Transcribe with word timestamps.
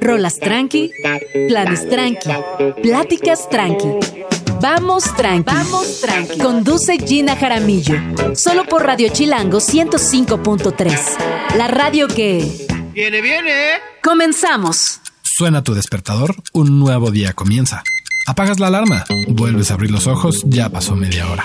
Rolas 0.00 0.38
tranqui, 0.38 0.90
planes 1.48 1.88
tranqui, 1.88 2.28
pláticas 2.82 3.48
tranqui. 3.48 3.88
Vamos 4.60 5.04
tranqui. 5.16 5.44
Vamos 5.44 6.00
tranqui. 6.00 6.38
Conduce 6.38 6.98
Gina 6.98 7.36
Jaramillo. 7.36 7.96
Solo 8.34 8.64
por 8.64 8.84
Radio 8.84 9.08
Chilango 9.08 9.58
105.3. 9.58 11.56
La 11.56 11.68
radio 11.68 12.08
que. 12.08 12.66
Viene, 12.92 13.20
viene. 13.20 13.52
Comenzamos. 14.02 15.00
Suena 15.22 15.62
tu 15.62 15.74
despertador, 15.74 16.34
un 16.52 16.78
nuevo 16.78 17.10
día 17.10 17.32
comienza. 17.32 17.82
Apagas 18.26 18.60
la 18.60 18.68
alarma, 18.68 19.04
vuelves 19.28 19.70
a 19.70 19.74
abrir 19.74 19.90
los 19.90 20.06
ojos, 20.06 20.42
ya 20.46 20.68
pasó 20.68 20.94
media 20.94 21.28
hora. 21.28 21.44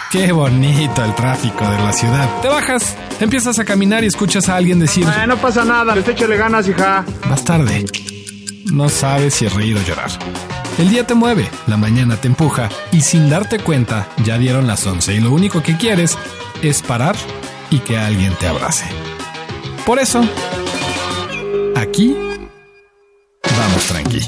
Qué 0.11 0.33
bonito 0.33 1.05
el 1.05 1.15
tráfico 1.15 1.63
de 1.69 1.77
la 1.77 1.93
ciudad. 1.93 2.29
Te 2.41 2.49
bajas, 2.49 2.97
empiezas 3.21 3.59
a 3.59 3.63
caminar 3.63 4.03
y 4.03 4.07
escuchas 4.07 4.49
a 4.49 4.57
alguien 4.57 4.77
decir... 4.77 5.07
Ah, 5.07 5.25
no 5.25 5.37
pasa 5.37 5.63
nada, 5.63 5.93
pues 5.93 6.05
échale 6.09 6.35
ganas, 6.35 6.67
hija. 6.67 7.05
Vas 7.29 7.45
tarde. 7.45 7.85
No 8.73 8.89
sabes 8.89 9.35
si 9.35 9.47
reír 9.47 9.77
o 9.77 9.81
llorar. 9.81 10.11
El 10.77 10.89
día 10.89 11.07
te 11.07 11.13
mueve, 11.13 11.49
la 11.65 11.77
mañana 11.77 12.17
te 12.17 12.27
empuja 12.27 12.67
y 12.91 13.01
sin 13.01 13.29
darte 13.29 13.59
cuenta 13.59 14.09
ya 14.25 14.37
dieron 14.37 14.67
las 14.67 14.85
11 14.85 15.13
y 15.15 15.19
lo 15.21 15.31
único 15.31 15.63
que 15.63 15.77
quieres 15.77 16.17
es 16.61 16.81
parar 16.81 17.15
y 17.69 17.79
que 17.79 17.97
alguien 17.97 18.33
te 18.35 18.47
abrace. 18.47 18.85
Por 19.85 19.97
eso, 19.97 20.21
aquí 21.75 22.17
vamos 23.57 23.85
tranqui. 23.85 24.21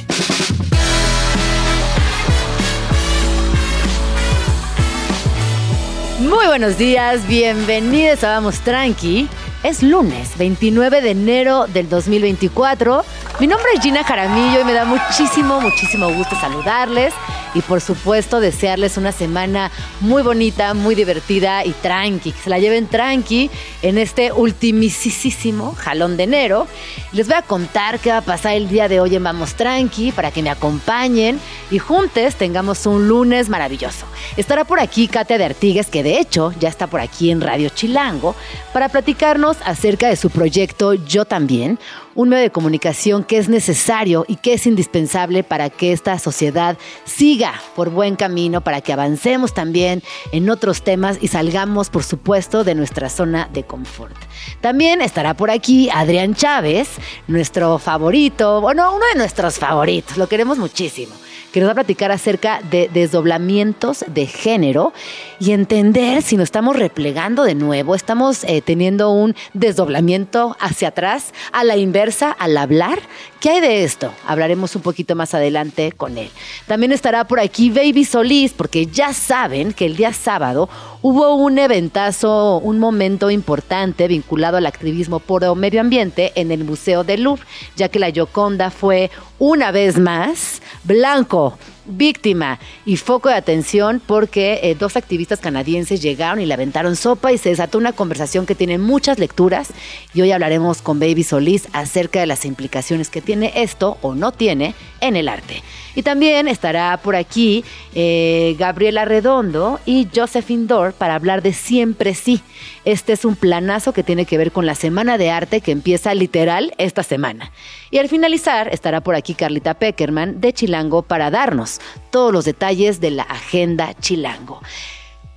Muy 6.23 6.47
buenos 6.47 6.77
días, 6.77 7.27
bienvenidos 7.27 8.23
a 8.23 8.29
Vamos 8.29 8.61
Tranqui. 8.61 9.27
Es 9.61 9.83
lunes 9.83 10.37
29 10.37 11.01
de 11.01 11.11
enero 11.11 11.67
del 11.67 11.89
2024. 11.89 13.03
Mi 13.39 13.47
nombre 13.47 13.67
es 13.73 13.81
Gina 13.81 14.03
Jaramillo 14.03 14.61
y 14.61 14.63
me 14.63 14.73
da 14.73 14.85
muchísimo, 14.85 15.59
muchísimo 15.59 16.13
gusto 16.13 16.35
saludarles 16.39 17.13
y 17.55 17.61
por 17.61 17.81
supuesto 17.81 18.39
desearles 18.39 18.97
una 18.97 19.11
semana 19.11 19.71
muy 20.01 20.21
bonita, 20.21 20.73
muy 20.75 20.93
divertida 20.93 21.65
y 21.65 21.71
tranqui, 21.71 22.31
que 22.31 22.39
se 22.39 22.49
la 22.49 22.59
lleven 22.59 22.87
tranqui 22.87 23.49
en 23.81 23.97
este 23.97 24.31
ultimisísimo 24.31 25.73
jalón 25.75 26.15
de 26.15 26.23
enero. 26.23 26.67
Les 27.11 27.27
voy 27.27 27.35
a 27.35 27.41
contar 27.41 27.99
qué 27.99 28.11
va 28.11 28.17
a 28.17 28.21
pasar 28.21 28.53
el 28.53 28.69
día 28.69 28.87
de 28.87 28.99
hoy 28.99 29.15
en 29.15 29.23
Vamos 29.23 29.55
Tranqui 29.55 30.11
para 30.11 30.31
que 30.31 30.43
me 30.43 30.49
acompañen 30.49 31.39
y 31.71 31.79
juntos 31.79 32.35
tengamos 32.35 32.85
un 32.85 33.07
lunes 33.07 33.49
maravilloso. 33.49 34.05
Estará 34.37 34.63
por 34.63 34.79
aquí 34.79 35.07
Katia 35.07 35.37
de 35.37 35.45
Artigues, 35.45 35.87
que 35.87 36.03
de 36.03 36.19
hecho 36.19 36.53
ya 36.59 36.69
está 36.69 36.87
por 36.87 37.01
aquí 37.01 37.31
en 37.31 37.41
Radio 37.41 37.69
Chilango, 37.69 38.35
para 38.73 38.89
platicarnos 38.89 39.57
acerca 39.65 40.07
de 40.07 40.15
su 40.15 40.29
proyecto 40.29 40.93
Yo 40.93 41.25
también, 41.25 41.79
un 42.15 42.29
medio 42.29 42.43
de 42.43 42.51
comunicación 42.51 43.23
que 43.23 43.37
es 43.37 43.49
necesario 43.49 44.25
y 44.27 44.35
que 44.35 44.53
es 44.53 44.67
indispensable 44.67 45.43
para 45.43 45.69
que 45.69 45.91
esta 45.91 46.17
sociedad 46.19 46.77
siga 47.05 47.53
por 47.75 47.89
buen 47.89 48.15
camino, 48.15 48.61
para 48.61 48.81
que 48.81 48.93
avancemos 48.93 49.53
también 49.53 50.03
en 50.31 50.49
otros 50.49 50.83
temas 50.83 51.17
y 51.21 51.27
salgamos, 51.27 51.89
por 51.89 52.03
supuesto, 52.03 52.63
de 52.63 52.75
nuestra 52.75 53.09
zona 53.09 53.49
de 53.51 53.63
confort. 53.63 54.15
También 54.61 55.01
estará 55.01 55.33
por 55.33 55.51
aquí 55.51 55.89
Adrián 55.89 56.35
Chávez, 56.35 56.89
nuestro 57.27 57.79
favorito, 57.79 58.61
bueno, 58.61 58.95
uno 58.95 59.05
de 59.13 59.17
nuestros 59.17 59.57
favoritos, 59.57 60.17
lo 60.17 60.27
queremos 60.27 60.57
muchísimo 60.57 61.13
que 61.53 61.59
nos 61.59 61.67
va 61.67 61.73
a 61.73 61.75
platicar 61.75 62.11
acerca 62.11 62.59
de 62.69 62.89
desdoblamientos 62.91 64.03
de 64.07 64.25
género 64.25 64.91
y 65.39 65.51
entender 65.51 66.23
si 66.23 66.35
nos 66.35 66.45
estamos 66.45 66.75
replegando 66.75 67.43
de 67.43 67.53
nuevo, 67.53 67.93
estamos 67.93 68.43
eh, 68.43 68.61
teniendo 68.61 69.11
un 69.11 69.35
desdoblamiento 69.53 70.57
hacia 70.59 70.87
atrás, 70.89 71.31
a 71.51 71.63
la 71.63 71.77
inversa, 71.77 72.31
al 72.31 72.57
hablar. 72.57 72.99
¿Qué 73.43 73.49
hay 73.49 73.59
de 73.59 73.83
esto? 73.83 74.13
Hablaremos 74.25 74.73
un 74.77 74.81
poquito 74.81 75.17
más 75.17 75.33
adelante 75.33 75.91
con 75.91 76.17
él. 76.17 76.29
También 76.65 76.93
estará 76.93 77.27
por 77.27 77.41
aquí 77.41 77.69
Baby 77.69 78.05
Solís, 78.05 78.53
porque 78.53 78.85
ya 78.85 79.11
saben 79.11 79.73
que 79.73 79.85
el 79.85 79.97
día 79.97 80.13
sábado 80.13 80.69
hubo 81.01 81.35
un 81.35 81.59
eventazo, 81.59 82.59
un 82.59 82.79
momento 82.79 83.29
importante 83.29 84.07
vinculado 84.07 84.55
al 84.55 84.65
activismo 84.65 85.19
por 85.19 85.43
el 85.43 85.57
medio 85.57 85.81
ambiente 85.81 86.31
en 86.35 86.53
el 86.53 86.63
Museo 86.63 87.03
del 87.03 87.23
Louvre, 87.23 87.43
ya 87.75 87.89
que 87.89 87.99
la 87.99 88.11
Gioconda 88.11 88.71
fue 88.71 89.11
una 89.39 89.71
vez 89.71 89.99
más 89.99 90.61
blanco, 90.85 91.57
víctima 91.85 92.59
y 92.85 92.97
foco 92.97 93.29
de 93.29 93.35
atención 93.35 94.01
porque 94.05 94.59
eh, 94.63 94.75
dos 94.75 94.95
activistas 94.95 95.39
canadienses 95.39 96.01
llegaron 96.01 96.39
y 96.39 96.45
le 96.45 96.53
aventaron 96.53 96.95
sopa 96.95 97.31
y 97.31 97.37
se 97.37 97.49
desató 97.49 97.77
una 97.77 97.93
conversación 97.93 98.45
que 98.45 98.55
tiene 98.55 98.77
muchas 98.77 99.19
lecturas 99.19 99.69
y 100.13 100.21
hoy 100.21 100.31
hablaremos 100.31 100.81
con 100.81 100.99
Baby 100.99 101.23
Solís 101.23 101.67
acerca 101.73 102.19
de 102.19 102.27
las 102.27 102.45
implicaciones 102.45 103.09
que 103.09 103.21
tiene 103.21 103.51
esto 103.55 103.97
o 104.01 104.15
no 104.15 104.31
tiene 104.31 104.75
en 105.01 105.15
el 105.15 105.27
arte. 105.27 105.63
Y 105.95 106.01
también 106.01 106.47
estará 106.47 106.97
por 107.03 107.15
aquí 107.15 107.63
eh, 107.93 108.55
Gabriela 108.57 109.05
Redondo 109.05 109.79
y 109.85 110.07
Josephine 110.13 110.65
Dor 110.65 110.93
para 110.93 111.15
hablar 111.15 111.41
de 111.41 111.53
Siempre 111.53 112.13
Sí. 112.15 112.41
Este 112.85 113.13
es 113.13 113.23
un 113.23 113.35
planazo 113.35 113.93
que 113.93 114.03
tiene 114.03 114.25
que 114.25 114.37
ver 114.37 114.51
con 114.51 114.65
la 114.65 114.75
Semana 114.75 115.17
de 115.17 115.31
Arte 115.31 115.61
que 115.61 115.71
empieza 115.71 116.13
literal 116.13 116.73
esta 116.77 117.03
semana. 117.03 117.51
Y 117.91 117.97
al 117.99 118.09
finalizar 118.09 118.67
estará 118.73 119.01
por 119.01 119.15
aquí 119.15 119.33
Carlita 119.35 119.73
Peckerman 119.75 120.41
de 120.41 120.53
Chilango 120.53 121.03
para 121.03 121.31
darnos 121.31 121.79
todos 122.11 122.33
los 122.33 122.45
detalles 122.45 122.99
de 122.99 123.11
la 123.11 123.23
agenda 123.23 123.93
Chilango. 123.99 124.61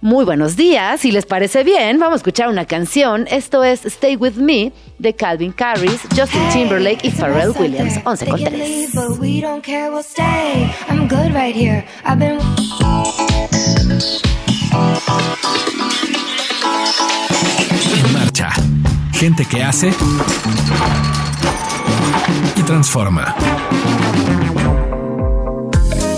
Muy 0.03 0.25
buenos 0.25 0.57
días, 0.57 1.01
si 1.01 1.11
les 1.11 1.25
parece 1.25 1.65
bien, 1.65 1.99
vamos 1.99 2.15
a 2.15 2.17
escuchar 2.17 2.49
una 2.49 2.67
canción. 2.67 3.27
Esto 3.31 3.65
es 3.65 3.87
Stay 3.87 4.17
With 4.17 4.35
Me 4.35 4.73
de 4.99 5.15
Calvin 5.15 5.55
Harris, 5.59 6.01
Justin 6.15 6.49
Timberlake 6.53 7.07
y 7.07 7.11
Pharrell 7.11 7.53
Williams, 7.59 7.99
11 8.05 8.27
con 8.27 8.45
3. 8.45 8.95
En 10.91 11.09
Gente 19.15 19.47
que 19.47 19.63
hace 19.65 19.95
y 22.55 22.63
transforma. 22.65 23.35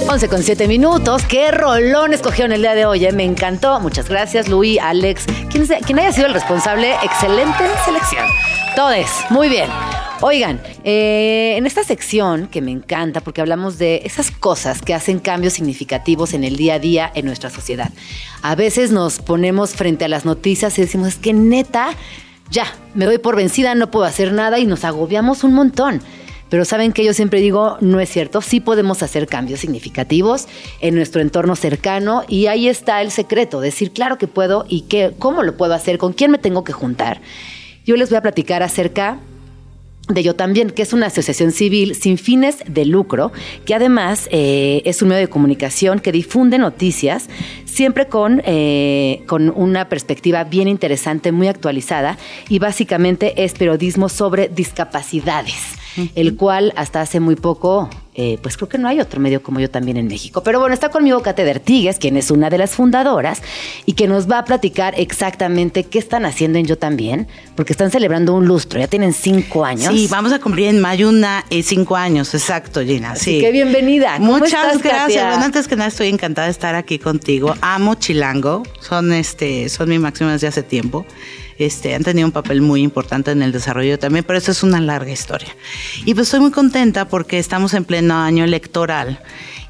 11 0.09 0.29
con 0.29 0.43
7 0.43 0.67
minutos. 0.67 1.23
Qué 1.27 1.53
rolón 1.53 2.13
escogieron 2.13 2.51
el 2.53 2.63
día 2.63 2.75
de 2.75 2.87
hoy. 2.87 3.05
eh? 3.07 3.13
Me 3.13 3.23
encantó. 3.25 3.79
Muchas 3.79 4.09
gracias, 4.09 4.49
Luis, 4.49 4.81
Alex. 4.81 5.27
Quien, 5.49 5.65
sea- 5.69 5.79
quien 5.79 6.01
haya 6.01 6.13
sido 6.13 6.27
el 6.27 6.35
responsable, 6.35 6.93
excelente 7.05 7.65
selección. 7.85 8.27
Todes, 8.75 9.09
muy 9.31 9.49
bien. 9.49 9.69
Oigan, 10.21 10.61
eh, 10.83 11.55
en 11.57 11.65
esta 11.65 11.85
sección 11.85 12.49
que 12.49 12.61
me 12.61 12.73
encanta 12.73 13.21
porque 13.21 13.41
hablamos 13.41 13.79
de 13.79 14.03
esas 14.05 14.33
cosas 14.33 14.83
que 14.83 14.93
hacen 14.93 15.21
cambios 15.21 15.53
significativos 15.53 16.35
en 16.35 16.43
el 16.43 16.57
día 16.57 16.75
a 16.75 16.79
día 16.81 17.13
en 17.15 17.25
nuestra 17.25 17.51
sociedad. 17.51 17.93
A 18.43 18.57
veces 18.57 18.91
nos 18.91 19.21
ponemos 19.21 19.75
frente 19.75 20.05
a 20.05 20.09
las 20.09 20.25
noticias 20.25 20.77
y 20.77 20.83
decimos, 20.83 21.09
es 21.09 21.17
que 21.17 21.33
neta, 21.33 21.91
ya, 22.51 22.67
me 22.95 23.05
doy 23.05 23.19
por 23.19 23.37
vencida, 23.37 23.77
no 23.77 23.93
puedo 23.93 24.07
hacer 24.07 24.33
nada 24.33 24.59
y 24.59 24.67
nos 24.67 24.85
agobiamos 24.85 25.45
un 25.45 25.55
montón. 25.55 26.03
Pero 26.49 26.65
saben 26.65 26.93
que 26.93 27.05
yo 27.05 27.15
siempre 27.15 27.41
digo, 27.41 27.77
no 27.81 28.01
es 28.01 28.09
cierto, 28.09 28.41
sí 28.41 28.59
podemos 28.59 29.05
hacer 29.05 29.29
cambios 29.29 29.61
significativos 29.61 30.49
en 30.81 30.97
nuestro 30.97 31.21
entorno 31.21 31.55
cercano 31.55 32.25
y 32.27 32.47
ahí 32.47 32.69
está 32.69 33.03
el 33.03 33.13
secreto, 33.13 33.61
decir, 33.61 33.93
claro 33.93 34.19
que 34.19 34.27
puedo 34.27 34.65
y 34.69 34.81
que, 34.83 35.13
cómo 35.17 35.45
lo 35.45 35.57
puedo 35.57 35.75
hacer, 35.75 35.97
con 35.97 36.13
quién 36.13 36.33
me 36.33 36.39
tengo 36.39 36.65
que 36.65 36.73
juntar. 36.73 37.21
Yo 37.85 37.97
les 37.97 38.11
voy 38.11 38.17
a 38.17 38.23
platicar 38.23 38.65
acerca 38.65 39.21
de 40.09 40.23
Yo 40.23 40.35
también, 40.35 40.71
que 40.71 40.83
es 40.83 40.93
una 40.93 41.07
asociación 41.07 41.53
civil 41.53 41.95
sin 41.95 42.19
fines 42.19 42.59
de 42.67 42.85
lucro, 42.85 43.33
que 43.65 43.75
además 43.75 44.29
eh, 44.31 44.83
es 44.85 45.03
un 45.03 45.09
medio 45.09 45.21
de 45.21 45.29
comunicación 45.29 46.01
que 46.01 46.13
difunde 46.13 46.59
noticias 46.59 47.29
siempre 47.65 48.07
con, 48.07 48.43
eh, 48.45 49.23
con 49.27 49.51
una 49.51 49.89
perspectiva 49.89 50.45
bien 50.45 50.69
interesante, 50.69 51.33
muy 51.33 51.49
actualizada, 51.49 52.19
y 52.49 52.59
básicamente 52.59 53.45
es 53.45 53.53
periodismo 53.53 54.09
sobre 54.09 54.49
discapacidades. 54.49 55.77
el 56.15 56.37
cual 56.37 56.73
hasta 56.77 57.01
hace 57.01 57.19
muy 57.19 57.35
poco, 57.35 57.91
eh, 58.21 58.37
pues 58.43 58.57
creo 58.57 58.69
que 58.69 58.79
no 58.79 58.89
hay 58.89 58.99
otro 58.99 59.21
medio 59.21 59.45
como 59.45 59.61
yo 59.61 59.71
también 59.71 59.97
en 59.97 60.09
México. 60.09 60.43
Pero 60.43 60.59
bueno, 60.59 60.75
está 60.75 60.89
conmigo 60.89 61.23
Kate 61.23 61.45
Vertigues, 61.45 61.99
quien 61.99 62.17
es 62.17 62.33
una 62.33 62.51
de 62.51 62.59
las 62.59 62.73
fundadoras 62.73 63.43
y 63.87 63.93
que 63.93 64.09
nos 64.09 64.29
va 64.29 64.39
a 64.39 64.45
platicar 64.45 64.93
exactamente 64.99 65.85
qué 65.85 66.01
están 66.01 66.25
haciendo 66.25 66.59
en 66.59 66.67
Yo 66.67 66.77
también, 66.77 67.29
porque 67.55 67.73
están 67.73 67.93
celebrando 67.93 68.35
un 68.35 68.47
lustro, 68.47 68.81
ya 68.81 68.89
tienen 68.89 69.13
cinco 69.13 69.65
años. 69.65 69.95
Sí, 69.95 70.09
vamos 70.11 70.33
a 70.33 70.41
cumplir 70.41 70.67
en 70.67 70.81
mayo 70.81 71.09
una, 71.09 71.45
eh, 71.49 71.63
cinco 71.63 71.95
años, 71.95 72.35
exacto, 72.35 72.81
Gina. 72.81 73.13
Así 73.13 73.37
sí. 73.37 73.41
que 73.41 73.53
bienvenida. 73.53 74.17
¿Cómo 74.17 74.39
Muchas 74.39 74.75
estás, 74.75 74.83
gracias. 74.83 75.29
Bueno, 75.29 75.45
antes 75.45 75.69
que 75.69 75.77
nada 75.77 75.89
estoy 75.89 76.09
encantada 76.09 76.49
de 76.49 76.51
estar 76.51 76.75
aquí 76.75 76.99
contigo. 76.99 77.55
Amo 77.61 77.95
Chilango, 77.95 78.65
son 78.81 79.13
este, 79.13 79.69
son 79.69 79.91
mi 79.91 80.01
máximo 80.01 80.31
desde 80.31 80.49
hace 80.49 80.65
tiempo. 80.65 81.07
Este, 81.59 81.95
han 81.97 82.05
tenido 82.05 82.27
un 82.27 82.33
papel 82.33 82.63
muy 82.63 82.83
importante 82.83 83.33
en 83.33 83.43
el 83.43 83.51
desarrollo 83.51 83.99
también, 83.99 84.25
pero 84.25 84.39
eso 84.39 84.53
es 84.53 84.63
una 84.63 84.81
larga 84.81 85.11
historia. 85.11 85.49
Y 86.05 86.15
pues 86.15 86.29
estoy 86.29 86.41
muy 86.41 86.53
contenta 86.53 87.09
porque 87.09 87.41
estamos 87.41 87.75
en 87.75 87.85
pleno 88.09 88.23
año 88.23 88.45
electoral 88.45 89.21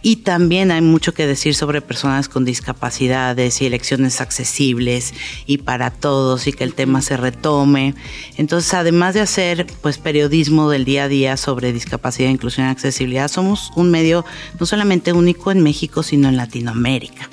y 0.01 0.17
también 0.17 0.71
hay 0.71 0.81
mucho 0.81 1.13
que 1.13 1.27
decir 1.27 1.57
sobre 1.57 1.81
personas 1.81 2.29
con 2.29 2.45
discapacidades 2.45 3.61
y 3.61 3.67
elecciones 3.67 4.21
accesibles 4.21 5.13
y 5.47 5.59
para 5.59 5.91
todos 5.91 6.47
y 6.47 6.53
que 6.53 6.63
el 6.63 6.75
tema 6.75 7.03
se 7.03 7.17
retome. 7.17 7.95
Entonces, 8.37 8.73
además 8.75 9.15
de 9.15 9.23
hacer 9.23 9.67
pues 9.83 9.99
periodismo 9.99 10.71
del 10.71 10.85
día 10.85 11.05
a 11.05 11.09
día 11.09 11.37
sobre 11.37 11.73
discapacidad, 11.73 12.31
inclusión 12.31 12.69
y 12.69 12.71
accesibilidad, 12.71 13.27
somos 13.27 13.73
un 13.75 13.91
medio 13.91 14.25
no 14.61 14.67
solamente 14.67 15.13
único 15.13 15.51
en 15.51 15.63
México, 15.65 16.05
sino 16.05 16.29
en 16.29 16.37
Latinoamérica. 16.37 17.29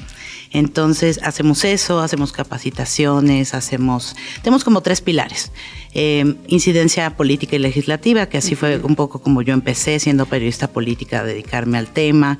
Entonces 0.55 1.19
hacemos 1.21 1.65
eso, 1.65 1.99
hacemos 1.99 2.31
capacitaciones, 2.31 3.53
hacemos, 3.53 4.15
tenemos 4.41 4.63
como 4.63 4.79
tres 4.79 5.01
pilares. 5.01 5.51
Eh, 5.93 6.35
incidencia 6.47 7.17
política 7.17 7.57
y 7.57 7.59
legislativa, 7.59 8.27
que 8.27 8.37
así 8.37 8.55
fue 8.55 8.77
un 8.77 8.95
poco 8.95 9.19
como 9.19 9.41
yo 9.41 9.53
empecé 9.53 9.99
siendo 9.99 10.25
periodista 10.25 10.69
política 10.69 11.19
a 11.19 11.23
dedicarme 11.25 11.77
al 11.77 11.87
tema. 11.87 12.39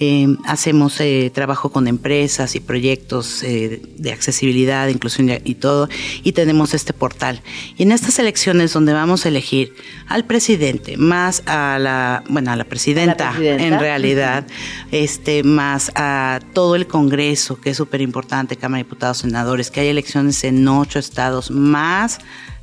Eh, 0.00 0.36
hacemos 0.44 1.00
eh, 1.00 1.30
trabajo 1.34 1.70
con 1.70 1.88
empresas 1.88 2.54
y 2.54 2.60
proyectos 2.60 3.42
eh, 3.42 3.82
de 3.96 4.12
accesibilidad, 4.12 4.86
inclusión 4.86 5.28
y, 5.42 5.54
todo, 5.56 5.88
y 6.22 6.32
tenemos 6.32 6.72
este 6.72 6.92
portal. 6.92 7.42
Y 7.76 7.82
en 7.82 7.90
estas 7.90 8.20
elecciones 8.20 8.72
donde 8.72 8.92
vamos 8.92 9.24
a 9.24 9.28
elegir 9.28 9.74
al 10.06 10.24
presidente, 10.24 10.96
más 10.96 11.42
a 11.46 11.78
la, 11.80 12.22
bueno, 12.28 12.52
a 12.52 12.56
la 12.56 12.64
presidenta, 12.64 13.32
presidenta. 13.32 13.64
en 13.64 13.80
realidad, 13.80 14.46
este, 14.92 15.42
más 15.42 15.90
a 15.96 16.38
todo 16.52 16.76
el 16.76 16.86
Congreso, 16.86 17.60
que 17.60 17.70
es 17.70 17.76
súper 17.76 18.00
importante, 18.00 18.56
Cámara 18.56 18.78
de 18.78 18.84
Diputados, 18.84 19.18
Senadores, 19.18 19.70
que 19.72 19.80
hay 19.80 19.88
elecciones 19.88 20.44
en 20.44 20.66
ocho 20.68 21.00
estados, 21.00 21.50
más 21.50 22.18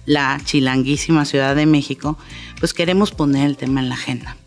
la 0.06 0.40
chilanguísima 0.44 1.26
Ciudad 1.26 1.56
de 1.56 1.66
México, 1.66 2.18
pues 2.60 2.74
queremos 2.74 3.12
poner 3.12 3.46
el 3.48 3.58
tema 3.58 3.82
en 3.82 3.90
la 3.90 3.96
agenda. 3.96 4.38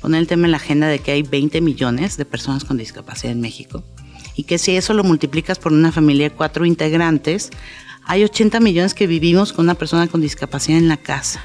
Poner 0.00 0.20
el 0.20 0.26
tema 0.26 0.46
en 0.46 0.52
la 0.52 0.58
agenda 0.58 0.86
de 0.88 0.98
que 1.00 1.12
hay 1.12 1.22
20 1.22 1.60
millones 1.60 2.16
de 2.16 2.24
personas 2.24 2.64
con 2.64 2.76
discapacidad 2.76 3.32
en 3.32 3.40
México 3.40 3.82
y 4.38 4.44
que 4.44 4.58
si 4.58 4.76
eso 4.76 4.94
lo 4.94 5.02
multiplicas 5.02 5.58
por 5.58 5.72
una 5.72 5.90
familia 5.90 6.28
de 6.28 6.34
cuatro 6.34 6.64
integrantes, 6.64 7.50
hay 8.04 8.22
80 8.22 8.60
millones 8.60 8.94
que 8.94 9.06
vivimos 9.06 9.52
con 9.52 9.66
una 9.66 9.74
persona 9.74 10.06
con 10.06 10.20
discapacidad 10.20 10.78
en 10.78 10.88
la 10.88 10.96
casa, 10.96 11.44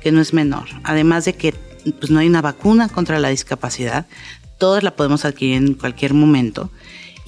que 0.00 0.12
no 0.12 0.20
es 0.20 0.32
menor. 0.32 0.68
Además 0.84 1.24
de 1.24 1.34
que 1.34 1.52
pues, 1.98 2.10
no 2.10 2.20
hay 2.20 2.28
una 2.28 2.40
vacuna 2.40 2.88
contra 2.88 3.18
la 3.18 3.28
discapacidad, 3.28 4.06
todos 4.56 4.82
la 4.82 4.94
podemos 4.94 5.24
adquirir 5.24 5.56
en 5.56 5.74
cualquier 5.74 6.14
momento. 6.14 6.70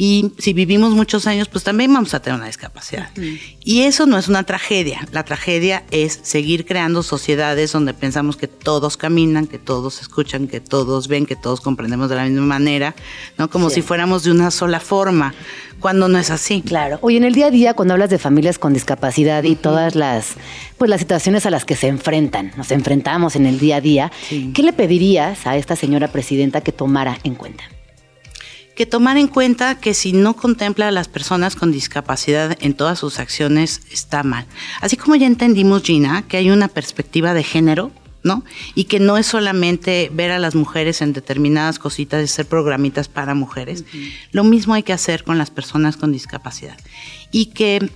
Y 0.02 0.32
si 0.38 0.54
vivimos 0.54 0.94
muchos 0.94 1.26
años, 1.26 1.48
pues 1.48 1.62
también 1.62 1.92
vamos 1.92 2.14
a 2.14 2.22
tener 2.22 2.38
una 2.38 2.46
discapacidad. 2.46 3.10
Y 3.62 3.82
eso 3.82 4.06
no 4.06 4.16
es 4.16 4.28
una 4.28 4.44
tragedia. 4.44 5.06
La 5.12 5.24
tragedia 5.26 5.84
es 5.90 6.20
seguir 6.22 6.64
creando 6.64 7.02
sociedades 7.02 7.70
donde 7.72 7.92
pensamos 7.92 8.38
que 8.38 8.48
todos 8.48 8.96
caminan, 8.96 9.46
que 9.46 9.58
todos 9.58 10.00
escuchan, 10.00 10.48
que 10.48 10.58
todos 10.62 11.06
ven, 11.06 11.26
que 11.26 11.36
todos 11.36 11.60
comprendemos 11.60 12.08
de 12.08 12.16
la 12.16 12.24
misma 12.24 12.46
manera, 12.46 12.94
¿no? 13.36 13.50
Como 13.50 13.68
Sí. 13.68 13.74
si 13.74 13.82
fuéramos 13.82 14.22
de 14.22 14.30
una 14.30 14.50
sola 14.50 14.80
forma, 14.80 15.34
cuando 15.80 16.08
no 16.08 16.18
es 16.18 16.30
así. 16.30 16.62
Claro. 16.62 16.98
Oye, 17.02 17.18
en 17.18 17.24
el 17.24 17.34
día 17.34 17.48
a 17.48 17.50
día, 17.50 17.74
cuando 17.74 17.92
hablas 17.92 18.08
de 18.08 18.18
familias 18.18 18.58
con 18.58 18.72
discapacidad 18.72 19.44
y 19.44 19.54
todas 19.54 19.96
las, 19.96 20.28
pues 20.78 20.88
las 20.88 21.00
situaciones 21.00 21.44
a 21.44 21.50
las 21.50 21.66
que 21.66 21.76
se 21.76 21.88
enfrentan, 21.88 22.52
nos 22.56 22.70
enfrentamos 22.70 23.36
en 23.36 23.44
el 23.44 23.58
día 23.58 23.76
a 23.76 23.80
día, 23.82 24.10
Sí. 24.30 24.50
¿qué 24.54 24.62
le 24.62 24.72
pedirías 24.72 25.46
a 25.46 25.58
esta 25.58 25.76
señora 25.76 26.08
presidenta 26.08 26.62
que 26.62 26.72
tomara 26.72 27.18
en 27.22 27.34
cuenta? 27.34 27.64
Que 28.74 28.86
tomar 28.86 29.16
en 29.16 29.28
cuenta 29.28 29.78
que 29.78 29.94
si 29.94 30.12
no 30.12 30.34
contempla 30.34 30.88
a 30.88 30.90
las 30.90 31.08
personas 31.08 31.56
con 31.56 31.72
discapacidad 31.72 32.56
en 32.60 32.74
todas 32.74 32.98
sus 32.98 33.18
acciones 33.18 33.82
está 33.90 34.22
mal. 34.22 34.46
Así 34.80 34.96
como 34.96 35.16
ya 35.16 35.26
entendimos, 35.26 35.82
Gina, 35.82 36.22
que 36.26 36.36
hay 36.36 36.50
una 36.50 36.68
perspectiva 36.68 37.34
de 37.34 37.42
género, 37.42 37.90
¿no? 38.22 38.44
Y 38.74 38.84
que 38.84 39.00
no 39.00 39.16
es 39.16 39.26
solamente 39.26 40.10
ver 40.12 40.30
a 40.30 40.38
las 40.38 40.54
mujeres 40.54 41.02
en 41.02 41.12
determinadas 41.12 41.78
cositas 41.78 42.20
y 42.20 42.24
hacer 42.24 42.46
programitas 42.46 43.08
para 43.08 43.34
mujeres. 43.34 43.84
Lo 44.32 44.44
mismo 44.44 44.74
hay 44.74 44.82
que 44.82 44.92
hacer 44.92 45.24
con 45.24 45.38
las 45.38 45.50
personas 45.50 45.96
con 45.96 46.12
discapacidad. 46.12 46.78
Y 47.30 47.46
que 47.46 47.90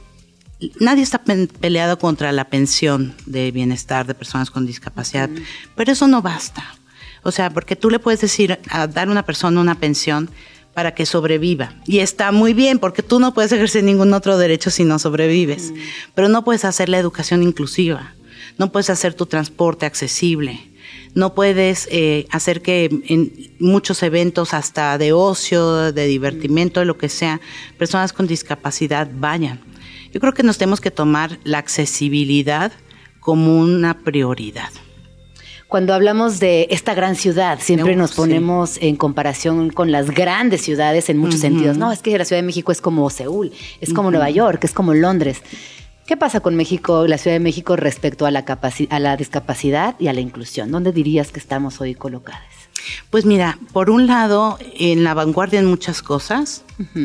nadie 0.80 1.02
está 1.02 1.22
peleado 1.22 1.98
contra 1.98 2.32
la 2.32 2.48
pensión 2.48 3.14
de 3.26 3.50
bienestar 3.50 4.06
de 4.06 4.14
personas 4.14 4.50
con 4.50 4.66
discapacidad, 4.66 5.28
pero 5.74 5.92
eso 5.92 6.08
no 6.08 6.22
basta. 6.22 6.64
O 7.22 7.32
sea, 7.32 7.50
porque 7.50 7.76
tú 7.76 7.90
le 7.90 7.98
puedes 7.98 8.20
decir 8.20 8.58
a 8.68 8.86
dar 8.86 9.08
a 9.08 9.10
una 9.10 9.24
persona 9.24 9.60
una 9.60 9.76
pensión 9.76 10.30
para 10.74 10.94
que 10.94 11.06
sobreviva. 11.06 11.74
Y 11.86 12.00
está 12.00 12.32
muy 12.32 12.52
bien, 12.52 12.78
porque 12.78 13.02
tú 13.02 13.20
no 13.20 13.32
puedes 13.32 13.52
ejercer 13.52 13.84
ningún 13.84 14.12
otro 14.12 14.36
derecho 14.36 14.70
si 14.70 14.84
no 14.84 14.98
sobrevives. 14.98 15.72
Pero 16.14 16.28
no 16.28 16.44
puedes 16.44 16.64
hacer 16.64 16.88
la 16.88 16.98
educación 16.98 17.42
inclusiva, 17.42 18.14
no 18.58 18.72
puedes 18.72 18.90
hacer 18.90 19.14
tu 19.14 19.26
transporte 19.26 19.86
accesible, 19.86 20.60
no 21.14 21.34
puedes 21.34 21.88
eh, 21.90 22.26
hacer 22.30 22.60
que 22.60 22.90
en 23.06 23.54
muchos 23.60 24.02
eventos, 24.02 24.52
hasta 24.52 24.98
de 24.98 25.12
ocio, 25.12 25.92
de 25.92 26.06
divertimento, 26.06 26.80
de 26.80 26.86
lo 26.86 26.98
que 26.98 27.08
sea, 27.08 27.40
personas 27.78 28.12
con 28.12 28.26
discapacidad 28.26 29.08
vayan. 29.14 29.60
Yo 30.12 30.20
creo 30.20 30.34
que 30.34 30.42
nos 30.42 30.58
tenemos 30.58 30.80
que 30.80 30.90
tomar 30.90 31.38
la 31.44 31.58
accesibilidad 31.58 32.72
como 33.20 33.58
una 33.58 34.02
prioridad. 34.02 34.70
Cuando 35.74 35.92
hablamos 35.92 36.38
de 36.38 36.68
esta 36.70 36.94
gran 36.94 37.16
ciudad, 37.16 37.58
siempre 37.60 37.96
No, 37.96 38.02
nos 38.02 38.10
sí. 38.10 38.16
ponemos 38.18 38.78
en 38.80 38.94
comparación 38.94 39.70
con 39.70 39.90
las 39.90 40.12
grandes 40.12 40.60
ciudades 40.60 41.08
en 41.08 41.18
muchos 41.18 41.40
sentidos. 41.40 41.76
No, 41.76 41.90
es 41.90 42.00
que 42.00 42.16
la 42.16 42.24
Ciudad 42.24 42.40
de 42.40 42.46
México 42.46 42.70
es 42.70 42.80
como 42.80 43.10
Seúl, 43.10 43.50
es 43.80 43.92
como 43.92 44.12
Nueva 44.12 44.30
York, 44.30 44.62
es 44.62 44.72
como 44.72 44.94
Londres. 44.94 45.42
¿Qué 46.06 46.16
pasa 46.16 46.38
con 46.38 46.54
México, 46.54 47.08
la 47.08 47.18
Ciudad 47.18 47.34
de 47.34 47.40
México, 47.40 47.74
respecto 47.74 48.24
a 48.24 48.30
la, 48.30 48.44
a 48.88 48.98
la 49.00 49.16
discapacidad 49.16 49.96
y 49.98 50.06
a 50.06 50.12
la 50.12 50.20
inclusión? 50.20 50.70
¿Dónde 50.70 50.92
dirías 50.92 51.32
que 51.32 51.40
estamos 51.40 51.80
hoy 51.80 51.96
colocadas? 51.96 52.44
Pues 53.10 53.24
mira, 53.24 53.58
por 53.72 53.90
un 53.90 54.06
lado, 54.06 54.60
en 54.78 55.02
la 55.02 55.12
vanguardia 55.12 55.58
en 55.58 55.66
muchas 55.66 56.02
cosas. 56.02 56.62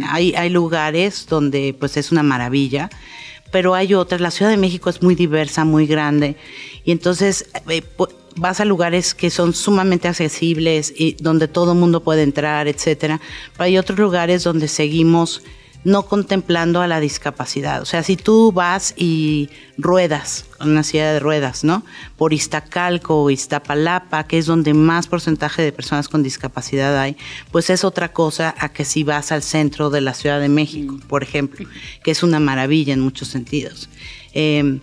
hay, 0.07 0.35
hay 0.35 0.51
lugares 0.51 1.25
donde 1.27 1.75
pues 1.79 1.97
es 1.97 2.11
una 2.11 2.21
maravilla, 2.21 2.91
pero 3.51 3.73
hay 3.73 3.95
otras. 3.95 4.21
La 4.21 4.29
Ciudad 4.29 4.51
de 4.51 4.57
México 4.57 4.91
es 4.91 5.01
muy 5.01 5.15
diversa, 5.15 5.65
muy 5.65 5.87
grande. 5.87 6.35
Y 6.85 6.91
entonces 6.91 7.49
eh, 7.67 7.81
vas 8.39 8.59
a 8.59 8.65
lugares 8.65 9.13
que 9.13 9.29
son 9.29 9.53
sumamente 9.53 10.07
accesibles 10.07 10.93
y 10.95 11.15
donde 11.19 11.47
todo 11.47 11.73
el 11.73 11.79
mundo 11.79 12.03
puede 12.03 12.23
entrar, 12.23 12.67
etcétera. 12.67 13.19
Pero 13.53 13.63
hay 13.63 13.77
otros 13.77 13.99
lugares 13.99 14.43
donde 14.43 14.67
seguimos 14.67 15.43
no 15.83 16.05
contemplando 16.05 16.81
a 16.81 16.87
la 16.87 16.99
discapacidad. 16.99 17.81
O 17.81 17.85
sea, 17.85 18.03
si 18.03 18.17
tú 18.17 18.51
vas 18.51 18.93
y 18.97 19.49
ruedas, 19.77 20.45
una 20.59 20.83
silla 20.83 21.13
de 21.13 21.19
ruedas, 21.19 21.63
¿no? 21.63 21.85
Por 22.17 22.33
Iztacalco 22.33 23.23
o 23.23 23.29
Iztapalapa, 23.29 24.25
que 24.25 24.37
es 24.37 24.45
donde 24.45 24.73
más 24.73 25.07
porcentaje 25.07 25.61
de 25.61 25.71
personas 25.71 26.09
con 26.09 26.21
discapacidad 26.21 26.99
hay, 26.99 27.15
pues 27.51 27.69
es 27.69 27.85
otra 27.85 28.11
cosa 28.11 28.53
a 28.57 28.69
que 28.69 28.83
si 28.83 29.03
vas 29.03 29.31
al 29.31 29.41
centro 29.41 29.89
de 29.89 30.01
la 30.01 30.13
Ciudad 30.13 30.41
de 30.41 30.49
México, 30.49 30.99
por 31.07 31.23
ejemplo, 31.23 31.65
que 32.03 32.11
es 32.11 32.23
una 32.23 32.41
maravilla 32.41 32.93
en 32.93 32.99
muchos 32.99 33.29
sentidos. 33.29 33.89
Eh, 34.33 34.79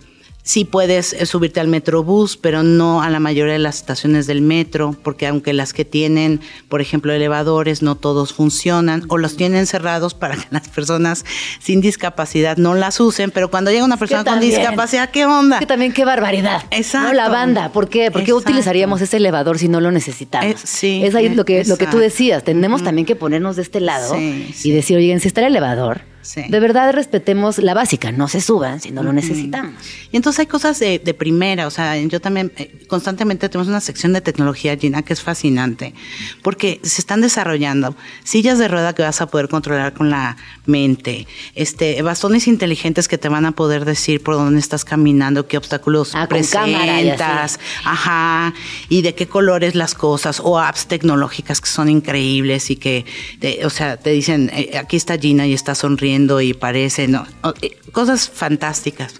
Sí 0.47 0.63
puedes 0.63 1.11
eh, 1.11 1.25
subirte 1.25 1.59
al 1.59 1.67
metrobús, 1.67 2.37
pero 2.37 2.63
no 2.63 3.01
a 3.01 3.09
la 3.09 3.19
mayoría 3.19 3.51
de 3.51 3.59
las 3.59 3.75
estaciones 3.79 4.27
del 4.27 4.41
metro, 4.41 4.95
porque 5.03 5.27
aunque 5.27 5.51
las 5.51 5.73
que 5.73 5.83
tienen, 5.83 6.39
por 6.69 6.79
ejemplo, 6.79 7.11
elevadores, 7.11 7.81
no 7.81 7.95
todos 7.95 8.31
funcionan 8.31 9.03
o 9.09 9.17
los 9.17 9.35
tienen 9.35 9.67
cerrados 9.67 10.13
para 10.13 10.37
que 10.37 10.45
las 10.51 10.69
personas 10.69 11.25
sin 11.59 11.81
discapacidad 11.81 12.55
no 12.55 12.75
las 12.75 13.01
usen, 13.01 13.29
pero 13.29 13.51
cuando 13.51 13.71
llega 13.71 13.83
una 13.83 13.97
persona 13.97 14.23
con 14.23 14.39
discapacidad, 14.39 15.09
¿qué 15.09 15.25
onda? 15.25 15.59
Que 15.59 15.65
también 15.65 15.91
qué 15.91 16.05
barbaridad. 16.05 16.63
Exacto. 16.71 17.09
No 17.09 17.13
la 17.13 17.27
banda, 17.27 17.73
¿por 17.73 17.89
qué? 17.89 18.09
¿Por 18.09 18.23
qué 18.23 18.31
Exacto. 18.31 18.51
utilizaríamos 18.51 19.01
ese 19.01 19.17
elevador 19.17 19.59
si 19.59 19.67
no 19.67 19.81
lo 19.81 19.91
necesitamos? 19.91 20.49
Eh, 20.49 20.55
sí, 20.63 21.01
es 21.03 21.13
ahí 21.13 21.27
lo 21.27 21.43
que, 21.43 21.65
lo 21.65 21.75
que 21.75 21.87
tú 21.87 21.97
exacto. 21.97 21.99
decías, 21.99 22.43
tenemos 22.45 22.85
también 22.85 23.05
que 23.05 23.17
ponernos 23.17 23.57
de 23.57 23.63
este 23.63 23.81
lado 23.81 24.15
Sí, 24.15 24.53
sí. 24.55 24.69
y 24.69 24.71
decir, 24.71 24.95
oigan, 24.95 25.19
si 25.19 25.27
está 25.27 25.41
el 25.41 25.47
elevador, 25.47 26.03
Sí. 26.27 26.41
De 26.49 26.59
verdad 26.59 26.91
respetemos 26.93 27.57
la 27.57 27.73
básica, 27.73 28.11
no 28.11 28.27
se 28.27 28.41
suban 28.41 28.81
si 28.81 28.91
no 28.91 29.01
lo 29.01 29.13
necesitamos. 29.13 29.73
Y 30.11 30.17
entonces 30.17 30.41
hay 30.41 30.45
cosas 30.47 30.77
de, 30.77 30.99
de 30.99 31.13
primera, 31.13 31.67
o 31.67 31.71
sea, 31.71 31.95
yo 31.95 32.19
también 32.19 32.51
eh, 32.57 32.69
constantemente 32.89 33.47
tenemos 33.47 33.69
una 33.69 33.79
sección 33.79 34.11
de 34.11 34.19
tecnología, 34.19 34.75
Gina, 34.75 35.03
que 35.03 35.13
es 35.13 35.21
fascinante, 35.21 35.93
porque 36.41 36.81
se 36.83 36.99
están 36.99 37.21
desarrollando 37.21 37.95
sillas 38.25 38.59
de 38.59 38.67
rueda 38.67 38.93
que 38.93 39.03
vas 39.03 39.21
a 39.21 39.27
poder 39.27 39.47
controlar 39.47 39.93
con 39.93 40.09
la 40.09 40.35
mente, 40.65 41.27
este, 41.55 42.01
bastones 42.01 42.47
inteligentes 42.47 43.07
que 43.07 43.17
te 43.17 43.29
van 43.29 43.45
a 43.45 43.53
poder 43.53 43.85
decir 43.85 44.21
por 44.21 44.35
dónde 44.35 44.59
estás 44.59 44.83
caminando, 44.83 45.47
qué 45.47 45.57
obstáculos 45.57 46.13
Ah, 46.13 46.27
presentas, 46.27 47.57
ajá, 47.85 48.53
y 48.89 49.01
de 49.01 49.15
qué 49.15 49.27
colores 49.27 49.75
las 49.75 49.93
cosas, 49.95 50.41
o 50.43 50.59
apps 50.59 50.87
tecnológicas 50.87 51.61
que 51.61 51.69
son 51.69 51.87
increíbles 51.89 52.69
y 52.69 52.75
que, 52.75 53.05
te- 53.39 53.65
o 53.65 53.69
sea, 53.69 53.95
te 53.95 54.09
dicen, 54.09 54.49
eh, 54.53 54.77
aquí 54.77 54.97
está 54.97 55.17
Gina 55.17 55.47
y 55.47 55.53
está 55.53 55.73
sonriendo 55.73 56.16
y 56.41 56.53
parece, 56.53 57.07
no, 57.07 57.25
eh, 57.61 57.77
cosas 57.91 58.29
fantásticas. 58.29 59.15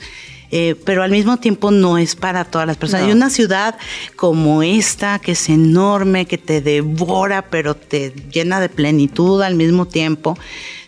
Eh, 0.50 0.76
pero 0.86 1.04
al 1.04 1.12
mismo 1.12 1.38
tiempo 1.38 1.72
no 1.72 1.98
es 1.98 2.16
para 2.16 2.46
todas 2.46 2.66
las 2.66 2.78
personas. 2.78 3.04
No. 3.06 3.10
Y 3.10 3.16
una 3.16 3.30
ciudad 3.30 3.76
como 4.16 4.64
esta, 4.64 5.20
que 5.20 5.34
es 5.34 5.50
enorme, 5.50 6.26
que 6.26 6.38
te 6.38 6.62
devora, 6.62 7.50
pero 7.50 7.76
te 7.76 8.14
llena 8.32 8.62
de 8.62 8.70
plenitud 8.70 9.42
al 9.42 9.56
mismo 9.56 9.88
tiempo, 9.88 10.38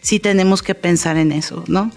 sí 0.01 0.19
tenemos 0.19 0.63
que 0.63 0.75
pensar 0.75 1.17
en 1.17 1.33
eso, 1.33 1.63
¿no? 1.67 1.91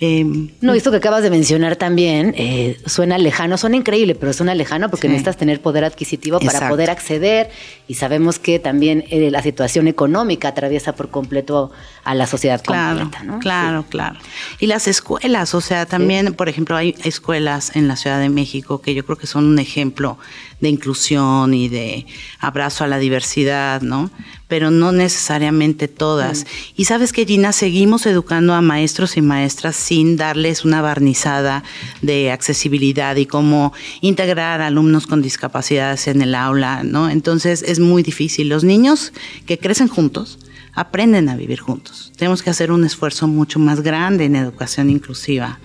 Eh, 0.00 0.24
No, 0.60 0.74
esto 0.74 0.90
que 0.92 0.98
acabas 0.98 1.22
de 1.24 1.30
mencionar 1.30 1.74
también 1.76 2.32
eh, 2.36 2.76
suena 2.86 3.18
lejano, 3.18 3.58
suena 3.58 3.76
increíble, 3.76 4.14
pero 4.14 4.32
suena 4.32 4.54
lejano 4.54 4.88
porque 4.90 5.08
Sí. 5.08 5.12
necesitas 5.12 5.36
tener 5.36 5.60
poder 5.60 5.84
adquisitivo 5.84 6.38
para 6.38 6.68
poder 6.68 6.88
acceder 6.90 7.50
y 7.88 7.94
sabemos 7.94 8.38
que 8.38 8.58
también 8.60 9.04
eh, 9.10 9.30
la 9.32 9.42
situación 9.42 9.88
económica 9.88 10.48
atraviesa 10.48 10.94
por 10.94 11.10
completo 11.10 11.72
a 12.04 12.14
la 12.14 12.26
sociedad 12.28 12.62
Claro, 12.62 13.00
completa, 13.00 13.24
¿no? 13.24 13.38
claro, 13.40 13.84
claro. 13.88 14.18
Y 14.60 14.66
las 14.66 14.86
escuelas, 14.86 15.54
o 15.54 15.60
sea, 15.60 15.84
también, 15.86 16.32
por 16.34 16.48
ejemplo, 16.48 16.76
hay 16.76 16.94
escuelas 17.04 17.74
en 17.74 17.88
la 17.88 17.96
Ciudad 17.96 18.20
de 18.20 18.28
México 18.28 18.80
que 18.80 18.94
yo 18.94 19.04
creo 19.04 19.18
que 19.18 19.26
son 19.26 19.46
un 19.46 19.58
ejemplo 19.58 20.16
de 20.60 20.68
inclusión 20.68 21.54
y 21.54 21.68
de 21.68 22.06
abrazo 22.38 22.84
a 22.84 22.86
la 22.86 22.98
diversidad, 22.98 23.80
¿no? 23.82 24.10
Pero 24.48 24.70
no 24.70 24.92
necesariamente 24.92 25.88
todas. 25.88 26.46
Y 26.74 26.86
sabes 26.86 27.12
que, 27.12 27.26
Gina, 27.26 27.52
seguimos 27.52 28.06
educando 28.06 28.54
a 28.54 28.62
maestros 28.62 29.16
y 29.16 29.20
maestras 29.20 29.76
sin 29.76 30.16
darles 30.16 30.64
una 30.64 30.82
barnizada 30.82 31.62
de 32.02 32.32
accesibilidad 32.32 33.14
y 33.16 33.26
cómo 33.26 33.72
integrar 34.00 34.62
alumnos 34.62 35.06
con 35.06 35.22
discapacidades 35.22 36.08
en 36.08 36.22
el 36.22 36.34
aula, 36.34 36.82
¿no? 36.82 37.10
Entonces 37.10 37.62
es 37.62 37.78
muy 37.78 38.02
difícil. 38.02 38.48
Los 38.48 38.64
niños 38.64 39.12
que 39.46 39.58
crecen 39.58 39.88
juntos, 39.88 40.38
aprenden 40.78 41.28
a 41.28 41.36
vivir 41.36 41.58
juntos. 41.58 42.12
Tenemos 42.16 42.42
que 42.42 42.50
hacer 42.50 42.70
un 42.70 42.84
esfuerzo 42.84 43.26
mucho 43.26 43.58
más 43.58 43.80
grande 43.82 44.26
en 44.26 44.36
educación 44.36 44.90
inclusiva. 44.90 45.58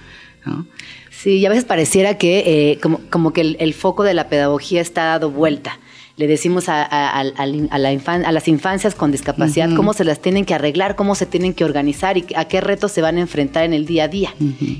¿no? 0.43 0.65
Sí, 1.11 1.37
y 1.37 1.45
a 1.45 1.49
veces 1.49 1.65
pareciera 1.65 2.17
que 2.17 2.71
eh, 2.71 2.79
como, 2.81 2.99
como 3.09 3.31
que 3.31 3.41
el, 3.41 3.57
el 3.59 3.73
foco 3.73 4.03
de 4.03 4.15
la 4.15 4.27
pedagogía 4.27 4.81
está 4.81 5.05
dado 5.05 5.29
vuelta. 5.29 5.79
Le 6.15 6.27
decimos 6.27 6.69
a, 6.69 6.83
a- 6.83 7.19
a 7.21 7.23
la 7.79 7.91
infan- 7.91 8.23
a 8.23 8.31
las 8.31 8.47
infancias 8.47 8.93
con 8.93 9.11
discapacidad 9.11 9.73
cómo 9.75 9.93
se 9.93 10.03
las 10.03 10.19
tienen 10.21 10.45
que 10.45 10.53
arreglar, 10.53 10.95
cómo 10.95 11.15
se 11.15 11.25
tienen 11.25 11.55
que 11.55 11.65
organizar 11.65 12.17
y 12.19 12.25
a 12.35 12.45
qué 12.45 12.61
retos 12.61 12.91
se 12.91 13.01
van 13.01 13.17
a 13.17 13.21
enfrentar 13.21 13.63
en 13.63 13.73
el 13.73 13.87
día 13.87 14.03
a 14.03 14.07
día. 14.09 14.33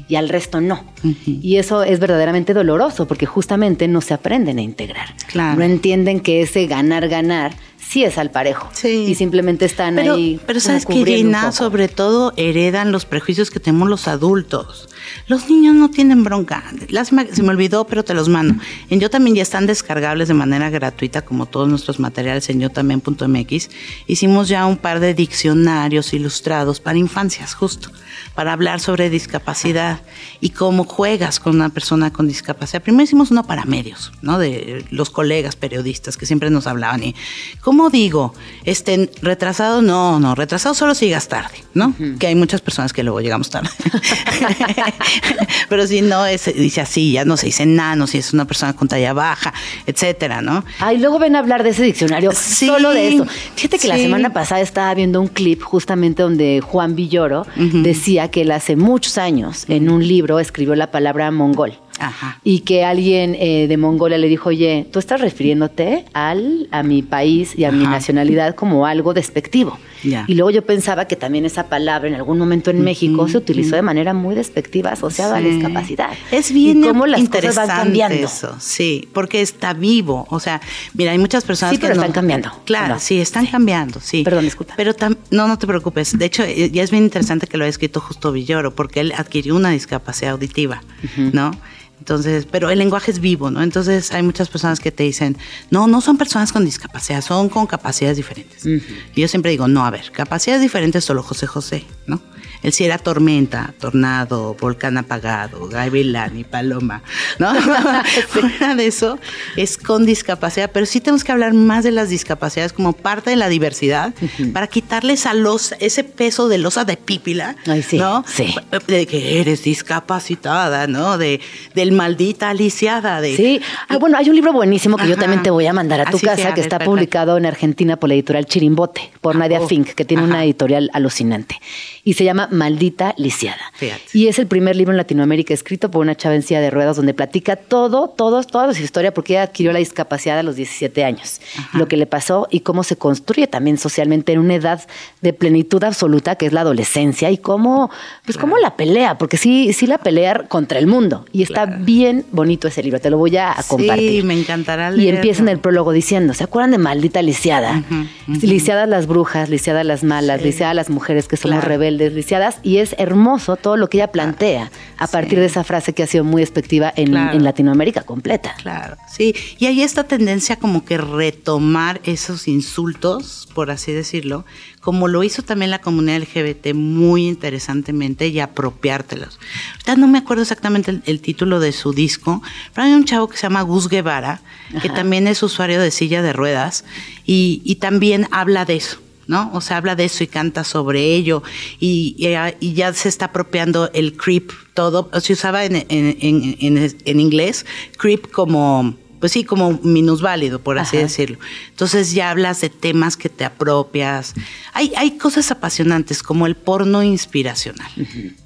Y 0.07 0.13
al 0.15 0.29
resto 0.29 0.61
no. 0.61 0.83
Y 1.25 1.57
eso 1.57 1.81
es 1.83 1.99
verdaderamente 1.99 2.53
doloroso 2.53 3.07
porque 3.07 3.25
justamente 3.25 3.87
no 3.87 4.01
se 4.01 4.13
aprenden 4.13 4.59
a 4.59 4.61
integrar. 4.61 5.15
Claro. 5.27 5.57
No 5.57 5.63
entienden 5.65 6.19
que 6.19 6.43
ese 6.43 6.67
ganar, 6.67 7.07
ganar 7.09 7.53
sí 7.79 8.03
es 8.03 8.19
al 8.19 8.29
parejo. 8.29 8.69
Sí. 8.73 9.05
Y 9.09 9.15
simplemente 9.15 9.65
están 9.65 9.95
Pero, 9.95 10.13
ahí. 10.13 10.39
pero 10.45 10.59
sabes 10.59 10.85
que 10.85 11.03
Gina, 11.03 11.51
sobre 11.51 11.87
todo 11.87 12.33
heredan 12.37 12.91
los 12.91 13.05
prejuicios 13.05 13.49
que 13.49 13.59
tenemos 13.59 13.89
los 13.89 14.07
adultos. 14.07 14.87
Los 15.27 15.49
niños 15.49 15.75
no 15.75 15.89
tienen 15.89 16.23
bronca. 16.23 16.63
Lástima 16.89 17.25
que 17.25 17.35
se 17.35 17.43
me 17.43 17.49
olvidó, 17.49 17.85
pero 17.85 18.03
te 18.03 18.13
los 18.13 18.29
mando. 18.29 18.55
En 18.89 18.99
Yo 18.99 19.09
también 19.09 19.35
ya 19.35 19.41
están 19.41 19.65
descargables 19.65 20.27
de 20.27 20.33
manera 20.33 20.69
gratuita, 20.69 21.23
como 21.23 21.45
todos 21.45 21.69
nuestros 21.69 21.99
materiales 21.99 22.49
en 22.49 22.59
yo 22.59 22.69
también.mx. 22.69 23.69
Hicimos 24.07 24.47
ya 24.47 24.65
un 24.65 24.77
par 24.77 24.99
de 24.99 25.13
diccionarios 25.13 26.13
ilustrados 26.13 26.79
para 26.79 26.97
infancias, 26.97 27.53
justo, 27.53 27.89
para 28.35 28.53
hablar 28.53 28.79
sobre 28.79 29.09
discapacidad 29.09 30.01
y 30.41 30.49
cómo 30.49 30.83
juegas 30.85 31.39
con 31.39 31.55
una 31.55 31.69
persona 31.69 32.11
con 32.11 32.27
discapacidad. 32.27 32.81
Primero 32.81 33.03
hicimos 33.03 33.31
uno 33.31 33.45
para 33.45 33.65
medios, 33.65 34.11
¿no? 34.21 34.39
De 34.39 34.85
los 34.89 35.09
colegas 35.09 35.55
periodistas 35.55 36.17
que 36.17 36.25
siempre 36.25 36.49
nos 36.49 36.67
hablaban. 36.67 37.03
Y, 37.03 37.15
¿cómo 37.61 37.89
digo? 37.89 38.33
Este, 38.63 39.09
retrasado, 39.21 39.81
no, 39.81 40.19
no, 40.19 40.35
retrasado 40.35 40.75
solo 40.75 40.95
si 40.95 41.05
llegas 41.05 41.27
tarde, 41.27 41.63
¿no? 41.73 41.93
Que 42.19 42.27
hay 42.27 42.35
muchas 42.35 42.61
personas 42.61 42.93
que 42.93 43.03
luego 43.03 43.21
llegamos 43.21 43.49
tarde. 43.49 43.69
Pero 45.69 45.87
si 45.87 46.01
no, 46.01 46.25
es, 46.25 46.45
dice 46.53 46.81
así, 46.81 47.13
ya 47.13 47.25
no 47.25 47.37
se 47.37 47.47
dice 47.47 47.65
nano, 47.65 48.07
si 48.07 48.17
es 48.17 48.33
una 48.33 48.45
persona 48.45 48.73
con 48.73 48.87
talla 48.87 49.13
baja, 49.13 49.53
etcétera, 49.85 50.41
¿no? 50.41 50.63
Ay, 50.79 50.97
luego 50.97 51.19
ven 51.19 51.35
a 51.35 51.39
hablar 51.39 51.63
de 51.63 51.69
ese 51.69 51.83
diccionario 51.83 52.31
Sí, 52.33 52.67
solo 52.67 52.91
de 52.91 53.15
eso. 53.15 53.25
Fíjate 53.55 53.79
que 53.79 53.87
la 53.87 53.97
semana 53.97 54.31
pasada 54.31 54.61
estaba 54.61 54.93
viendo 54.93 55.21
un 55.21 55.27
clip 55.27 55.61
justamente 55.61 56.23
donde 56.23 56.61
Juan 56.61 56.95
Villoro 56.95 57.45
decía 57.55 58.29
que 58.29 58.41
él 58.41 58.51
hace 58.51 58.75
muchos 58.75 59.17
años 59.17 59.65
en 59.67 59.89
un 59.89 60.07
libro 60.07 60.39
escribió 60.39 60.75
la 60.75 60.91
palabra 60.91 61.31
mongol. 61.31 61.73
Ajá. 61.99 62.39
Y 62.43 62.59
que 62.61 62.83
alguien 62.83 63.35
eh, 63.39 63.67
de 63.67 63.77
Mongolia 63.77 64.17
le 64.17 64.27
dijo, 64.27 64.49
oye, 64.49 64.87
tú 64.91 64.99
estás 64.99 65.21
refiriéndote 65.21 66.05
al, 66.13 66.67
a 66.71 66.83
mi 66.83 67.01
país 67.01 67.53
y 67.57 67.63
a 67.65 67.71
mi 67.71 67.85
nacionalidad 67.85 68.55
como 68.55 68.85
algo 68.85 69.13
despectivo. 69.13 69.77
Y 70.03 70.33
luego 70.35 70.49
yo 70.51 70.65
pensaba 70.65 71.05
que 71.05 71.15
también 71.15 71.45
esa 71.45 71.69
palabra 71.69 72.09
en 72.09 72.15
algún 72.15 72.37
momento 72.37 72.69
en 72.71 72.81
México 72.81 73.27
se 73.29 73.37
utilizó 73.37 73.77
de 73.77 73.81
manera 73.81 74.13
muy 74.13 74.35
despectiva 74.35 74.91
asociada 74.91 75.37
a 75.37 75.39
la 75.39 75.47
discapacidad. 75.47 76.09
Es 76.29 76.51
bien 76.51 76.83
y 76.83 76.87
cómo 76.87 77.05
las 77.05 77.19
cosas 77.21 77.25
interesante 77.35 77.71
van 77.73 77.83
cambiando. 77.85 78.15
eso, 78.27 78.55
sí, 78.59 79.07
porque 79.13 79.41
está 79.41 79.71
vivo. 79.73 80.27
O 80.29 80.41
sea, 80.41 80.59
mira, 80.93 81.11
hay 81.13 81.17
muchas 81.19 81.45
personas 81.45 81.73
Sí, 81.75 81.77
que 81.79 81.83
pero 81.87 81.95
no- 81.95 82.01
están 82.01 82.11
cambiando. 82.13 82.51
Claro, 82.65 82.95
No. 82.95 82.99
sí, 82.99 83.21
están 83.21 83.45
cambiando, 83.45 84.01
sí. 84.01 84.23
Perdón, 84.23 84.43
disculpa. 84.43 84.73
Pero 84.75 84.93
tam- 84.93 85.17
no, 85.31 85.47
no 85.47 85.57
te 85.57 85.67
preocupes. 85.67 86.17
De 86.17 86.25
hecho, 86.25 86.43
eh, 86.43 86.69
ya 86.69 86.83
es 86.83 86.91
bien 86.91 87.03
interesante 87.05 87.47
que 87.47 87.55
lo 87.57 87.63
haya 87.63 87.69
escrito 87.69 88.01
justo 88.01 88.33
Villoro, 88.33 88.75
porque 88.75 88.99
él 88.99 89.13
adquirió 89.15 89.55
una 89.55 89.69
discapacidad 89.69 90.33
auditiva, 90.33 90.83
¿no? 91.17 91.51
Entonces, 91.99 92.45
pero 92.49 92.69
el 92.69 92.79
lenguaje 92.79 93.11
es 93.11 93.19
vivo, 93.19 93.49
¿no? 93.49 93.63
Entonces 93.63 94.11
hay 94.11 94.23
muchas 94.23 94.49
personas 94.49 94.79
que 94.79 94.91
te 94.91 95.03
dicen, 95.03 95.37
no, 95.69 95.87
no 95.87 96.01
son 96.01 96.17
personas 96.17 96.51
con 96.51 96.65
discapacidad, 96.65 97.21
son 97.21 97.47
con 97.47 97.65
capacidades 97.65 98.17
diferentes. 98.17 98.65
Y 98.65 99.21
yo 99.21 99.27
siempre 99.27 99.51
digo, 99.51 99.67
no, 99.67 99.85
a 99.85 99.89
ver, 99.89 100.11
capacidades 100.11 100.61
diferentes 100.61 101.05
solo 101.05 101.23
José 101.23 101.47
José, 101.47 101.85
¿no? 102.05 102.21
Él 102.63 102.71
sí 102.71 102.85
era 102.85 102.97
tormenta, 102.97 103.73
tornado, 103.77 104.55
volcán 104.59 104.97
apagado, 104.97 105.67
gavilán 105.67 106.39
y 106.39 106.45
paloma, 106.45 107.03
¿no? 107.37 107.53
Fuera 108.29 108.75
de 108.75 108.87
eso, 108.87 109.19
es 109.57 109.77
con 109.77 110.05
discapacidad, 110.05 110.71
pero 110.73 110.85
sí 110.85 111.01
tenemos 111.01 111.25
que 111.25 111.33
hablar 111.33 111.53
más 111.53 111.83
de 111.83 111.91
las 111.91 112.09
discapacidades 112.09 112.71
como 112.71 112.93
parte 112.93 113.29
de 113.29 113.35
la 113.35 113.49
diversidad 113.49 114.13
para 114.53 114.67
quitarles 114.67 115.25
a 115.25 115.33
los 115.33 115.73
ese 115.79 116.05
peso 116.05 116.47
de 116.47 116.57
losa 116.57 116.85
de 116.85 116.95
pípila, 116.95 117.57
Ay, 117.67 117.83
sí, 117.83 117.97
¿no? 117.97 118.23
sí. 118.27 118.55
De 118.87 119.05
que 119.07 119.41
eres 119.41 119.63
discapacitada, 119.63 120.87
¿no? 120.87 121.17
De 121.17 121.41
del 121.83 121.91
maldita 121.91 122.49
aliciada, 122.49 123.19
de 123.19 123.35
Sí, 123.35 123.61
ah, 123.89 123.97
bueno, 123.97 124.17
hay 124.17 124.29
un 124.29 124.35
libro 124.35 124.53
buenísimo 124.53 124.95
que 124.95 125.07
yo 125.07 125.17
también 125.17 125.43
te 125.43 125.49
voy 125.49 125.67
a 125.67 125.73
mandar 125.73 125.99
a 125.99 126.09
tu 126.09 126.17
casa, 126.17 126.53
que 126.53 126.61
está 126.61 126.79
publicado 126.79 127.37
en 127.37 127.45
Argentina 127.45 127.97
por 127.97 128.07
la 128.07 128.15
editorial 128.15 128.45
Chirimbote, 128.45 129.11
por 129.19 129.35
Nadia 129.35 129.59
oh, 129.59 129.67
Fink, 129.67 129.89
que 129.89 130.05
tiene 130.05 130.23
una 130.23 130.45
editorial 130.45 130.89
alucinante. 130.93 131.59
Y 132.05 132.13
se 132.13 132.23
llama 132.23 132.47
Maldita 132.51 133.13
Lisiada. 133.17 133.71
Fíjate. 133.73 134.01
Y 134.13 134.27
es 134.27 134.39
el 134.39 134.47
primer 134.47 134.77
libro 134.77 134.93
en 134.93 134.97
Latinoamérica 134.97 135.53
escrito 135.53 135.91
por 135.91 136.01
una 136.01 136.15
chava 136.15 136.35
en 136.35 136.43
silla 136.43 136.61
de 136.61 136.69
ruedas 136.69 136.95
donde 136.95 137.13
platica 137.13 137.57
todo, 137.57 138.07
todo, 138.07 138.43
toda 138.43 138.73
su 138.73 138.81
historia, 138.81 139.13
porque 139.13 139.33
ella 139.33 139.43
adquirió 139.43 139.73
la 139.73 139.79
discapacidad 139.79 140.39
a 140.39 140.43
los 140.43 140.55
17 140.55 141.03
años, 141.03 141.41
lo 141.73 141.87
que 141.87 141.97
le 141.97 142.05
pasó 142.05 142.47
y 142.49 142.61
cómo 142.61 142.83
se 142.83 142.95
construye 142.95 143.47
también 143.47 143.77
socialmente 143.77 144.31
en 144.31 144.39
una 144.39 144.55
edad 144.55 144.81
de 145.21 145.33
plenitud 145.33 145.83
absoluta, 145.83 146.35
que 146.35 146.45
es 146.45 146.53
la 146.53 146.61
adolescencia, 146.61 147.29
y 147.29 147.37
cómo, 147.37 147.91
pues 148.25 148.37
cómo 148.37 148.57
la 148.57 148.77
pelea, 148.77 149.17
porque 149.17 149.35
sí, 149.35 149.73
sí 149.73 149.85
la 149.85 149.97
pelea 149.97 150.45
contra 150.47 150.79
el 150.79 150.87
mundo. 150.87 151.25
Y 151.33 151.43
está 151.43 151.65
bien 151.79 152.25
bonito 152.31 152.67
ese 152.67 152.81
libro, 152.83 152.99
te 152.99 153.09
lo 153.09 153.17
voy 153.17 153.35
a, 153.37 153.51
a 153.51 153.61
Sí, 153.61 153.69
compartir. 153.69 154.23
me 154.23 154.33
encantará 154.39 154.91
Y 154.93 154.97
leerlo. 154.97 155.17
empieza 155.19 155.41
en 155.41 155.49
el 155.49 155.59
prólogo 155.59 155.91
diciendo, 155.91 156.33
¿se 156.33 156.43
acuerdan 156.43 156.71
de 156.71 156.77
maldita 156.77 157.21
lisiada? 157.21 157.83
Lisiadas 158.27 158.87
las 158.87 159.07
brujas, 159.07 159.49
lisiadas 159.49 159.85
las 159.85 160.03
malas, 160.03 160.39
Sí. 160.39 160.45
lisiadas 160.47 160.75
las 160.75 160.89
mujeres 160.89 161.27
que 161.27 161.37
somos 161.37 161.55
Claro. 161.59 161.67
rebeldes, 161.67 162.13
lisiadas, 162.13 162.57
y 162.63 162.77
es 162.77 162.95
hermoso 162.97 163.55
todo 163.55 163.77
lo 163.77 163.89
que 163.89 163.97
ella 163.97 164.11
plantea 164.11 164.71
a 164.97 165.07
partir 165.07 165.33
Sí. 165.33 165.35
de 165.41 165.45
esa 165.45 165.63
frase 165.63 165.93
que 165.93 166.03
ha 166.03 166.07
sido 166.07 166.23
muy 166.23 166.41
despectiva 166.41 166.91
en, 166.95 167.09
Claro. 167.09 167.37
en 167.37 167.43
Latinoamérica 167.43 168.01
completa. 168.03 168.55
Claro, 168.61 168.97
sí. 169.11 169.35
Y 169.59 169.65
hay 169.65 169.81
esta 169.81 170.03
tendencia 170.05 170.55
como 170.57 170.85
que 170.85 170.97
retomar 170.97 172.01
esos 172.03 172.47
insultos, 172.47 173.47
por 173.53 173.71
así 173.71 173.91
decirlo, 173.91 174.45
como 174.83 175.07
lo 175.07 175.23
hizo 175.23 175.43
también 175.43 175.71
la 175.71 175.79
comunidad 175.79 176.19
LGBT 176.19 176.73
muy 176.73 177.25
interesantemente 177.25 178.27
y 178.27 178.41
apropiártelos. 178.41 179.39
Ahorita 179.71 179.95
no 179.95 180.09
me 180.09 180.17
acuerdo 180.17 180.43
exactamente 180.43 180.91
el, 180.91 181.01
el 181.05 181.21
título 181.21 181.61
de 181.61 181.71
su 181.71 181.93
disco, 181.93 182.43
pero 182.73 182.87
hay 182.87 182.93
un 182.93 183.05
chavo 183.05 183.29
que 183.29 183.37
se 183.37 183.43
llama 183.43 183.61
Gus 183.61 183.87
Guevara, 183.87 184.41
que 184.81 184.89
también 184.89 185.27
es 185.27 185.41
usuario 185.41 185.79
de 185.79 185.89
silla 185.89 186.21
de 186.21 186.33
ruedas 186.33 186.83
y, 187.25 187.61
y 187.63 187.75
también 187.75 188.27
habla 188.31 188.65
de 188.65 188.75
eso. 188.75 188.99
¿no? 189.25 189.49
O 189.53 189.61
sea, 189.61 189.77
habla 189.77 189.95
de 189.95 190.03
eso 190.03 190.21
y 190.25 190.27
canta 190.27 190.65
sobre 190.65 191.15
ello 191.15 191.43
y, 191.79 192.13
y, 192.17 192.35
y 192.59 192.73
ya 192.73 192.91
se 192.91 193.07
está 193.07 193.25
apropiando 193.25 193.89
el 193.93 194.17
creep 194.17 194.51
todo. 194.73 195.09
Se 195.21 195.31
usaba 195.31 195.63
en, 195.63 195.77
en, 195.87 196.97
en 197.05 197.19
inglés 197.21 197.65
creep 197.97 198.29
como 198.31 198.95
pues 199.23 199.31
sí, 199.31 199.45
como 199.45 199.79
minusválido, 199.83 200.59
por 200.59 200.77
así 200.77 200.97
Ajá. 200.97 201.05
decirlo. 201.05 201.37
Entonces 201.69 202.11
ya 202.11 202.29
hablas 202.29 202.59
de 202.59 202.69
temas 202.69 203.15
que 203.15 203.29
te 203.29 203.45
apropias. 203.45 204.33
Hay, 204.73 204.91
hay 204.97 205.11
cosas 205.11 205.49
apasionantes 205.49 206.21
como 206.21 206.45
el 206.45 206.55
porno 206.55 207.01
inspiracional, 207.03 207.89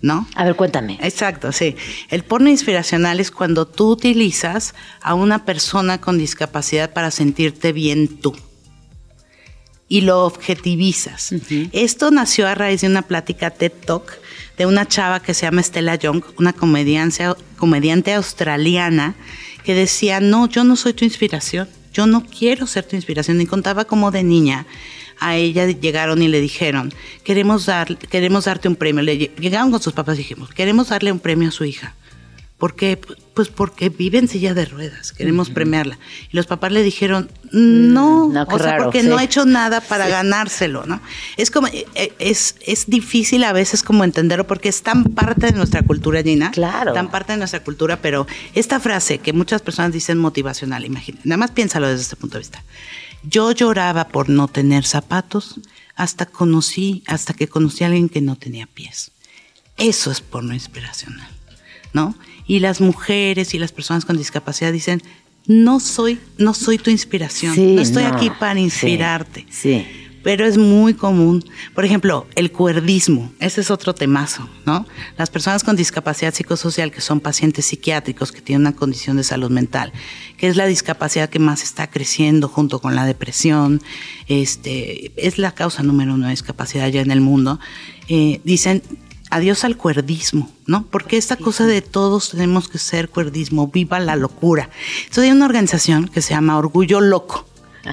¿no? 0.03 0.27
A 0.35 0.43
ver, 0.45 0.55
cuéntame. 0.55 0.99
Exacto, 1.01 1.51
sí. 1.51 1.75
El 2.09 2.23
porno 2.23 2.51
inspiracional 2.51 3.19
es 3.19 3.31
cuando 3.31 3.65
tú 3.65 3.89
utilizas 3.89 4.75
a 5.01 5.15
una 5.15 5.45
persona 5.45 5.99
con 5.99 6.19
discapacidad 6.19 6.93
para 6.93 7.09
sentirte 7.09 7.73
bien 7.73 8.19
tú. 8.19 8.37
Y 9.89 10.01
lo 10.01 10.25
objetivizas. 10.25 11.33
Esto 11.71 12.11
nació 12.11 12.47
a 12.47 12.53
raíz 12.53 12.81
de 12.81 12.87
una 12.87 13.01
plática 13.01 13.49
TED 13.49 13.71
Talk 13.83 14.19
de 14.57 14.65
una 14.65 14.87
chava 14.87 15.21
que 15.21 15.33
se 15.33 15.45
llama 15.45 15.63
Stella 15.63 15.95
Young, 15.95 16.23
una 16.37 16.51
comediante, 16.51 17.27
comediante 17.57 18.13
australiana, 18.13 19.15
que 19.67 19.75
decía, 19.75 20.21
no, 20.21 20.47
yo 20.47 20.63
no 20.63 20.77
soy 20.77 20.93
tu 20.93 21.03
inspiración, 21.03 21.67
yo 21.91 22.07
no 22.07 22.23
quiero 22.23 22.67
ser 22.67 22.85
tu 22.85 22.95
inspiración. 22.95 23.41
Y 23.41 23.45
contaba 23.45 23.83
como 23.83 24.11
de 24.11 24.23
niña 24.23 24.65
a 25.19 25.35
ella 25.35 25.65
llegaron 25.67 26.21
y 26.21 26.29
le 26.29 26.39
dijeron, 26.39 26.93
queremos, 27.25 27.65
dar, 27.65 27.97
queremos 27.97 28.45
darte 28.45 28.69
un 28.69 28.77
premio. 28.77 29.03
Le 29.03 29.17
llegaron 29.17 29.69
con 29.69 29.81
sus 29.81 29.91
papás 29.91 30.15
y 30.15 30.19
dijimos, 30.19 30.51
queremos 30.51 30.87
darle 30.87 31.11
un 31.11 31.19
premio 31.19 31.49
a 31.49 31.51
su 31.51 31.65
hija. 31.65 31.95
¿Por 32.57 32.75
qué? 32.75 32.99
Pues 33.33 33.49
porque 33.49 33.89
vive 33.89 34.17
en 34.17 34.27
silla 34.27 34.55
de 34.55 34.65
ruedas, 34.65 35.11
queremos 35.11 35.51
premiarla. 35.51 35.99
Y 36.31 36.35
los 36.35 36.47
papás 36.47 36.71
le 36.71 36.81
dijeron, 36.81 37.29
no, 37.51 38.27
Mm, 38.27 38.33
no, 38.33 38.43
o 38.49 38.57
sea, 38.57 38.71
raro, 38.71 38.83
porque 38.85 39.01
sí. 39.01 39.07
no 39.07 39.17
ha 39.17 39.23
hecho 39.23 39.45
nada 39.45 39.81
para 39.81 40.07
ganárselo, 40.07 40.85
¿no? 40.85 41.01
Es 41.37 41.51
como, 41.51 41.67
eh, 41.67 41.85
eh, 41.95 42.13
es, 42.19 42.55
es 42.65 42.87
difícil 42.87 43.43
a 43.43 43.53
veces 43.53 43.83
como 43.83 44.03
entenderlo 44.03 44.47
porque 44.47 44.69
es 44.69 44.81
tan 44.81 45.03
parte 45.03 45.47
de 45.47 45.51
nuestra 45.53 45.81
cultura, 45.83 46.21
Gina. 46.23 46.51
Claro. 46.51 46.93
Tan 46.93 47.11
parte 47.11 47.33
de 47.33 47.37
nuestra 47.37 47.63
cultura, 47.63 48.01
pero 48.01 48.27
esta 48.53 48.79
frase 48.79 49.19
que 49.19 49.33
muchas 49.33 49.61
personas 49.61 49.91
dicen 49.91 50.17
motivacional, 50.17 50.85
imagínate, 50.85 51.27
nada 51.27 51.37
más 51.37 51.51
piénsalo 51.51 51.87
desde 51.87 52.01
este 52.01 52.15
punto 52.15 52.35
de 52.35 52.39
vista. 52.39 52.63
Yo 53.23 53.51
lloraba 53.51 54.07
por 54.09 54.29
no 54.29 54.47
tener 54.47 54.85
zapatos 54.85 55.59
hasta 55.95 56.25
conocí, 56.25 57.03
hasta 57.07 57.33
que 57.33 57.47
conocí 57.47 57.83
a 57.83 57.87
alguien 57.87 58.09
que 58.09 58.21
no 58.21 58.35
tenía 58.35 58.67
pies. 58.67 59.11
Eso 59.77 60.11
es 60.11 60.21
porno 60.21 60.53
inspiracional, 60.53 61.29
¿no? 61.93 62.15
Y 62.47 62.59
las 62.59 62.79
mujeres 62.81 63.53
y 63.53 63.59
las 63.59 63.71
personas 63.71 64.05
con 64.05 64.17
discapacidad 64.17 64.71
dicen, 64.71 65.01
no 65.45 65.79
soy, 65.79 66.19
no 66.37 66.53
soy 66.53 66.77
tu 66.77 66.89
inspiración, 66.89 67.53
Sí, 67.55 67.75
no 67.75 67.81
estoy 67.81 68.03
no. 68.03 68.09
aquí 68.15 68.29
para 68.29 68.55
Sí, 68.55 68.61
inspirarte. 68.61 69.45
sí. 69.49 69.85
Pero 70.23 70.45
es 70.45 70.57
muy 70.57 70.93
común. 70.93 71.41
Por 71.73 71.85
ejemplo, 71.85 72.27
el 72.35 72.51
cuerdismo, 72.51 73.31
ese 73.39 73.61
es 73.61 73.71
otro 73.71 73.95
temazo, 73.95 74.49
¿no? 74.65 74.85
Las 75.17 75.29
personas 75.29 75.63
con 75.63 75.77
discapacidad 75.77 76.33
psicosocial, 76.33 76.91
que 76.91 76.99
son 76.99 77.21
pacientes 77.21 77.67
psiquiátricos, 77.67 78.33
que 78.33 78.41
tienen 78.41 78.61
una 78.63 78.75
condición 78.75 79.15
de 79.15 79.23
salud 79.23 79.49
mental, 79.51 79.93
que 80.35 80.47
es 80.49 80.57
la 80.57 80.65
discapacidad 80.65 81.29
que 81.29 81.39
más 81.39 81.63
está 81.63 81.89
creciendo 81.89 82.49
junto 82.49 82.79
con 82.81 82.93
la 82.93 83.05
depresión, 83.05 83.81
este, 84.27 85.13
es 85.15 85.37
la 85.37 85.53
causa 85.53 85.81
número 85.81 86.13
uno 86.13 86.25
de 86.25 86.31
discapacidad 86.31 86.89
ya 86.89 87.01
en 87.01 87.11
el 87.11 87.21
mundo, 87.21 87.59
eh, 88.09 88.41
dicen 88.43 88.81
adiós 89.29 89.63
al 89.63 89.77
cuerdismo, 89.77 90.51
¿no? 90.65 90.85
Porque 90.85 91.17
esta 91.17 91.35
cosa 91.35 91.65
de 91.65 91.81
todos 91.81 92.31
tenemos 92.31 92.67
que 92.67 92.77
ser 92.77 93.09
cuerdismo, 93.09 93.67
viva 93.67 93.99
la 93.99 94.15
locura. 94.15 94.69
Entonces 94.99 95.25
hay 95.25 95.31
una 95.31 95.45
organización 95.45 96.07
que 96.07 96.21
se 96.21 96.33
llama 96.33 96.57
Orgullo 96.57 97.01
Loco, 97.01 97.45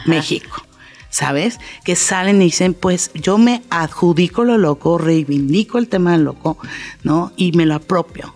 México. 0.07 0.63
¿Sabes? 1.11 1.61
Que 1.85 1.95
salen 1.95 2.43
y 2.43 2.47
dicen, 2.47 2.75
pues 2.75 3.13
yo 3.15 3.39
me 3.39 3.63
adjudico 3.71 4.43
lo 4.43 4.59
loco, 4.59 4.99
reivindico 4.99 5.79
el 5.79 5.87
tema 5.87 6.11
del 6.11 6.25
loco, 6.25 6.59
¿no? 7.05 7.33
Y 7.37 7.53
me 7.53 7.67
lo 7.67 7.77
apropio. 7.77 8.35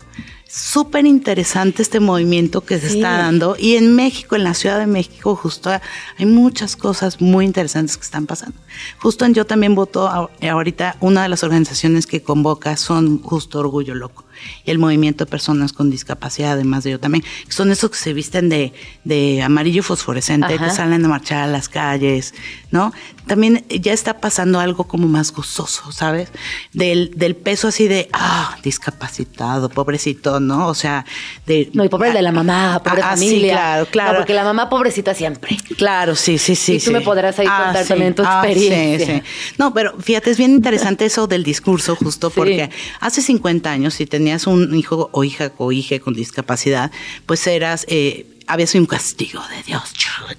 Súper 0.50 1.04
interesante 1.04 1.82
este 1.82 2.00
movimiento 2.00 2.62
que 2.62 2.78
se 2.80 2.88
Sí. 2.88 2.96
está 2.96 3.18
dando. 3.18 3.54
Y 3.58 3.76
en 3.76 3.94
México, 3.94 4.34
en 4.34 4.44
la 4.44 4.54
Ciudad 4.54 4.78
de 4.78 4.86
México, 4.86 5.36
justo 5.36 5.70
hay 5.70 6.26
muchas 6.26 6.74
cosas 6.74 7.20
muy 7.20 7.44
interesantes 7.44 7.98
que 7.98 8.04
están 8.04 8.24
pasando. 8.26 8.58
Justo 8.98 9.26
en 9.26 9.34
Yo 9.34 9.44
también 9.44 9.74
voto 9.74 10.08
ahorita, 10.08 10.96
una 11.00 11.22
de 11.22 11.28
las 11.28 11.44
organizaciones 11.44 12.06
que 12.06 12.22
convoca 12.22 12.78
son 12.78 13.20
justo 13.20 13.58
Orgullo 13.58 13.94
Loco 13.94 14.24
el 14.64 14.78
movimiento 14.78 15.24
de 15.24 15.30
personas 15.30 15.72
con 15.72 15.90
discapacidad, 15.90 16.52
además 16.52 16.84
de 16.84 16.92
yo 16.92 17.00
también, 17.00 17.24
que 17.46 17.52
son 17.52 17.70
esos 17.70 17.90
que 17.90 17.96
se 17.98 18.12
visten 18.12 18.48
de, 18.48 18.72
de 19.04 19.42
amarillo 19.42 19.82
fosforescente, 19.82 20.54
Ajá. 20.54 20.64
que 20.66 20.70
salen 20.70 21.04
a 21.04 21.08
marchar 21.08 21.38
a 21.44 21.46
las 21.46 21.68
calles, 21.68 22.34
¿no? 22.70 22.92
También 23.26 23.64
ya 23.68 23.92
está 23.92 24.20
pasando 24.20 24.58
algo 24.60 24.84
como 24.84 25.06
más 25.06 25.32
gozoso, 25.32 25.92
¿sabes? 25.92 26.30
Del, 26.72 27.10
del 27.14 27.36
peso 27.36 27.68
así 27.68 27.86
de, 27.86 28.08
ah, 28.14 28.56
discapacitado, 28.62 29.68
pobrecito, 29.68 30.40
¿no? 30.40 30.66
O 30.68 30.74
sea, 30.74 31.04
de... 31.46 31.70
No, 31.74 31.84
y 31.84 31.88
pobre 31.88 32.12
de 32.12 32.22
la 32.22 32.32
mamá, 32.32 32.80
pobre 32.82 33.02
Ah, 33.02 33.10
ah, 33.12 33.16
sí, 33.16 33.26
familia. 33.26 33.52
claro, 33.54 33.86
claro. 33.90 34.12
No, 34.12 34.18
porque 34.20 34.34
la 34.34 34.44
mamá 34.44 34.68
pobrecita 34.70 35.14
siempre. 35.14 35.56
Claro, 35.76 36.16
sí, 36.16 36.38
sí, 36.38 36.54
sí. 36.56 36.74
Y 36.74 36.78
tú 36.78 36.86
sí. 36.86 36.90
me 36.92 37.00
podrás 37.02 37.38
ahí 37.38 37.46
contar 37.46 37.84
también 37.86 38.14
tu 38.14 38.22
sí, 38.22 38.28
experiencia. 38.30 39.16
sí. 39.18 39.22
No, 39.58 39.72
pero 39.74 39.94
fíjate, 40.00 40.30
es 40.30 40.38
bien 40.38 40.52
interesante 40.52 41.04
eso 41.04 41.26
del 41.26 41.44
discurso, 41.44 41.96
justo 41.96 42.28
Sí. 42.30 42.34
porque 42.36 42.70
hace 43.00 43.20
50 43.22 43.70
años, 43.70 43.94
si 43.94 44.06
tenías 44.28 44.46
un 44.46 44.74
hijo 44.74 45.08
o 45.12 45.24
hija 45.24 45.52
o 45.56 45.72
hija 45.72 45.98
con 46.00 46.12
discapacidad, 46.12 46.90
pues 47.24 47.46
eras. 47.46 47.86
Eh, 47.88 48.26
había 48.46 48.66
sido 48.66 48.82
un 48.82 48.86
castigo 48.86 49.42
de 49.54 49.62
Dios, 49.62 49.82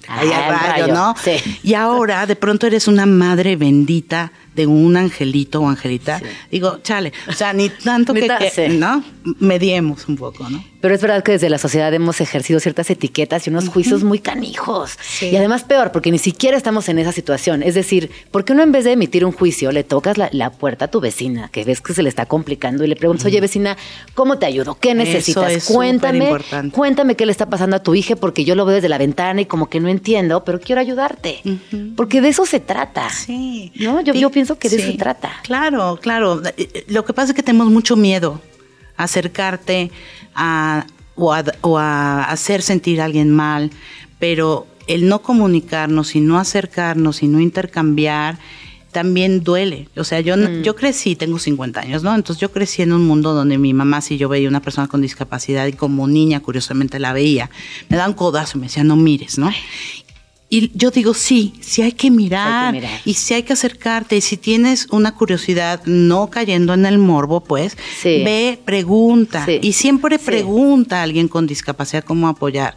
rayo, 0.08 0.32
rayo, 0.32 0.88
¿no? 0.88 1.14
sí. 1.22 1.36
Y 1.62 1.74
ahora 1.74 2.26
de 2.26 2.34
pronto 2.34 2.66
eres 2.66 2.88
una 2.88 3.06
madre 3.06 3.54
bendita 3.54 4.32
de 4.54 4.66
un 4.66 4.96
angelito 4.96 5.60
o 5.60 5.68
angelita. 5.68 6.20
Digo, 6.50 6.78
chale, 6.82 7.12
o 7.28 7.32
sea, 7.32 7.52
ni 7.52 7.68
tanto 7.68 8.12
que, 8.14 8.28
que-. 8.54 8.68
¿no? 8.70 9.02
Mediemos 9.38 10.08
un 10.08 10.16
poco, 10.16 10.48
¿no? 10.48 10.64
Pero 10.80 10.94
es 10.94 11.02
verdad 11.02 11.22
que 11.22 11.32
desde 11.32 11.50
la 11.50 11.58
sociedad 11.58 11.92
hemos 11.92 12.20
ejercido 12.22 12.58
ciertas 12.58 12.88
etiquetas 12.88 13.46
y 13.46 13.50
unos 13.50 13.68
juicios 13.68 14.02
muy 14.02 14.18
canijos. 14.18 14.98
Sí. 15.02 15.26
Y 15.26 15.36
además 15.36 15.64
peor, 15.64 15.92
porque 15.92 16.10
ni 16.10 16.18
siquiera 16.18 16.56
estamos 16.56 16.88
en 16.88 16.98
esa 16.98 17.12
situación. 17.12 17.62
Es 17.62 17.74
decir, 17.74 18.10
¿por 18.30 18.46
qué 18.46 18.54
no 18.54 18.62
en 18.62 18.72
vez 18.72 18.84
de 18.84 18.92
emitir 18.92 19.26
un 19.26 19.32
juicio 19.32 19.72
le 19.72 19.84
tocas 19.84 20.16
la, 20.16 20.30
la 20.32 20.50
puerta 20.50 20.86
a 20.86 20.88
tu 20.88 21.00
vecina, 21.00 21.48
que 21.48 21.64
ves 21.64 21.82
que 21.82 21.92
se 21.92 22.02
le 22.02 22.08
está 22.08 22.24
complicando, 22.26 22.82
y 22.82 22.86
le 22.88 22.96
preguntas, 22.96 23.26
oye 23.26 23.40
vecina, 23.42 23.76
¿cómo 24.14 24.38
te 24.38 24.46
ayudo? 24.46 24.78
¿Qué 24.80 24.94
necesitas? 24.94 25.52
es 25.52 25.64
cuéntame, 25.66 26.30
cuéntame 26.72 27.14
qué 27.14 27.26
le 27.26 27.32
está 27.32 27.50
pasando 27.50 27.76
a 27.76 27.82
tu 27.82 27.94
hija, 27.94 28.16
porque 28.16 28.44
yo 28.44 28.54
lo 28.54 28.64
veo 28.64 28.76
desde 28.76 28.88
la 28.88 28.98
ventana 28.98 29.42
y 29.42 29.46
como 29.46 29.68
que 29.68 29.80
no 29.80 29.88
entiendo, 29.88 30.44
pero 30.44 30.60
quiero 30.60 30.80
ayudarte. 30.80 31.42
Porque 31.94 32.22
de 32.22 32.28
eso 32.28 32.46
se 32.46 32.60
trata. 32.60 33.10
Sí. 33.10 33.72
¿No? 33.76 34.00
Yo, 34.00 34.14
Sí, 34.14 34.20
yo 34.20 34.30
pienso 34.30 34.39
que 34.58 34.68
de 34.68 34.76
eso 34.76 34.90
sí. 34.92 34.96
trata. 34.96 35.32
Claro, 35.42 35.98
claro. 36.00 36.42
Eh, 36.56 36.84
Lo 36.88 37.04
que 37.04 37.12
pasa 37.12 37.32
es 37.32 37.36
que 37.36 37.42
tenemos 37.42 37.68
mucho 37.70 37.96
miedo 37.96 38.40
a 38.96 39.04
acercarte 39.04 39.90
a, 40.34 40.86
o, 41.16 41.32
a, 41.32 41.44
o 41.62 41.78
a 41.78 42.24
hacer 42.24 42.62
sentir 42.62 43.00
a 43.00 43.04
alguien 43.06 43.30
mal, 43.30 43.70
pero 44.18 44.66
el 44.86 45.08
no 45.08 45.22
comunicarnos 45.22 46.16
y 46.16 46.20
no 46.20 46.38
acercarnos 46.38 47.22
y 47.22 47.28
no 47.28 47.40
intercambiar 47.40 48.38
también 48.92 49.44
duele. 49.44 49.88
O 49.96 50.02
sea, 50.02 50.18
yo, 50.20 50.36
Mm. 50.36 50.62
yo 50.62 50.74
crecí, 50.74 51.14
tengo 51.14 51.38
50 51.38 51.78
años, 51.80 52.02
¿no? 52.02 52.12
Entonces 52.12 52.40
yo 52.40 52.50
crecí 52.50 52.82
en 52.82 52.92
un 52.92 53.06
mundo 53.06 53.34
donde 53.34 53.56
mi 53.56 53.72
mamá, 53.72 54.00
si 54.00 54.18
yo 54.18 54.28
veía 54.28 54.48
una 54.48 54.60
persona 54.60 54.88
con 54.88 55.00
discapacidad 55.00 55.66
y 55.68 55.74
como 55.74 56.08
niña, 56.08 56.40
curiosamente 56.40 56.98
la 56.98 57.12
veía, 57.12 57.50
me 57.88 57.96
da 57.96 58.08
un 58.08 58.14
codazo 58.14 58.58
y 58.58 58.62
me 58.62 58.66
decía, 58.66 58.82
no 58.82 58.96
mires, 58.96 59.38
¿no? 59.38 59.48
Y 60.52 60.72
yo 60.76 60.90
digo, 60.90 61.14
sí, 61.14 61.52
sí 61.60 61.80
hay 61.82 61.92
que 61.92 62.10
mirar, 62.10 62.74
Hay 62.74 62.80
que 62.80 62.86
mirar. 62.86 63.00
y 63.04 63.14
si 63.14 63.34
hay 63.34 63.44
que 63.44 63.52
acercarte, 63.52 64.16
y 64.16 64.20
si 64.20 64.36
tienes 64.36 64.88
una 64.90 65.14
curiosidad, 65.14 65.80
no 65.86 66.28
cayendo 66.28 66.74
en 66.74 66.86
el 66.86 66.98
morbo, 66.98 67.40
pues, 67.44 67.76
Sí. 68.02 68.22
ve, 68.24 68.58
pregunta. 68.64 69.46
Sí. 69.46 69.60
Y 69.62 69.72
siempre 69.74 70.18
Sí. 70.18 70.24
pregunta 70.26 70.98
a 70.98 71.02
alguien 71.04 71.28
con 71.28 71.46
discapacidad 71.46 72.02
cómo 72.02 72.26
apoyar. 72.26 72.76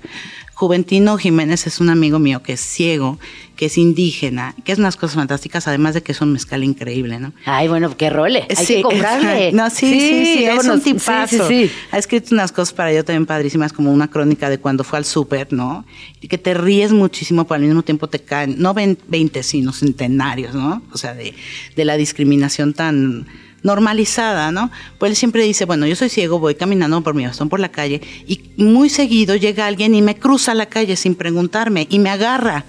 Juventino 0.54 1.18
Jiménez 1.18 1.66
es 1.68 1.80
un 1.80 1.90
amigo 1.90 2.20
mío 2.20 2.44
que 2.44 2.54
es 2.54 2.60
ciego, 2.62 3.20
que 3.56 3.66
es 3.66 3.78
indígena, 3.78 4.56
que 4.64 4.72
es 4.72 4.80
unas 4.80 4.96
cosas 4.96 5.16
fantásticas, 5.16 5.68
además 5.68 5.94
de 5.96 6.04
que 6.04 6.12
es 6.12 6.22
un 6.22 6.32
mezcal 6.32 6.64
increíble, 6.64 7.20
¿no? 7.20 7.34
Ay, 7.46 7.68
bueno, 7.68 7.96
qué 7.98 8.10
role. 8.10 8.46
Hay 8.56 8.66
Sí, 8.66 8.76
que 8.76 8.82
comprarle. 8.84 9.52
No, 9.52 9.70
sí, 9.70 9.88
sí, 10.00 10.26
sí, 10.38 10.46
es 10.46 10.66
un 10.68 10.80
tipazo. 10.82 11.48
Sí, 11.48 11.64
sí, 11.64 11.68
sí. 11.68 11.72
Ha 11.92 11.98
escrito 11.98 12.34
unas 12.36 12.52
cosas 12.52 12.74
para 12.74 12.94
yo 12.94 13.04
también 13.04 13.26
padrísimas, 13.26 13.74
como 13.74 13.92
una 13.92 14.10
crónica 14.10 14.50
de 14.50 14.60
cuando 14.60 14.84
fue 14.84 15.00
al 15.00 15.06
súper, 15.06 15.52
¿no? 15.52 15.86
Y 16.22 16.28
que 16.28 16.38
te 16.38 16.54
ríes 16.54 16.92
muchísimo, 16.92 17.46
pero 17.46 17.56
al 17.56 17.62
mismo 17.68 17.82
tiempo 17.84 18.08
te 18.08 18.20
caen, 18.20 18.56
no 18.60 18.74
ven- 18.74 18.98
20, 19.08 19.42
sino 19.44 19.74
centenarios, 19.74 20.54
¿no? 20.56 20.82
O 20.92 20.98
sea, 20.98 21.14
de, 21.14 21.34
de 21.76 21.86
la 21.86 21.98
discriminación 21.98 22.74
tan 22.74 23.28
normalizada, 23.64 24.52
¿no? 24.52 24.70
Pues 25.00 25.10
él 25.12 25.16
siempre 25.16 25.44
dice, 25.44 25.66
bueno, 25.66 25.88
yo 25.88 25.96
soy 25.96 26.10
ciego, 26.10 26.38
voy 26.40 26.56
caminando 26.56 27.02
por 27.02 27.16
mi 27.16 27.26
bastón 27.26 27.50
por 27.50 27.60
la 27.60 27.70
calle 27.70 28.02
y 28.28 28.42
muy 28.58 28.90
seguido 28.90 29.36
llega 29.36 29.66
alguien 29.66 29.96
y 29.96 30.02
me 30.02 30.16
cruza 30.16 30.54
la 30.54 30.68
calle 30.68 30.96
sin 30.96 31.16
preguntarme 31.16 31.88
y 31.90 32.00
me 32.00 32.10
agarra. 32.10 32.66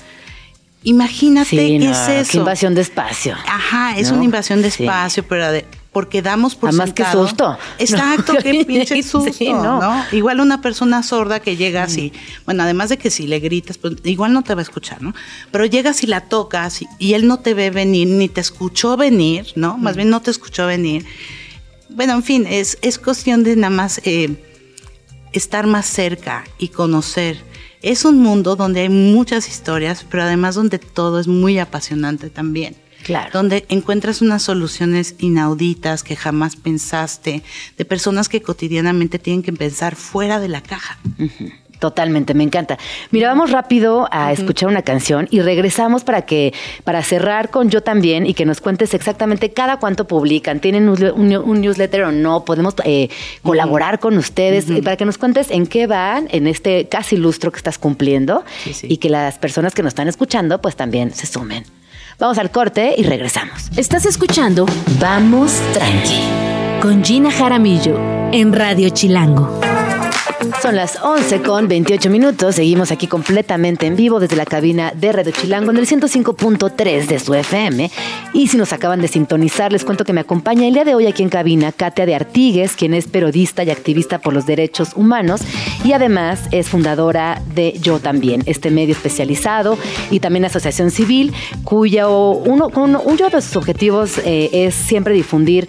Imagínate 0.82 1.48
Sí, 1.48 1.56
qué 1.56 1.78
no, 1.78 1.90
es 1.92 1.98
qué 2.06 2.20
eso. 2.20 2.38
invasión 2.38 2.74
de 2.74 2.82
espacio. 2.82 3.34
Ajá, 3.46 3.98
es 3.98 4.10
¿no? 4.10 4.16
una 4.16 4.24
invasión 4.24 4.60
de 4.62 4.70
Sí. 4.70 4.84
espacio, 4.84 5.24
pero 5.26 5.50
de- 5.50 5.64
porque 5.94 6.20
damos 6.20 6.54
por 6.56 6.68
Además, 6.68 6.92
qué 6.92 7.04
sentado- 7.04 7.26
susto. 7.28 7.58
Exacto, 7.78 8.32
No, 8.34 8.38
qué 8.42 8.64
pinche 8.66 8.96
sí, 8.96 9.02
susto, 9.02 9.44
no. 9.54 9.80
¿no? 9.80 10.04
Igual 10.12 10.40
una 10.40 10.60
persona 10.60 11.02
sorda 11.02 11.40
que 11.40 11.56
llega 11.56 11.84
así, 11.84 12.12
bueno, 12.44 12.64
además 12.64 12.90
de 12.90 12.98
que 12.98 13.08
si 13.08 13.26
le 13.26 13.38
gritas, 13.40 13.78
pues 13.78 13.94
igual 14.04 14.32
no 14.34 14.42
te 14.42 14.54
va 14.54 14.60
a 14.60 14.64
escuchar, 14.64 15.00
¿no? 15.00 15.14
Pero 15.50 15.64
llegas 15.64 16.02
y 16.02 16.06
la 16.08 16.22
tocas 16.22 16.82
y, 16.82 16.86
y 16.98 17.14
él 17.14 17.26
no 17.26 17.38
te 17.38 17.54
ve 17.54 17.70
venir, 17.70 18.08
ni 18.08 18.28
te 18.28 18.42
escuchó 18.42 18.96
venir, 18.98 19.46
¿no? 19.56 19.78
Más 19.78 19.96
bien 19.96 20.10
no 20.10 20.20
te 20.20 20.30
escuchó 20.30 20.66
venir. 20.66 21.06
Bueno, 21.88 22.12
en 22.14 22.22
fin, 22.24 22.46
es, 22.48 22.76
es 22.82 22.98
cuestión 22.98 23.44
de 23.44 23.54
nada 23.56 23.70
más 23.70 24.00
eh, 24.04 24.34
estar 25.32 25.66
más 25.66 25.86
cerca 25.86 26.44
y 26.58 26.68
conocer. 26.68 27.38
Es 27.82 28.04
un 28.04 28.18
mundo 28.20 28.56
donde 28.56 28.80
hay 28.80 28.88
muchas 28.88 29.48
historias, 29.48 30.04
pero 30.10 30.24
además 30.24 30.54
donde 30.56 30.78
todo 30.80 31.20
es 31.20 31.28
muy 31.28 31.58
apasionante 31.58 32.30
también. 32.30 32.74
Claro. 33.04 33.30
Donde 33.32 33.64
encuentras 33.68 34.20
unas 34.22 34.42
soluciones 34.42 35.14
inauditas 35.18 36.02
que 36.02 36.16
jamás 36.16 36.56
pensaste, 36.56 37.42
de 37.78 37.84
personas 37.84 38.28
que 38.28 38.42
cotidianamente 38.42 39.18
tienen 39.18 39.42
que 39.42 39.52
pensar 39.52 39.94
fuera 39.94 40.40
de 40.40 40.48
la 40.48 40.60
caja. 40.62 40.98
Totalmente, 41.80 42.32
me 42.32 42.44
encanta. 42.44 42.78
Mira, 43.10 43.28
vamos 43.28 43.50
rápido 43.50 44.08
a 44.10 44.32
escuchar 44.32 44.70
una 44.70 44.80
canción 44.82 45.28
y 45.30 45.40
regresamos 45.40 46.02
para 46.02 46.22
que 46.22 46.54
para 46.84 47.02
cerrar 47.02 47.50
con 47.50 47.68
yo 47.68 47.82
también 47.82 48.26
y 48.26 48.32
que 48.32 48.46
nos 48.46 48.62
cuentes 48.62 48.94
exactamente 48.94 49.52
cada 49.52 49.78
cuánto 49.78 50.06
publican. 50.06 50.60
¿Tienen 50.60 50.88
un, 50.88 51.02
un- 51.14 51.36
un 51.36 51.60
newsletter 51.60 52.04
o 52.04 52.12
no? 52.12 52.44
¿Podemos 52.46 52.74
eh, 52.84 53.10
colaborar 53.42 53.98
con 53.98 54.16
ustedes? 54.16 54.70
Y 54.70 54.80
Para 54.80 54.96
que 54.96 55.04
nos 55.04 55.18
cuentes 55.18 55.50
en 55.50 55.66
qué 55.66 55.86
van 55.86 56.26
en 56.30 56.46
este 56.46 56.88
casi 56.88 57.18
lustro 57.18 57.52
que 57.52 57.58
estás 57.58 57.76
cumpliendo 57.76 58.44
Sí, 58.62 58.72
sí. 58.72 58.86
y 58.88 58.96
que 58.96 59.10
las 59.10 59.36
personas 59.38 59.74
que 59.74 59.82
nos 59.82 59.90
están 59.90 60.08
escuchando 60.08 60.62
pues 60.62 60.76
también 60.76 61.12
se 61.12 61.26
sumen. 61.26 61.64
Vamos 62.18 62.38
al 62.38 62.50
corte 62.50 62.94
y 62.96 63.02
regresamos. 63.02 63.70
Estás 63.76 64.06
escuchando 64.06 64.66
Vamos 65.00 65.60
Tranqui 65.72 66.20
con 66.80 67.04
Gina 67.04 67.30
Jaramillo 67.30 67.98
en 68.32 68.52
Radio 68.52 68.90
Chilango. 68.90 69.60
Son 70.62 70.76
las 70.76 70.98
11 71.02 71.42
con 71.42 71.68
28 71.68 72.10
minutos. 72.10 72.54
Seguimos 72.54 72.92
aquí 72.92 73.06
completamente 73.06 73.86
en 73.86 73.96
vivo 73.96 74.20
desde 74.20 74.36
la 74.36 74.46
cabina 74.46 74.92
de 74.94 75.12
Radio 75.12 75.32
Chilango 75.32 75.70
en 75.70 75.78
el 75.78 75.86
105.3 75.86 77.06
de 77.06 77.18
su 77.18 77.34
FM. 77.34 77.90
Y 78.32 78.48
si 78.48 78.56
nos 78.56 78.72
acaban 78.72 79.00
de 79.00 79.08
sintonizar, 79.08 79.72
les 79.72 79.84
cuento 79.84 80.04
que 80.04 80.12
me 80.12 80.20
acompaña 80.20 80.66
el 80.66 80.74
día 80.74 80.84
de 80.84 80.94
hoy 80.94 81.06
aquí 81.06 81.22
en 81.22 81.28
cabina 81.28 81.72
Katia 81.72 82.06
de 82.06 82.14
Artigues, 82.14 82.76
quien 82.76 82.94
es 82.94 83.06
periodista 83.06 83.64
y 83.64 83.70
activista 83.70 84.18
por 84.18 84.32
los 84.34 84.46
derechos 84.46 84.92
humanos 84.94 85.40
y 85.84 85.92
además 85.92 86.40
es 86.50 86.68
fundadora 86.68 87.42
de 87.54 87.78
Yo 87.78 88.00
También, 88.00 88.42
este 88.46 88.70
medio 88.70 88.92
especializado 88.92 89.78
y 90.10 90.18
también 90.18 90.46
asociación 90.46 90.90
civil, 90.90 91.32
cuyo 91.62 92.30
uno, 92.30 92.70
con 92.70 92.96
uno 92.96 93.30
de 93.30 93.42
sus 93.42 93.56
objetivos 93.56 94.18
eh, 94.24 94.48
es 94.52 94.74
siempre 94.74 95.14
difundir 95.14 95.68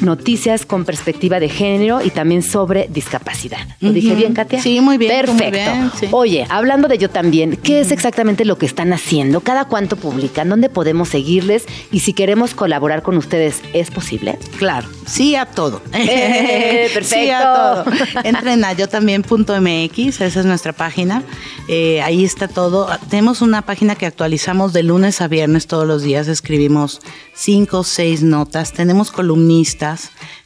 noticias 0.00 0.66
con 0.66 0.84
perspectiva 0.84 1.40
de 1.40 1.48
género 1.48 2.00
y 2.02 2.10
también 2.10 2.42
sobre 2.42 2.88
discapacidad. 2.92 3.58
¿Lo 3.80 3.92
dije 3.92 4.14
bien, 4.14 4.34
Katia? 4.34 4.60
Sí, 4.60 4.80
muy 4.80 4.98
bien, 4.98 5.12
muy 5.12 5.20
Perfecto. 5.26 5.50
bien, 5.72 5.90
sí. 5.98 6.06
Oye, 6.10 6.46
hablando 6.48 6.88
de 6.88 6.98
yo 6.98 7.10
también, 7.10 7.56
¿qué 7.56 7.80
es 7.80 7.90
exactamente 7.92 8.44
lo 8.44 8.58
que 8.58 8.66
están 8.66 8.92
haciendo? 8.92 9.40
¿Cada 9.40 9.66
cuánto 9.66 9.96
publican? 9.96 10.48
¿Dónde 10.48 10.68
podemos 10.68 11.08
seguirles? 11.08 11.64
Y 11.92 12.00
si 12.00 12.12
queremos 12.12 12.54
colaborar 12.54 13.02
con 13.02 13.16
ustedes, 13.16 13.60
¿es 13.72 13.90
posible? 13.90 14.38
Claro, 14.58 14.88
sí 15.06 15.36
a 15.36 15.46
todo. 15.46 15.82
Eh, 15.94 16.88
Sí 17.02 17.30
a 17.30 17.42
todo. 17.84 17.84
Entren 18.24 18.64
a 18.64 18.72
yo 18.72 18.88
también.mx, 18.88 20.20
esa 20.20 20.40
es 20.40 20.46
nuestra 20.46 20.72
página. 20.72 21.22
Eh, 21.68 22.02
ahí 22.02 22.24
está 22.24 22.48
todo. 22.48 22.88
Tenemos 23.10 23.42
una 23.42 23.62
página 23.62 23.94
que 23.94 24.06
actualizamos 24.06 24.72
de 24.72 24.82
lunes 24.82 25.20
a 25.20 25.28
viernes 25.28 25.66
todos 25.66 25.86
los 25.86 26.02
días. 26.02 26.28
Escribimos 26.28 27.00
cinco 27.34 27.80
o 27.80 27.84
seis 27.84 28.22
notas. 28.22 28.72
Tenemos 28.72 29.10
columnistas 29.10 29.83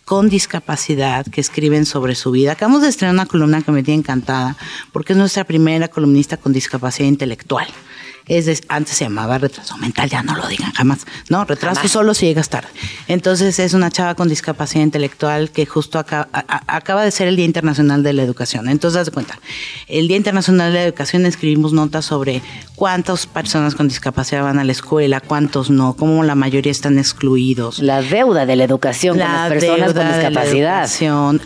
con 0.05 0.29
discapacidad 0.29 1.27
que 1.27 1.41
escriben 1.41 1.85
sobre 1.87 2.15
su 2.15 2.31
vida. 2.31 2.53
Acabamos 2.53 2.83
de 2.83 2.89
estrenar 2.89 3.15
una 3.15 3.27
columna 3.27 3.63
que 3.63 3.73
me 3.73 3.83
tiene 3.83 4.01
encantada 4.01 4.57
porque 4.93 5.13
es 5.13 5.19
nuestra 5.19 5.45
primera 5.45 5.89
columnista 5.89 6.37
con 6.37 6.53
discapacidad 6.53 7.09
intelectual. 7.09 7.67
Es 8.29 8.47
de- 8.47 8.61
antes 8.69 8.97
se 8.97 9.05
llamaba 9.05 9.39
retraso 9.39 9.77
mental, 9.79 10.09
ya 10.11 10.23
no 10.23 10.37
lo 10.37 10.47
digan 10.49 10.71
jamás. 10.73 11.07
No, 11.29 11.45
retraso 11.45 11.81
solo 11.89 12.15
si 12.15 12.27
llegas 12.27 12.49
tarde. 12.49 12.69
Entonces 13.09 13.59
es 13.59 13.75
una 13.75 13.91
chava 13.91 14.15
con 14.15 14.29
discapacidad 14.29 14.85
intelectual 14.85 15.51
que 15.51 15.67
justo 15.67 15.99
acaba, 15.99 16.29
a- 16.33 16.45
a- 16.67 16.77
acaba 16.77 17.03
de 17.05 17.11
ser 17.11 17.29
el 17.29 17.37
Día 17.37 17.47
Internacional 17.47 18.03
de 18.03 18.13
la 18.13 18.23
Educación. 18.23 18.69
Entonces, 18.69 19.01
haz 19.01 19.07
de 19.07 19.13
cuenta, 19.13 19.39
el 19.87 20.09
Día 20.09 20.17
Internacional 20.17 20.73
de 20.73 20.79
la 20.81 20.85
Educación 20.85 21.25
escribimos 21.27 21.73
notas 21.73 22.05
sobre 22.05 22.43
cuántas 22.75 23.27
personas 23.27 23.75
con 23.75 23.89
discapacidad 23.89 24.43
van 24.43 24.59
a 24.59 24.65
la 24.65 24.73
escuela, 24.73 25.21
cuántos 25.21 25.71
no, 25.71 25.95
cómo 25.95 26.23
la 26.25 26.35
mayoría 26.35 26.71
están 26.73 26.99
excluidos. 26.99 27.79
La 27.79 28.03
deuda 28.03 28.45
de 28.47 28.57
la 28.57 28.65
educación 28.65 29.19
con 29.19 29.27
las 29.27 29.49
personas 29.49 29.93
con 29.95 30.05
la 30.05 30.17
discapacidad. 30.19 30.89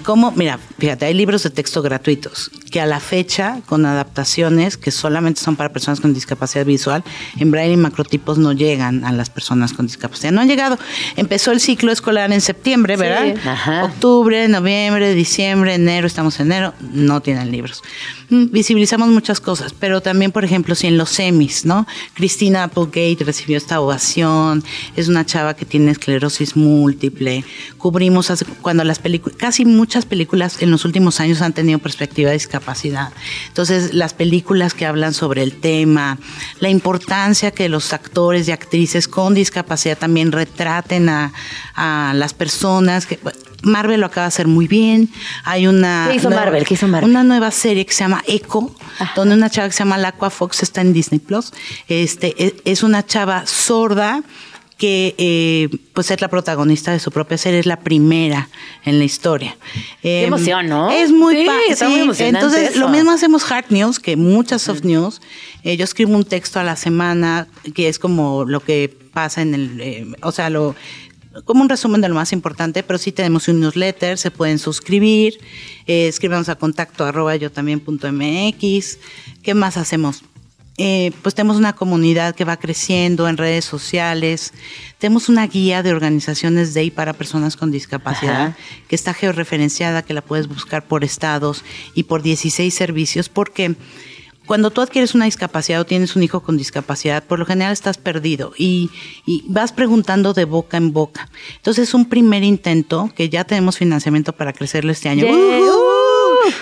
¿Cómo? 0.05 0.33
Mira, 0.33 0.59
fíjate, 0.79 1.07
hay 1.07 1.14
libros 1.14 1.42
de 1.45 1.51
texto 1.51 1.83
gratuitos 1.83 2.51
que 2.71 2.81
a 2.81 2.87
la 2.87 3.01
fecha, 3.01 3.61
con 3.66 3.85
adaptaciones 3.87 4.77
que 4.77 4.90
solamente 4.90 5.40
son 5.40 5.57
para 5.57 5.73
personas 5.73 6.01
con 6.01 6.14
discapacidad 6.14 6.64
visual, 6.72 7.04
en 7.38 7.50
braille 7.50 7.74
y 7.74 7.76
macrotipos 7.76 8.38
no 8.38 8.52
llegan 8.52 9.04
a 9.04 9.12
las 9.12 9.30
personas 9.30 9.72
con 9.72 9.87
discapacidad. 9.87 10.32
No 10.32 10.40
han 10.40 10.48
llegado. 10.48 10.78
Empezó 11.16 11.52
el 11.52 11.61
ciclo 11.61 11.92
escolar 11.92 12.32
en 12.32 12.40
septiembre, 12.40 12.94
Sí, 12.96 13.00
¿verdad? 13.00 13.35
ajá. 13.46 13.85
Octubre, 13.85 14.48
noviembre, 14.48 15.14
diciembre, 15.14 15.74
enero, 15.74 16.06
estamos 16.06 16.38
en 16.40 16.46
enero, 16.46 16.74
no 16.92 17.20
tienen 17.20 17.50
libros. 17.50 17.82
Mm, 18.30 18.50
Visibilizamos 18.50 19.08
muchas 19.08 19.40
cosas, 19.40 19.74
pero 19.78 20.00
también, 20.00 20.32
por 20.32 20.44
ejemplo, 20.44 20.74
si 20.74 20.87
en 20.87 20.96
los 20.98 21.11
semis, 21.11 21.64
¿no? 21.64 21.87
Cristina 22.14 22.64
Applegate 22.64 23.24
recibió 23.24 23.56
esta 23.56 23.80
ovación, 23.80 24.64
es 24.96 25.08
una 25.08 25.24
chava 25.26 25.54
que 25.54 25.64
tiene 25.66 25.90
esclerosis 25.90 26.56
múltiple, 26.56 27.44
cubrimos 27.78 28.30
hace- 28.30 28.44
cuando 28.62 28.85
las 28.85 28.98
películas, 28.98 29.37
casi 29.38 29.64
muchas 29.64 30.06
películas 30.06 30.62
en 30.62 30.70
los 30.70 30.85
últimos 30.85 31.20
años 31.20 31.42
han 31.42 31.52
tenido 31.52 31.78
perspectiva 31.78 32.30
de 32.30 32.37
discapacidad. 32.37 33.12
Entonces, 33.48 33.92
las 33.94 34.14
películas 34.14 34.74
que 34.74 34.87
hablan 34.87 35.12
sobre 35.14 35.42
el 35.42 35.52
tema, 35.52 36.18
la 36.62 36.68
importancia 36.70 37.51
que 37.51 37.68
los 37.68 37.92
actores 37.92 38.46
y 38.46 38.53
actrices 38.53 39.09
con 39.09 39.35
discapacidad 39.35 39.98
también 39.98 40.31
retraten 40.31 41.09
a, 41.09 41.33
a 41.75 42.12
las 42.14 42.33
personas 42.35 43.05
que... 43.07 43.18
Marvel 43.64 44.01
lo 44.01 44.07
acaba 44.07 44.25
de 44.25 44.29
hacer 44.29 44.48
muy 44.48 44.66
bien. 44.66 45.09
Hay 45.44 45.68
una. 45.68 46.07
¿Qué 46.11 46.16
hizo 46.16 46.29
nueva- 46.31 46.44
Marvel? 46.46 46.64
¿Qué 46.66 46.75
hizo 46.75 46.88
Marvel? 46.88 47.09
Una 47.11 47.22
nueva 47.22 47.53
serie 47.53 47.87
que 47.87 47.92
se 47.92 48.01
llama 48.03 48.20
Echo, 48.27 48.75
donde 49.14 49.37
una 49.37 49.51
chava 49.51 49.68
que 49.68 49.72
se 49.72 49.79
llama 49.85 49.98
Laqua 49.98 50.31
Fox 50.31 50.64
está 50.64 50.81
en 50.81 50.92
Disney 50.92 51.20
Plus. 51.20 51.53
Este, 51.87 52.35
e- 52.44 52.57
es 52.64 52.83
una 52.83 53.07
chava 53.07 53.46
sorda 53.46 54.25
que 54.83 55.14
eh, 55.16 55.68
pues 55.92 56.11
es 56.11 56.21
la 56.21 56.27
protagonista 56.27 56.90
de 56.90 56.99
su 56.99 57.12
propia 57.12 57.38
serie, 57.38 57.61
es 57.61 57.66
la 57.66 57.79
primera 57.79 58.49
en 58.85 58.99
la 58.99 59.05
historia. 59.05 59.57
Qué 60.03 60.23
Eh, 60.23 60.27
emoción, 60.27 60.66
¿no? 60.68 60.90
Es 60.90 61.12
muy 61.12 61.37
Sí, 61.37 61.49
está 61.68 61.88
muy 61.88 62.01
emocionante 62.01 62.40
Entonces, 62.40 62.71
eso. 62.71 62.81
lo 62.81 62.88
mismo 62.88 63.12
hacemos 63.12 63.49
Hard 63.49 63.66
News, 63.68 64.01
que 64.01 64.16
muchas 64.16 64.62
soft 64.62 64.83
news. 64.83 65.21
Eh, 65.62 65.77
yo 65.77 65.85
escribo 65.85 66.16
un 66.16 66.25
texto 66.25 66.59
a 66.59 66.64
la 66.64 66.75
semana, 66.75 67.47
que 67.75 67.87
es 67.87 68.01
como 68.01 68.45
lo 68.45 68.59
que 68.59 68.92
pasa 69.12 69.40
en 69.42 69.55
el, 69.55 69.81
eh, 69.81 70.07
o 70.21 70.33
sea, 70.33 70.51
lo 70.51 70.75
como 71.45 71.62
un 71.62 71.68
resumen 71.68 72.01
de 72.01 72.09
lo 72.09 72.16
más 72.16 72.33
importante, 72.33 72.83
pero 72.83 72.99
sí 72.99 73.12
tenemos 73.12 73.47
un 73.47 73.61
newsletter, 73.61 74.18
se 74.18 74.33
pueden 74.33 74.59
suscribir, 74.59 75.38
eh, 75.87 76.09
escríbanos 76.09 76.49
a 76.49 76.57
contacto 76.57 77.05
arroba 77.05 77.37
yo 77.37 77.53
también 77.53 77.79
punto 77.79 78.11
mx. 78.12 78.99
¿Qué 79.45 79.55
más 79.55 79.77
hacemos? 79.77 80.25
Eh, 80.78 81.12
pues 81.22 81.35
tenemos 81.35 81.58
una 81.58 81.74
comunidad 81.74 82.35
que 82.35 82.44
va 82.44 82.56
creciendo 82.56 83.28
en 83.28 83.37
redes 83.37 83.64
sociales, 83.64 84.54
tenemos 84.98 85.28
una 85.28 85.46
guía 85.46 85.82
de 85.82 85.92
organizaciones 85.92 86.72
de 86.72 86.85
y 86.85 86.90
para 86.90 87.12
personas 87.12 87.56
con 87.56 87.70
discapacidad 87.70 88.46
Ajá. 88.46 88.56
que 88.88 88.96
está 88.96 89.12
georreferenciada, 89.12 90.02
que 90.02 90.14
la 90.14 90.22
puedes 90.22 90.48
buscar 90.48 90.87
por 90.87 91.04
estados 91.04 91.62
y 91.94 92.04
por 92.04 92.22
16 92.22 92.72
servicios, 92.72 93.28
porque 93.28 93.76
cuando 94.46 94.70
tú 94.70 94.80
adquieres 94.80 95.14
una 95.14 95.26
discapacidad 95.26 95.80
o 95.80 95.87
tienes 95.87 96.16
un 96.16 96.22
hijo 96.22 96.40
con 96.40 96.56
discapacidad, 96.56 97.22
por 97.22 97.38
lo 97.38 97.46
general 97.46 97.72
estás 97.72 97.98
perdido 97.98 98.52
y, 98.56 98.90
y 99.24 99.44
vas 99.48 99.72
preguntando 99.72 100.32
de 100.32 100.46
boca 100.46 100.76
en 100.76 100.92
boca. 100.92 101.28
Entonces, 101.56 101.94
un 101.94 102.06
primer 102.06 102.42
intento, 102.42 103.11
que 103.14 103.28
ya 103.28 103.44
tenemos 103.44 103.78
financiamiento 103.78 104.32
para 104.32 104.52
crecerlo 104.52 104.90
este 104.90 105.08
año. 105.08 105.26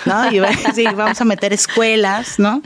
¿No? 0.07 0.31
Y 0.33 0.39
va- 0.39 0.51
vamos 0.97 1.21
a 1.21 1.25
meter 1.25 1.53
escuelas, 1.53 2.39
¿no? 2.39 2.63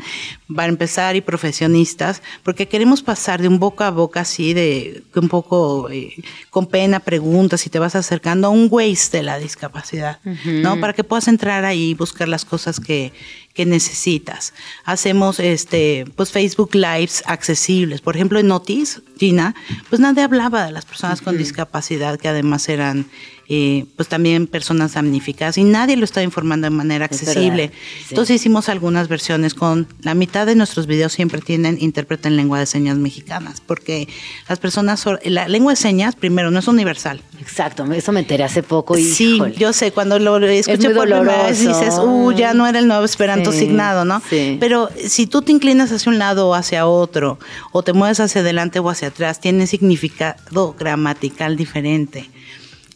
Para 0.55 0.69
empezar 0.69 1.17
y 1.17 1.21
profesionistas, 1.21 2.23
porque 2.43 2.69
queremos 2.69 3.03
pasar 3.03 3.41
de 3.41 3.49
un 3.49 3.59
boca 3.59 3.87
a 3.87 3.91
boca 3.91 4.21
así, 4.21 4.53
de 4.55 5.03
un 5.15 5.29
poco 5.29 5.89
eh, 5.91 6.15
con 6.51 6.67
pena, 6.67 7.01
preguntas 7.01 7.67
y 7.67 7.71
te 7.71 7.79
vas 7.79 7.95
acercando 7.95 8.49
a 8.49 8.51
un 8.51 8.69
waste 8.71 9.19
de 9.19 9.23
la 9.23 9.39
discapacidad, 9.39 10.19
¿no? 10.45 10.79
Para 10.81 10.93
que 10.93 11.03
puedas 11.05 11.29
entrar 11.29 11.65
ahí 11.65 11.91
y 11.91 11.95
buscar 11.95 12.29
las 12.29 12.45
cosas 12.45 12.79
que, 12.79 13.13
que 13.55 13.65
necesitas. 13.65 14.53
Hacemos 14.85 15.41
este, 15.41 16.05
pues 16.17 16.31
Facebook 16.31 16.75
Lives 16.75 17.23
accesibles. 17.27 18.01
Por 18.03 18.15
ejemplo, 18.17 18.39
en 18.39 18.49
Notis, 18.49 19.01
Gina, 19.19 19.55
pues 19.89 20.01
nadie 20.01 20.23
hablaba 20.25 20.65
de 20.67 20.73
las 20.73 20.85
personas 20.85 21.23
con 21.23 21.39
discapacidad, 21.39 22.19
que 22.19 22.29
además 22.29 22.69
eran 22.69 23.07
eh, 23.49 23.85
pues 23.97 24.09
también 24.09 24.47
personas 24.47 24.95
damnificadas 24.95 25.59
y 25.59 25.65
nadie 25.65 25.97
lo 25.97 26.05
estaba 26.05 26.25
informando 26.25 26.67
de 26.67 26.71
manera 26.71 27.07
Es 27.07 27.13
accesible. 27.23 27.71
sí. 28.01 28.07
Entonces 28.11 28.37
hicimos 28.37 28.69
algunas 28.69 29.09
versiones 29.09 29.55
con 29.55 29.87
la 30.01 30.15
mitad 30.15 30.47
de 30.47 30.55
nuestros 30.55 30.87
videos 30.87 31.13
siempre 31.13 31.41
tienen 31.41 31.77
intérprete 31.81 32.29
en 32.29 32.37
lengua 32.37 32.59
de 32.59 32.67
señas 32.67 32.97
mexicanas, 32.97 33.61
porque 33.61 34.09
las 34.49 34.59
personas, 34.59 35.05
la 35.25 35.49
lengua 35.49 35.73
de 35.73 35.77
señas, 35.77 36.17
primero, 36.17 36.51
no 36.51 36.59
es 36.59 36.69
universal. 36.69 37.21
Exacto, 37.41 37.85
eso 37.93 38.13
me 38.13 38.21
enteré 38.21 38.45
hace 38.45 38.63
poco. 38.63 38.97
y 38.97 39.05
Sí, 39.05 39.39
yo 39.59 39.73
sé, 39.73 39.93
cuando 39.93 40.19
lo 40.19 40.39
escuché 40.39 40.91
por 40.91 41.05
primera 41.09 41.47
vez 41.47 41.61
dices, 41.61 41.95
uh, 42.03 42.33
ya 42.33 42.55
no 42.55 42.67
era 42.67 42.79
el 42.79 42.87
nuevo 42.89 43.05
esperanto 43.05 43.53
Sí, 43.53 43.59
signado, 43.61 44.05
¿no? 44.05 44.23
sí. 44.29 44.57
Pero 44.61 44.89
si 45.07 45.27
tú 45.27 45.43
te 45.43 45.53
inclinas 45.53 45.93
hacia 45.93 46.11
un 46.11 46.19
lado 46.19 46.49
o 46.49 46.55
hacia 46.55 46.87
otro, 46.87 47.39
o 47.73 47.83
te 47.83 47.93
mueves 47.93 48.21
hacia 48.21 48.41
adelante 48.41 48.79
o 48.79 48.89
hacia 48.89 49.09
atrás, 49.09 49.41
tiene 49.41 49.67
significado 49.67 50.75
gramatical 50.79 51.57
diferente. 51.57 52.31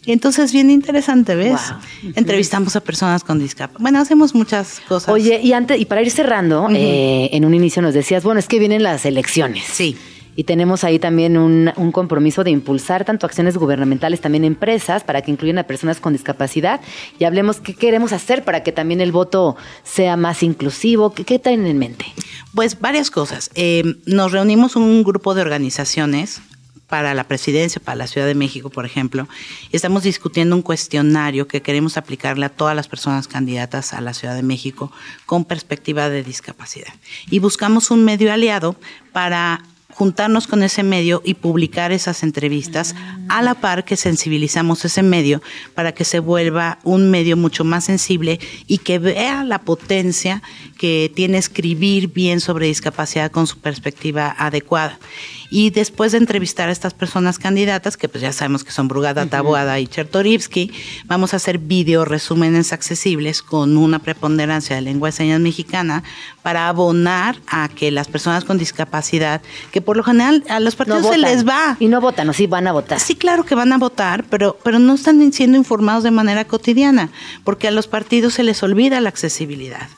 Y 0.09 0.13
entonces 0.13 0.55
bien 0.55 0.71
interesante, 0.71 1.35
¿ves? 1.35 1.61
Wow. 1.71 2.13
Entrevistamos 2.15 2.75
a 2.77 2.81
personas 2.81 3.25
con 3.25 3.39
discapacidad. 3.39 3.79
Bueno, 3.79 4.01
hacemos 4.01 4.35
muchas 4.35 4.81
cosas. 4.89 5.11
Oye, 5.11 5.39
y 5.43 5.53
antes, 5.53 5.79
y 5.79 5.85
para 5.85 6.01
ir 6.01 6.11
cerrando, 6.11 6.67
eh, 6.71 7.29
en 7.33 7.45
un 7.45 7.53
inicio 7.53 7.83
nos 7.83 7.93
decías, 7.93 8.25
bueno, 8.25 8.41
es 8.41 8.49
que 8.49 8.59
vienen 8.59 8.83
las 8.83 9.05
elecciones. 9.05 9.65
Sí. 9.65 9.99
Y 10.35 10.45
tenemos 10.45 10.83
ahí 10.83 10.99
también 10.99 11.37
un, 11.37 11.73
un 11.77 11.93
compromiso 11.93 12.43
de 12.43 12.51
impulsar 12.51 13.05
tanto 13.05 13.27
acciones 13.27 13.59
gubernamentales, 13.59 14.23
también 14.23 14.45
empresas, 14.45 15.05
para 15.05 15.21
que 15.21 15.31
incluyan 15.31 15.59
a 15.59 15.65
personas 15.65 16.01
con 16.01 16.15
discapacidad. 16.15 16.81
Y 17.19 17.25
hablemos 17.25 17.61
qué 17.61 17.75
queremos 17.75 18.15
hacer 18.15 18.45
para 18.45 18.63
que 18.63 18.73
también 18.73 19.03
el 19.03 19.13
voto 19.13 19.59
sea 19.83 20.17
más 20.17 20.43
inclusivo. 20.43 21.13
¿Qué, 21.13 21.25
qué 21.25 21.39
traen 21.39 21.67
en 21.67 21.77
mente? 21.77 22.07
Pues 22.55 22.81
varias 22.81 23.11
cosas. 23.11 23.51
Eh, 23.55 23.83
nos 24.07 24.33
reunimos 24.33 24.75
un 24.75 25.05
grupo 25.05 25.35
de 25.35 25.43
organizaciones 25.43 26.41
para 26.89 27.15
la 27.15 27.25
presidencia, 27.25 27.81
para 27.83 27.97
la 27.97 28.07
Ciudad 28.07 28.27
de 28.27 28.35
México, 28.35 28.71
por 28.71 28.87
ejemplo, 28.87 29.29
estamos 29.73 30.03
discutiendo 30.03 30.57
un 30.57 30.63
cuestionario 30.63 31.47
que 31.47 31.63
queremos 31.63 31.97
aplicarle 31.97 32.47
a 32.47 32.49
todas 32.49 32.75
las 32.75 32.89
personas 32.89 33.29
candidatas 33.29 33.93
a 33.93 34.01
la 34.01 34.15
Ciudad 34.15 34.35
de 34.35 34.43
México 34.43 34.91
con 35.27 35.45
perspectiva 35.45 36.09
de 36.09 36.25
discapacidad. 36.25 36.93
Y 37.31 37.39
buscamos 37.41 37.91
un 37.91 38.05
medio 38.05 38.33
aliado 38.33 38.77
para 39.13 39.63
juntarnos 39.99 40.47
con 40.47 40.63
ese 40.63 40.85
medio 40.85 41.23
y 41.25 41.35
publicar 41.35 41.91
esas 41.91 42.23
entrevistas 42.23 42.95
a 43.29 43.43
la 43.43 43.55
par 43.55 43.85
que 43.85 43.97
sensibilizamos 43.97 44.85
ese 44.85 45.03
medio 45.03 45.43
para 45.75 45.91
que 45.91 46.05
se 46.05 46.21
vuelva 46.21 46.79
un 46.85 47.11
medio 47.11 47.37
mucho 47.37 47.65
más 47.65 47.87
sensible 47.87 48.39
y 48.69 48.79
que 48.79 49.01
vea 49.01 49.43
la 49.43 49.61
potencia 49.63 50.41
que 50.79 51.11
tiene 51.17 51.39
escribir 51.39 52.13
bien 52.13 52.41
sobre 52.41 52.67
discapacidad 52.67 53.33
con 53.33 53.49
su 53.49 53.59
perspectiva 53.59 54.37
adecuada. 54.39 55.01
Y 55.51 55.71
después 55.71 56.13
de 56.13 56.19
entrevistar 56.19 56.69
a 56.69 56.73
estas 56.73 56.95
personas 56.95 57.39
candidatas, 57.39 57.97
que 57.97 58.09
pues 58.09 58.23
ya 58.23 58.33
sabemos 58.33 58.65
que 58.65 58.71
son 58.71 58.89
Brugada, 58.89 59.27
Taboada 59.27 59.79
y 59.81 59.87
Chertorivsky, 59.87 60.73
vamos 61.07 61.33
a 61.33 61.37
hacer 61.37 61.59
video 61.59 62.05
resúmenes 62.05 62.73
accesibles 62.73 63.43
con 63.43 63.77
una 63.77 63.99
preponderancia 63.99 64.77
de 64.77 64.83
lengua 64.83 65.09
de 65.09 65.13
señas 65.13 65.41
mexicana 65.41 66.03
para 66.43 66.69
abonar 66.69 67.37
a 67.47 67.69
que 67.69 67.91
las 67.91 68.09
personas 68.09 68.45
con 68.45 68.59
discapacidad, 68.59 69.41
que 69.73 69.81
por 69.81 69.97
lo 69.97 70.03
general 70.03 70.45
a 70.49 70.61
los 70.61 70.77
partidos 70.77 71.03
se 71.03 71.17
votan. 71.17 71.21
les 71.23 71.47
va. 71.47 71.77
Y 71.79 71.89
no 71.89 72.01
votan, 72.01 72.29
o 72.29 72.33
sí 72.33 72.47
van 72.47 72.67
a 72.67 72.73
votar. 72.73 73.01
Sí, 73.01 73.17
claro 73.17 73.45
que 73.45 73.55
van 73.55 73.73
a 73.73 73.79
votar, 73.79 74.25
pero, 74.25 74.59
pero 74.63 74.79
no 74.79 74.95
están 74.95 75.33
siendo 75.33 75.57
informados 75.57 76.05
de 76.05 76.11
manera 76.11 76.45
cotidiana, 76.45 77.11
porque 77.45 77.69
a 77.69 77.71
los 77.71 77.87
partidos 77.87 78.35
se 78.35 78.43
les 78.43 78.63
olvida 78.63 79.01
la 79.01 79.09
accesibilidad, 79.09 79.89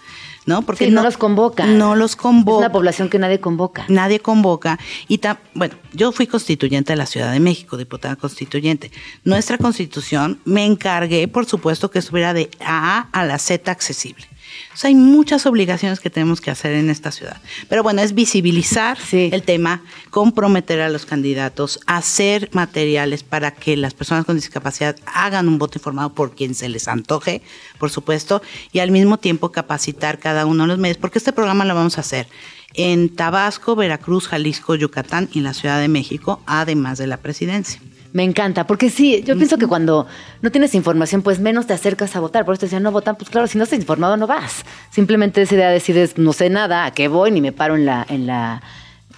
¿no? 0.47 0.63
Porque 0.63 0.87
Sí, 0.87 0.91
no 0.91 1.03
los 1.03 1.17
convoca. 1.17 1.67
No 1.67 1.95
los 1.97 2.13
Es 2.13 2.17
convoca. 2.17 2.59
una 2.59 2.73
población 2.73 3.09
que 3.09 3.19
nadie 3.19 3.41
convoca. 3.41 3.85
Nadie 3.89 4.21
convoca. 4.21 4.79
Y 5.09 5.19
ta- 5.19 5.41
bueno, 5.55 5.75
yo 5.93 6.13
fui 6.13 6.27
constituyente 6.27 6.93
de 6.93 6.97
la 6.97 7.07
Ciudad 7.07 7.33
de 7.33 7.41
México, 7.41 7.77
diputada 7.77 8.17
constituyente. 8.17 8.91
Nuestra 9.25 9.59
constitución 9.59 10.41
me 10.45 10.65
encargué, 10.65 11.29
por 11.29 11.47
supuesto, 11.47 11.91
que 11.91 11.99
estuviera 12.01 12.33
de 12.35 12.51
A 12.65 13.09
a 13.13 13.25
la 13.25 13.39
Z 13.39 13.71
accesible. 13.71 14.27
O 14.73 14.77
sea, 14.77 14.89
hay 14.89 14.95
muchas 14.95 15.47
obligaciones 15.47 16.01
que 16.01 16.11
tenemos 16.11 16.41
que 16.41 16.51
hacer 16.51 16.73
en 16.73 16.91
esta 16.91 17.11
ciudad. 17.13 17.37
Pero 17.69 17.83
bueno, 17.83 18.03
es 18.03 18.15
visibilizar 18.15 18.99
Sí. 18.99 19.31
el 19.33 19.43
tema, 19.43 19.83
comprometer 20.11 20.81
a 20.81 20.89
los 20.89 21.07
candidatos, 21.07 21.81
hacer 21.87 22.49
materiales 22.53 23.23
para 23.23 23.51
que 23.53 23.77
las 23.77 23.95
personas 23.95 24.25
con 24.25 24.37
discapacidad 24.37 24.97
hagan 25.07 25.49
un 25.49 25.59
voto 25.59 25.79
informado 25.79 26.13
por 26.15 26.35
quien 26.35 26.55
se 26.55 26.69
les 26.69 26.89
antoje, 26.89 27.43
por 27.79 27.91
supuesto, 27.91 28.43
y 28.73 28.79
al 28.79 28.91
mismo 28.91 29.19
tiempo 29.19 29.53
capacitar 29.53 30.19
cada 30.19 30.47
uno 30.47 30.65
de 30.65 30.69
los 30.69 30.79
medios, 30.79 30.99
porque 30.99 31.19
este 31.19 31.33
programa 31.33 31.65
lo 31.65 31.75
vamos 31.75 31.99
a 31.99 32.03
hacer 32.03 32.27
en 32.75 33.09
Tabasco, 33.09 33.75
Veracruz, 33.75 34.29
Jalisco, 34.29 34.75
Yucatán 34.77 35.29
y 35.33 35.41
la 35.41 35.55
Ciudad 35.55 35.81
de 35.81 35.89
México, 35.89 36.41
además 36.47 36.99
de 36.99 37.09
la 37.09 37.17
presidencia. 37.17 37.81
Me 38.13 38.25
encanta, 38.25 38.67
porque 38.67 38.91
sí, 38.91 39.23
yo 39.25 39.37
pienso 39.37 39.57
que 39.57 39.67
cuando 39.69 40.07
no 40.43 40.51
tienes 40.51 40.75
información, 40.75 41.23
pues 41.23 41.39
menos 41.39 41.67
te 41.67 41.75
acercas 41.75 42.17
a 42.17 42.21
votar. 42.21 42.45
Por 42.45 42.55
eso 42.55 42.61
te 42.61 42.67
decían, 42.67 42.83
no 42.83 42.91
votan, 42.91 43.15
pues 43.17 43.31
claro, 43.31 43.47
si 43.47 43.57
no 43.57 43.65
estás 43.65 43.79
informado 43.79 44.17
no 44.17 44.27
vas. 44.27 44.65
Simplemente 44.91 45.43
esa 45.43 45.55
idea 45.55 45.71
decides, 45.71 46.19
no 46.19 46.33
sé 46.33 46.51
nada, 46.51 46.87
a 46.87 46.91
qué 46.93 47.07
voy, 47.09 47.31
ni 47.31 47.41
me 47.41 47.53
paro 47.53 47.77
en 47.77 47.87
la, 47.87 48.05
en 48.09 48.27
la, 48.27 48.63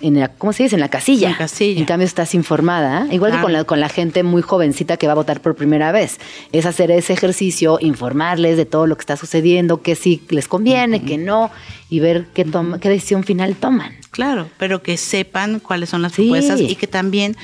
en 0.03 0.19
la, 0.21 0.29
¿cómo 0.29 0.53
se 0.53 0.65
dice? 0.65 0.77
En 0.77 0.81
la 0.81 0.89
casilla. 0.91 1.29
En 1.29 1.33
la 1.33 1.39
casilla. 1.39 1.79
En 1.81 1.87
cambio 1.87 2.05
estás 2.07 2.35
informada, 2.35 3.07
igual 3.11 3.33
que 3.33 3.41
con 3.41 3.53
la, 3.55 3.65
con 3.65 3.81
la 3.81 3.89
gente 3.89 4.23
muy 4.25 4.43
jovencita 4.43 4.99
que 4.99 5.07
va 5.07 5.13
a 5.13 5.17
votar 5.17 5.41
por 5.41 5.55
primera 5.55 5.91
vez. 5.91 6.19
Es 6.53 6.67
hacer 6.67 6.91
ese 6.91 7.15
ejercicio, 7.15 7.79
informarles 7.81 8.59
de 8.59 8.67
todo 8.67 8.87
lo 8.87 8.97
que 8.97 9.03
está 9.03 9.17
sucediendo, 9.17 9.81
qué 9.81 9.95
sí 9.95 10.23
les 10.29 10.49
conviene, 10.49 11.03
qué 11.03 11.17
no, 11.17 11.51
y 11.89 12.01
ver 12.01 12.27
qué, 12.35 12.45
toma, 12.45 12.79
qué 12.79 12.91
decisión 12.91 13.25
final 13.25 13.55
toman. 13.57 13.93
Claro, 14.11 14.49
pero 14.59 14.83
que 14.83 14.99
sepan 14.99 15.61
cuáles 15.61 15.89
son 15.89 16.03
las 16.03 16.13
Sí. 16.13 16.23
propuestas 16.25 16.61
y 16.61 16.75
que 16.77 16.87
también, 16.87 17.35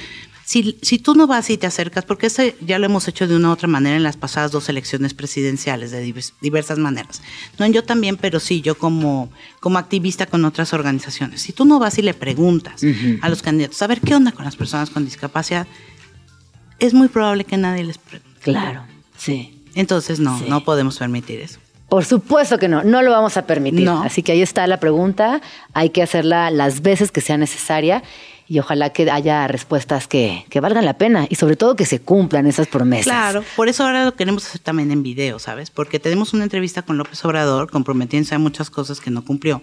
si, 0.50 0.78
si 0.80 0.98
tú 0.98 1.14
no 1.14 1.26
vas 1.26 1.50
y 1.50 1.58
te 1.58 1.66
acercas, 1.66 2.06
porque 2.06 2.26
este 2.26 2.56
ya 2.62 2.78
lo 2.78 2.86
hemos 2.86 3.06
hecho 3.06 3.28
de 3.28 3.36
una 3.36 3.50
u 3.50 3.52
otra 3.52 3.68
manera 3.68 3.96
en 3.96 4.02
las 4.02 4.16
pasadas 4.16 4.50
dos 4.50 4.70
elecciones 4.70 5.12
presidenciales, 5.12 5.90
de 5.90 6.02
divers- 6.02 6.32
diversas 6.40 6.78
maneras. 6.78 7.20
No 7.58 7.66
en 7.66 7.74
yo 7.74 7.84
también, 7.84 8.16
pero 8.16 8.40
sí 8.40 8.62
yo 8.62 8.74
como, 8.78 9.30
como 9.60 9.76
activista 9.78 10.24
con 10.24 10.46
otras 10.46 10.72
organizaciones. 10.72 11.42
Si 11.42 11.52
tú 11.52 11.66
no 11.66 11.78
vas 11.78 11.98
y 11.98 12.02
le 12.02 12.14
preguntas 12.14 12.80
a 13.20 13.28
los 13.28 13.42
candidatos, 13.42 13.82
a 13.82 13.86
ver 13.88 14.00
qué 14.00 14.14
onda 14.14 14.32
con 14.32 14.46
las 14.46 14.56
personas 14.56 14.88
con 14.88 15.04
discapacidad, 15.04 15.66
es 16.78 16.94
muy 16.94 17.08
probable 17.08 17.44
que 17.44 17.58
nadie 17.58 17.84
les 17.84 17.98
pregunte. 17.98 18.40
Claro, 18.40 18.84
sí. 19.18 19.62
Entonces 19.74 20.18
no, 20.18 20.38
Sí. 20.38 20.46
no 20.48 20.64
podemos 20.64 20.96
permitir 20.98 21.40
eso. 21.40 21.58
Por 21.90 22.04
supuesto 22.06 22.58
que 22.58 22.68
no, 22.68 22.84
no 22.84 23.02
lo 23.02 23.10
vamos 23.10 23.36
a 23.36 23.46
permitir. 23.46 23.82
No. 23.84 24.02
Así 24.02 24.22
que 24.22 24.32
ahí 24.32 24.42
está 24.42 24.66
la 24.66 24.78
pregunta, 24.80 25.40
hay 25.74 25.90
que 25.90 26.02
hacerla 26.02 26.50
las 26.50 26.80
veces 26.80 27.10
que 27.10 27.20
sea 27.20 27.36
necesaria 27.36 28.02
y 28.48 28.58
ojalá 28.58 28.90
que 28.90 29.10
haya 29.10 29.46
respuestas 29.46 30.08
que, 30.08 30.46
que 30.48 30.60
valgan 30.60 30.84
la 30.84 30.96
pena 30.96 31.26
y 31.28 31.34
sobre 31.34 31.56
todo 31.56 31.76
que 31.76 31.84
se 31.84 32.00
cumplan 32.00 32.46
esas 32.46 32.66
promesas. 32.66 33.04
Claro, 33.04 33.44
por 33.56 33.68
eso 33.68 33.84
ahora 33.84 34.06
lo 34.06 34.14
queremos 34.14 34.46
hacer 34.46 34.60
también 34.60 34.90
en 34.90 35.02
video, 35.02 35.38
¿sabes? 35.38 35.70
Porque 35.70 35.98
tenemos 36.00 36.32
una 36.32 36.44
entrevista 36.44 36.82
con 36.82 36.96
López 36.96 37.22
Obrador 37.24 37.70
comprometiéndose 37.70 38.34
a 38.34 38.38
muchas 38.38 38.70
cosas 38.70 39.00
que 39.00 39.10
no 39.10 39.22
cumplió. 39.24 39.62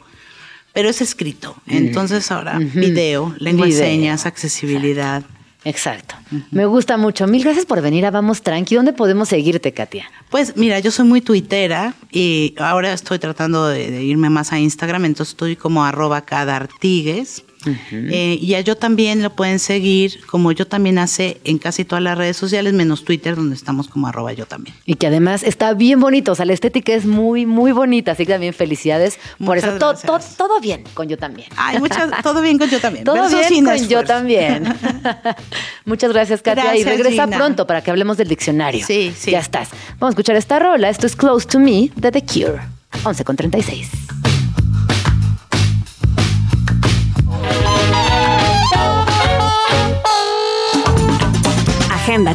Pero 0.71 0.89
es 0.89 1.01
escrito. 1.01 1.55
Entonces 1.67 2.29
ahora 2.31 2.59
video, 2.59 3.33
lengua 3.39 3.65
Video. 3.65 3.79
de 3.79 3.85
señas, 3.85 4.25
accesibilidad. 4.25 5.23
Exacto. 5.63 6.13
Me 6.51 6.67
gusta 6.67 6.95
mucho. 6.97 7.25
Mil 7.25 7.43
gracias 7.43 7.65
por 7.65 7.81
venir 7.81 8.05
a 8.05 8.11
Vamos 8.11 8.43
Tranqui. 8.43 8.75
¿Dónde 8.75 8.93
podemos 8.93 9.29
seguirte, 9.29 9.71
Katia? 9.71 10.05
Pues 10.29 10.57
mira, 10.57 10.77
yo 10.79 10.91
soy 10.91 11.05
muy 11.05 11.21
tuitera 11.21 11.95
y 12.11 12.53
ahora 12.59 12.93
estoy 12.93 13.17
tratando 13.17 13.67
de, 13.67 13.89
de 13.89 14.03
irme 14.03 14.29
más 14.29 14.51
a 14.51 14.59
Instagram, 14.59 15.05
entonces 15.05 15.31
estoy 15.31 15.55
como 15.55 15.83
arroba 15.83 16.21
cadartigues. 16.21 17.44
Eh, 17.91 18.37
y 18.41 18.53
a 18.55 18.61
yo 18.61 18.75
también 18.75 19.21
lo 19.23 19.31
pueden 19.35 19.59
seguir, 19.59 20.19
como 20.27 20.51
yo 20.51 20.67
también 20.67 20.97
hace 20.99 21.39
en 21.43 21.57
casi 21.57 21.85
todas 21.85 22.03
las 22.03 22.17
redes 22.17 22.37
sociales, 22.37 22.73
menos 22.73 23.03
Twitter, 23.05 23.35
donde 23.35 23.55
estamos 23.55 23.87
como 23.87 24.07
arroba 24.07 24.33
yo 24.33 24.45
también. 24.45 24.75
Y 24.85 24.95
que 24.95 25.07
además 25.07 25.43
está 25.43 25.73
bien 25.73 25.99
bonito. 25.99 26.31
O 26.31 26.35
sea, 26.35 26.45
la 26.45 26.53
estética 26.53 26.93
es 26.93 27.05
muy, 27.05 27.45
muy 27.45 27.71
bonita. 27.71 28.11
Así 28.13 28.25
que 28.25 28.33
también 28.33 28.53
felicidades. 28.53 29.17
Por 29.43 29.57
eso, 29.57 29.71
to- 29.77 29.93
to- 29.95 30.11
gracias. 30.13 30.37
todo 30.37 30.59
bien 30.59 30.83
con 30.93 31.07
yo 31.07 31.17
también. 31.17 31.47
Ay, 31.57 31.79
muchas, 31.79 32.09
todo 32.23 32.41
bien 32.41 32.57
con 32.57 32.69
yo 32.69 32.79
también. 32.79 33.03
Todo 33.05 33.15
Verso 33.15 33.37
bien 33.37 33.49
sin 33.49 33.65
con 33.65 33.87
yo 33.87 34.03
también. 34.03 34.63
Muchas 35.85 36.11
gracias, 36.11 36.41
Katia. 36.41 36.75
y 36.77 36.83
regresa 36.83 37.25
Gina. 37.25 37.37
pronto 37.37 37.67
para 37.67 37.81
que 37.83 37.91
hablemos 37.91 38.17
del 38.17 38.27
diccionario. 38.27 38.85
Sí, 38.85 39.13
sí. 39.17 39.31
Ya 39.31 39.39
estás. 39.39 39.69
Vamos 39.99 40.07
a 40.07 40.09
escuchar 40.09 40.35
esta 40.35 40.59
rola. 40.59 40.89
Esto 40.89 41.07
es 41.07 41.15
Close 41.15 41.47
to 41.47 41.59
Me 41.59 41.89
de 41.95 42.11
The 42.11 42.23
Cure. 42.23 42.61
11 43.03 43.23
con 43.25 43.35
36. 43.35 43.89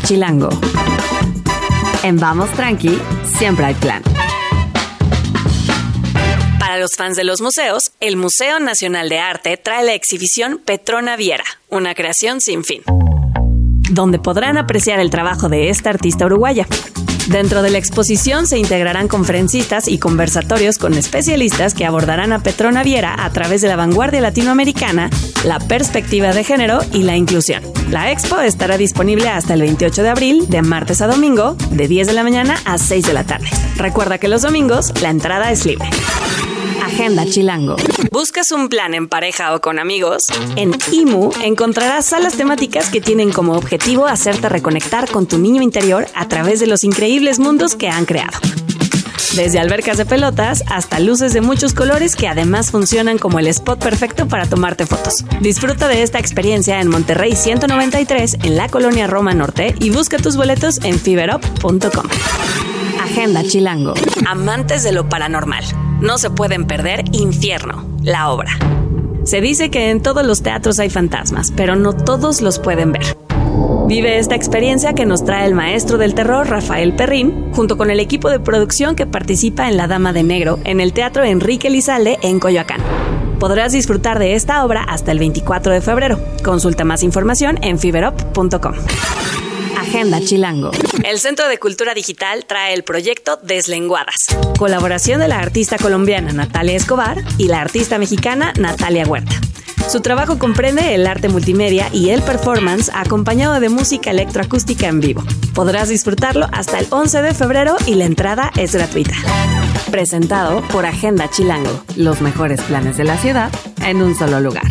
Chilango. 0.03 0.51
En 2.03 2.19
Vamos 2.19 2.51
Tranqui, 2.51 2.99
siempre 3.25 3.65
hay 3.65 3.75
plan. 3.75 4.03
Para 6.59 6.77
los 6.77 6.91
fans 6.97 7.17
de 7.17 7.25
los 7.25 7.41
museos, 7.41 7.85
el 7.99 8.17
Museo 8.17 8.61
Nacional 8.61 9.09
de 9.09 9.21
Arte 9.21 9.57
trae 9.57 9.83
la 9.83 9.95
exhibición 9.95 10.61
Petrona 10.63 11.17
Viera, 11.17 11.45
una 11.71 11.95
creación 11.95 12.43
sin 12.43 12.63
fin, 12.63 12.83
donde 13.91 14.19
podrán 14.19 14.57
apreciar 14.57 15.01
el 15.01 15.11
trabajo 15.11 15.49
de 15.49 15.69
esta 15.69 15.91
artista 15.91 16.27
uruguaya. 16.27 16.67
Dentro 17.29 17.63
de 17.63 17.71
la 17.71 17.79
exposición 17.79 18.47
se 18.47 18.59
integrarán 18.59 19.07
conferencistas 19.07 19.87
y 19.87 19.99
conversatorios 19.99 20.79
con 20.79 20.95
especialistas 20.95 21.75
que 21.75 21.87
abordarán 21.87 22.33
a 22.33 22.43
Petrona 22.43 22.83
Viera 22.83 23.25
a 23.25 23.31
través 23.31 23.61
de 23.61 23.69
la 23.69 23.77
vanguardia 23.77 24.21
latinoamericana, 24.21 25.11
la 25.45 25.61
perspectiva 25.61 26.33
de 26.33 26.43
género 26.43 26.81
y 26.93 27.03
la 27.03 27.17
inclusión. 27.17 27.63
La 27.91 28.11
expo 28.11 28.41
estará 28.41 28.79
disponible 28.79 29.29
hasta 29.29 29.55
el 29.55 29.61
28 29.61 30.03
de 30.03 30.09
abril, 30.09 30.49
de 30.49 30.63
martes 30.63 31.03
a 31.03 31.07
domingo, 31.07 31.57
de 31.71 31.87
10 31.87 32.09
de 32.09 32.13
la 32.15 32.25
mañana 32.25 32.57
a 32.65 32.79
6 32.79 33.07
de 33.07 33.13
la 33.13 33.25
tarde. 33.25 33.49
Recuerda 33.77 34.19
que 34.19 34.29
los 34.29 34.43
domingos 34.43 34.93
la 35.01 35.11
entrada 35.11 35.53
es 35.53 35.65
libre. 35.67 35.89
Agenda 36.83 37.25
Chilango. 37.27 37.77
¿Buscas 38.11 38.53
un 38.53 38.69
plan 38.69 38.95
en 38.95 39.09
pareja 39.09 39.55
o 39.55 39.61
con 39.61 39.79
amigos? 39.79 40.27
En 40.57 40.73
IMU 40.93 41.31
encontrarás 41.43 42.07
salas 42.07 42.35
temáticas 42.35 42.91
que 42.91 43.01
tienen 43.01 43.31
como 43.33 43.53
objetivo 43.53 44.07
hacerte 44.07 44.49
reconectar 44.49 45.11
con 45.11 45.27
tu 45.27 45.39
niño 45.39 45.63
interior 45.63 46.07
a 46.15 46.29
través 46.29 46.61
de 46.61 46.67
los 46.67 46.85
increíbles 46.85 47.39
mundos 47.39 47.77
que 47.77 47.89
han 47.89 48.07
creado. 48.07 48.39
Desde 49.37 49.61
albercas 49.61 49.97
de 49.97 50.07
pelotas 50.07 50.65
hasta 50.67 50.99
luces 50.99 51.33
de 51.33 51.41
muchos 51.41 51.73
colores 51.73 52.17
que 52.17 52.27
además 52.27 52.71
funcionan 52.73 53.17
como 53.17 53.39
el 53.39 53.47
spot 53.47 53.81
perfecto 53.81 54.27
para 54.27 54.47
tomarte 54.47 54.87
fotos. 54.87 55.25
Disfruta 55.41 55.87
de 55.87 56.03
esta 56.03 56.19
experiencia 56.19 56.81
en 56.81 56.89
Monterrey 56.89 57.37
193 57.37 58.39
en 58.43 58.57
la 58.57 58.69
colonia 58.69 59.07
Roma 59.07 59.33
Norte 59.33 59.75
y 59.79 59.91
busca 59.91 60.19
tus 60.19 60.37
boletos 60.37 60.81
en 60.85 60.99
fiberop.com. 60.99 62.07
Agenda 63.01 63.45
Chilango. 63.45 63.95
Amantes 64.27 64.83
de 64.83 64.93
lo 64.93 65.09
paranormal. 65.09 65.65
No 66.01 66.19
se 66.19 66.31
pueden 66.31 66.67
perder 66.67 67.05
Infierno, 67.13 67.87
la 68.03 68.31
obra. 68.31 68.59
Se 69.25 69.41
dice 69.41 69.71
que 69.71 69.91
en 69.91 70.03
todos 70.03 70.27
los 70.27 70.43
teatros 70.43 70.79
hay 70.81 70.91
fantasmas, 70.91 71.53
pero 71.55 71.77
no 71.77 71.93
todos 71.93 72.41
los 72.41 72.59
pueden 72.59 72.93
ver. 72.93 73.17
Vive 73.87 74.19
esta 74.19 74.37
experiencia 74.37 74.93
que 74.93 75.05
nos 75.05 75.25
trae 75.25 75.47
el 75.47 75.55
maestro 75.55 75.99
del 75.99 76.15
terror 76.15 76.49
Rafael 76.49 76.95
Perrín, 76.95 77.53
junto 77.53 77.77
con 77.77 77.91
el 77.91 77.99
equipo 77.99 78.31
de 78.31 78.39
producción 78.39 78.95
que 78.95 79.07
participa 79.07 79.69
en 79.69 79.77
La 79.77 79.89
Dama 79.89 80.13
de 80.13 80.23
Negro 80.23 80.61
en 80.65 80.81
el 80.81 80.93
Teatro 80.93 81.25
Enrique 81.25 81.71
Lizalde 81.71 82.19
en 82.23 82.39
Coyoacán. 82.39 82.81
Podrás 83.41 83.73
disfrutar 83.73 84.19
de 84.19 84.35
esta 84.35 84.65
obra 84.65 84.85
hasta 84.85 85.13
el 85.13 85.19
24 85.19 85.73
de 85.73 85.81
febrero. 85.81 86.21
Consulta 86.45 86.85
más 86.85 87.03
información 87.03 87.59
en 87.63 87.79
fiberop.com. 87.79 88.75
Agenda 89.77 90.21
Chilango. 90.21 90.71
El 91.03 91.19
Centro 91.19 91.49
de 91.49 91.59
Cultura 91.59 91.95
Digital 91.95 92.45
trae 92.47 92.75
el 92.75 92.85
proyecto 92.85 93.39
Deslenguadas, 93.43 94.27
colaboración 94.59 95.21
de 95.21 95.27
la 95.27 95.41
artista 95.41 95.79
colombiana 95.79 96.33
Natalia 96.33 96.77
Escobar 96.77 97.25
y 97.39 97.49
la 97.49 97.61
artista 97.61 97.99
mexicana 97.99 98.53
Natalia 98.57 99.05
Huerta. 99.05 99.50
Su 99.89 100.01
trabajo 100.01 100.39
comprende 100.39 100.95
el 100.95 101.07
arte 101.07 101.29
multimedia 101.29 101.89
y 101.93 102.11
el 102.11 102.23
performance 102.23 102.91
acompañado 102.95 103.59
de 103.61 103.69
música 103.69 104.11
electroacústica 104.11 104.87
en 104.87 105.01
vivo. 105.01 105.25
Podrás 105.55 105.89
disfrutarlo 105.89 106.47
hasta 106.53 106.79
el 106.79 106.87
11 106.91 107.23
de 107.23 107.35
febrero 107.35 107.77
y 107.87 107.95
la 107.95 108.05
entrada 108.05 108.51
es 108.57 108.75
gratuita. 108.75 109.15
Presentado 109.91 110.63
por 110.69 110.87
Agenda 110.87 111.29
Chilango, 111.29 111.83
los 111.97 112.21
mejores 112.21 112.61
planes 112.63 112.97
de 112.97 113.05
la 113.05 113.17
ciudad 113.17 113.51
en 113.85 114.03
un 114.03 114.15
solo 114.15 114.41
lugar. 114.41 114.67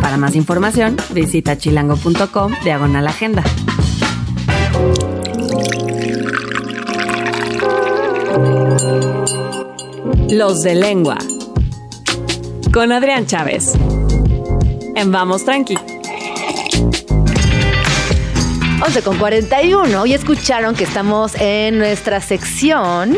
Para 0.00 0.16
más 0.16 0.34
información, 0.34 0.96
visita 1.10 1.56
chilango.com 1.56 2.52
diagonal 2.64 3.06
agenda. 3.06 3.44
Los 10.30 10.62
de 10.62 10.74
lengua. 10.74 11.18
Con 12.72 12.92
Adrián 12.92 13.26
Chávez. 13.26 13.74
En 14.94 15.10
Vamos 15.10 15.44
Tranqui. 15.44 15.76
11 18.84 19.02
con 19.02 19.18
41. 19.18 20.00
Hoy 20.00 20.12
escucharon 20.12 20.74
que 20.74 20.84
estamos 20.84 21.34
en 21.40 21.78
nuestra 21.78 22.20
sección 22.20 23.16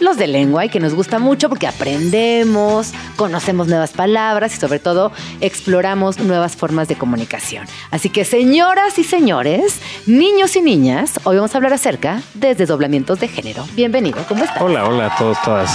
Los 0.00 0.16
de 0.16 0.26
lengua 0.26 0.64
y 0.64 0.70
que 0.70 0.80
nos 0.80 0.94
gusta 0.94 1.18
mucho 1.18 1.50
porque 1.50 1.66
aprendemos, 1.66 2.92
conocemos 3.16 3.68
nuevas 3.68 3.92
palabras 3.92 4.56
y 4.56 4.58
sobre 4.58 4.78
todo 4.78 5.12
exploramos 5.42 6.18
nuevas 6.18 6.56
formas 6.56 6.88
de 6.88 6.96
comunicación. 6.96 7.66
Así 7.90 8.08
que 8.08 8.24
señoras 8.24 8.98
y 8.98 9.04
señores, 9.04 9.78
niños 10.06 10.56
y 10.56 10.62
niñas, 10.62 11.20
hoy 11.24 11.36
vamos 11.36 11.54
a 11.54 11.58
hablar 11.58 11.74
acerca 11.74 12.22
de 12.32 12.54
desdoblamientos 12.54 13.20
de 13.20 13.28
género. 13.28 13.66
Bienvenido, 13.74 14.24
¿cómo 14.26 14.42
estás? 14.42 14.62
Hola, 14.62 14.88
hola 14.88 15.06
a 15.06 15.18
todos, 15.18 15.36
todas. 15.42 15.70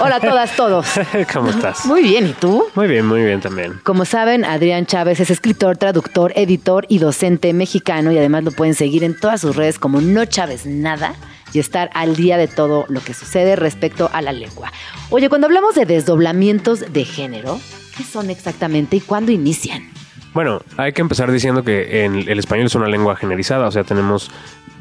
Hola 0.00 0.16
a 0.16 0.20
todas, 0.20 0.56
todos. 0.56 0.86
¿Cómo 1.32 1.50
estás? 1.50 1.86
Muy 1.86 2.02
bien, 2.02 2.26
¿y 2.26 2.32
tú? 2.32 2.64
Muy 2.74 2.88
bien, 2.88 3.06
muy 3.06 3.22
bien 3.22 3.40
también. 3.40 3.80
Como 3.84 4.04
saben, 4.04 4.44
Adrián 4.44 4.86
Chávez 4.86 5.20
es 5.20 5.30
escritor, 5.30 5.76
traductor, 5.76 6.32
editor 6.34 6.84
y 6.88 6.98
docente 6.98 7.52
mexicano 7.52 8.10
y 8.10 8.18
además 8.18 8.42
lo 8.42 8.50
pueden 8.50 8.74
seguir 8.74 9.04
en 9.04 9.16
todas 9.16 9.40
sus 9.40 9.54
redes 9.54 9.78
como 9.78 10.00
No 10.00 10.24
Chávez 10.24 10.66
Nada 10.66 11.14
y 11.52 11.58
estar 11.58 11.90
al 11.94 12.16
día 12.16 12.36
de 12.36 12.48
todo 12.48 12.84
lo 12.88 13.00
que 13.00 13.14
sucede 13.14 13.56
respecto 13.56 14.10
a 14.12 14.22
la 14.22 14.32
lengua. 14.32 14.72
Oye, 15.10 15.28
cuando 15.28 15.46
hablamos 15.46 15.74
de 15.74 15.86
desdoblamientos 15.86 16.92
de 16.92 17.04
género, 17.04 17.58
¿qué 17.96 18.04
son 18.04 18.30
exactamente 18.30 18.96
y 18.96 19.00
cuándo 19.00 19.32
inician? 19.32 19.88
Bueno, 20.34 20.60
hay 20.76 20.92
que 20.92 21.00
empezar 21.00 21.32
diciendo 21.32 21.64
que 21.64 22.04
en 22.04 22.16
el 22.28 22.38
español 22.38 22.66
es 22.66 22.74
una 22.74 22.86
lengua 22.88 23.16
generalizada, 23.16 23.66
o 23.66 23.70
sea, 23.72 23.82
tenemos 23.84 24.30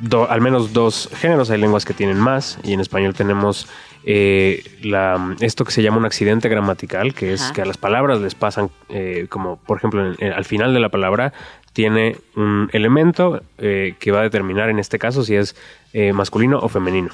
do- 0.01 0.29
al 0.29 0.41
menos 0.41 0.73
dos 0.73 1.09
géneros, 1.15 1.49
hay 1.49 1.59
lenguas 1.59 1.85
que 1.85 1.93
tienen 1.93 2.17
más 2.19 2.59
y 2.63 2.73
en 2.73 2.81
español 2.81 3.13
tenemos 3.15 3.67
eh, 4.09 4.63
la, 4.83 5.35
esto 5.39 5.65
que 5.65 5.71
se 5.71 5.81
llama 5.81 5.97
un 5.97 6.05
accidente 6.05 6.47
gramatical, 6.49 7.13
que 7.13 7.33
es 7.33 7.41
Ajá. 7.43 7.53
que 7.53 7.61
a 7.61 7.65
las 7.65 7.77
palabras 7.77 8.19
les 8.21 8.35
pasan, 8.35 8.69
eh, 8.89 9.25
como 9.29 9.57
por 9.57 9.77
ejemplo 9.77 10.05
en- 10.05 10.15
en- 10.19 10.33
al 10.33 10.45
final 10.45 10.73
de 10.73 10.79
la 10.79 10.89
palabra 10.89 11.33
tiene 11.77 12.15
un 12.35 12.71
elemento 12.73 13.39
eh, 13.59 13.93
que 13.99 14.09
va 14.11 14.21
a 14.21 14.23
determinar 14.23 14.67
en 14.71 14.79
este 14.79 14.97
caso 14.97 15.23
si 15.23 15.35
es 15.35 15.55
eh, 15.93 16.11
masculino 16.11 16.57
o 16.57 16.69
femenino. 16.69 17.09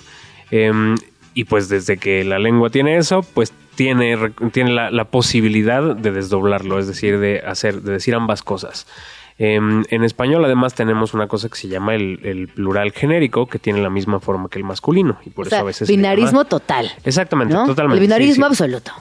Em, 0.52 0.96
y 1.34 1.44
pues 1.44 1.68
desde 1.68 1.98
que 1.98 2.24
la 2.24 2.40
lengua 2.40 2.70
tiene 2.70 2.96
eso, 2.96 3.24
pues 3.34 3.52
tiene, 3.76 4.18
tiene 4.54 4.72
la, 4.72 4.90
la 4.90 5.04
posibilidad 5.04 5.98
de 5.98 6.12
desdoblarlo, 6.12 6.80
es 6.80 6.88
decir, 6.88 7.20
de 7.20 7.42
hacer, 7.46 7.82
de 7.82 7.92
decir 7.92 8.16
ambas 8.16 8.42
cosas. 8.42 8.88
Em, 9.38 9.84
en 9.90 10.06
español, 10.06 10.46
además, 10.46 10.76
tenemos 10.76 11.14
una 11.14 11.28
cosa 11.28 11.50
que 11.50 11.58
se 11.58 11.68
llama 11.68 11.94
el, 11.96 12.22
el 12.24 12.48
plural 12.48 12.94
genérico, 12.94 13.48
que 13.48 13.60
tiene 13.60 13.82
la 13.82 13.90
misma 13.90 14.22
forma 14.22 14.48
que 14.48 14.60
el 14.60 14.64
masculino. 14.64 15.18
Y 15.26 15.30
por 15.32 15.48
o 15.48 15.50
sea, 15.50 15.58
eso 15.58 15.66
a 15.66 15.68
veces. 15.68 15.90
binarismo 15.90 16.44
llama- 16.44 16.46
total. 16.46 16.90
Exactamente, 17.04 17.54
¿no? 17.54 17.66
totalmente. 17.66 18.02
El 18.02 18.08
binarismo 18.08 18.48
sí, 18.48 18.56
sí. 18.56 18.64
absoluto. 18.64 18.94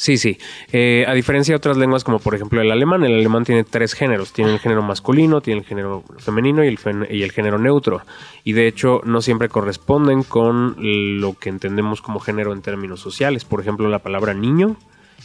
Sí, 0.00 0.16
sí. 0.16 0.38
Eh, 0.72 1.04
a 1.06 1.12
diferencia 1.12 1.52
de 1.52 1.56
otras 1.56 1.76
lenguas 1.76 2.04
como 2.04 2.20
por 2.20 2.34
ejemplo 2.34 2.62
el 2.62 2.70
alemán, 2.70 3.04
el 3.04 3.12
alemán 3.12 3.44
tiene 3.44 3.64
tres 3.64 3.92
géneros. 3.92 4.32
Tiene 4.32 4.50
el 4.54 4.58
género 4.58 4.80
masculino, 4.80 5.42
tiene 5.42 5.60
el 5.60 5.66
género 5.66 6.04
femenino 6.16 6.64
y 6.64 6.68
el, 6.68 6.78
fen- 6.78 7.06
y 7.10 7.22
el 7.22 7.32
género 7.32 7.58
neutro. 7.58 8.00
Y 8.42 8.54
de 8.54 8.66
hecho 8.66 9.02
no 9.04 9.20
siempre 9.20 9.50
corresponden 9.50 10.22
con 10.22 10.74
lo 10.78 11.34
que 11.34 11.50
entendemos 11.50 12.00
como 12.00 12.18
género 12.18 12.54
en 12.54 12.62
términos 12.62 12.98
sociales. 13.00 13.44
Por 13.44 13.60
ejemplo, 13.60 13.90
la 13.90 13.98
palabra 13.98 14.32
niño 14.32 14.76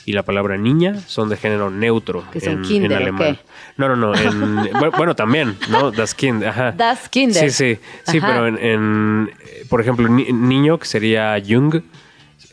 y 0.05 0.11
la 0.11 0.23
palabra 0.23 0.57
niña 0.57 0.99
son 1.07 1.29
de 1.29 1.37
género 1.37 1.71
neutro 1.71 2.25
¿Que 2.33 2.41
son 2.41 2.55
en, 2.55 2.61
kinder 2.63 2.91
en 2.91 2.97
alemán. 2.97 3.39
No, 3.77 3.87
no, 3.87 3.95
no. 3.95 4.13
en- 4.13 4.71
bueno, 4.97 5.15
también, 5.15 5.55
¿no? 5.69 5.91
Das 5.91 6.13
Kind, 6.13 6.43
ajá. 6.43 6.73
Das 6.73 7.07
Kinder. 7.07 7.49
Sí, 7.49 7.75
sí. 7.75 7.79
Sí, 8.11 8.17
Ajá. 8.17 8.27
pero 8.27 8.47
en, 8.47 8.57
en, 8.57 9.31
por 9.69 9.79
ejemplo, 9.79 10.09
ni- 10.09 10.33
niño, 10.33 10.77
que 10.79 10.85
sería 10.85 11.41
Jung, 11.47 11.81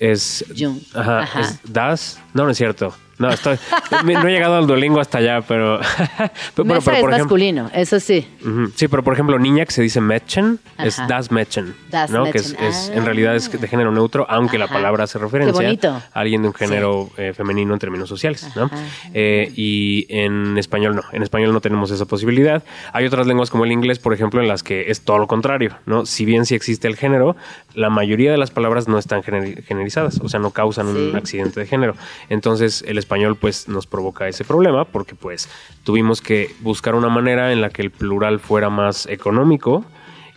es... 0.03 0.45
Jung, 0.57 0.81
Ajá, 0.95 1.21
ajá. 1.21 1.41
es 1.41 1.61
das. 1.65 2.19
No, 2.35 2.45
no 2.45 2.51
es 2.51 2.57
cierto. 2.59 2.95
No, 3.23 3.31
estoy, 3.31 3.57
no 4.05 4.29
he 4.29 4.33
llegado 4.33 4.57
al 4.57 4.67
Duolingo 4.67 5.01
hasta 5.01 5.19
allá, 5.19 5.41
pero... 5.43 5.79
pero, 6.55 6.65
Mesa 6.65 6.65
pero 6.65 6.79
es 6.79 6.85
por 6.85 6.95
ejemplo, 6.95 7.11
masculino, 7.19 7.71
eso 7.75 8.01
sí. 8.01 8.27
Sí, 8.75 8.89
pero 8.89 9.03
por 9.03 9.15
ejemplo, 9.15 9.39
niña 9.39 9.65
que 9.65 9.73
se 9.73 9.83
dice 9.83 10.01
Mädchen 10.01 10.59
es 10.79 10.97
das 11.09 11.31
Mädchen, 11.31 11.75
Das 11.91 12.11
¿no? 12.11 12.25
Que 12.25 12.39
es, 12.39 12.57
Ah. 12.59 12.93
en 12.95 13.05
realidad 13.05 13.35
es 13.37 13.51
de 13.51 13.69
género 13.69 13.93
neutro, 13.93 14.27
aunque 14.29 14.59
la 14.59 14.67
palabra 14.69 15.05
hace 15.05 15.19
referencia 15.19 15.69
a 16.13 16.21
alguien 16.21 16.43
de 16.43 16.49
un 16.49 16.55
género 16.55 17.11
eh, 17.17 17.33
femenino 17.35 17.73
en 17.75 17.79
términos 17.79 18.09
sociales, 18.09 18.49
¿no? 18.57 18.71
Eh, 19.15 19.53
y 19.57 20.07
en 20.09 20.59
español 20.59 20.97
no, 20.97 21.03
en 21.13 21.23
español 21.23 21.53
no 21.53 21.61
tenemos 21.61 21.91
esa 21.91 22.07
posibilidad. 22.07 22.63
Hay 22.93 23.07
otras 23.07 23.27
lenguas 23.27 23.51
como 23.51 23.65
el 23.65 23.73
inglés, 23.73 23.99
por 23.99 24.13
ejemplo, 24.15 24.41
en 24.41 24.49
las 24.49 24.63
que 24.63 24.91
es 24.91 25.03
todo 25.03 25.19
lo 25.19 25.27
contrario, 25.27 25.77
¿no? 25.87 26.07
Si 26.07 26.25
bien 26.25 26.47
sí 26.47 26.55
existe 26.55 26.89
el 26.89 26.97
género, 26.97 27.37
la 27.75 27.91
mayoría 27.91 28.31
de 28.31 28.39
las 28.39 28.51
palabras 28.51 28.89
no 28.89 28.99
están 28.99 29.23
gener- 29.23 29.63
generizadas, 29.65 30.21
o 30.23 30.29
sea, 30.29 30.41
no 30.41 30.51
causan 30.51 30.93
Sí. 30.93 30.99
un 31.11 31.17
accidente 31.17 31.61
de 31.61 31.67
género. 31.67 31.95
Entonces, 32.29 32.83
el 32.87 32.99
español 32.99 33.12
pues 33.38 33.68
nos 33.68 33.87
provoca 33.87 34.29
ese 34.29 34.44
problema 34.44 34.85
porque 34.85 35.14
pues 35.14 35.48
tuvimos 35.85 36.20
que 36.20 36.55
buscar 36.61 36.94
una 36.94 37.09
manera 37.09 37.53
en 37.53 37.61
la 37.61 37.70
que 37.70 37.83
el 37.83 37.90
plural 37.90 38.40
fuera 38.40 38.70
más 38.70 39.07
económico 39.07 39.85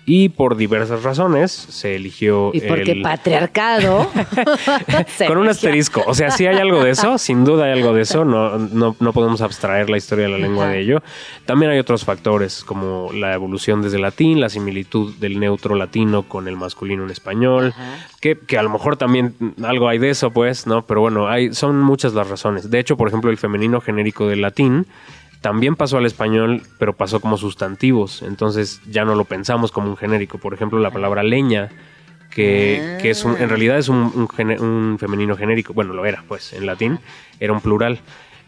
y 0.07 0.29
por 0.29 0.55
diversas 0.55 1.01
razones 1.03 1.51
se 1.51 1.95
eligió 1.95 2.51
Y 2.53 2.61
porque 2.61 2.91
el- 2.91 3.01
patriarcado. 3.01 4.07
con 5.27 5.37
un 5.37 5.47
asterisco. 5.49 6.03
O 6.05 6.13
sea, 6.13 6.31
sí 6.31 6.45
hay 6.45 6.57
algo 6.57 6.83
de 6.83 6.91
eso, 6.91 7.17
sin 7.17 7.43
duda 7.43 7.65
hay 7.65 7.71
algo 7.71 7.93
de 7.93 8.01
eso. 8.03 8.23
No, 8.25 8.57
no, 8.57 8.95
no 8.99 9.13
podemos 9.13 9.41
abstraer 9.41 9.89
la 9.89 9.97
historia 9.97 10.25
de 10.25 10.31
la 10.31 10.37
lengua 10.37 10.65
Ajá. 10.65 10.73
de 10.73 10.81
ello. 10.81 11.01
También 11.45 11.71
hay 11.71 11.79
otros 11.79 12.05
factores 12.05 12.63
como 12.63 13.11
la 13.13 13.33
evolución 13.33 13.81
desde 13.81 13.99
latín, 13.99 14.39
la 14.39 14.49
similitud 14.49 15.13
del 15.15 15.39
neutro 15.39 15.75
latino 15.75 16.23
con 16.23 16.47
el 16.47 16.55
masculino 16.55 17.03
en 17.03 17.09
español, 17.09 17.73
que, 18.21 18.37
que 18.37 18.57
a 18.57 18.63
lo 18.63 18.69
mejor 18.69 18.97
también 18.97 19.33
algo 19.63 19.87
hay 19.89 19.97
de 19.97 20.09
eso, 20.11 20.31
pues, 20.31 20.67
¿no? 20.67 20.85
Pero 20.85 21.01
bueno, 21.01 21.27
hay, 21.27 21.53
son 21.53 21.81
muchas 21.81 22.13
las 22.13 22.29
razones. 22.29 22.69
De 22.69 22.79
hecho, 22.79 22.95
por 22.97 23.07
ejemplo, 23.07 23.31
el 23.31 23.37
femenino 23.37 23.81
genérico 23.81 24.27
del 24.27 24.41
latín 24.41 24.85
también 25.41 25.75
pasó 25.75 25.97
al 25.97 26.05
español, 26.05 26.63
pero 26.79 26.93
pasó 26.93 27.19
como 27.19 27.37
sustantivos. 27.37 28.21
Entonces 28.23 28.81
ya 28.89 29.05
no 29.05 29.15
lo 29.15 29.25
pensamos 29.25 29.71
como 29.71 29.89
un 29.89 29.97
genérico. 29.97 30.37
Por 30.37 30.53
ejemplo, 30.53 30.79
la 30.79 30.91
palabra 30.91 31.23
leña, 31.23 31.69
que, 32.29 32.83
que 32.99 33.11
es 33.11 33.23
un- 33.23 33.37
en 33.37 33.49
realidad 33.49 33.77
es 33.77 33.87
un, 33.89 33.97
un 33.97 34.27
un 34.61 34.97
femenino 34.99 35.37
genérico. 35.37 35.73
Bueno, 35.73 35.93
lo 35.93 36.05
era, 36.05 36.23
pues, 36.27 36.53
en 36.53 36.65
latín. 36.65 36.99
Era 37.39 37.53
un 37.53 37.61
plural. 37.61 37.99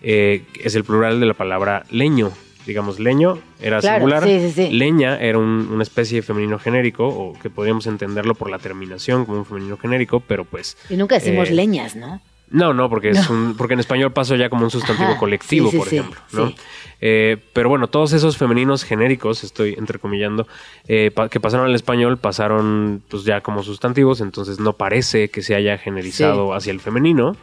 Eh, 0.01 0.43
es 0.63 0.75
el 0.75 0.83
plural 0.83 1.19
de 1.19 1.25
la 1.25 1.33
palabra 1.33 1.83
leño. 1.89 2.31
Digamos, 2.65 2.99
leño 2.99 3.39
era 3.61 3.79
Claro, 3.79 3.99
singular. 3.99 4.23
sí, 4.23 4.39
sí, 4.41 4.51
sí. 4.51 4.71
Leña 4.73 5.17
era 5.19 5.37
un- 5.37 5.69
una 5.71 5.83
especie 5.83 6.17
de 6.17 6.21
femenino 6.21 6.59
genérico, 6.59 7.07
o 7.07 7.33
que 7.39 7.49
podríamos 7.49 7.87
entenderlo 7.87 8.35
por 8.35 8.49
la 8.49 8.59
terminación 8.59 9.25
como 9.25 9.37
un 9.39 9.45
femenino 9.45 9.77
genérico, 9.77 10.19
pero 10.19 10.43
pues. 10.43 10.77
Y 10.89 10.97
nunca 10.97 11.15
decimos 11.15 11.49
eh, 11.49 11.53
leñas, 11.53 11.95
¿no? 11.95 12.21
No, 12.49 12.73
no, 12.73 12.89
porque 12.89 13.09
es 13.09 13.29
un, 13.29 13.55
porque 13.57 13.73
en 13.73 13.81
español 13.81 14.13
paso 14.13 14.35
ya 14.35 14.49
como 14.49 14.63
un 14.63 14.71
sustantivo 14.71 15.09
Ajá, 15.11 15.19
colectivo, 15.19 15.69
sí, 15.69 15.77
por 15.77 15.89
sí, 15.89 15.97
ejemplo, 15.97 16.21
¿no? 16.31 16.47
sí. 16.49 16.55
Eh, 17.01 17.37
pero 17.53 17.67
bueno, 17.69 17.87
todos 17.89 18.13
esos 18.13 18.37
femeninos 18.37 18.83
genéricos, 18.83 19.43
estoy 19.43 19.75
entrecomillando, 19.77 20.47
eh, 20.87 21.11
pa- 21.13 21.27
que 21.29 21.39
pasaron 21.39 21.65
al 21.67 21.75
español, 21.75 22.17
pasaron 22.17 23.03
pues 23.09 23.23
ya 23.23 23.41
como 23.41 23.63
sustantivos, 23.63 24.21
entonces 24.21 24.59
no 24.59 24.73
parece 24.73 25.29
que 25.29 25.41
se 25.41 25.55
haya 25.55 25.77
generalizado 25.77 26.53
hacia 26.53 26.71
el 26.71 26.79
femenino. 26.79 27.35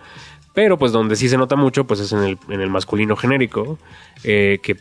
Pero 0.55 0.79
pues 0.79 0.93
donde 0.93 1.17
sí 1.17 1.29
se 1.29 1.37
nota 1.37 1.57
mucho, 1.57 1.85
pues 1.85 1.99
es 1.99 2.13
en 2.13 2.21
el, 2.21 2.39
en 2.49 2.61
el 2.61 2.71
masculino 2.71 3.17
genérico, 3.17 3.77
eh, 4.23 4.61
que 4.63 4.77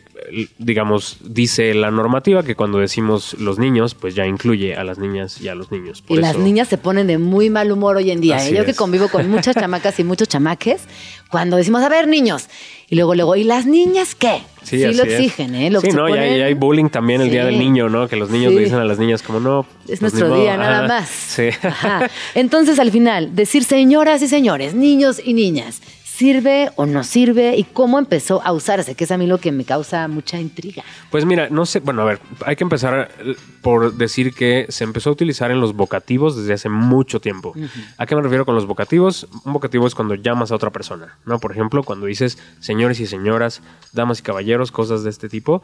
digamos 0.58 1.18
dice 1.20 1.74
la 1.74 1.90
normativa 1.90 2.44
que 2.44 2.54
cuando 2.54 2.78
decimos 2.78 3.34
los 3.34 3.58
niños, 3.58 3.94
pues 3.96 4.14
ya 4.14 4.24
incluye 4.24 4.76
a 4.76 4.84
las 4.84 4.98
niñas 4.98 5.40
y 5.40 5.48
a 5.48 5.56
los 5.56 5.72
niños. 5.72 6.04
Y 6.08 6.16
las 6.16 6.38
niñas 6.38 6.68
se 6.68 6.78
ponen 6.78 7.08
de 7.08 7.18
muy 7.18 7.50
mal 7.50 7.72
humor 7.72 7.96
hoy 7.96 8.12
en 8.12 8.20
día. 8.20 8.46
¿eh? 8.46 8.54
Yo 8.54 8.64
que 8.64 8.74
convivo 8.74 9.08
con 9.08 9.28
muchas 9.28 9.54
chamacas 9.60 9.98
y 9.98 10.04
muchos 10.04 10.28
chamaques, 10.28 10.82
cuando 11.28 11.56
decimos, 11.56 11.82
a 11.82 11.88
ver, 11.88 12.06
niños, 12.06 12.48
y 12.88 12.94
luego, 12.94 13.16
luego, 13.16 13.34
¿y 13.34 13.42
las 13.42 13.66
niñas 13.66 14.14
qué? 14.14 14.42
Sí, 14.64 14.78
lo 14.78 15.04
exigen, 15.04 15.54
¿eh? 15.54 15.70
Lo 15.70 15.80
sí, 15.80 15.88
no, 15.92 16.08
y 16.08 16.12
hay, 16.12 16.30
ponen- 16.30 16.38
y 16.38 16.42
hay 16.42 16.54
bullying 16.54 16.88
también 16.88 17.20
el 17.20 17.30
Día 17.30 17.44
del 17.44 17.58
Niño, 17.58 17.88
¿no? 17.88 18.08
Que 18.08 18.16
los 18.16 18.30
niños 18.30 18.50
Sí. 18.50 18.56
le 18.58 18.64
dicen 18.64 18.78
a 18.78 18.84
las 18.84 18.98
niñas 18.98 19.22
como, 19.22 19.38
no... 19.40 19.60
Es 19.86 20.00
pues, 20.00 20.14
nuestro 20.14 20.34
día, 20.40 20.56
nada 20.56 20.78
Ajá. 20.80 20.88
más. 20.88 21.08
Sí. 21.08 21.48
Ajá. 21.62 22.10
Entonces, 22.34 22.78
al 22.78 22.90
final, 22.90 23.34
decir 23.36 23.62
señoras 23.64 24.22
y 24.22 24.28
señores, 24.28 24.74
niños 24.74 25.20
y 25.24 25.34
niñas, 25.34 25.80
¿sirve 26.16 26.70
o 26.76 26.86
no 26.86 27.02
sirve? 27.02 27.56
¿Y 27.56 27.64
cómo 27.64 27.98
empezó 27.98 28.40
a 28.44 28.52
usarse? 28.52 28.94
Que 28.94 29.04
es 29.04 29.10
a 29.10 29.18
mí 29.18 29.26
lo 29.26 29.38
que 29.38 29.50
me 29.50 29.64
causa 29.64 30.06
mucha 30.06 30.38
intriga. 30.38 30.84
Pues 31.10 31.24
mira, 31.24 31.48
no 31.50 31.66
sé, 31.66 31.80
bueno, 31.80 32.02
a 32.02 32.04
ver, 32.04 32.20
hay 32.46 32.54
que 32.54 32.62
empezar 32.62 33.10
por 33.62 33.94
decir 33.94 34.32
que 34.32 34.66
se 34.68 34.84
empezó 34.84 35.10
a 35.10 35.12
utilizar 35.12 35.50
en 35.50 35.60
los 35.60 35.74
vocativos 35.74 36.36
desde 36.36 36.52
hace 36.52 36.68
mucho 36.68 37.20
tiempo. 37.20 37.54
¿A 37.98 38.06
qué 38.06 38.14
me 38.14 38.22
refiero 38.22 38.44
con 38.44 38.54
los 38.54 38.66
vocativos? 38.66 39.26
Un 39.44 39.52
vocativo 39.52 39.86
es 39.86 39.94
cuando 39.94 40.14
llamas 40.14 40.52
a 40.52 40.54
otra 40.54 40.70
persona, 40.70 41.18
¿no? 41.24 41.40
Por 41.40 41.50
ejemplo, 41.50 41.82
cuando 41.82 42.06
dices 42.06 42.38
señores 42.60 43.00
y 43.00 43.06
señoras, 43.06 43.60
damas 43.92 44.20
y 44.20 44.22
caballeros, 44.22 44.70
cosas 44.70 45.02
de 45.02 45.10
este 45.10 45.28
tipo. 45.28 45.62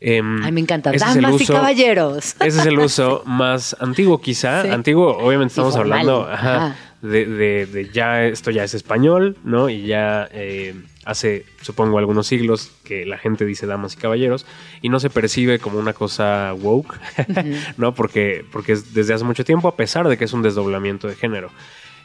Em, 0.00 0.42
Ay, 0.42 0.52
me 0.52 0.60
encanta. 0.60 0.90
Damas 0.90 1.40
y 1.40 1.46
caballeros. 1.46 2.34
Ese 2.40 2.60
es 2.60 2.66
el 2.66 2.78
uso 2.80 3.22
más 3.26 3.76
antiguo, 3.78 4.20
quizá. 4.20 4.62
Sí. 4.62 4.68
Antiguo, 4.68 5.16
obviamente 5.18 5.52
estamos 5.52 5.76
hablando 5.76 6.26
Ajá. 6.28 6.76
De, 7.02 7.26
de- 7.26 7.66
de 7.66 7.88
ya 7.90 8.24
esto 8.26 8.50
ya 8.50 8.64
es 8.64 8.72
español, 8.74 9.36
¿no? 9.44 9.68
Y 9.68 9.86
ya 9.86 10.28
eh, 10.32 10.74
hace, 11.04 11.44
supongo, 11.60 11.98
algunos 11.98 12.26
siglos 12.28 12.70
que 12.84 13.04
la 13.04 13.18
gente 13.18 13.44
dice 13.44 13.66
damas 13.66 13.94
y 13.94 13.96
caballeros 13.96 14.46
y 14.80 14.88
no 14.88 15.00
se 15.00 15.10
percibe 15.10 15.58
como 15.58 15.78
una 15.78 15.92
cosa 15.92 16.54
woke, 16.54 16.94
¿no? 17.76 17.92
Porque, 17.94 18.44
porque 18.52 18.72
es 18.72 18.94
desde 18.94 19.14
hace 19.14 19.24
mucho 19.24 19.44
tiempo, 19.44 19.68
a 19.68 19.76
pesar 19.76 20.08
de 20.08 20.16
que 20.16 20.24
es 20.24 20.32
un 20.32 20.42
desdoblamiento 20.42 21.08
de 21.08 21.16
género. 21.16 21.50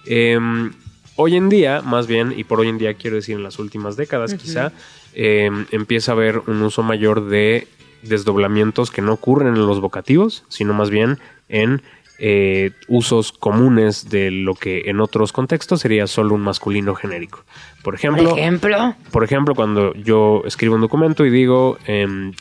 Em, 0.05 0.73
hoy 1.15 1.35
en 1.35 1.49
día, 1.49 1.81
más 1.81 2.07
bien, 2.07 2.33
y 2.35 2.43
por 2.43 2.59
hoy 2.59 2.69
en 2.69 2.77
día 2.77 2.93
quiero 2.95 3.15
decir 3.17 3.35
en 3.35 3.43
las 3.43 3.59
últimas 3.59 3.97
décadas 3.97 4.33
quizá, 4.33 4.71
em, 5.13 5.65
empieza 5.71 6.11
a 6.11 6.15
haber 6.15 6.39
un 6.47 6.61
uso 6.61 6.81
mayor 6.83 7.27
de 7.29 7.67
desdoblamientos 8.03 8.91
que 8.91 9.01
no 9.01 9.13
ocurren 9.13 9.49
en 9.55 9.65
los 9.67 9.79
vocativos, 9.81 10.43
sino 10.49 10.73
más 10.73 10.89
bien 10.89 11.19
en 11.49 11.81
eh, 12.19 12.71
usos 12.87 13.31
comunes 13.31 14.09
de 14.09 14.31
lo 14.31 14.55
que 14.55 14.83
en 14.85 14.99
otros 14.99 15.31
contextos 15.31 15.81
sería 15.81 16.07
solo 16.07 16.35
un 16.35 16.41
masculino 16.41 16.95
genérico. 16.95 17.43
Por 17.83 17.95
ejemplo, 17.95 18.29
Por 18.29 18.39
ejemplo. 18.39 18.95
por 19.11 19.23
ejemplo, 19.23 19.55
cuando 19.55 19.93
yo 19.93 20.41
escribo 20.45 20.75
un 20.75 20.81
documento 20.81 21.25
y 21.25 21.29
digo 21.29 21.77
em, 21.85 22.33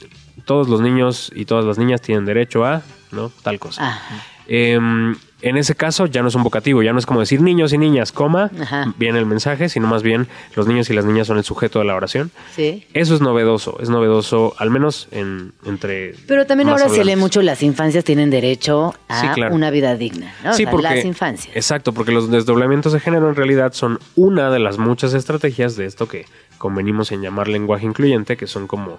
todos 0.44 0.68
los 0.68 0.80
niños 0.80 1.30
y 1.34 1.44
todas 1.44 1.64
las 1.64 1.78
niñas 1.78 2.00
tienen 2.00 2.24
derecho 2.24 2.64
a, 2.64 2.82
¿no? 3.12 3.30
Tal 3.42 3.58
cosa. 3.58 3.86
Ajá. 3.88 4.22
Em, 4.48 5.16
en 5.42 5.56
ese 5.56 5.74
caso 5.74 6.06
ya 6.06 6.22
no 6.22 6.28
es 6.28 6.34
un 6.34 6.42
vocativo, 6.42 6.82
ya 6.82 6.92
no 6.92 6.98
es 6.98 7.04
como 7.06 7.20
decir 7.20 7.40
niños 7.42 7.72
y 7.72 7.78
niñas, 7.78 8.10
coma, 8.10 8.50
Ajá. 8.60 8.94
viene 8.96 9.18
el 9.18 9.26
mensaje, 9.26 9.68
sino 9.68 9.86
más 9.86 10.02
bien 10.02 10.28
los 10.54 10.66
niños 10.66 10.88
y 10.88 10.94
las 10.94 11.04
niñas 11.04 11.26
son 11.26 11.36
el 11.36 11.44
sujeto 11.44 11.78
de 11.78 11.84
la 11.84 11.94
oración. 11.94 12.30
Sí. 12.54 12.86
Eso 12.94 13.14
es 13.14 13.20
novedoso, 13.20 13.76
es 13.80 13.90
novedoso 13.90 14.54
al 14.58 14.70
menos 14.70 15.08
en, 15.10 15.52
entre... 15.64 16.14
Pero 16.26 16.46
también 16.46 16.68
ahora 16.68 16.84
se 16.88 16.94
lee 16.94 17.00
hablantes. 17.00 17.18
mucho, 17.18 17.42
las 17.42 17.62
infancias 17.62 18.02
tienen 18.04 18.30
derecho 18.30 18.94
a 19.08 19.20
Sí, 19.20 19.26
claro. 19.34 19.54
una 19.54 19.70
vida 19.70 19.94
digna. 19.96 20.32
¿no? 20.42 20.50
O 20.50 20.54
Sí, 20.54 20.62
sea, 20.62 20.70
porque, 20.70 20.82
las 20.94 21.04
infancias. 21.04 21.54
Exacto, 21.54 21.92
porque 21.92 22.12
los 22.12 22.30
desdoblamientos 22.30 22.92
de 22.92 23.00
género 23.00 23.28
en 23.28 23.36
realidad 23.36 23.72
son 23.74 23.98
una 24.14 24.50
de 24.50 24.58
las 24.58 24.78
muchas 24.78 25.12
estrategias 25.12 25.76
de 25.76 25.84
esto 25.86 26.08
que 26.08 26.24
convenimos 26.58 27.12
en 27.12 27.20
llamar 27.20 27.48
lenguaje 27.48 27.84
incluyente, 27.84 28.36
que 28.38 28.46
son 28.46 28.66
como, 28.66 28.98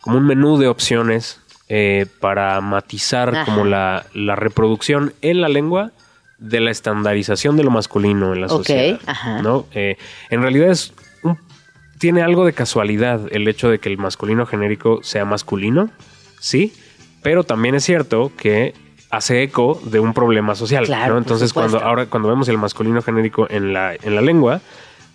como 0.00 0.16
un 0.18 0.26
menú 0.26 0.56
de 0.56 0.68
opciones 0.68 1.40
eh, 1.68 2.06
para 2.20 2.60
matizar 2.60 3.34
Ajá. 3.34 3.44
como 3.44 3.64
la, 3.64 4.04
la 4.14 4.36
reproducción 4.36 5.12
en 5.22 5.40
la 5.40 5.48
lengua 5.48 5.92
de 6.38 6.60
la 6.60 6.70
estandarización 6.70 7.56
de 7.56 7.64
lo 7.64 7.70
masculino 7.70 8.34
en 8.34 8.40
la 8.42 8.48
sociedad. 8.48 9.00
ajá. 9.06 9.40
¿no? 9.42 9.66
Eh, 9.72 9.96
en 10.30 10.42
realidad 10.42 10.70
es 10.70 10.92
un- 11.22 11.38
tiene 11.98 12.22
algo 12.22 12.44
de 12.44 12.52
casualidad 12.52 13.20
el 13.30 13.48
hecho 13.48 13.70
de 13.70 13.78
que 13.78 13.88
el 13.88 13.96
masculino 13.98 14.44
genérico 14.46 15.00
sea 15.02 15.24
masculino, 15.24 15.90
sí, 16.40 16.72
pero 17.22 17.44
también 17.44 17.74
es 17.76 17.84
cierto 17.84 18.30
que 18.36 18.74
hace 19.10 19.42
eco 19.42 19.80
de 19.84 20.00
un 20.00 20.12
problema 20.12 20.54
social. 20.56 20.84
Claro, 20.84 21.14
¿no? 21.14 21.18
Entonces, 21.18 21.52
cuando 21.52 21.80
ahora 21.80 22.06
cuando 22.06 22.28
vemos 22.28 22.48
el 22.48 22.58
masculino 22.58 23.00
genérico 23.00 23.46
en 23.48 23.72
la, 23.72 23.94
en 23.94 24.14
la 24.16 24.20
lengua, 24.20 24.60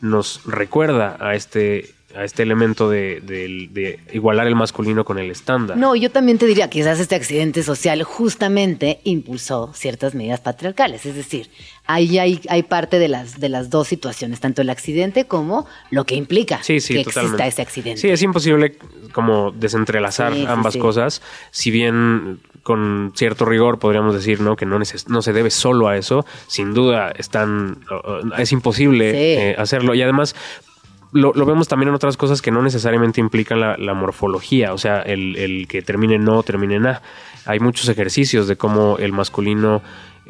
nos 0.01 0.41
recuerda 0.45 1.17
a 1.19 1.35
este, 1.35 1.93
a 2.15 2.23
este 2.23 2.41
elemento 2.43 2.89
de, 2.89 3.21
de- 3.21 3.67
de 3.71 3.99
igualar 4.13 4.47
el 4.47 4.55
masculino 4.55 5.05
con 5.05 5.19
el 5.19 5.29
estándar. 5.29 5.77
No, 5.77 5.95
yo 5.95 6.09
también 6.09 6.37
te 6.39 6.47
diría, 6.47 6.69
quizás 6.69 6.99
este 6.99 7.15
accidente 7.15 7.61
social 7.63 8.01
justamente 8.03 8.99
impulsó 9.03 9.71
ciertas 9.73 10.15
medidas 10.15 10.39
patriarcales. 10.39 11.05
Es 11.05 11.15
decir, 11.15 11.49
ahí 11.85 12.17
hay, 12.17 12.41
hay 12.49 12.63
parte 12.63 12.97
de 12.99 13.07
las, 13.09 13.39
de 13.39 13.49
las 13.49 13.69
dos 13.69 13.87
situaciones, 13.87 14.39
tanto 14.39 14.61
el 14.61 14.69
accidente 14.71 15.25
como 15.25 15.67
lo 15.91 16.05
que 16.05 16.15
implica 16.15 16.63
Sí, 16.63 16.79
sí, 16.79 16.95
que 16.95 17.03
totalmente. 17.03 17.43
exista 17.43 17.47
ese 17.47 17.61
accidente. 17.61 18.01
Sí, 18.01 18.09
es 18.09 18.21
imposible 18.23 18.77
como 19.13 19.51
desentrelazar 19.51 20.33
Sí, 20.33 20.45
ambas 20.47 20.77
cosas. 20.77 21.21
Si 21.51 21.69
bien 21.71 22.39
con 22.63 23.13
cierto 23.15 23.45
rigor 23.45 23.79
podríamos 23.79 24.13
decir 24.13 24.41
¿no? 24.41 24.55
que 24.55 24.65
no, 24.65 24.77
neces- 24.79 25.07
no 25.07 25.21
se 25.21 25.33
debe 25.33 25.49
solo 25.49 25.87
a 25.87 25.97
eso, 25.97 26.25
sin 26.47 26.73
duda 26.73 27.11
están, 27.11 27.79
es 28.37 28.51
imposible 28.51 29.51
eh, 29.51 29.55
hacerlo. 29.57 29.95
Y 29.95 30.01
además 30.01 30.35
lo, 31.11 31.33
lo 31.33 31.45
vemos 31.45 31.67
también 31.67 31.89
en 31.89 31.95
otras 31.95 32.17
cosas 32.17 32.41
que 32.41 32.51
no 32.51 32.61
necesariamente 32.61 33.19
implican 33.19 33.59
la, 33.59 33.77
la 33.77 33.93
morfología, 33.93 34.73
o 34.73 34.77
sea, 34.77 35.01
el, 35.01 35.35
el 35.35 35.67
que 35.67 35.81
termine 35.81 36.19
no, 36.19 36.43
termine 36.43 36.75
en 36.75 36.87
a. 36.87 37.01
Hay 37.45 37.59
muchos 37.59 37.89
ejercicios 37.89 38.47
de 38.47 38.57
cómo 38.57 38.97
el 38.99 39.11
masculino 39.11 39.81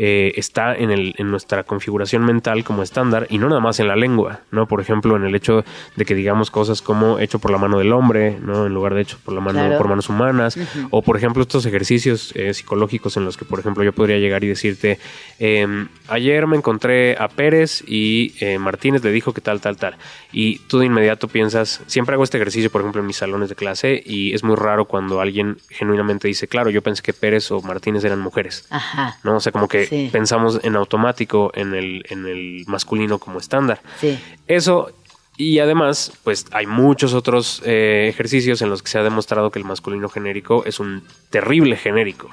eh, 0.01 0.31
está 0.37 0.73
en, 0.75 0.91
el, 0.91 1.13
en 1.17 1.29
nuestra 1.29 1.63
configuración 1.65 2.23
mental 2.23 2.63
como 2.63 2.83
estándar 2.83 3.27
y 3.29 3.37
no 3.37 3.49
nada 3.49 3.59
más 3.59 3.81
en 3.81 3.89
la 3.89 3.97
lengua, 3.97 4.39
¿no? 4.49 4.65
Por 4.65 4.79
ejemplo, 4.79 5.17
en 5.17 5.25
el 5.25 5.35
hecho 5.35 5.65
de 5.97 6.05
que 6.05 6.15
digamos 6.15 6.49
cosas 6.51 6.81
como 6.81 7.19
hecho 7.19 7.39
por 7.39 7.51
la 7.51 7.57
mano 7.57 7.77
del 7.79 7.91
hombre, 7.91 8.37
¿no? 8.41 8.65
En 8.65 8.73
lugar 8.73 8.93
de 8.93 9.01
hecho 9.01 9.17
por 9.25 9.33
la 9.33 9.41
mano, 9.41 9.59
Claro. 9.59 9.77
por 9.77 9.89
manos 9.89 10.07
humanas, 10.07 10.57
o 10.89 11.01
por 11.01 11.17
ejemplo 11.17 11.41
estos 11.43 11.65
ejercicios 11.65 12.31
eh, 12.35 12.53
psicológicos 12.53 13.17
en 13.17 13.25
los 13.25 13.35
que, 13.35 13.43
por 13.43 13.59
ejemplo, 13.59 13.83
yo 13.83 13.91
podría 13.91 14.19
llegar 14.19 14.41
y 14.45 14.47
decirte, 14.47 14.99
em, 15.37 15.89
ayer 16.07 16.47
me 16.47 16.55
encontré 16.55 17.17
a 17.17 17.27
Pérez 17.27 17.83
y 17.85 18.35
eh, 18.39 18.57
Martínez 18.57 19.03
le 19.03 19.11
dijo 19.11 19.33
que 19.33 19.41
tal, 19.41 19.59
tal, 19.59 19.75
tal, 19.75 19.97
y 20.31 20.59
tú 20.59 20.79
de 20.79 20.85
inmediato 20.85 21.27
piensas, 21.27 21.81
siempre 21.87 22.13
hago 22.13 22.23
este 22.23 22.37
ejercicio, 22.37 22.69
por 22.71 22.79
ejemplo, 22.81 23.01
en 23.01 23.07
mis 23.07 23.17
salones 23.17 23.49
de 23.49 23.55
clase, 23.55 24.01
y 24.05 24.33
es 24.33 24.45
muy 24.45 24.55
raro 24.55 24.85
cuando 24.85 25.19
alguien 25.19 25.57
genuinamente 25.69 26.27
dice, 26.29 26.47
claro, 26.47 26.69
yo 26.69 26.81
pensé 26.81 27.03
que 27.03 27.11
Pérez 27.11 27.51
o 27.51 27.61
Martínez 27.61 28.05
eran 28.05 28.19
mujeres. 28.19 28.65
Ajá. 28.69 29.17
¿no? 29.23 29.35
O 29.35 29.39
sea, 29.41 29.51
como 29.51 29.67
que 29.67 29.88
Sí. 29.89 30.09
pensamos 30.11 30.59
en 30.63 30.75
automático 30.75 31.51
en 31.55 31.73
el, 31.73 32.05
en 32.09 32.27
el 32.27 32.63
masculino 32.67 33.17
como 33.17 33.39
estándar. 33.39 33.81
Sí. 33.99 34.19
Eso, 34.47 34.91
y 35.35 35.59
además, 35.59 36.13
pues 36.23 36.45
hay 36.51 36.67
muchos 36.67 37.13
otros 37.13 37.61
eh, 37.65 38.07
ejercicios 38.09 38.61
en 38.61 38.69
los 38.69 38.83
que 38.83 38.91
se 38.91 38.99
ha 38.99 39.03
demostrado 39.03 39.49
que 39.49 39.57
el 39.57 39.65
masculino 39.65 40.07
genérico 40.09 40.63
es 40.65 40.79
un 40.79 41.03
terrible 41.29 41.75
genérico. 41.75 42.29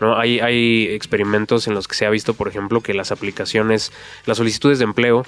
¿no? 0.00 0.18
Hay, 0.18 0.40
hay 0.40 0.88
experimentos 0.88 1.68
en 1.68 1.74
los 1.74 1.86
que 1.86 1.94
se 1.94 2.06
ha 2.06 2.10
visto, 2.10 2.34
por 2.34 2.48
ejemplo, 2.48 2.80
que 2.80 2.94
las 2.94 3.12
aplicaciones, 3.12 3.92
las 4.24 4.38
solicitudes 4.38 4.78
de 4.78 4.84
empleo, 4.84 5.24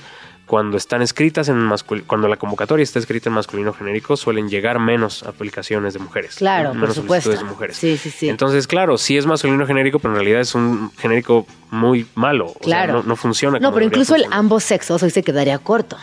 cuando 0.49 0.77
están 0.77 1.03
escritas 1.03 1.49
en 1.49 1.59
masculino, 1.59 2.05
cuando 2.09 2.27
la 2.27 2.37
convocatoria 2.37 2.83
está 2.83 2.99
escrita 2.99 3.29
en 3.29 3.35
masculino 3.35 3.73
genérico, 3.73 4.17
suelen 4.17 4.49
llegar 4.49 4.81
menos 4.81 5.23
aplicaciones 5.23 5.93
de 5.93 6.01
mujeres. 6.01 6.35
Claro, 6.37 6.69
¿no? 6.69 6.71
por 6.73 6.81
menos 6.81 6.97
supuesto. 6.97 7.31
solicitudes 7.31 7.39
de 7.49 7.55
mujeres. 7.55 7.77
Sí, 7.77 7.97
sí, 7.97 8.11
sí. 8.11 8.29
Entonces, 8.29 8.67
claro, 8.67 8.99
sí 8.99 9.17
es 9.17 9.27
masculino 9.27 9.65
genérico, 9.67 10.01
pero 10.01 10.15
en 10.15 10.17
realidad 10.17 10.41
es 10.41 10.55
un 10.57 10.91
genérico 10.99 11.47
muy 11.71 12.07
malo. 12.17 12.47
O 12.47 12.53
sea, 12.55 12.61
Claro. 12.63 12.93
no, 12.95 13.03
no 13.05 13.15
funciona. 13.17 13.59
No, 13.59 13.69
como 13.69 13.75
pero 13.75 13.87
incluso 13.87 14.17
el 14.17 14.25
ambos 14.33 14.65
sexos 14.65 15.03
hoy 15.03 15.11
se 15.11 15.23
quedaría 15.23 15.59
corto. 15.59 15.97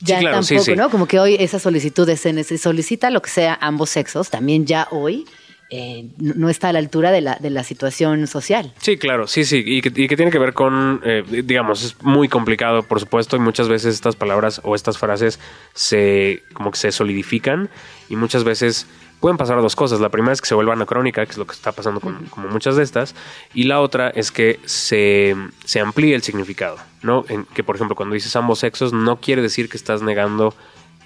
Ya 0.00 0.18
claro, 0.18 0.40
tampoco, 0.40 0.62
sí. 0.64 0.74
¿no? 0.76 0.90
Como 0.90 1.06
que 1.06 1.20
hoy 1.20 1.36
esa 1.38 1.58
solicitud 1.58 2.06
de 2.06 2.16
se 2.16 2.44
se 2.44 2.58
solicita 2.58 3.10
lo 3.10 3.22
que 3.22 3.30
sea 3.30 3.56
ambos 3.60 3.90
sexos, 3.90 4.28
también 4.30 4.66
ya 4.66 4.88
hoy 4.90 5.26
eh, 5.70 6.08
no 6.18 6.48
está 6.48 6.68
a 6.68 6.72
la 6.72 6.78
altura 6.78 7.10
de 7.10 7.20
la, 7.20 7.36
de 7.40 7.50
la 7.50 7.64
situación 7.64 8.26
social. 8.26 8.72
Sí, 8.80 8.96
claro, 8.96 9.26
sí, 9.26 9.44
sí, 9.44 9.62
y 9.64 9.82
que, 9.82 9.88
y 9.94 10.08
que 10.08 10.16
tiene 10.16 10.30
que 10.30 10.38
ver 10.38 10.52
con, 10.52 11.00
eh, 11.04 11.24
digamos, 11.44 11.82
es 11.84 12.02
muy 12.02 12.28
complicado, 12.28 12.82
por 12.82 13.00
supuesto, 13.00 13.36
y 13.36 13.40
muchas 13.40 13.68
veces 13.68 13.94
estas 13.94 14.16
palabras 14.16 14.60
o 14.64 14.74
estas 14.74 14.98
frases 14.98 15.40
se, 15.74 16.42
como 16.52 16.70
que 16.70 16.78
se 16.78 16.92
solidifican 16.92 17.68
y 18.08 18.16
muchas 18.16 18.44
veces 18.44 18.86
pueden 19.20 19.36
pasar 19.36 19.60
dos 19.60 19.74
cosas. 19.74 20.00
La 20.00 20.08
primera 20.08 20.32
es 20.32 20.40
que 20.40 20.46
se 20.46 20.54
vuelva 20.54 20.74
anacrónica, 20.74 21.24
que 21.24 21.32
es 21.32 21.38
lo 21.38 21.46
que 21.46 21.54
está 21.54 21.72
pasando 21.72 22.00
con 22.00 22.26
como 22.26 22.48
muchas 22.48 22.76
de 22.76 22.82
estas, 22.82 23.14
y 23.54 23.64
la 23.64 23.80
otra 23.80 24.10
es 24.10 24.30
que 24.30 24.60
se, 24.64 25.34
se 25.64 25.80
amplíe 25.80 26.14
el 26.14 26.22
significado, 26.22 26.76
¿no? 27.02 27.24
En, 27.28 27.44
que, 27.44 27.64
por 27.64 27.76
ejemplo, 27.76 27.96
cuando 27.96 28.14
dices 28.14 28.36
ambos 28.36 28.60
sexos, 28.60 28.92
no 28.92 29.16
quiere 29.16 29.42
decir 29.42 29.68
que 29.68 29.76
estás 29.76 30.02
negando 30.02 30.54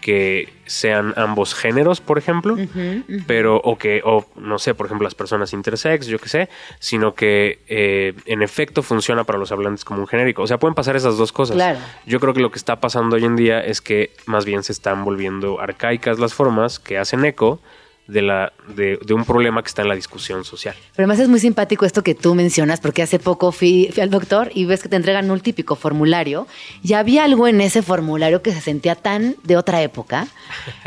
que 0.00 0.52
sean 0.66 1.14
ambos 1.16 1.54
géneros, 1.54 2.00
por 2.00 2.18
ejemplo, 2.18 2.56
pero 3.26 3.56
o 3.56 3.76
que 3.76 4.02
o 4.04 4.26
no 4.36 4.58
sé, 4.58 4.74
por 4.74 4.86
ejemplo, 4.86 5.04
las 5.04 5.14
personas 5.14 5.52
intersex, 5.52 6.06
yo 6.06 6.18
qué 6.18 6.28
sé, 6.28 6.48
sino 6.78 7.14
que 7.14 7.60
eh, 7.68 8.14
en 8.26 8.42
efecto 8.42 8.82
funciona 8.82 9.24
para 9.24 9.38
los 9.38 9.52
hablantes 9.52 9.84
como 9.84 10.00
un 10.00 10.06
genérico. 10.06 10.42
O 10.42 10.46
sea, 10.46 10.58
pueden 10.58 10.74
pasar 10.74 10.96
esas 10.96 11.16
dos 11.16 11.32
cosas. 11.32 11.56
Claro. 11.56 11.78
Yo 12.06 12.20
creo 12.20 12.34
que 12.34 12.40
lo 12.40 12.50
que 12.50 12.58
está 12.58 12.80
pasando 12.80 13.16
hoy 13.16 13.24
en 13.24 13.36
día 13.36 13.60
es 13.60 13.80
que 13.80 14.12
más 14.26 14.44
bien 14.44 14.62
se 14.62 14.72
están 14.72 15.04
volviendo 15.04 15.60
arcaicas 15.60 16.18
las 16.18 16.34
formas 16.34 16.78
que 16.78 16.98
hacen 16.98 17.24
eco 17.24 17.60
de, 18.10 18.22
la, 18.22 18.52
de, 18.74 18.98
de 19.04 19.14
un 19.14 19.24
problema 19.24 19.62
que 19.62 19.68
está 19.68 19.82
en 19.82 19.88
la 19.88 19.94
discusión 19.94 20.44
social. 20.44 20.74
Pero 20.96 21.04
además 21.06 21.18
es 21.20 21.28
muy 21.28 21.40
simpático 21.40 21.84
esto 21.86 22.02
que 22.02 22.14
tú 22.14 22.34
mencionas, 22.34 22.80
porque 22.80 23.02
hace 23.02 23.18
poco 23.18 23.52
fui, 23.52 23.88
fui 23.92 24.02
al 24.02 24.10
doctor 24.10 24.50
y 24.54 24.64
ves 24.64 24.82
que 24.82 24.88
te 24.88 24.96
entregan 24.96 25.30
un 25.30 25.40
típico 25.40 25.76
formulario. 25.76 26.46
Y 26.82 26.94
había 26.94 27.24
algo 27.24 27.46
en 27.48 27.60
ese 27.60 27.82
formulario 27.82 28.42
que 28.42 28.52
se 28.52 28.60
sentía 28.60 28.94
tan 28.94 29.36
de 29.44 29.56
otra 29.56 29.82
época, 29.82 30.26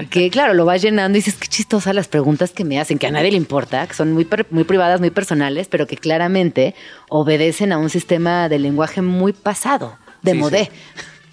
que 0.09 0.29
claro, 0.31 0.53
lo 0.53 0.65
vas 0.65 0.81
llenando 0.81 1.17
y 1.17 1.21
dices, 1.21 1.35
qué 1.35 1.47
chistosas 1.47 1.95
las 1.95 2.07
preguntas 2.07 2.51
que 2.51 2.63
me 2.63 2.79
hacen, 2.79 2.97
que 2.99 3.07
a 3.07 3.11
nadie 3.11 3.31
le 3.31 3.37
importa, 3.37 3.87
que 3.87 3.93
son 3.93 4.11
muy, 4.13 4.27
muy 4.49 4.63
privadas, 4.63 4.99
muy 4.99 5.09
personales, 5.09 5.67
pero 5.69 5.87
que 5.87 5.97
claramente 5.97 6.75
obedecen 7.09 7.71
a 7.71 7.77
un 7.77 7.89
sistema 7.89 8.49
de 8.49 8.59
lenguaje 8.59 9.01
muy 9.01 9.33
pasado, 9.33 9.97
de 10.21 10.31
Sí, 10.31 10.37
modé. 10.37 10.65
sí. 10.65 10.71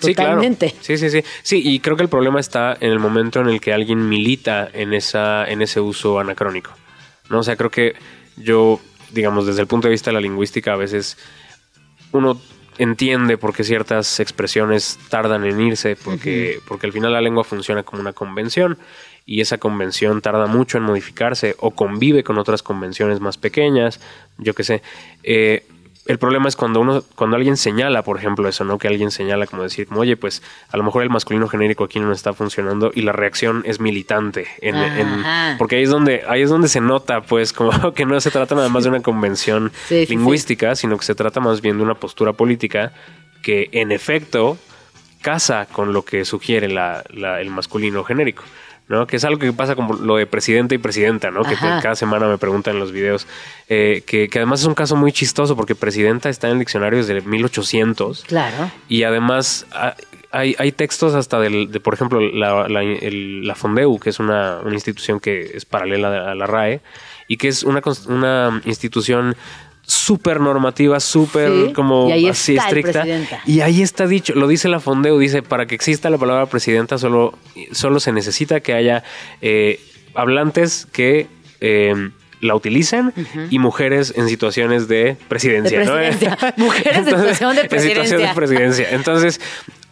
Sí, 0.00 0.14
claro. 0.14 0.30
Totalmente. 0.30 0.74
Sí, 0.80 0.96
sí, 0.96 1.10
sí. 1.10 1.22
Sí, 1.42 1.62
y 1.64 1.80
creo 1.80 1.96
que 1.96 2.02
el 2.02 2.08
problema 2.08 2.40
está 2.40 2.76
en 2.80 2.90
el 2.90 2.98
momento 2.98 3.40
en 3.40 3.48
el 3.48 3.60
que 3.60 3.72
alguien 3.72 4.08
milita 4.08 4.68
en 4.72 4.94
esa, 4.94 5.44
en 5.44 5.62
ese 5.62 5.80
uso 5.80 6.18
anacrónico. 6.18 6.72
¿No? 7.28 7.40
O 7.40 7.42
sea, 7.42 7.56
creo 7.56 7.70
que 7.70 7.94
yo, 8.36 8.80
digamos, 9.12 9.46
desde 9.46 9.60
el 9.60 9.66
punto 9.66 9.88
de 9.88 9.92
vista 9.92 10.10
de 10.10 10.14
la 10.14 10.20
lingüística, 10.20 10.72
a 10.72 10.76
veces 10.76 11.16
uno 12.12 12.40
entiende 12.78 13.36
por 13.36 13.54
qué 13.54 13.62
ciertas 13.62 14.20
expresiones 14.20 14.98
tardan 15.10 15.44
en 15.44 15.60
irse, 15.60 15.96
porque, 15.96 16.60
porque 16.66 16.86
al 16.86 16.92
final 16.92 17.12
la 17.12 17.20
lengua 17.20 17.44
funciona 17.44 17.82
como 17.82 18.00
una 18.00 18.14
convención 18.14 18.78
y 19.26 19.42
esa 19.42 19.58
convención 19.58 20.22
tarda 20.22 20.46
mucho 20.46 20.78
en 20.78 20.84
modificarse 20.84 21.54
o 21.58 21.72
convive 21.72 22.24
con 22.24 22.38
otras 22.38 22.62
convenciones 22.62 23.20
más 23.20 23.36
pequeñas, 23.36 24.00
yo 24.38 24.54
qué 24.54 24.64
sé. 24.64 24.82
Eh, 25.22 25.66
el 26.10 26.18
problema 26.18 26.48
es 26.48 26.56
cuando 26.56 26.80
uno, 26.80 27.02
cuando 27.14 27.36
alguien 27.36 27.56
señala, 27.56 28.02
por 28.02 28.18
ejemplo, 28.18 28.48
eso, 28.48 28.64
¿no? 28.64 28.78
Que 28.78 28.88
alguien 28.88 29.10
señala 29.10 29.46
como 29.46 29.62
decir, 29.62 29.86
como, 29.86 30.00
oye, 30.00 30.16
pues 30.16 30.42
a 30.70 30.76
lo 30.76 30.82
mejor 30.82 31.02
el 31.02 31.10
masculino 31.10 31.46
genérico 31.48 31.84
aquí 31.84 32.00
no 32.00 32.12
está 32.12 32.32
funcionando 32.32 32.90
y 32.94 33.02
la 33.02 33.12
reacción 33.12 33.62
es 33.64 33.80
militante. 33.80 34.46
En, 34.60 34.76
en- 34.76 35.24
porque 35.58 35.76
ahí 35.76 35.82
es 35.84 35.90
donde, 35.90 36.22
ahí 36.28 36.42
es 36.42 36.50
donde 36.50 36.68
se 36.68 36.80
nota, 36.80 37.22
pues, 37.22 37.52
como 37.52 37.70
que 37.94 38.04
no 38.06 38.20
se 38.20 38.30
trata 38.30 38.54
nada 38.54 38.68
más 38.68 38.82
de 38.84 38.90
una 38.90 39.00
convención 39.02 39.72
Sí, 39.88 40.04
sí, 40.06 40.14
lingüística, 40.16 40.74
sino 40.74 40.96
que 40.98 41.04
se 41.04 41.14
trata 41.14 41.40
más 41.40 41.60
bien 41.60 41.76
de 41.78 41.82
una 41.84 41.94
postura 41.94 42.32
política 42.32 42.92
que 43.42 43.68
en 43.72 43.92
efecto 43.92 44.58
casa 45.22 45.66
con 45.70 45.92
lo 45.92 46.02
que 46.04 46.24
sugiere 46.24 46.68
la- 46.68 47.04
la- 47.10 47.40
el 47.40 47.50
masculino 47.50 48.04
genérico. 48.04 48.42
¿No? 48.90 49.06
Que 49.06 49.16
es 49.16 49.24
algo 49.24 49.38
que 49.38 49.52
pasa 49.54 49.74
como 49.76 49.94
lo 49.94 50.16
de 50.16 50.26
presidente 50.26 50.74
y 50.74 50.78
presidenta, 50.78 51.30
¿no? 51.30 51.42
Que 51.44 51.54
te- 51.56 51.82
cada 51.82 51.94
semana 51.94 52.26
me 52.26 52.36
preguntan 52.36 52.74
en 52.74 52.80
los 52.80 52.92
videos. 52.92 53.26
eh, 53.68 54.02
que, 54.04 54.28
que 54.28 54.38
además 54.40 54.60
es 54.60 54.66
un 54.66 54.74
caso 54.74 54.96
muy 54.96 55.12
chistoso 55.12 55.56
porque 55.56 55.74
presidenta 55.74 56.28
está 56.28 56.48
en 56.48 56.54
el 56.54 56.58
diccionario 56.58 56.98
desde 56.98 57.20
1800. 57.22 58.24
Claro. 58.24 58.70
Y 58.88 59.04
además 59.04 59.66
ah, 59.72 59.94
hay, 60.32 60.54
hay 60.58 60.72
textos 60.72 61.14
hasta 61.14 61.38
del, 61.40 61.70
de, 61.70 61.80
por 61.80 61.94
ejemplo, 61.94 62.20
la, 62.20 62.68
la, 62.68 62.82
el- 62.82 63.46
la 63.46 63.54
Fondeu, 63.54 63.98
que 63.98 64.10
es 64.10 64.18
una, 64.18 64.58
una 64.64 64.74
institución 64.74 65.20
que 65.20 65.52
es 65.54 65.64
paralela 65.64 66.30
a 66.30 66.34
la 66.34 66.46
RAE 66.46 66.80
y 67.28 67.36
que 67.36 67.46
es 67.48 67.62
una, 67.62 67.80
una 68.08 68.60
institución 68.64 69.36
súper 69.90 70.40
normativa, 70.40 71.00
súper 71.00 71.50
Sí, 71.50 71.72
como 71.72 72.08
y 72.08 72.12
ahí 72.12 72.28
así 72.28 72.56
está 72.56 72.68
estricta. 72.68 73.04
Y 73.44 73.60
ahí 73.60 73.82
está 73.82 74.06
dicho, 74.06 74.34
lo 74.34 74.46
dice 74.46 74.68
la 74.68 74.78
Fondeu, 74.80 75.18
dice, 75.18 75.42
para 75.42 75.66
que 75.66 75.74
exista 75.74 76.10
la 76.10 76.18
palabra 76.18 76.46
presidenta 76.46 76.96
solo, 76.96 77.36
solo 77.72 77.98
se 77.98 78.12
necesita 78.12 78.60
que 78.60 78.72
haya 78.74 79.02
eh, 79.42 79.80
hablantes 80.14 80.86
que... 80.92 81.26
eh, 81.60 82.10
la 82.42 82.54
utilicen 82.54 83.12
y 83.50 83.58
mujeres 83.58 84.14
en 84.16 84.26
situaciones 84.26 84.88
de 84.88 85.14
presidencia. 85.28 85.78
De 85.80 85.84
¿no? 85.84 85.92
presidencia. 85.92 86.54
Mujeres 86.56 86.96
en 86.96 87.04
situación 87.04 87.54
de 87.54 87.60
En 87.60 87.68
situación 87.68 88.22
de 88.22 88.28
presidencia. 88.28 88.34
presidencia. 88.34 88.88
Entonces, 88.92 89.40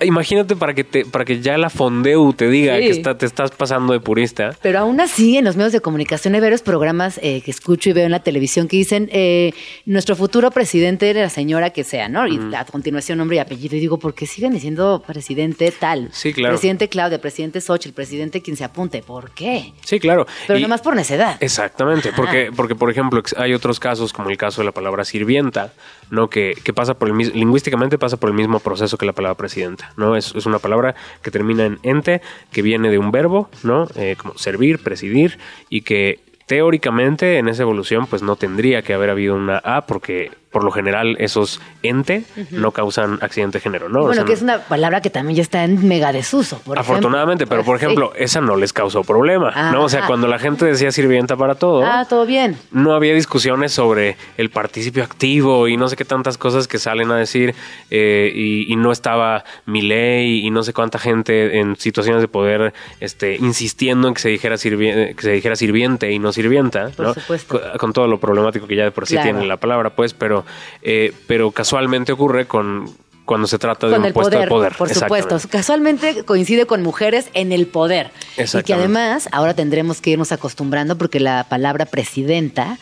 imagínate 0.05 0.57
para 0.57 0.75
que 0.75 0.85
te, 0.85 1.05
para 1.05 1.25
que 1.25 1.41
ya 1.41 1.57
la 1.59 1.71
Fondeu 1.71 2.33
te 2.33 2.49
diga 2.49 2.77
Sí. 2.77 2.83
que 2.85 2.91
está, 2.91 3.19
te 3.19 3.27
estás 3.27 3.51
pasando 3.51 3.93
de 3.93 4.01
purista. 4.01 4.57
Pero 4.63 4.79
aún 4.81 5.01
así, 5.01 5.37
en 5.37 5.45
los 5.45 5.57
medios 5.57 5.73
de 5.73 5.81
comunicación 5.81 6.35
hay 6.35 6.41
varios 6.41 6.63
programas 6.63 7.19
eh, 7.23 7.41
que 7.43 7.51
escucho 7.51 7.91
y 7.91 7.93
veo 7.93 8.05
en 8.07 8.11
la 8.13 8.21
televisión 8.23 8.69
que 8.69 8.77
dicen 8.77 9.09
eh, 9.13 9.53
nuestro 9.87 10.17
futuro 10.17 10.51
presidente 10.51 11.11
era 11.11 11.23
la 11.23 11.31
señora 11.31 11.71
que 11.71 11.85
sea, 11.85 12.09
¿no? 12.09 12.27
Y 12.27 12.39
a 12.55 12.65
continuación 12.65 13.19
nombre 13.19 13.37
y 13.37 13.41
apellido. 13.41 13.77
Y 13.77 13.81
digo, 13.81 13.99
¿por 13.99 14.15
qué 14.15 14.27
siguen 14.27 14.53
diciendo 14.53 15.03
presidente 15.07 15.73
tal? 15.73 16.09
Sí, 16.13 16.33
claro. 16.33 16.55
Presidente 16.55 16.89
Claudia, 16.89 17.21
presidente 17.21 17.61
Xochitl, 17.61 17.95
presidente 17.95 18.41
quien 18.43 18.57
se 18.57 18.65
apunte. 18.65 19.03
¿Por 19.03 19.31
qué? 19.33 19.73
Sí, 19.85 19.99
claro. 20.01 20.27
Pero 20.47 20.59
Y- 20.59 20.63
nomás 20.63 20.81
por 20.81 20.95
necedad. 20.95 21.37
Exactamente, 21.41 22.11
porque, 22.15 22.51
porque 22.55 22.75
por 22.75 22.91
ejemplo 22.91 23.23
hay 23.37 23.55
otros 23.55 23.81
casos 23.81 24.13
como 24.13 24.31
el 24.31 24.37
caso 24.37 24.61
de 24.61 24.67
la 24.67 24.73
palabra 24.73 25.05
sirvienta, 25.05 25.73
¿no? 26.11 26.29
Que, 26.29 26.55
que 26.65 26.73
pasa 26.73 26.95
por 26.95 27.09
el 27.09 27.15
mis- 27.15 27.35
lingüísticamente 27.35 27.99
pasa 27.99 28.17
por 28.17 28.29
el 28.31 28.35
mismo 28.35 28.61
proceso 28.61 28.97
que 28.99 29.07
la 29.07 29.13
palabra 29.13 29.37
presidenta, 29.37 29.93
¿no? 29.97 30.17
Es, 30.17 30.35
es 30.35 30.47
una 30.47 30.59
palabra 30.59 30.95
que 31.23 31.31
termina 31.31 31.67
en 31.67 31.79
ente, 31.83 32.21
que 32.53 32.63
viene 32.63 32.91
de 32.91 32.99
un 32.99 33.11
verbo, 33.11 33.49
¿no? 33.63 33.87
Eh, 33.97 34.17
como 34.17 34.37
servir, 34.39 34.79
presidir, 34.83 35.39
y 35.69 35.83
que 35.83 36.21
teóricamente 36.47 37.39
en 37.39 37.47
esa 37.49 37.63
evolución 37.63 38.07
pues 38.07 38.23
no 38.23 38.37
tendría 38.37 38.81
que 38.83 38.95
haber 38.95 39.11
habido 39.11 39.35
una 39.35 39.59
A 39.59 39.87
porque 39.87 40.31
por 40.51 40.65
lo 40.65 40.71
general 40.71 41.17
esos 41.19 41.61
ente 41.83 42.25
no 42.51 42.71
causan 42.73 43.19
accidente 43.23 43.59
de 43.59 43.63
género, 43.63 43.89
¿no? 43.89 44.01
O 44.01 44.03
bueno, 44.07 44.15
sea, 44.15 44.25
que 44.25 44.33
es 44.33 44.43
una 44.43 44.61
palabra 44.61 45.01
que 45.03 45.11
también 45.11 45.37
ya 45.37 45.43
está 45.43 45.65
en 45.65 45.87
mega 45.87 46.13
desuso. 46.13 46.59
Por 46.65 46.79
Afortunadamente, 46.79 47.45
ejemplo. 47.45 47.57
pero 47.59 47.65
por 47.67 47.79
Sí. 47.79 47.85
ejemplo, 47.85 48.13
esa 48.17 48.41
no 48.41 48.57
les 48.57 48.73
causó 48.73 49.05
problema, 49.05 49.73
¿no? 49.73 49.85
O 49.85 49.89
sea, 49.89 50.07
cuando 50.07 50.27
la 50.27 50.39
gente 50.39 50.65
decía 50.65 50.91
sirvienta 50.91 51.37
para 51.37 51.55
todo, 51.55 51.85
Ah, 51.85 52.07
todo 52.09 52.25
bien. 52.27 52.57
no 52.73 52.95
había 52.95 53.15
discusiones 53.15 53.73
sobre 53.73 54.17
el 54.37 54.51
participio 54.51 55.05
activo 55.05 55.69
y 55.69 55.77
no 55.77 55.89
sé 55.89 55.97
qué 55.97 56.05
tantas 56.05 56.39
cosas 56.39 56.67
que 56.67 56.79
salen 56.79 57.11
a 57.11 57.17
decir 57.17 57.55
eh, 57.91 58.33
y, 58.35 58.73
y 58.73 58.77
no 58.77 58.91
estaba 58.93 59.45
mi 59.67 59.83
ley 59.83 60.47
y 60.47 60.51
no 60.51 60.63
sé 60.63 60.73
cuánta 60.73 60.99
gente 60.99 61.59
en 61.59 61.77
situaciones 61.77 62.23
de 62.23 62.29
poder 62.29 62.73
este, 63.01 63.37
insistiendo 63.37 64.09
en 64.09 64.15
que 64.15 64.21
se 64.21 64.29
dijera, 64.31 64.57
sirvi- 64.57 65.15
que 65.15 65.23
se 65.23 65.33
dijera 65.33 65.57
sirviente 65.57 66.11
y 66.11 66.19
no 66.19 66.33
sirvienta, 66.33 66.89
Por 66.97 67.07
¿no? 67.07 67.15
supuesto. 67.15 67.61
Con, 67.61 67.79
con 67.79 67.93
todo 67.93 68.07
lo 68.07 68.19
problemático 68.19 68.67
que 68.67 68.77
ya 68.77 68.85
de 68.85 68.91
por 68.91 69.07
sí 69.07 69.15
Claro. 69.15 69.31
tiene 69.33 69.47
la 69.47 69.57
palabra, 69.57 69.91
pues, 69.91 70.15
pero, 70.15 70.38
eh, 70.83 71.13
pero 71.27 71.51
casualmente 71.51 72.13
ocurre 72.13 72.47
con 72.47 72.91
cuando 73.25 73.47
se 73.47 73.59
trata 73.59 73.87
de 73.87 73.93
Con 73.93 74.01
un 74.01 74.07
el 74.07 74.13
puesto 74.15 74.31
poder, 74.31 74.49
de 74.49 74.55
poder. 74.55 74.73
por 74.75 74.89
supuesto. 74.89 75.39
Casualmente 75.51 76.25
coincide 76.25 76.65
con 76.65 76.83
mujeres 76.83 77.29
en 77.35 77.53
el 77.53 77.67
poder. 77.67 78.11
Y 78.39 78.63
que 78.63 78.73
además 78.73 79.29
ahora 79.33 79.53
tendremos 79.55 80.01
que 80.01 80.11
irnos 80.11 80.33
acostumbrando 80.33 80.97
porque 80.97 81.21
la 81.21 81.45
palabra 81.45 81.85
presidenta 81.85 82.79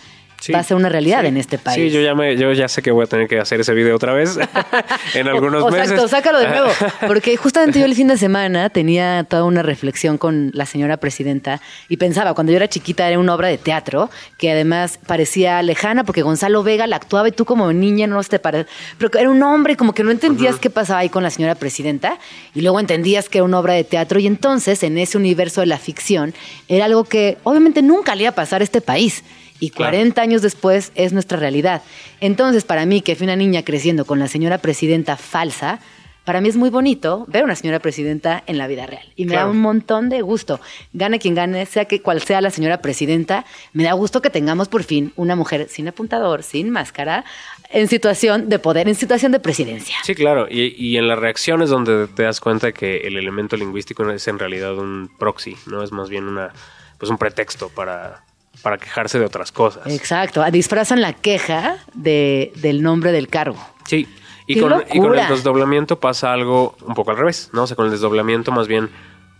Sí, 0.47 0.53
va 0.53 0.61
a 0.61 0.63
ser 0.63 0.77
una 0.77 0.89
realidad 0.89 1.23
sí. 1.23 1.27
en 1.27 1.37
este 1.37 1.59
país. 1.59 1.77
Sí, 1.77 1.91
yo 1.91 2.01
ya, 2.01 2.15
me, 2.15 2.37
yo 2.37 2.53
ya 2.53 2.69
sé 2.69 2.83
que 2.83 2.91
voy 2.91 3.05
a 3.05 3.07
tener 3.07 3.27
que 3.29 3.39
hacer 3.41 3.61
ese 3.61 3.75
video 3.75 3.97
otra 3.97 4.13
vez 4.13 4.39
en 5.15 5.29
algunos 5.29 5.63
O- 5.63 5.71
meses. 5.71 5.91
Exacto, 5.91 6.09
sácalo 6.09 6.39
de 6.39 6.49
nuevo. 6.49 6.69
Porque 7.07 7.37
justamente 7.37 7.79
yo 7.81 7.85
el 7.87 7.95
fin 7.95 8.09
de 8.09 8.17
semana 8.17 8.71
tenía 8.71 9.25
toda 9.29 9.45
una 9.45 9.63
reflexión 9.63 10.19
con 10.19 10.51
la 10.55 10.67
señora 10.67 10.97
presidenta 10.99 11.61
y 11.89 11.97
pensaba, 11.97 12.35
cuando 12.35 12.53
yo 12.53 12.57
era 12.57 12.69
chiquita 12.69 13.09
era 13.09 13.19
una 13.19 13.35
obra 13.35 13.49
de 13.49 13.59
teatro 13.59 14.11
que 14.39 14.51
además 14.51 14.99
parecía 15.07 15.61
lejana 15.63 16.05
porque 16.05 16.23
Gonzalo 16.23 16.63
Vega 16.63 16.87
la 16.87 16.97
actuaba 16.97 17.29
y 17.29 17.33
tú 17.33 17.45
como 17.45 17.73
niña 17.73 18.07
no 18.07 18.23
te 18.23 18.39
parecía. 18.39 18.71
Pero 18.99 19.11
que 19.11 19.19
era 19.21 19.31
un 19.31 19.43
hombre, 19.43 19.77
como 19.77 19.93
que 19.95 20.03
no 20.05 20.11
entendías 20.11 20.57
qué 20.57 20.71
pasaba 20.71 21.01
ahí 21.01 21.09
con 21.09 21.23
la 21.23 21.31
señora 21.31 21.55
presidenta 21.55 22.19
y 22.55 22.61
luego 22.61 22.81
entendías 22.81 23.29
que 23.29 23.39
era 23.39 23.45
una 23.45 23.59
obra 23.59 23.75
de 23.75 23.85
teatro 23.85 24.21
y 24.21 24.27
entonces 24.27 24.83
en 24.83 24.99
ese 24.99 25.17
universo 25.19 25.61
de 25.61 25.67
la 25.67 25.79
ficción 25.79 26.35
era 26.69 26.85
algo 26.87 27.05
que 27.05 27.39
obviamente 27.45 27.83
nunca 27.83 28.15
le 28.15 28.23
iba 28.23 28.31
a 28.31 28.35
pasar 28.35 28.61
a 28.61 28.65
este 28.65 28.81
país. 28.81 29.23
Y 29.61 29.71
Claro. 29.71 29.93
40 29.93 30.21
años 30.23 30.43
después 30.43 30.93
es 30.95 31.13
nuestra 31.13 31.39
realidad. 31.39 31.83
Entonces, 32.21 32.65
para 32.65 32.87
mí, 32.87 33.01
que 33.03 33.17
fui 33.17 33.25
una 33.25 33.37
niña 33.37 33.63
creciendo 33.63 34.05
con 34.05 34.19
la 34.19 34.29
señora 34.29 34.59
presidenta 34.59 35.17
falsa, 35.17 35.79
para 36.25 36.41
mí 36.41 36.49
es 36.49 36.57
muy 36.57 36.71
bonito 36.71 37.25
ver 37.29 37.45
una 37.45 37.55
señora 37.55 37.79
presidenta 37.79 38.43
en 38.49 38.59
la 38.59 38.67
vida 38.67 38.85
real. 38.85 39.13
Y 39.15 39.27
me 39.27 39.31
Claro. 39.33 39.47
da 39.47 39.53
un 39.53 39.61
montón 39.61 40.09
de 40.09 40.23
gusto. 40.23 40.61
Gane 40.93 41.21
quien 41.21 41.37
gane, 41.37 41.65
sea 41.67 41.85
que 41.85 42.03
cual 42.03 42.21
sea 42.21 42.41
la 42.41 42.51
señora 42.51 42.83
presidenta, 42.83 43.45
me 43.73 43.85
da 43.85 43.93
gusto 43.93 44.21
que 44.23 44.29
tengamos 44.29 44.67
por 44.67 44.83
fin 44.83 45.13
una 45.15 45.37
mujer 45.37 45.69
sin 45.71 45.87
apuntador, 45.87 46.43
sin 46.43 46.71
máscara, 46.71 47.25
en 47.71 47.87
situación 47.87 48.49
de 48.49 48.59
poder, 48.59 48.89
en 48.89 48.97
situación 48.97 49.31
de 49.31 49.39
presidencia. 49.39 49.97
Sí, 50.03 50.17
claro. 50.17 50.49
Y, 50.51 50.75
y 50.77 50.97
en 50.97 51.07
las 51.07 51.19
reacciones 51.19 51.71
donde 51.71 52.09
te 52.09 52.25
das 52.25 52.41
cuenta 52.41 52.73
que 52.73 53.07
el 53.07 53.17
elemento 53.17 53.57
lingüístico 53.57 54.03
no 54.05 54.11
es 54.13 54.27
en 54.27 54.41
realidad 54.41 54.77
un 54.77 55.09
proxy, 55.21 55.57
no 55.67 55.83
es 55.85 55.93
más 55.93 56.09
bien 56.09 56.25
una 56.25 56.53
pues 56.99 57.09
un 57.11 57.19
pretexto 57.19 57.69
para, 57.69 58.25
para 58.63 58.79
quejarse 58.79 59.19
de 59.19 59.25
otras 59.25 59.53
cosas. 59.53 59.87
Exacto. 59.87 60.45
Disfrazan 60.51 61.01
la 61.01 61.13
queja 61.13 61.79
de, 61.95 62.53
del 62.57 62.83
nombre 62.83 63.13
del 63.13 63.29
cargo. 63.29 63.59
Sí. 63.87 64.07
Y 64.47 64.55
¡Qué 64.55 64.61
con, 64.61 64.85
y 64.93 64.99
con 64.99 65.19
el 65.19 65.29
desdoblamiento 65.29 65.99
pasa 65.99 66.33
algo 66.33 66.77
un 66.87 66.95
poco 66.95 67.11
al 67.11 67.17
revés, 67.17 67.51
¿no? 67.53 67.65
O 67.65 67.67
sea, 67.67 67.77
con 67.77 67.87
el 67.87 67.91
desdoblamiento 67.91 68.53
más 68.53 68.69
bien 68.69 68.91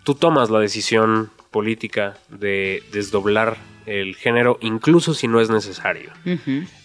tú 0.03 0.15
tomas 0.15 0.51
la 0.51 0.59
decisión 0.59 1.31
política 1.51 2.17
de 2.29 2.83
desdoblar 2.93 3.57
el 3.87 4.17
género, 4.17 4.59
incluso 4.61 5.15
si 5.15 5.29
no 5.29 5.41
es 5.41 5.49
necesario. 5.49 6.11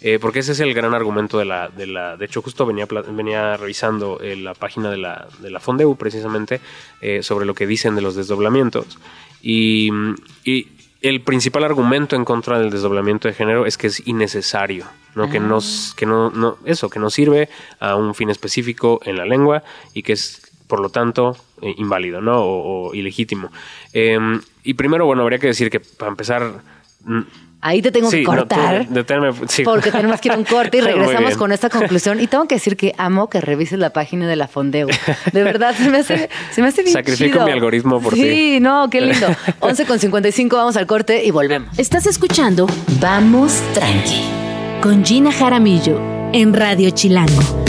Eh, 0.01 0.19
porque 0.21 0.39
ese 0.39 0.51
es 0.51 0.59
el 0.59 0.73
gran 0.75 0.93
argumento 0.93 1.39
de 1.39 1.45
la... 1.45 1.67
De, 1.67 1.87
la, 1.87 2.15
de 2.15 2.25
hecho, 2.25 2.43
justo 2.43 2.63
venía, 2.67 2.85
venía 2.85 3.57
revisando 3.57 4.19
eh, 4.21 4.35
la 4.35 4.53
página 4.53 4.91
de 4.91 4.97
la, 4.97 5.27
de 5.39 5.49
la 5.49 5.59
Fondeu, 5.59 5.95
precisamente, 5.95 6.61
eh, 7.01 7.23
sobre 7.23 7.47
lo 7.47 7.55
que 7.55 7.65
dicen 7.65 7.95
de 7.95 8.01
los 8.01 8.15
desdoblamientos. 8.15 8.99
Y, 9.41 9.89
y 10.43 10.67
el 11.01 11.21
principal 11.21 11.63
argumento 11.63 12.15
en 12.15 12.25
contra 12.25 12.59
del 12.59 12.69
desdoblamiento 12.69 13.27
de 13.27 13.33
género 13.33 13.65
es 13.65 13.77
que 13.77 13.87
es 13.87 14.05
innecesario, 14.07 14.85
¿no? 15.15 15.29
Que, 15.29 15.39
nos, 15.39 15.93
que 15.95 16.05
no, 16.05 16.29
no, 16.29 16.57
eso, 16.65 16.89
que 16.89 16.99
no 16.99 17.09
sirve 17.09 17.49
a 17.79 17.95
un 17.95 18.13
fin 18.13 18.29
específico 18.29 18.99
en 19.03 19.17
la 19.17 19.25
lengua 19.25 19.63
y 19.93 20.03
que 20.03 20.13
es, 20.13 20.41
por 20.67 20.79
lo 20.79 20.89
tanto, 20.89 21.35
eh, 21.61 21.73
inválido, 21.77 22.21
¿no? 22.21 22.41
O, 22.41 22.89
o 22.89 22.93
ilegítimo. 22.93 23.51
Eh, 23.93 24.19
y 24.63 24.75
primero, 24.75 25.05
bueno, 25.05 25.23
habría 25.23 25.39
que 25.39 25.47
decir 25.47 25.69
que 25.69 25.79
para 25.79 26.11
empezar... 26.11 26.61
Ahí 27.61 27.81
te 27.81 27.91
tengo 27.91 28.09
sí, 28.09 28.17
que 28.17 28.23
no, 28.23 28.29
cortar. 28.29 28.87
deténme, 28.87 29.29
sí. 29.47 29.63
Porque 29.63 29.91
tenemos 29.91 30.19
que 30.19 30.29
ir 30.29 30.33
a 30.33 30.37
un 30.37 30.43
corte 30.43 30.79
y 30.79 30.81
regresamos 30.81 31.37
con 31.37 31.51
esta 31.51 31.69
conclusión. 31.69 32.19
Y 32.19 32.27
tengo 32.27 32.47
que 32.47 32.55
decir 32.55 32.75
que 32.75 32.93
amo 32.97 33.29
que 33.29 33.39
revises 33.39 33.77
la 33.77 33.91
página 33.91 34.27
de 34.27 34.35
la 34.35 34.47
Fondeo. 34.47 34.87
De 35.31 35.43
verdad, 35.43 35.75
se 35.75 35.89
me 35.89 35.99
hace, 35.99 36.29
se 36.51 36.61
me 36.61 36.69
hace 36.69 36.81
bien 36.81 36.93
Sacrifico 36.93 37.33
chido. 37.33 37.45
mi 37.45 37.51
algoritmo 37.51 38.01
por 38.01 38.15
sí, 38.15 38.21
ti. 38.21 38.29
Sí, 38.29 38.59
no, 38.59 38.89
qué 38.89 39.01
lindo. 39.01 39.27
11 39.59 39.85
con 39.85 39.99
55, 39.99 40.55
vamos 40.55 40.75
al 40.75 40.87
corte 40.87 41.23
y 41.23 41.31
volvemos. 41.31 41.77
Estás 41.77 42.05
escuchando 42.07 42.67
Vamos 42.99 43.61
Tranqui 43.73 44.23
con 44.81 45.05
Gina 45.05 45.31
Jaramillo 45.31 46.01
en 46.33 46.53
Radio 46.53 46.89
Chilango. 46.89 47.61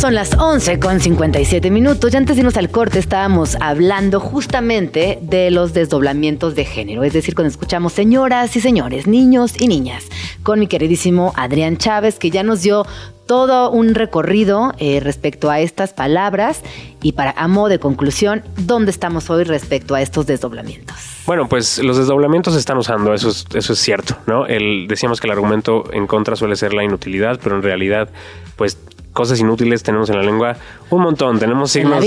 Son 0.00 0.14
las 0.14 0.32
11 0.32 0.80
con 0.80 0.98
57 0.98 1.70
minutos 1.70 2.14
y 2.14 2.16
antes 2.16 2.34
de 2.34 2.40
irnos 2.40 2.56
al 2.56 2.70
corte 2.70 2.98
estábamos 2.98 3.58
hablando 3.60 4.18
justamente 4.18 5.18
de 5.20 5.50
los 5.50 5.74
desdoblamientos 5.74 6.54
de 6.54 6.64
género, 6.64 7.04
es 7.04 7.12
decir, 7.12 7.34
cuando 7.34 7.50
escuchamos 7.50 7.92
señoras 7.92 8.56
y 8.56 8.62
señores, 8.62 9.06
niños 9.06 9.60
y 9.60 9.68
niñas, 9.68 10.06
con 10.42 10.58
mi 10.58 10.68
queridísimo 10.68 11.34
Adrián 11.36 11.76
Chávez, 11.76 12.18
que 12.18 12.30
ya 12.30 12.42
nos 12.42 12.62
dio 12.62 12.86
todo 13.26 13.70
un 13.70 13.94
recorrido 13.94 14.72
eh, 14.78 15.00
respecto 15.00 15.50
a 15.50 15.60
estas 15.60 15.92
palabras 15.92 16.62
y 17.02 17.12
para 17.12 17.32
a 17.32 17.46
modo 17.46 17.68
de 17.68 17.78
conclusión, 17.78 18.42
¿dónde 18.56 18.92
estamos 18.92 19.28
hoy 19.28 19.44
respecto 19.44 19.94
a 19.94 20.00
estos 20.00 20.24
desdoblamientos? 20.24 20.96
Bueno, 21.26 21.46
pues 21.46 21.78
los 21.78 21.98
desdoblamientos 21.98 22.54
se 22.54 22.60
están 22.60 22.78
usando, 22.78 23.12
eso 23.12 23.28
es, 23.28 23.78
cierto, 23.78 24.16
¿no? 24.26 24.46
Decíamos 24.88 25.20
que 25.20 25.26
el 25.26 25.32
argumento 25.32 25.84
en 25.92 26.06
contra 26.06 26.36
suele 26.36 26.56
ser 26.56 26.72
la 26.72 26.84
inutilidad, 26.84 27.38
pero 27.40 27.54
en 27.54 27.62
realidad, 27.62 28.08
pues 28.56 28.78
cosas 29.12 29.40
inútiles 29.40 29.82
tenemos 29.82 30.08
en 30.10 30.16
la 30.16 30.22
lengua 30.22 30.56
un 30.90 31.02
montón. 31.02 31.38
Tenemos 31.38 31.70
signos 31.70 32.00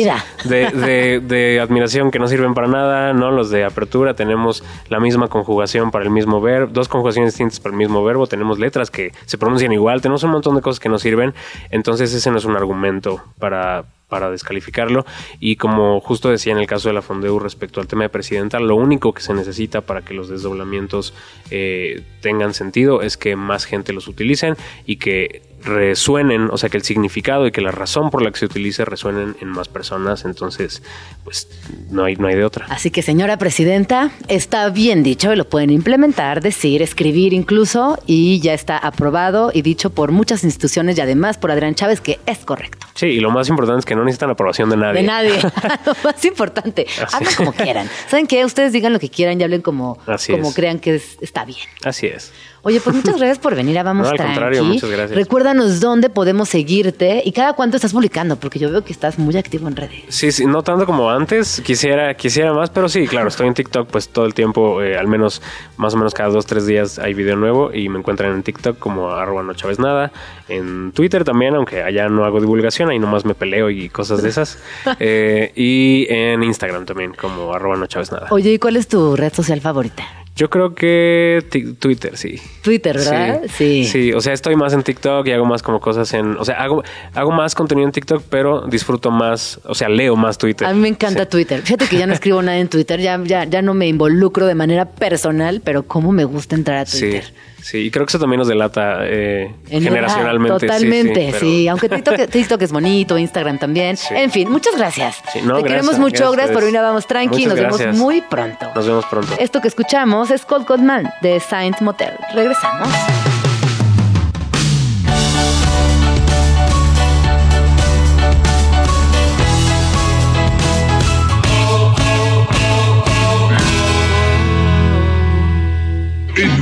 de, 0.45 0.70
de- 0.72 1.20
de 1.20 1.60
admiración 1.60 2.12
que 2.12 2.20
no 2.20 2.28
sirven 2.28 2.54
para 2.54 2.68
nada, 2.68 3.14
¿no? 3.14 3.32
Los 3.32 3.49
de 3.49 3.64
apertura, 3.66 4.14
tenemos 4.14 4.64
la 4.89 4.99
misma 4.99 5.28
conjugación 5.28 5.91
para 5.91 6.06
el 6.06 6.12
mismo 6.12 6.39
verbo, 6.41 6.72
dos 6.72 6.88
conjugaciones 6.88 7.34
distintas 7.34 7.60
para 7.60 7.74
el 7.74 7.78
mismo 7.78 8.04
verbo, 8.04 8.28
tenemos 8.28 8.60
letras 8.60 8.89
que 8.91 9.12
se 9.26 9.38
pronuncian 9.38 9.72
igual, 9.72 10.01
tenemos 10.01 10.24
un 10.24 10.32
montón 10.32 10.56
de 10.56 10.62
cosas 10.62 10.80
que 10.80 10.89
no 10.89 10.97
sirven, 10.99 11.34
entonces 11.72 12.14
ese 12.14 12.32
no 12.32 12.38
es 12.38 12.45
un 12.45 12.56
argumento 12.56 13.22
para 13.39 13.86
para 14.10 14.30
descalificarlo 14.30 15.08
y 15.39 15.56
como 15.56 15.99
justo 15.99 16.30
decía 16.30 16.54
en 16.54 16.60
el 16.60 16.68
caso 16.68 16.88
de 16.88 16.93
la 16.93 17.01
Fondeu 17.01 17.39
respecto 17.39 17.82
al 17.82 17.88
tema 17.88 18.04
de 18.04 18.10
presidenta, 18.10 18.60
lo 18.60 18.76
único 18.76 19.12
que 19.12 19.24
se 19.24 19.34
necesita 19.34 19.82
para 19.82 20.01
que 20.04 20.14
los 20.14 20.30
desdoblamientos 20.30 21.16
eh, 21.49 22.04
tengan 22.22 22.54
sentido 22.54 23.01
es 23.01 23.18
que 23.18 23.36
más 23.36 23.66
gente 23.66 23.91
los 23.91 24.08
utilicen 24.08 24.56
y 24.86 24.97
que 24.97 25.41
resuenen, 25.64 26.49
o 26.51 26.57
sea 26.57 26.70
que 26.70 26.78
el 26.78 26.84
significado 26.84 27.47
y 27.47 27.51
que 27.51 27.61
la 27.61 27.72
razón 27.72 28.09
por 28.09 28.22
la 28.22 28.32
que 28.32 28.39
se 28.39 28.45
utilice 28.45 28.86
resuenen 28.86 29.36
en 29.41 29.49
más 29.49 29.68
personas, 29.68 30.26
entonces 30.26 30.84
pues 31.24 31.47
no 31.89 32.03
hay, 32.03 32.16
no 32.16 32.28
hay 32.28 32.36
de 32.36 32.45
otra. 32.45 32.66
Así 32.70 32.91
que, 32.91 33.01
señora 33.01 33.38
presidenta, 33.38 34.11
está 34.28 34.70
bien 34.70 35.03
dicho 35.03 35.34
lo 35.36 35.47
pueden 35.47 35.70
implementar, 35.70 36.41
decir, 36.41 36.82
escribir 36.82 37.34
incluso, 37.34 37.97
y 38.05 38.39
ya 38.39 38.53
está 38.53 38.78
aprobado 38.78 39.51
y 39.53 39.61
dicho 39.61 39.89
por 39.89 40.11
muchas 40.11 40.43
instituciones 40.43 40.97
y 40.97 41.01
además 41.01 41.38
por 41.38 41.51
Adrián 41.51 41.76
Chávez 41.76 42.01
que 42.01 42.20
es 42.26 42.39
correcto. 42.39 42.88
Sí, 42.95 43.07
y 43.07 43.19
lo 43.19 43.31
más 43.31 43.49
importante 43.49 43.79
es 43.79 43.85
que 43.85 43.95
no 43.95 44.03
necesitan 44.03 44.29
aprobación 44.29 44.69
de 44.69 44.77
nadie. 44.77 45.01
De 45.01 45.07
nadie. 45.07 45.39
lo 45.85 45.95
más 46.03 46.23
importante, 46.25 46.85
Así 47.01 47.23
es. 47.23 47.35
como 47.35 47.51
quieran. 47.53 47.89
¿Saben 48.07 48.27
qué? 48.27 48.45
Ustedes 48.45 48.71
digan 48.71 48.93
lo 48.93 48.99
que 48.99 49.09
quieran 49.09 49.39
y 49.39 49.43
hablen 49.43 49.61
como, 49.61 49.97
Así 50.05 50.31
como 50.31 50.49
es. 50.49 50.55
crean 50.55 50.79
que 50.79 50.95
es- 50.95 51.17
está 51.21 51.43
bien. 51.45 51.59
Así 51.83 52.07
es. 52.07 52.31
Oye, 52.65 52.79
pues 52.79 52.95
muchas 52.95 53.17
gracias 53.17 53.39
por 53.39 53.55
venir 53.55 53.77
a 53.77 53.83
Vamos 53.83 54.05
No, 54.05 54.11
al 54.11 54.15
Tranqui. 54.15 54.33
contrario, 54.35 54.63
muchas 54.63 54.89
gracias. 54.89 55.17
Recuérdanos 55.17 55.81
dónde 55.81 56.09
podemos 56.09 56.47
seguirte 56.47 57.21
y 57.25 57.33
cada 57.33 57.51
cuánto 57.53 57.75
estás 57.75 57.91
publicando, 57.91 58.37
porque 58.37 58.57
yo 58.57 58.71
veo 58.71 58.85
que 58.85 58.93
estás 58.93 59.19
muy 59.19 59.35
activo 59.35 59.67
en 59.67 59.75
redes. 59.75 60.03
Sí, 60.07 60.31
sí, 60.31 60.45
no 60.45 60.63
tanto 60.63 60.85
como 60.85 61.09
antes, 61.11 61.61
quisiera, 61.65 62.13
quisiera 62.15 62.53
más, 62.53 62.69
pero 62.69 62.87
sí, 62.87 63.05
claro, 63.05 63.27
estoy 63.27 63.47
en 63.47 63.53
TikTok 63.53 63.89
pues 63.89 64.07
todo 64.07 64.23
el 64.25 64.33
tiempo, 64.33 64.81
eh, 64.81 64.97
al 64.97 65.07
menos 65.07 65.41
más 65.75 65.93
o 65.93 65.97
menos 65.97 66.13
cada 66.13 66.29
dos, 66.29 66.45
tres 66.45 66.65
días 66.65 66.99
hay 66.99 67.13
video 67.13 67.35
nuevo 67.35 67.73
y 67.73 67.89
me 67.89 67.99
encuentran 67.99 68.31
en 68.31 68.43
TikTok 68.43 68.79
como 68.79 69.09
arroba 69.11 69.43
no 69.43 69.53
Chávez 69.55 69.79
nada, 69.79 70.13
en 70.58 70.91
Twitter 70.91 71.24
también, 71.24 71.56
aunque 71.56 71.84
allá 71.84 72.08
no 72.10 72.26
hago 72.26 72.39
divulgación, 72.39 72.89
ahí 72.89 72.99
nomás 72.99 73.26
me 73.26 73.36
peleo 73.36 73.70
y 73.70 73.89
cosas 73.89 74.22
de 74.24 74.30
esas, 74.30 74.60
Eh, 74.99 75.51
y 75.56 76.06
en 76.10 76.43
Instagram 76.43 76.86
también 76.86 77.14
como 77.14 77.54
arroba 77.54 77.76
no 77.76 77.88
Chávez 77.88 78.12
nada. 78.12 78.28
Oye, 78.32 78.54
¿y 78.54 78.60
cuál 78.60 78.76
es 78.78 78.88
tu 78.88 79.16
red 79.16 79.34
social 79.34 79.60
favorita? 79.62 80.04
Yo 80.36 80.49
creo 80.49 80.74
que 80.74 81.45
Twitter, 81.80 82.18
sí. 82.18 82.41
Twitter, 82.64 82.97
¿verdad? 82.97 83.41
Sí. 83.54 83.86
sí. 83.86 84.14
o 84.14 84.20
sea, 84.20 84.34
estoy 84.34 84.56
más 84.56 84.74
en 84.74 84.82
TikTok 84.82 85.28
y 85.28 85.32
hago 85.32 85.45
más 85.45 85.62
como 85.62 85.80
cosas 85.80 86.12
en... 86.16 86.38
O 86.38 86.45
sea, 86.45 86.56
hago, 86.56 86.84
hago 87.14 87.32
más 87.32 87.54
contenido 87.54 87.88
en 87.88 87.91
TikTok, 87.91 88.24
pero 88.32 88.62
disfruto 88.68 89.12
más, 89.12 89.60
o 89.66 89.76
sea, 89.76 89.89
leo 89.89 90.16
más 90.16 90.39
Twitter. 90.39 90.68
A 90.68 90.74
mí 90.74 90.80
me 90.80 90.88
encanta 90.88 91.24
Sí. 91.26 91.30
Twitter. 91.30 91.62
Fíjate 91.62 91.88
que 91.88 91.97
ya 91.97 92.08
no 92.08 92.14
escribo 92.14 92.41
nada 92.41 92.58
en 92.58 92.68
Twitter, 92.68 92.99
ya, 92.99 93.22
ya, 93.24 93.43
ya 93.43 93.62
no 93.62 93.76
me 93.76 93.88
involucro 93.88 94.47
de 94.47 94.56
manera 94.56 94.86
personal, 94.86 95.62
pero 95.64 95.84
cómo 95.84 96.12
me 96.12 96.24
gusta 96.24 96.56
entrar 96.56 96.80
a 96.80 96.86
Twitter. 96.86 97.26
sí, 97.26 97.34
y 97.74 97.89
creo 97.91 98.05
que 98.05 98.11
eso 98.11 98.20
también 98.20 98.39
nos 98.39 98.47
delata 98.47 98.97
eh, 99.03 99.49
En 99.70 99.84
generacionalmente. 99.84 100.68
Totalmente, 100.68 101.32
sí, 101.34 101.38
sí. 101.39 101.61
pero- 101.66 101.72
Aunque 101.72 101.89
TikTok, 101.89 102.28
TikTok 102.32 102.61
es 102.61 102.72
bonito, 102.72 103.18
Instagram 103.18 103.57
también. 103.59 103.95
Sí. 103.97 104.14
En 104.16 104.32
fin, 104.32 104.49
muchas 104.51 104.76
gracias. 104.76 105.22
Sí, 105.32 105.39
no, 105.41 105.55
Te 105.55 105.61
gracias, 105.61 105.64
queremos 105.70 105.99
mucho. 105.99 106.32
gracias 106.32 106.53
por 106.53 106.64
venir 106.64 106.80
a 106.80 106.84
Vamos 106.84 107.07
Tranqui. 107.07 107.45
Nos 107.45 107.55
vemos 107.55 107.86
muy 107.95 108.22
pronto. 108.22 108.68
Nos 108.76 108.86
vemos 108.86 109.05
pronto. 109.05 109.34
Esto 109.39 109.61
que 109.61 109.68
escuchamos 109.68 110.30
es 110.32 110.45
Cold 110.45 110.66
Cold 110.66 110.84
Man 110.84 111.11
de 111.22 111.39
Saint 111.39 111.80
Motel. 111.82 112.14
Regresamos. 112.34 112.89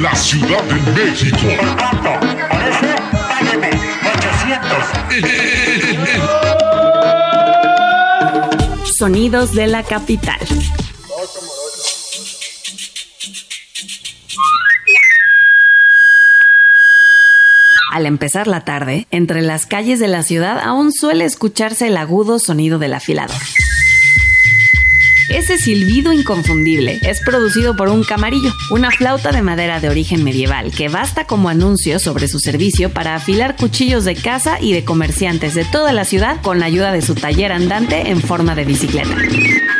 La 0.01 0.15
Ciudad 0.15 0.63
de 0.63 0.75
México. 1.03 1.37
Págueme 3.29 3.69
800. 8.79 8.97
Sonidos 8.97 9.53
de 9.53 9.67
la 9.67 9.83
capital. 9.83 10.39
Al 17.91 18.07
empezar 18.07 18.47
la 18.47 18.61
tarde, 18.61 19.05
entre 19.11 19.43
las 19.43 19.67
calles 19.67 19.99
de 19.99 20.07
la 20.07 20.23
ciudad 20.23 20.59
aún 20.63 20.91
suele 20.91 21.25
escucharse 21.25 21.87
el 21.87 21.97
agudo 21.97 22.39
sonido 22.39 22.79
del 22.79 22.93
afilador. 22.95 23.37
Ese 25.33 25.57
silbido 25.57 26.11
inconfundible 26.11 26.99
es 27.03 27.21
producido 27.21 27.75
por 27.75 27.87
un 27.87 28.03
camarillo, 28.03 28.51
una 28.69 28.91
flauta 28.91 29.31
de 29.31 29.41
madera 29.41 29.79
de 29.79 29.89
origen 29.89 30.23
medieval 30.23 30.71
que 30.71 30.89
basta 30.89 31.25
como 31.25 31.47
anuncio 31.47 31.99
sobre 31.99 32.27
su 32.27 32.39
servicio 32.39 32.91
para 32.91 33.15
afilar 33.15 33.55
cuchillos 33.55 34.03
de 34.03 34.15
caza 34.15 34.59
y 34.59 34.73
de 34.73 34.83
comerciantes 34.83 35.55
de 35.55 35.63
toda 35.63 35.93
la 35.93 36.03
ciudad 36.03 36.41
con 36.41 36.59
la 36.59 36.65
ayuda 36.65 36.91
de 36.91 37.01
su 37.01 37.15
taller 37.15 37.53
andante 37.53 38.09
en 38.09 38.21
forma 38.21 38.55
de 38.55 38.65
bicicleta. 38.65 39.15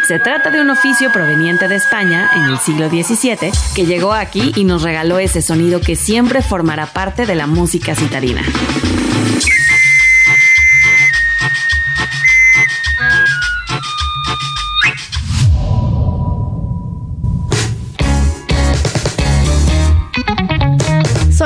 Se 0.08 0.20
trata 0.20 0.52
de 0.52 0.62
un 0.62 0.70
oficio 0.70 1.12
proveniente 1.12 1.68
de 1.68 1.76
España 1.76 2.32
en 2.36 2.44
el 2.44 2.58
siglo 2.58 2.90
XVII 2.90 3.52
que 3.76 3.86
llegó 3.86 4.14
aquí 4.14 4.54
y 4.56 4.64
nos 4.64 4.84
regaló 4.84 5.20
ese 5.20 5.42
sonido 5.42 5.82
que 5.82 5.96
siempre 5.96 6.42
formará 6.42 6.86
parte 6.88 7.26
de 7.26 7.36
la 7.36 7.48
música 7.48 7.94
citarina. 7.94 8.42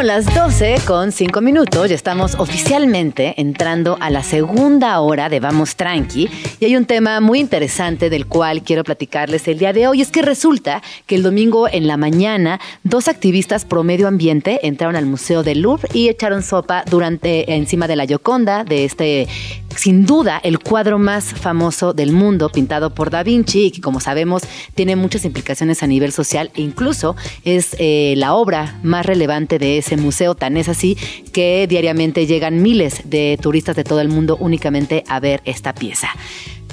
Las 0.06 0.32
12 0.36 0.82
con 0.86 1.12
5 1.12 1.42
minutos 1.42 1.90
y 1.90 1.96
estamos 1.96 2.36
oficialmente 2.36 3.34
entrando 3.42 3.98
a 4.00 4.12
la 4.12 4.22
segunda 4.22 5.00
hora 5.00 5.30
de 5.30 5.40
Vamos 5.40 5.76
Tranqui 5.76 6.30
y 6.60 6.66
hay 6.66 6.76
un 6.76 6.86
tema 6.86 7.20
muy 7.22 7.40
interesante 7.40 8.12
del 8.12 8.28
cual 8.28 8.62
quiero 8.62 8.84
platicarles 8.84 9.48
el 9.48 9.58
día 9.58 9.74
de 9.74 9.88
hoy. 9.88 10.02
Es 10.02 10.12
que 10.12 10.22
resulta 10.22 10.84
que 11.08 11.16
el 11.16 11.24
domingo 11.24 11.68
en 11.68 11.88
la 11.88 11.98
mañana 11.98 12.60
dos 12.84 13.08
activistas 13.08 13.66
pro 13.66 13.84
medio 13.84 14.08
ambiente 14.08 14.60
entraron 14.68 14.96
al 14.96 15.08
Museo 15.08 15.42
del 15.42 15.62
Louvre 15.62 15.90
y 15.92 16.08
echaron 16.08 16.44
sopa 16.44 16.84
durante 16.88 17.56
encima 17.56 17.88
de 17.88 17.96
la 17.96 18.06
Yoconda 18.06 18.64
de 18.64 18.86
este 18.86 19.28
sin 19.76 20.06
duda 20.06 20.40
el 20.44 20.60
cuadro 20.60 21.00
más 21.00 21.26
famoso 21.26 21.94
del 21.94 22.12
mundo, 22.12 22.50
pintado 22.50 22.94
por 22.94 23.10
Da 23.10 23.24
Vinci, 23.24 23.66
y 23.66 23.72
que 23.72 23.82
como 23.82 24.00
sabemos 24.00 24.44
tiene 24.74 24.96
muchas 24.96 25.26
implicaciones 25.26 25.84
a 25.84 25.88
nivel 25.88 26.12
social 26.12 26.52
e 26.56 26.62
incluso 26.62 27.16
es 27.44 27.76
eh, 27.80 28.14
la 28.18 28.34
obra 28.34 28.80
más 28.84 29.06
relevante 29.06 29.60
de 29.60 29.78
ese 29.78 29.98
museo, 29.98 30.36
tan 30.36 30.58
es 30.58 30.70
así 30.70 30.98
que 31.32 31.68
diariamente 31.68 32.26
llegan 32.26 32.62
miles 32.62 33.02
de 33.06 33.38
turistas 33.42 33.76
de 33.76 33.84
todo 33.84 34.02
el 34.02 34.10
mundo 34.10 34.38
únicamente 34.40 35.04
a 35.08 35.20
ver 35.20 35.42
esta 35.46 35.74
pieza. 35.74 36.10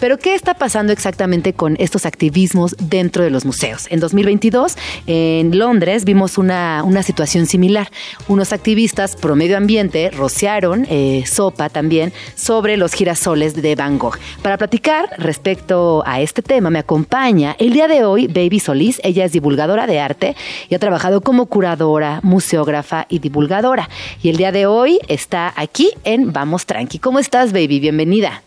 Pero 0.03 0.18
¿qué 0.18 0.34
está 0.34 0.55
pasando 0.55 0.92
exactamente 0.92 1.53
con 1.53 1.76
estos 1.78 2.07
activismos 2.07 2.74
dentro 2.80 3.22
de 3.22 3.30
los 3.30 3.44
museos? 3.44 3.86
En 3.88 4.00
2022, 4.00 4.76
en 5.07 5.57
Londres, 5.57 6.05
vimos 6.05 6.38
una, 6.38 6.82
una 6.84 7.05
situación 7.05 7.46
similar. 7.46 7.88
Unos 8.26 8.53
activistas 8.53 9.14
pro 9.14 9.36
medio 9.36 9.57
ambiente 9.57 10.11
rociaron 10.11 10.88
eh, 10.90 11.22
sopa 11.24 11.68
también 11.68 12.12
sobre 12.34 12.76
los 12.76 12.94
girasoles 12.94 13.55
de 13.55 13.76
Van 13.76 13.96
Gogh. 13.96 14.18
Para 14.42 14.59
platicar 14.59 15.09
respecto 15.18 16.03
a 16.05 16.20
este 16.20 16.42
tema, 16.42 16.68
me 16.68 16.80
acompaña 16.80 17.55
el 17.61 17.72
día 17.72 17.86
de 17.86 18.05
hoy 18.05 18.26
Baby 18.26 18.59
Solís. 18.59 19.00
Ella 19.05 19.24
es 19.24 19.30
divulgadora 19.30 19.86
de 19.86 20.00
arte 20.00 20.34
y 20.68 20.74
ha 20.74 20.80
trabajado 20.80 21.20
como 21.20 21.46
curadora, 21.46 22.18
museógrafa 22.24 23.07
y 23.09 23.20
divulgadora. 23.20 23.88
Y 24.20 24.30
el 24.30 24.36
día 24.36 24.50
de 24.50 24.66
hoy 24.66 24.98
está 25.07 25.53
aquí 25.55 25.92
en 26.03 26.32
Vamos 26.32 26.66
Tranqui. 26.66 26.98
¿Cómo 26.98 27.20
estás, 27.20 27.53
Baby? 27.53 27.78
Bienvenida. 27.78 28.42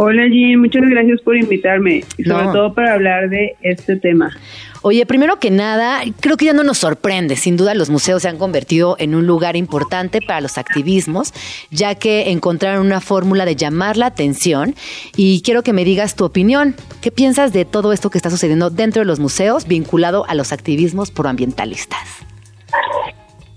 Hola 0.00 0.28
Jean, 0.28 0.60
muchas 0.60 0.82
gracias 0.88 1.20
por 1.22 1.36
invitarme 1.36 2.04
y 2.16 2.22
sobre 2.22 2.44
No. 2.44 2.52
todo 2.52 2.72
para 2.72 2.94
hablar 2.94 3.30
de 3.30 3.56
este 3.62 3.96
tema. 3.96 4.30
Oye, 4.82 5.04
primero 5.06 5.40
que 5.40 5.50
nada, 5.50 6.02
creo 6.20 6.36
que 6.36 6.44
ya 6.44 6.52
no 6.52 6.62
nos 6.62 6.78
sorprende. 6.78 7.34
Sin 7.34 7.56
duda, 7.56 7.74
los 7.74 7.90
museos 7.90 8.22
se 8.22 8.28
han 8.28 8.38
convertido 8.38 8.94
en 9.00 9.16
un 9.16 9.26
lugar 9.26 9.56
importante 9.56 10.22
para 10.22 10.40
los 10.40 10.56
activismos, 10.56 11.34
ya 11.72 11.96
que 11.96 12.30
encontraron 12.30 12.86
una 12.86 13.00
fórmula 13.00 13.44
de 13.44 13.56
llamar 13.56 13.96
la 13.96 14.06
atención. 14.06 14.76
Y 15.16 15.42
quiero 15.42 15.64
que 15.64 15.72
me 15.72 15.84
digas 15.84 16.14
tu 16.14 16.24
opinión. 16.24 16.76
¿Qué 17.00 17.10
piensas 17.10 17.52
de 17.52 17.64
todo 17.64 17.92
esto 17.92 18.08
que 18.08 18.18
está 18.18 18.30
sucediendo 18.30 18.70
dentro 18.70 19.00
de 19.00 19.06
los 19.06 19.18
museos 19.18 19.66
vinculado 19.66 20.24
a 20.28 20.36
los 20.36 20.52
activismos 20.52 21.10
proambientalistas? 21.10 21.98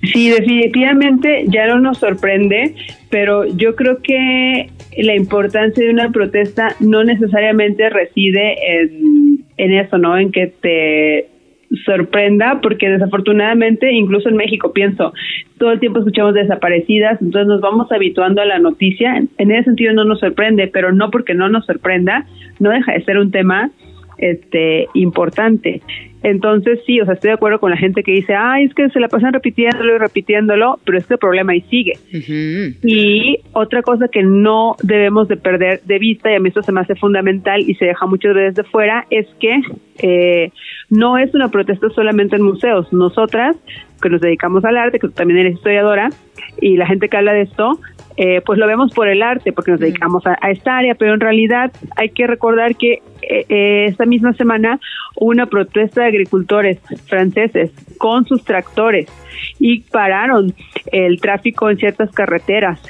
Sí, 0.03 0.29
definitivamente 0.29 1.45
ya 1.47 1.67
no 1.67 1.79
nos 1.79 1.99
sorprende, 1.99 2.73
pero 3.09 3.45
yo 3.45 3.75
creo 3.75 4.01
que 4.01 4.69
la 4.97 5.15
importancia 5.15 5.83
de 5.83 5.91
una 5.91 6.09
protesta 6.09 6.75
no 6.79 7.03
necesariamente 7.03 7.89
reside 7.89 8.81
en, 8.81 9.45
en 9.57 9.73
eso, 9.73 9.97
¿no? 9.99 10.17
En 10.17 10.31
que 10.31 10.47
te 10.47 11.27
sorprenda, 11.85 12.59
porque 12.61 12.89
desafortunadamente, 12.89 13.91
incluso 13.91 14.27
en 14.29 14.35
México, 14.35 14.73
pienso, 14.73 15.13
todo 15.57 15.71
el 15.71 15.79
tiempo 15.79 15.99
escuchamos 15.99 16.33
desaparecidas, 16.33 17.21
entonces 17.21 17.47
nos 17.47 17.61
vamos 17.61 17.91
habituando 17.91 18.41
a 18.41 18.45
la 18.45 18.59
noticia. 18.59 19.23
En 19.37 19.51
ese 19.51 19.65
sentido 19.65 19.93
no 19.93 20.03
nos 20.03 20.19
sorprende, 20.19 20.67
pero 20.67 20.91
no 20.91 21.11
porque 21.11 21.33
no 21.33 21.47
nos 21.47 21.65
sorprenda, 21.65 22.25
no 22.59 22.71
deja 22.71 22.93
de 22.93 23.03
ser 23.03 23.17
un 23.17 23.31
tema 23.31 23.71
este 24.17 24.87
importante. 24.93 25.81
Entonces 26.23 26.79
sí, 26.85 27.01
o 27.01 27.05
sea, 27.05 27.15
estoy 27.15 27.29
de 27.29 27.35
acuerdo 27.35 27.59
con 27.59 27.71
la 27.71 27.77
gente 27.77 28.03
que 28.03 28.11
dice, 28.11 28.35
ay, 28.35 28.65
es 28.65 28.73
que 28.73 28.89
se 28.89 28.99
la 28.99 29.07
pasan 29.07 29.33
repitiéndolo 29.33 29.95
y 29.95 29.97
repitiéndolo, 29.97 30.79
pero 30.85 30.97
este 30.97 31.17
problema 31.17 31.53
ahí 31.53 31.61
sigue. 31.69 31.93
Y 32.83 33.39
otra 33.53 33.81
cosa 33.81 34.07
que 34.07 34.23
no 34.23 34.75
debemos 34.83 35.27
de 35.27 35.37
perder 35.37 35.81
de 35.83 35.99
vista, 35.99 36.31
y 36.31 36.35
a 36.35 36.39
mí 36.39 36.49
esto 36.49 36.61
se 36.61 36.71
me 36.71 36.81
hace 36.81 36.95
fundamental 36.95 37.61
y 37.61 37.75
se 37.75 37.85
deja 37.85 38.05
muchas 38.05 38.35
veces 38.35 38.55
de 38.55 38.63
fuera, 38.63 39.05
es 39.09 39.27
que 39.39 39.61
eh, 40.03 40.51
no 40.89 41.17
es 41.17 41.33
una 41.33 41.49
protesta 41.49 41.89
solamente 41.89 42.35
en 42.35 42.43
museos. 42.43 42.91
Nosotras, 42.93 43.55
que 44.01 44.09
nos 44.09 44.21
dedicamos 44.21 44.65
al 44.65 44.77
arte, 44.77 44.99
que 44.99 45.07
tú 45.07 45.13
también 45.13 45.39
eres 45.39 45.55
historiadora, 45.55 46.09
y 46.59 46.77
la 46.77 46.87
gente 46.87 47.07
que 47.07 47.17
habla 47.17 47.33
de 47.33 47.41
esto, 47.41 47.79
eh, 48.17 48.41
pues 48.45 48.59
lo 48.59 48.67
vemos 48.67 48.93
por 48.93 49.07
el 49.07 49.23
arte, 49.23 49.53
porque 49.53 49.71
nos 49.71 49.79
dedicamos 49.79 50.25
a, 50.27 50.37
a 50.41 50.51
esta 50.51 50.77
área, 50.77 50.95
pero 50.95 51.13
en 51.13 51.19
realidad 51.19 51.71
hay 51.95 52.09
que 52.09 52.27
recordar 52.27 52.75
que 52.75 53.01
eh, 53.21 53.45
eh, 53.47 53.85
esta 53.87 54.05
misma 54.05 54.33
semana 54.33 54.79
hubo 55.15 55.29
una 55.29 55.45
protesta 55.45 56.01
de 56.01 56.07
agricultores 56.07 56.79
franceses 57.07 57.71
con 57.97 58.25
sus 58.25 58.43
tractores 58.43 59.07
y 59.59 59.81
pararon 59.81 60.53
el 60.91 61.21
tráfico 61.21 61.69
en 61.69 61.77
ciertas 61.77 62.11
carreteras. 62.11 62.81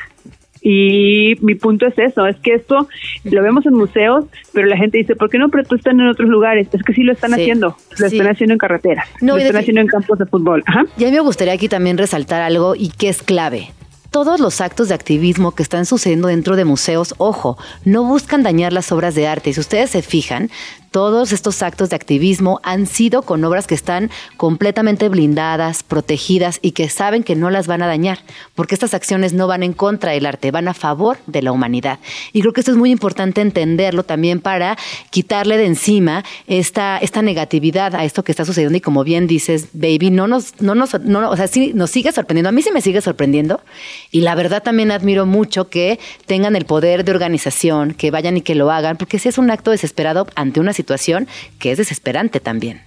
Y 0.62 1.36
mi 1.42 1.56
punto 1.56 1.88
es 1.88 1.98
eso, 1.98 2.28
es 2.28 2.36
que 2.38 2.54
esto 2.54 2.88
lo 3.24 3.42
vemos 3.42 3.66
en 3.66 3.74
museos, 3.74 4.26
pero 4.54 4.68
la 4.68 4.78
gente 4.78 5.00
dice, 5.00 5.16
¿por 5.16 5.30
qué 5.30 5.38
no 5.40 5.50
protestan 5.50 6.00
en 6.00 6.08
otros 6.08 6.30
lugares? 6.30 6.68
Es 6.72 6.84
que 6.84 6.94
sí 6.94 7.02
lo 7.04 7.14
están 7.14 7.32
Sí, 7.34 7.42
haciendo, 7.42 7.76
lo 7.98 8.10
sí. 8.10 8.18
están 8.18 8.32
haciendo 8.32 8.54
en 8.54 8.58
carreteras, 8.60 9.08
No, 9.22 9.34
lo 9.34 9.40
están 9.40 9.58
haciendo 9.58 9.82
en 9.82 9.88
campos 9.88 10.20
de 10.20 10.26
fútbol. 10.28 10.64
Ajá. 10.68 10.86
Y 10.98 11.04
a 11.06 11.08
mí 11.08 11.14
me 11.14 11.20
gustaría 11.22 11.54
aquí 11.54 11.68
también 11.68 11.98
resaltar 11.98 12.42
algo 12.42 12.76
y 12.76 12.90
que 12.90 13.10
es 13.10 13.24
clave. 13.24 13.72
Todos 14.12 14.40
los 14.42 14.60
actos 14.60 14.90
de 14.90 14.94
activismo 14.94 15.54
que 15.56 15.64
están 15.64 15.86
sucediendo 15.86 16.28
dentro 16.28 16.58
de 16.58 16.66
museos, 16.66 17.16
ojo, 17.18 17.58
no 17.86 18.04
buscan 18.04 18.44
dañar 18.44 18.74
las 18.74 18.92
obras 18.92 19.16
de 19.16 19.26
arte. 19.26 19.54
Si 19.54 19.60
ustedes 19.62 19.90
se 19.90 20.02
fijan, 20.02 20.50
todos 20.92 21.32
estos 21.32 21.64
actos 21.64 21.90
de 21.90 21.96
activismo 21.96 22.60
han 22.64 22.86
sido 22.86 23.22
con 23.22 23.44
obras 23.46 23.66
que 23.66 23.76
están 23.76 24.12
completamente 24.36 25.08
blindadas, 25.08 25.84
protegidas 25.84 26.60
y 26.62 26.72
que 26.72 26.90
saben 26.90 27.24
que 27.24 27.36
no 27.36 27.50
las 27.50 27.66
van 27.66 27.82
a 27.82 27.88
dañar, 27.88 28.20
porque 28.56 28.76
estas 28.76 28.94
acciones 28.94 29.32
no 29.32 29.48
van 29.48 29.64
en 29.64 29.72
contra 29.72 30.12
del 30.12 30.26
arte, 30.26 30.52
van 30.52 30.68
a 30.68 30.74
favor 30.74 31.18
de 31.28 31.42
la 31.42 31.54
humanidad. 31.54 32.00
Y 32.34 32.42
creo 32.42 32.52
que 32.52 32.60
esto 32.60 32.72
es 32.72 32.78
muy 32.78 32.92
importante 32.92 33.40
entenderlo 33.40 34.04
también 34.04 34.42
para 34.42 34.78
quitarle 35.10 35.58
de 35.58 35.66
encima 35.66 36.26
esta, 36.48 36.98
esta 36.98 37.22
negatividad 37.22 37.96
a 37.96 38.04
esto 38.04 38.24
que 38.24 38.34
está 38.34 38.44
sucediendo. 38.44 38.78
Y 38.78 38.82
como 38.82 39.06
bien 39.06 39.28
dices, 39.28 39.70
baby, 39.72 40.12
no 40.12 40.28
nos, 40.28 40.62
no 40.62 40.76
nos, 40.76 41.00
no, 41.00 41.30
o 41.30 41.38
sea, 41.38 41.48
sí 41.48 41.72
nos 41.74 41.90
sigue 41.90 42.12
sorprendiendo. 42.12 42.50
A 42.50 42.52
mí 42.52 42.62
sí 42.62 42.72
me 42.74 42.82
sigue 42.82 43.00
sorprendiendo. 43.00 43.62
Y 44.12 44.22
la 44.22 44.36
verdad 44.36 44.62
también 44.62 44.92
admiro 44.92 45.26
mucho 45.26 45.70
que 45.70 46.00
tengan 46.26 46.58
el 46.58 46.66
poder 46.66 47.06
de 47.06 47.14
organización, 47.14 47.94
que 47.94 48.12
vayan 48.12 48.36
y 48.36 48.42
que 48.42 48.56
lo 48.56 48.72
hagan, 48.72 48.98
porque 48.98 49.20
sí 49.20 49.30
es 49.30 49.38
un 49.38 49.50
acto 49.52 49.72
desesperado 49.72 50.28
ante 50.36 50.60
una 50.60 50.74
situación 50.74 50.81
que 51.60 51.72
es 51.72 51.78
desesperante 51.78 52.40
también. 52.40 52.82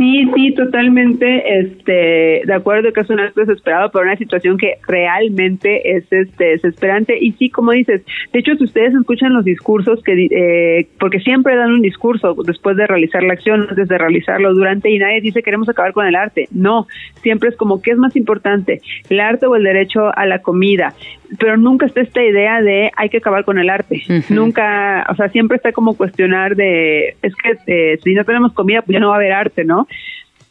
Sí, 0.00 0.26
sí, 0.34 0.54
totalmente 0.54 1.60
este, 1.60 2.40
de 2.46 2.54
acuerdo 2.54 2.90
que 2.90 3.02
es 3.02 3.10
un 3.10 3.20
acto 3.20 3.42
desesperado, 3.42 3.90
pero 3.90 4.06
una 4.06 4.16
situación 4.16 4.56
que 4.56 4.78
realmente 4.88 5.96
es 5.96 6.10
este, 6.10 6.44
desesperante. 6.52 7.18
Y 7.20 7.32
sí, 7.32 7.50
como 7.50 7.72
dices, 7.72 8.02
de 8.32 8.38
hecho, 8.38 8.56
si 8.56 8.64
ustedes 8.64 8.94
escuchan 8.94 9.34
los 9.34 9.44
discursos, 9.44 10.02
que 10.02 10.28
eh, 10.30 10.88
porque 10.98 11.20
siempre 11.20 11.54
dan 11.54 11.72
un 11.72 11.82
discurso 11.82 12.34
después 12.46 12.78
de 12.78 12.86
realizar 12.86 13.22
la 13.22 13.34
acción, 13.34 13.66
antes 13.68 13.88
de 13.88 13.98
realizarlo, 13.98 14.54
durante, 14.54 14.88
y 14.88 14.98
nadie 14.98 15.20
dice 15.20 15.42
queremos 15.42 15.68
acabar 15.68 15.92
con 15.92 16.06
el 16.06 16.16
arte. 16.16 16.48
No, 16.50 16.86
siempre 17.20 17.50
es 17.50 17.56
como, 17.56 17.82
¿qué 17.82 17.90
es 17.90 17.98
más 17.98 18.16
importante? 18.16 18.80
¿El 19.10 19.20
arte 19.20 19.44
o 19.44 19.54
el 19.54 19.64
derecho 19.64 20.16
a 20.16 20.24
la 20.24 20.40
comida? 20.40 20.94
Pero 21.38 21.56
nunca 21.56 21.86
está 21.86 22.00
esta 22.00 22.22
idea 22.22 22.60
de 22.60 22.90
hay 22.96 23.08
que 23.08 23.18
acabar 23.18 23.44
con 23.44 23.58
el 23.58 23.70
arte. 23.70 24.02
Nunca, 24.34 25.06
o 25.08 25.14
sea, 25.14 25.28
siempre 25.28 25.56
está 25.56 25.70
como 25.72 25.96
cuestionar 25.96 26.56
de, 26.56 27.16
es 27.22 27.34
que 27.36 27.56
eh, 27.66 27.98
si 28.02 28.14
no 28.14 28.24
tenemos 28.24 28.52
comida, 28.52 28.82
pues 28.82 28.94
ya 28.94 29.00
no 29.00 29.08
va 29.08 29.14
a 29.14 29.18
haber 29.18 29.32
arte, 29.32 29.64
¿no? 29.64 29.86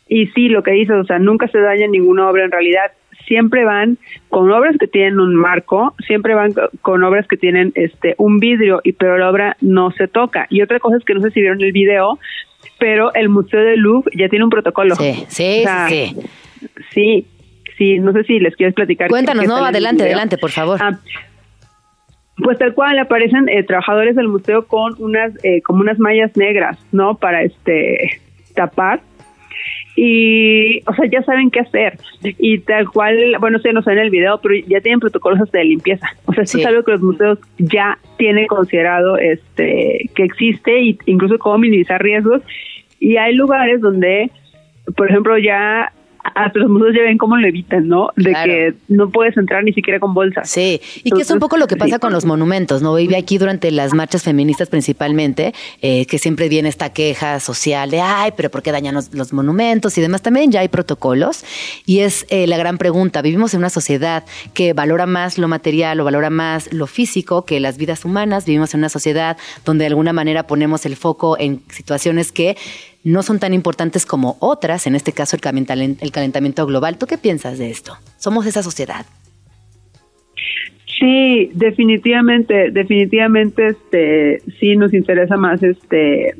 Y 0.08 0.28
sí, 0.28 0.48
lo 0.50 0.64
que 0.64 0.72
dices, 0.72 0.96
o 0.96 1.04
sea, 1.04 1.20
nunca 1.20 1.48
se 1.50 1.60
daña 1.60 1.88
ninguna 1.88 2.30
obra 2.30 2.46
en 2.46 2.52
realidad. 2.52 2.92
Siempre 3.28 3.64
van 3.66 3.98
con 4.30 4.50
obras 4.52 4.76
que 4.80 4.88
tienen 4.88 5.20
un 5.20 5.36
marco, 5.36 5.94
siempre 6.08 6.34
van 6.34 6.54
co- 6.54 6.70
con 6.82 7.04
obras 7.04 7.28
que 7.28 7.38
tienen 7.38 7.72
este 7.76 8.16
un 8.18 8.40
vidrio, 8.40 8.82
y 8.84 8.94
pero 8.94 9.18
la 9.18 9.30
obra 9.30 9.58
no 9.62 9.92
se 9.92 10.08
toca. 10.08 10.48
Y 10.50 10.62
otra 10.62 10.80
cosa 10.80 10.98
es 10.98 11.04
que 11.04 11.14
no 11.14 11.22
sé 11.22 11.30
si 11.32 11.42
vieron 11.42 11.62
el 11.62 11.72
video, 11.74 12.18
pero 12.80 13.14
el 13.14 13.30
Museo 13.30 13.60
del 13.60 13.82
Louvre 13.82 14.12
ya 14.18 14.30
tiene 14.30 14.46
un 14.46 14.50
protocolo. 14.50 14.96
Sí, 14.96 15.26
sí, 15.28 15.60
O 15.60 15.64
sea, 15.64 15.88
sí. 15.90 16.16
Sí, 16.92 17.26
sí, 17.80 17.98
no 17.98 18.14
sé 18.14 18.24
si 18.26 18.40
les 18.40 18.56
quieres 18.56 18.76
platicar. 18.76 19.10
Cuéntanos, 19.10 19.48
no, 19.48 19.56
adelante, 19.56 20.04
adelante, 20.04 20.38
por 20.38 20.52
favor. 20.52 20.78
Ah, 20.80 21.00
pues 22.44 22.58
tal 22.58 22.74
cual 22.74 23.00
aparecen 23.00 23.50
eh, 23.50 23.64
trabajadores 23.64 24.16
del 24.16 24.28
museo 24.28 24.68
con 24.68 24.96
unas 25.00 25.34
eh, 25.44 25.62
como 25.64 25.82
unas 25.82 25.98
mallas 25.98 26.38
negras, 26.38 26.78
¿no? 26.92 27.16
Para 27.16 27.42
este 27.44 28.22
tapar 28.54 29.02
y 29.96 30.80
o 30.88 30.94
sea 30.94 31.06
ya 31.12 31.22
saben 31.24 31.52
qué 31.52 31.60
hacer 31.60 31.98
y 32.22 32.60
tal 32.60 32.90
cual 32.90 33.36
bueno 33.40 33.60
sí 33.60 33.70
no 33.74 33.82
sé 33.82 33.92
en 33.92 34.00
el 34.00 34.10
video 34.10 34.40
pero 34.42 34.56
ya 34.68 34.80
tienen 34.80 35.00
protocolos 35.00 35.42
hasta 35.42 35.58
de 35.58 35.66
limpieza 35.66 36.08
o 36.26 36.34
sea 36.34 36.44
esto 36.44 36.58
es 36.58 36.66
algo 36.66 36.84
que 36.84 36.92
los 36.92 37.02
museos 37.02 37.40
ya 37.58 37.98
tienen 38.18 38.48
considerado 38.48 39.18
este 39.18 40.10
que 40.16 40.24
existe 40.24 40.80
y 40.80 40.98
incluso 41.06 41.38
cómo 41.38 41.58
minimizar 41.58 42.02
riesgos 42.02 42.42
y 43.00 43.18
hay 43.18 43.36
lugares 43.36 43.82
donde 43.82 44.32
por 44.96 45.10
ejemplo 45.10 45.38
ya 45.38 45.92
los 46.54 46.70
museos 46.70 46.96
ya 46.96 47.04
ven 47.04 47.18
cómo 47.18 47.38
lo 47.38 47.48
evitan, 47.48 47.88
¿no? 47.88 48.10
De 48.16 48.32
Claro. 48.32 48.52
que 48.52 48.74
no 48.88 49.10
puedes 49.10 49.36
entrar 49.38 49.64
ni 49.64 49.74
siquiera 49.74 50.00
con 50.00 50.14
bolsas. 50.14 50.50
Sí, 50.50 50.82
y 51.04 51.12
que 51.12 51.22
es 51.22 51.32
un 51.32 51.40
poco 51.40 51.58
lo 51.58 51.68
que 51.68 51.78
pasa 51.78 52.00
con 52.00 52.14
los 52.14 52.26
monumentos, 52.26 52.82
¿no? 52.82 52.96
Vive 52.96 53.18
aquí 53.18 53.38
durante 53.38 53.72
las 53.72 53.94
marchas 53.94 54.24
feministas 54.24 54.70
principalmente, 54.70 55.54
eh, 55.82 56.06
que 56.06 56.18
siempre 56.18 56.50
viene 56.50 56.70
esta 56.70 56.92
queja 56.92 57.40
social 57.40 57.92
de, 57.92 58.02
ay, 58.02 58.32
pero 58.36 58.50
¿por 58.50 58.62
qué 58.62 58.72
dañan 58.72 58.96
los, 58.96 59.14
los 59.14 59.34
monumentos 59.34 59.98
y 59.98 60.02
demás? 60.02 60.22
También 60.22 60.52
ya 60.52 60.62
hay 60.62 60.68
protocolos 60.68 61.44
y 61.86 62.00
es 62.00 62.26
eh, 62.30 62.48
la 62.48 62.58
gran 62.58 62.78
pregunta. 62.78 63.22
Vivimos 63.22 63.54
en 63.54 63.60
una 63.60 63.70
sociedad 63.70 64.24
que 64.54 64.74
valora 64.74 65.06
más 65.06 65.38
lo 65.38 65.48
material 65.48 66.00
o 66.00 66.04
valora 66.04 66.30
más 66.30 66.72
lo 66.74 66.88
físico 66.88 67.46
que 67.46 67.60
las 67.60 67.78
vidas 67.78 68.06
humanas. 68.06 68.46
Vivimos 68.46 68.74
en 68.74 68.82
una 68.82 68.90
sociedad 68.90 69.38
donde 69.66 69.84
de 69.84 69.88
alguna 69.88 70.14
manera 70.14 70.44
ponemos 70.44 70.86
el 70.86 70.96
foco 70.96 71.38
en 71.40 71.62
situaciones 71.70 72.32
que 72.32 72.58
no 73.04 73.24
son 73.24 73.40
tan 73.40 73.54
importantes 73.54 74.06
como 74.06 74.38
otras, 74.40 74.88
en 74.88 74.96
este 74.96 75.14
caso 75.14 75.36
el 75.36 76.12
calentamiento 76.12 76.66
global. 76.66 76.98
¿Tú 76.98 77.06
qué 77.08 77.18
piensas 77.18 77.58
de 77.58 77.70
esto? 77.70 77.98
Somos 78.18 78.46
esa 78.46 78.64
sociedad. 78.64 79.06
Sí, 81.00 81.50
definitivamente, 81.54 82.72
definitivamente, 82.72 83.68
este, 83.68 84.42
sí 84.60 84.76
nos 84.76 84.94
interesa 84.94 85.38
más, 85.38 85.64
este, 85.64 86.36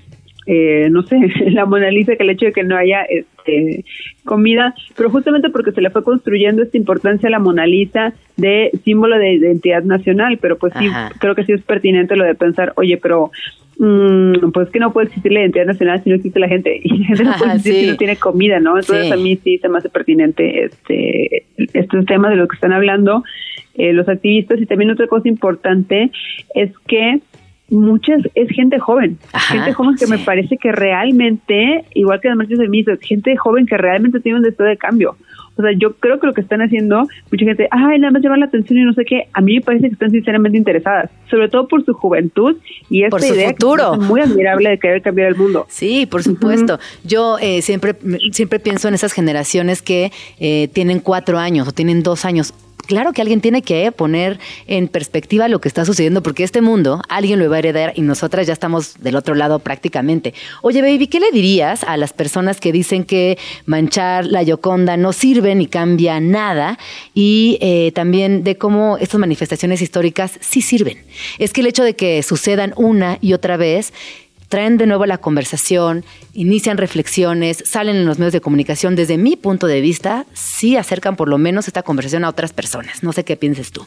eh, 0.46 0.90
no 0.92 1.04
sé, 1.04 1.18
la 1.52 1.66
Mona 1.66 1.90
Lisa 1.92 2.18
que 2.18 2.24
el 2.24 2.32
hecho 2.32 2.48
de 2.48 2.52
que 2.52 2.64
no 2.64 2.76
haya 2.76 3.04
este, 3.04 3.86
comida, 4.26 4.76
pero 4.98 5.10
justamente 5.10 5.50
porque 5.50 5.72
se 5.72 5.80
le 5.80 5.92
fue 5.92 6.04
construyendo 6.04 6.62
esta 6.62 6.76
importancia 6.76 7.28
a 7.28 7.32
la 7.32 7.40
Mona 7.40 7.66
Lisa 7.66 8.14
de 8.36 8.72
símbolo 8.84 9.18
de 9.18 9.34
identidad 9.34 9.84
nacional, 9.84 10.40
pero 10.42 10.58
pues 10.58 10.74
sí, 10.78 10.90
creo 11.20 11.36
que 11.36 11.46
sí 11.46 11.54
es 11.54 11.62
pertinente 11.62 12.18
lo 12.18 12.26
de 12.26 12.36
pensar, 12.36 12.74
oye, 12.76 12.98
pero 12.98 13.32
mm, 13.80 14.52
pues 14.54 14.70
que 14.70 14.80
no 14.80 14.94
puede 14.94 15.08
existir 15.08 15.32
la 15.32 15.40
identidad 15.42 15.66
nacional 15.66 16.04
si 16.04 16.10
no 16.10 16.16
existe 16.18 16.40
la 16.40 16.48
gente, 16.48 16.80
y 16.84 16.98
la 17.00 17.08
gente 17.08 17.24
no 17.24 17.34
puede 17.38 17.52
existir 17.54 17.74
sí. 17.74 17.86
si 17.86 17.92
no 17.92 17.98
tiene 17.98 18.16
comida, 18.18 18.60
¿no? 18.60 18.78
Entonces 18.78 19.08
Sí. 19.08 19.12
a 19.12 19.18
mí 19.18 19.36
sí 19.44 19.58
se 19.58 19.68
me 19.70 19.80
hace 19.80 19.90
pertinente 19.90 20.66
este 20.66 21.46
estos 21.74 22.06
temas 22.06 22.30
de 22.32 22.38
los 22.38 22.48
que 22.48 22.56
están 22.56 22.74
hablando 22.74 23.24
eh, 23.76 23.94
los 23.94 24.08
activistas 24.08 24.60
y 24.62 24.66
también 24.66 24.92
otra 24.92 25.08
cosa 25.08 25.28
importante 25.28 26.12
es 26.54 26.72
que 26.88 27.20
muchas 27.70 28.22
es 28.36 28.50
gente 28.50 28.80
joven, 28.80 29.18
Ajá, 29.32 29.54
gente 29.56 29.74
joven 29.74 29.96
que 29.96 30.08
me 30.08 30.18
parece 30.18 30.58
que 30.58 30.72
realmente, 30.72 31.86
igual 31.94 32.20
que 32.20 32.28
las 32.28 32.38
marchas 32.38 32.58
feministas, 32.60 33.00
gente 33.00 33.38
joven 33.38 33.66
que 33.66 33.78
realmente 33.78 34.20
tiene 34.20 34.40
un 34.40 34.44
deseo 34.44 34.66
de 34.66 34.76
cambio. 34.78 35.16
O 35.60 35.62
sea, 35.62 35.72
yo 35.78 35.94
creo 35.96 36.20
que 36.20 36.28
lo 36.28 36.34
que 36.34 36.42
están 36.42 36.62
haciendo, 36.62 37.08
mucha 37.32 37.46
gente, 37.46 37.68
ay, 37.70 38.00
nada 38.00 38.12
más 38.12 38.22
llamar 38.22 38.40
la 38.40 38.46
atención 38.46 38.80
y 38.80 38.84
no 38.84 38.94
sé 38.94 39.04
qué, 39.04 39.28
a 39.34 39.42
mí 39.42 39.56
me 39.56 39.62
parece 39.62 39.88
que 39.88 39.94
están 39.94 40.10
sinceramente 40.10 40.58
interesadas, 40.58 41.12
sobre 41.30 41.50
todo 41.50 41.68
por 41.68 41.84
su 41.84 41.94
juventud 41.94 42.56
y 42.90 43.04
esta 43.04 43.18
Por 43.18 43.22
su 43.22 43.34
idea 43.34 43.50
futuro. 43.50 43.92
que 43.92 44.02
es 44.02 44.08
muy 44.08 44.22
admirable 44.22 44.70
de 44.70 44.80
querer 44.80 45.02
cambiar 45.02 45.28
el 45.28 45.36
mundo. 45.36 45.66
Sí, 45.68 46.06
por 46.06 46.24
supuesto. 46.24 46.80
Yo 47.04 47.38
eh, 47.42 47.62
siempre, 47.62 47.94
siempre 48.32 48.60
pienso 48.60 48.88
en 48.88 48.94
esas 48.94 49.12
generaciones 49.12 49.82
que 49.82 50.12
eh, 50.40 50.70
tienen 50.72 51.00
cuatro 51.00 51.38
años 51.38 51.68
o 51.68 51.74
tienen 51.74 52.04
dos 52.04 52.24
años. 52.24 52.54
Claro 52.90 53.14
que 53.14 53.22
alguien 53.22 53.40
tiene 53.40 53.62
que 53.62 53.92
poner 53.92 54.40
en 54.66 54.88
perspectiva 54.88 55.48
lo 55.48 55.62
que 55.62 55.68
está 55.68 55.86
sucediendo, 55.86 56.24
porque 56.24 56.44
este 56.44 56.60
mundo 56.60 57.04
alguien 57.08 57.38
lo 57.38 57.48
va 57.48 57.58
a 57.58 57.60
heredar 57.60 57.94
y 57.96 58.02
nosotras 58.02 58.48
ya 58.48 58.54
estamos 58.54 59.00
del 59.00 59.16
otro 59.16 59.36
lado 59.36 59.60
prácticamente. 59.60 60.34
Oye, 60.64 60.82
baby, 60.82 61.06
¿qué 61.06 61.20
le 61.20 61.30
dirías 61.32 61.84
a 61.84 61.98
las 61.98 62.14
personas 62.14 62.60
que 62.60 62.72
dicen 62.72 63.04
que 63.04 63.38
manchar 63.68 64.26
la 64.26 64.42
Yoconda 64.42 64.98
no 64.98 65.14
sirve 65.14 65.54
ni 65.54 65.68
cambia 65.68 66.20
nada? 66.20 66.80
Y 67.14 67.60
eh, 67.62 67.92
también 67.94 68.44
de 68.44 68.58
cómo 68.58 68.98
estas 68.98 69.20
manifestaciones 69.20 69.84
históricas 69.84 70.40
sí 70.40 70.64
sirven. 70.64 70.98
Es 71.38 71.54
que 71.54 71.62
el 71.62 71.68
hecho 71.68 71.84
de 71.84 71.96
que 71.96 72.24
sucedan 72.24 72.74
una 72.76 73.20
y 73.22 73.34
otra 73.34 73.56
vez 73.56 73.94
traen 74.50 74.78
de 74.78 74.88
nuevo 74.88 75.06
la 75.06 75.20
conversación, 75.20 76.04
inician 76.34 76.78
reflexiones, 76.78 77.64
salen 77.66 77.96
en 77.96 78.06
los 78.06 78.20
medios 78.20 78.34
de 78.34 78.42
comunicación. 78.42 78.96
Desde 78.96 79.18
mi 79.18 79.36
punto 79.36 79.68
de 79.68 79.80
vista, 79.80 80.26
sí 80.34 80.76
acercan 80.76 81.16
por 81.16 81.30
lo 81.30 81.38
menos 81.38 81.68
esta 81.68 81.84
conversación 81.84 82.26
a 82.26 82.30
otras 82.30 82.52
personas. 82.52 83.04
No 83.04 83.14
sé 83.14 83.24
qué 83.24 83.38
pienses 83.38 83.72
tú. 83.72 83.86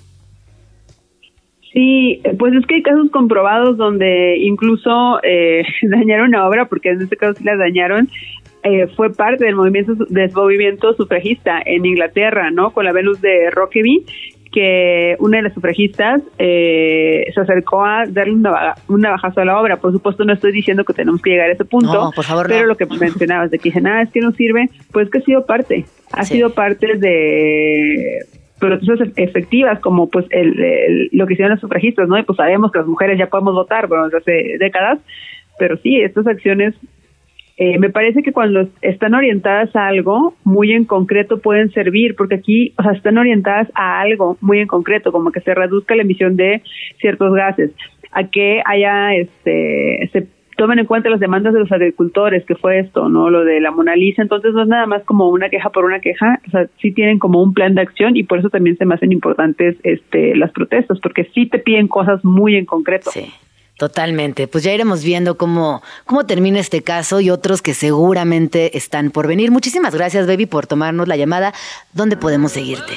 Sí, 1.73 2.21
pues 2.39 2.55
es 2.55 2.67
que 2.67 2.77
hay 2.77 2.83
casos 2.83 3.11
comprobados 3.11 3.79
donde 3.79 4.37
incluso 4.39 5.21
eh, 5.23 5.65
dañaron 5.83 6.29
una 6.29 6.47
obra, 6.47 6.67
porque 6.67 6.91
en 6.91 7.03
este 7.03 7.17
caso 7.17 7.35
sí 7.39 7.45
la 7.45 7.57
dañaron, 7.57 8.09
eh, 8.63 8.87
fue 8.95 9.13
parte 9.13 9.45
del 9.45 9.57
movimiento, 9.57 9.95
del 10.09 10.31
movimiento 10.33 10.95
sufragista 10.95 11.61
en 11.65 11.85
Inglaterra, 11.85 12.51
¿no? 12.51 12.71
Con 12.71 12.85
la 12.85 12.93
Venus 12.93 13.21
de 13.21 13.51
Rockeby, 13.51 14.05
que 14.53 15.17
una 15.19 15.39
de 15.39 15.45
las 15.45 15.55
sufragistas 15.55 16.21
eh, 16.39 17.25
se 17.35 17.41
acercó 17.41 17.85
a 17.85 18.05
darle 18.07 18.35
una, 18.35 18.51
baja- 18.51 18.75
un 18.89 19.01
navajazo 19.01 19.41
a 19.41 19.45
la 19.45 19.59
obra. 19.61 19.79
Por 19.79 19.93
supuesto, 19.93 20.25
no 20.25 20.33
estoy 20.35 20.53
diciendo 20.53 20.85
que 20.85 20.93
tenemos 20.93 21.21
que 21.23 21.31
llegar 21.31 21.49
a 21.49 21.53
ese 21.53 21.65
punto, 21.65 21.93
No, 21.93 22.11
por 22.15 22.25
favor, 22.25 22.47
pero 22.49 22.61
no. 22.63 22.67
lo 22.69 22.77
que 22.77 22.87
mencionabas 22.87 23.51
de 23.51 23.59
que 23.59 23.71
dicen, 23.71 23.87
ah, 23.87 24.03
es 24.03 24.11
que 24.11 24.21
no 24.21 24.33
sirve, 24.33 24.69
pues 24.93 25.09
que 25.11 25.19
ha 25.19 25.23
sido 25.23 25.47
parte, 25.47 25.87
ha 26.13 26.25
Sí. 26.25 26.35
sido 26.35 26.51
parte 26.55 26.97
de 26.99 28.19
protestas 28.59 29.09
efectivas 29.17 29.81
como 29.81 30.09
pues 30.09 30.27
el, 30.31 30.59
el- 30.63 31.09
lo 31.13 31.27
que 31.27 31.33
hicieron 31.33 31.53
los 31.53 31.61
sufragistas, 31.61 32.07
¿no? 32.09 32.19
Y 32.19 32.23
pues 32.23 32.37
sabemos 32.37 32.71
que 32.71 32.79
las 32.79 32.87
mujeres 32.87 33.19
ya 33.19 33.27
podemos 33.27 33.55
votar, 33.55 33.89
bueno, 33.89 34.05
desde 34.05 34.19
hace 34.19 34.59
décadas, 34.59 34.99
pero 35.59 35.77
sí, 35.79 36.01
estas 36.01 36.27
acciones 36.27 36.75
eh, 37.57 37.79
me 37.79 37.91
parece 37.91 38.23
que 38.23 38.33
cuando 38.33 38.69
están 38.81 39.15
orientadas 39.15 39.75
a 39.77 39.87
algo 39.87 40.35
muy 40.45 40.73
en 40.73 40.85
concreto 40.85 41.39
pueden 41.41 41.71
servir, 41.71 42.17
porque 42.17 42.37
aquí, 42.37 42.73
o 42.79 42.83
sea, 42.83 42.93
están 42.93 43.19
orientadas 43.19 43.69
a 43.75 44.01
algo 44.01 44.39
muy 44.41 44.59
en 44.61 44.67
concreto, 44.67 45.13
como 45.13 45.31
que 45.33 45.41
se 45.41 45.55
reduzca 45.55 45.95
la 45.95 46.03
emisión 46.03 46.37
de 46.37 46.63
ciertos 46.99 47.35
gases, 47.35 47.73
a 48.11 48.25
que 48.25 48.63
haya, 48.65 49.15
este, 49.15 50.09
se 50.13 50.27
tomen 50.57 50.79
en 50.79 50.87
cuenta 50.87 51.11
las 51.11 51.21
demandas 51.21 51.53
de 51.53 51.61
los 51.61 51.73
agricultores, 51.73 52.45
que 52.45 52.55
fue 52.55 52.79
esto, 52.79 53.09
¿no? 53.09 53.31
Lo 53.31 53.45
de 53.45 53.61
la 53.61 53.71
Mona 53.71 53.97
Lisa, 53.97 54.23
entonces 54.23 54.55
no 54.55 54.63
es 54.63 54.69
nada 54.69 54.87
más 54.87 55.03
como 55.05 55.29
una 55.29 55.49
queja 55.49 55.71
por 55.71 55.85
una 55.85 56.01
queja, 56.01 56.41
o 56.47 56.51
sea, 56.51 56.67
sí 56.81 56.93
tienen 56.93 57.19
como 57.19 57.43
un 57.43 57.53
plan 57.53 57.75
de 57.75 57.83
acción 57.83 58.17
y 58.17 58.23
por 58.23 58.39
eso 58.39 58.49
también 58.49 58.77
se 58.77 58.87
me 58.87 58.95
hacen 58.95 59.13
importantes, 59.13 59.77
este, 59.83 60.37
las 60.37 60.53
protestas, 60.53 61.01
porque 61.01 61.25
sí 61.35 61.47
te 61.47 61.59
piden 61.59 61.89
cosas 61.89 62.25
muy 62.25 62.57
en 62.57 62.65
concreto. 62.65 63.11
Sí. 63.11 63.31
Totalmente. 63.83 64.47
Pues 64.47 64.63
ya 64.63 64.73
iremos 64.73 65.03
viendo 65.03 65.37
cómo, 65.37 65.83
cómo 66.07 66.25
termina 66.25 66.61
este 66.61 66.83
caso 66.83 67.19
y 67.19 67.31
otros 67.31 67.63
que 67.63 67.75
seguramente 67.75 68.77
están 68.77 69.11
por 69.11 69.27
venir. 69.27 69.51
Muchísimas 69.51 69.93
gracias, 69.93 70.29
baby, 70.29 70.47
por 70.47 70.69
tomarnos 70.69 71.09
la 71.09 71.17
llamada. 71.17 71.53
¿Dónde 71.93 72.17
podemos 72.17 72.53
seguirte? 72.53 72.93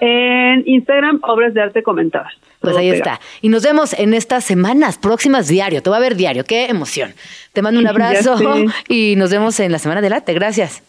En 0.00 0.64
Instagram, 0.66 1.20
obras 1.22 1.54
de 1.54 1.62
arte 1.62 1.84
comentadas. 1.84 2.32
Pues 2.58 2.76
ahí 2.76 2.90
pegado. 2.90 3.12
está. 3.12 3.26
Y 3.42 3.48
nos 3.48 3.62
vemos 3.62 3.92
en 3.92 4.12
estas 4.12 4.42
semanas 4.42 4.98
próximas 4.98 5.46
diario. 5.46 5.84
Te 5.84 5.90
va 5.90 5.98
a 5.98 6.00
ver 6.00 6.16
diario. 6.16 6.42
Qué 6.42 6.64
emoción. 6.64 7.14
Te 7.52 7.62
mando 7.62 7.78
un 7.78 7.86
abrazo 7.86 8.38
y 8.88 9.14
nos 9.14 9.30
vemos 9.30 9.60
en 9.60 9.70
la 9.70 9.78
Semana 9.78 10.00
del 10.00 10.14
Arte. 10.14 10.34
Gracias. 10.34 10.82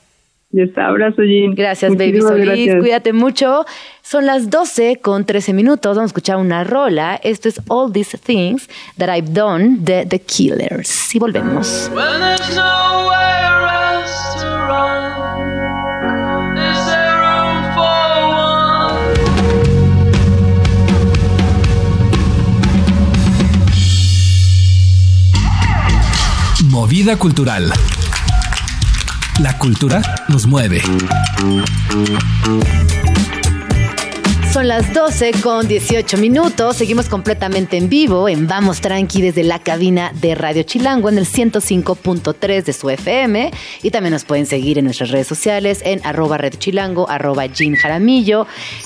Ya 0.53 0.63
está, 0.63 0.87
abrazo, 0.87 1.23
Jean. 1.23 1.55
Gracias, 1.55 1.95
Baby 1.95 2.21
Solís. 2.21 2.45
gracias. 2.45 2.79
Cuídate 2.79 3.13
mucho. 3.13 3.65
Son 4.01 4.25
las 4.25 4.49
12 4.49 4.97
con 5.01 5.25
13 5.25 5.53
minutos. 5.53 5.95
Vamos 5.95 6.09
a 6.09 6.11
escuchar 6.11 6.37
una 6.37 6.65
rola. 6.65 7.19
Esto 7.23 7.47
es 7.47 7.61
All 7.69 7.93
These 7.93 8.17
Things 8.17 8.67
That 8.97 9.15
I've 9.15 9.31
Done 9.31 9.77
de 9.79 10.05
The 10.05 10.19
Killers. 10.19 11.15
Y 11.15 11.19
volvemos. 11.19 11.89
When 11.93 12.19
there's 12.19 12.51
La 29.41 29.57
cultura 29.57 30.01
nos 30.27 30.45
mueve. 30.45 30.81
Son 34.53 34.67
las 34.67 34.93
12 34.93 35.31
con 35.41 35.67
18 35.67 36.17
minutos. 36.17 36.75
Seguimos 36.75 37.09
completamente 37.09 37.77
en 37.77 37.89
vivo 37.89 38.29
en 38.29 38.45
Vamos 38.45 38.81
Tranqui 38.81 39.23
desde 39.23 39.43
la 39.43 39.57
cabina 39.57 40.11
de 40.13 40.35
Radio 40.35 40.61
Chilango 40.61 41.09
en 41.09 41.17
el 41.17 41.25
105.3 41.25 42.63
de 42.63 42.73
su 42.73 42.91
FM. 42.91 43.51
Y 43.81 43.89
también 43.89 44.13
nos 44.13 44.25
pueden 44.25 44.45
seguir 44.45 44.77
en 44.77 44.85
nuestras 44.85 45.09
redes 45.09 45.25
sociales 45.25 45.81
en 45.85 46.05
arroba 46.05 46.37
Red 46.37 46.59
Chilango, 46.59 47.09
arroba 47.09 47.47
Jean 47.47 47.75
Jaramillo. 47.75 48.45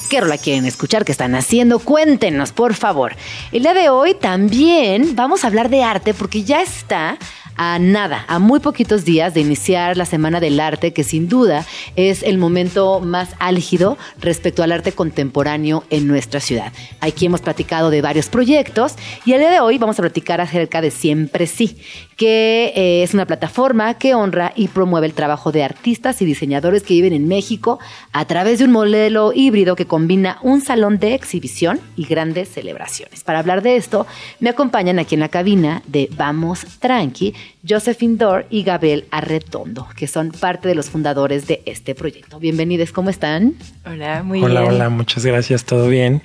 ¿Qué 0.10 0.22
rola 0.22 0.38
quieren 0.38 0.66
escuchar? 0.66 1.04
¿Qué 1.04 1.12
están 1.12 1.36
haciendo? 1.36 1.80
Cuéntenos, 1.80 2.54
por 2.54 2.76
favor. 2.76 3.18
El 3.52 3.64
día 3.64 3.74
de 3.74 3.90
hoy 3.90 4.14
también 4.14 5.18
vamos 5.18 5.44
a 5.44 5.48
hablar 5.48 5.70
de 5.70 5.84
arte 5.84 6.14
porque 6.14 6.44
ya 6.44 6.62
está 6.62 7.18
a 7.56 7.80
nada, 7.80 8.26
a 8.28 8.40
muy 8.40 8.60
poquitos 8.60 9.06
días 9.06 9.34
de 9.34 9.42
iniciar 9.42 9.98
la 9.98 10.06
Semana 10.06 10.40
del 10.40 10.60
Arte, 10.60 10.94
que 10.94 11.04
sin 11.04 11.28
duda 11.28 11.66
es 11.96 12.24
el 12.24 12.38
momento 12.38 13.00
más 13.00 13.30
álgido 13.40 13.98
respecto 14.20 14.64
al 14.64 14.72
arte 14.72 14.92
contemporáneo 14.92 15.84
en 15.90 16.08
nuestra 16.08 16.40
ciudad. 16.40 16.72
Aquí 17.00 17.26
hemos 17.26 17.42
platicado 17.42 17.90
de 17.90 18.02
varios 18.02 18.28
proyectos 18.28 18.96
y 19.26 19.34
el 19.34 19.40
día 19.40 19.52
de 19.52 19.60
hoy 19.60 19.78
vamos 19.78 20.00
a 20.00 20.02
platicar 20.02 20.42
acerca 20.42 20.82
de 20.82 20.92
Siempre 20.92 21.48
Sí, 21.48 21.78
que 22.16 22.72
eh, 22.76 23.04
es 23.04 23.14
una 23.14 23.26
plataforma 23.26 23.94
que 23.96 24.16
honra 24.16 24.54
y 24.56 24.70
promueve 24.70 25.08
el 25.08 25.14
trabajo 25.14 25.52
de 25.52 25.64
artistas 25.64 26.22
y 26.22 26.26
diseñadores 26.26 26.84
que 26.84 26.94
viven 26.94 27.14
en 27.14 27.28
México 27.28 27.80
a 28.14 28.26
través 28.26 28.60
de 28.60 28.66
un 28.66 28.72
modelo 28.72 29.34
híbrido 29.34 29.76
que 29.76 29.86
combina 29.86 30.38
un 30.42 30.62
salón 30.62 30.98
de 31.00 31.14
exhibición 31.14 31.80
y 31.96 32.06
grandes 32.06 32.50
celebraciones. 32.50 33.24
Para 33.24 33.40
hablar 33.40 33.62
de 33.62 33.76
esto, 33.76 34.08
me 34.40 34.50
acompañan 34.50 35.00
aquí 35.00 35.16
en 35.16 35.22
la 35.22 35.30
cabina 35.30 35.84
de 35.88 36.10
Vamos 36.16 36.66
Tranqui, 36.80 37.34
Josephine 37.68 38.18
Dor 38.18 38.46
y 38.50 38.64
Gabriel 38.64 39.06
Arretondo, 39.12 39.88
que 39.98 40.08
son 40.08 40.32
parte 40.32 40.68
de 40.68 40.76
los 40.76 40.90
fundadores 40.90 41.48
de 41.48 41.62
este 41.66 41.96
proyecto. 41.96 42.40
Bienvenidos, 42.40 42.92
¿cómo 42.92 43.10
están? 43.10 43.56
Hola, 43.86 44.24
muy 44.24 44.42
hola, 44.42 44.62
bien. 44.62 44.74
hola, 44.74 44.90
muchas 44.90 45.26
gracias, 45.26 45.66
todo 45.66 45.90
bien. 45.90 46.22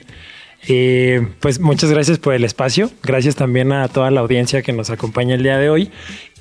Eh, 0.69 1.27
pues 1.41 1.59
muchas 1.59 1.91
gracias 1.91 2.19
por 2.19 2.35
el 2.35 2.45
espacio, 2.45 2.91
gracias 3.03 3.35
también 3.35 3.73
a 3.73 3.89
toda 3.89 4.11
la 4.11 4.21
audiencia 4.21 4.63
que 4.63 4.73
nos 4.73 4.91
acompaña 4.91 5.35
el 5.35 5.43
día 5.43 5.57
de 5.57 5.71
hoy 5.71 5.91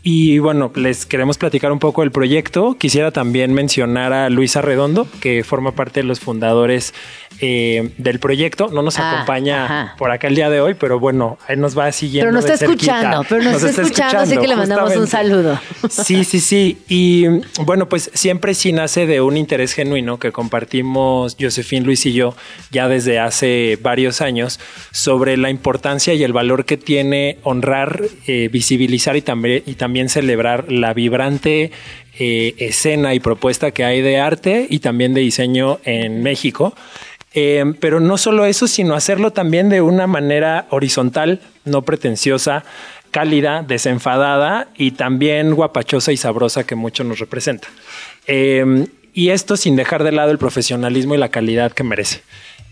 Y 0.02 0.40
bueno, 0.40 0.72
les 0.76 1.06
queremos 1.06 1.38
platicar 1.38 1.72
un 1.72 1.80
poco 1.80 2.02
del 2.02 2.12
proyecto. 2.12 2.76
Quisiera 2.80 3.12
también 3.12 3.54
mencionar 3.54 4.14
a 4.14 4.30
Luisa 4.30 4.62
Redondo, 4.62 5.08
que 5.20 5.44
forma 5.44 5.74
parte 5.74 6.00
de 6.02 6.06
los 6.06 6.20
fundadores 6.22 6.94
eh, 7.42 7.92
del 7.98 8.20
proyecto. 8.20 8.70
No 8.72 8.82
nos 8.82 8.98
Ah, 8.98 9.12
acompaña 9.14 9.66
ajá. 9.66 9.96
por 9.98 10.12
acá 10.12 10.28
el 10.28 10.36
día 10.36 10.50
de 10.50 10.62
hoy, 10.62 10.74
pero 10.74 11.00
bueno, 11.00 11.38
él 11.48 11.60
nos 11.60 11.78
va 11.78 11.92
siguiendo. 11.92 12.30
Pero 12.30 12.42
nos 12.42 12.50
está 12.50 12.66
escuchando, 12.66 13.26
pero 13.28 13.44
nos, 13.44 13.62
está, 13.64 13.82
escuchando, 13.82 14.20
así 14.20 14.38
que 14.38 14.48
le 14.48 14.56
mandamos 14.56 14.96
un 14.96 15.08
saludo. 15.08 15.60
Sí, 15.90 16.24
sí, 16.24 16.40
sí. 16.40 16.78
Y 16.88 17.26
bueno, 17.64 17.88
pues 17.90 18.10
siempre 18.14 18.54
sí 18.54 18.72
nace 18.72 19.06
de 19.06 19.22
un 19.22 19.38
interés 19.38 19.74
genuino 19.74 20.18
que 20.20 20.32
compartimos 20.32 21.36
Josefín, 21.40 21.84
Luis 21.84 22.06
y 22.06 22.14
yo 22.14 22.36
ya 22.72 22.88
desde 22.88 23.20
hace 23.20 23.78
varios 23.82 24.22
años 24.22 24.60
sobre 24.92 25.38
la 25.38 25.50
importancia 25.50 26.14
y 26.14 26.24
el 26.24 26.34
valor 26.34 26.66
que 26.66 26.78
tiene 26.78 27.38
honrar, 27.44 28.04
eh, 28.28 28.50
visibilizar 28.52 29.16
y 29.16 29.22
también, 29.22 29.64
y 29.66 29.74
también 29.76 29.89
celebrar 30.10 30.72
la 30.72 30.94
vibrante 30.94 31.72
eh, 32.20 32.56
escena 32.60 33.14
y 33.14 33.20
propuesta 33.20 33.72
que 33.72 33.84
hay 33.84 34.02
de 34.02 34.20
arte 34.20 34.68
y 34.70 34.80
también 34.80 35.14
de 35.14 35.22
diseño 35.22 35.80
en 35.86 36.22
México. 36.22 36.76
Eh, 37.34 37.64
pero 37.80 38.00
no 38.00 38.18
solo 38.18 38.46
eso, 38.46 38.68
sino 38.68 38.94
hacerlo 38.94 39.32
también 39.32 39.70
de 39.70 39.82
una 39.82 40.08
manera 40.08 40.68
horizontal, 40.70 41.42
no 41.66 41.84
pretenciosa, 41.84 42.64
cálida, 43.12 43.64
desenfadada 43.64 44.70
y 44.76 44.92
también 44.92 45.54
guapachosa 45.56 46.12
y 46.12 46.18
sabrosa 46.18 46.66
que 46.66 46.76
mucho 46.76 47.04
nos 47.04 47.20
representa. 47.20 47.68
Eh, 48.28 48.86
y 49.14 49.30
esto 49.30 49.58
sin 49.58 49.76
dejar 49.76 50.04
de 50.04 50.12
lado 50.12 50.32
el 50.32 50.38
profesionalismo 50.38 51.16
y 51.16 51.18
la 51.18 51.30
calidad 51.30 51.72
que 51.72 51.84
merece. 51.84 52.22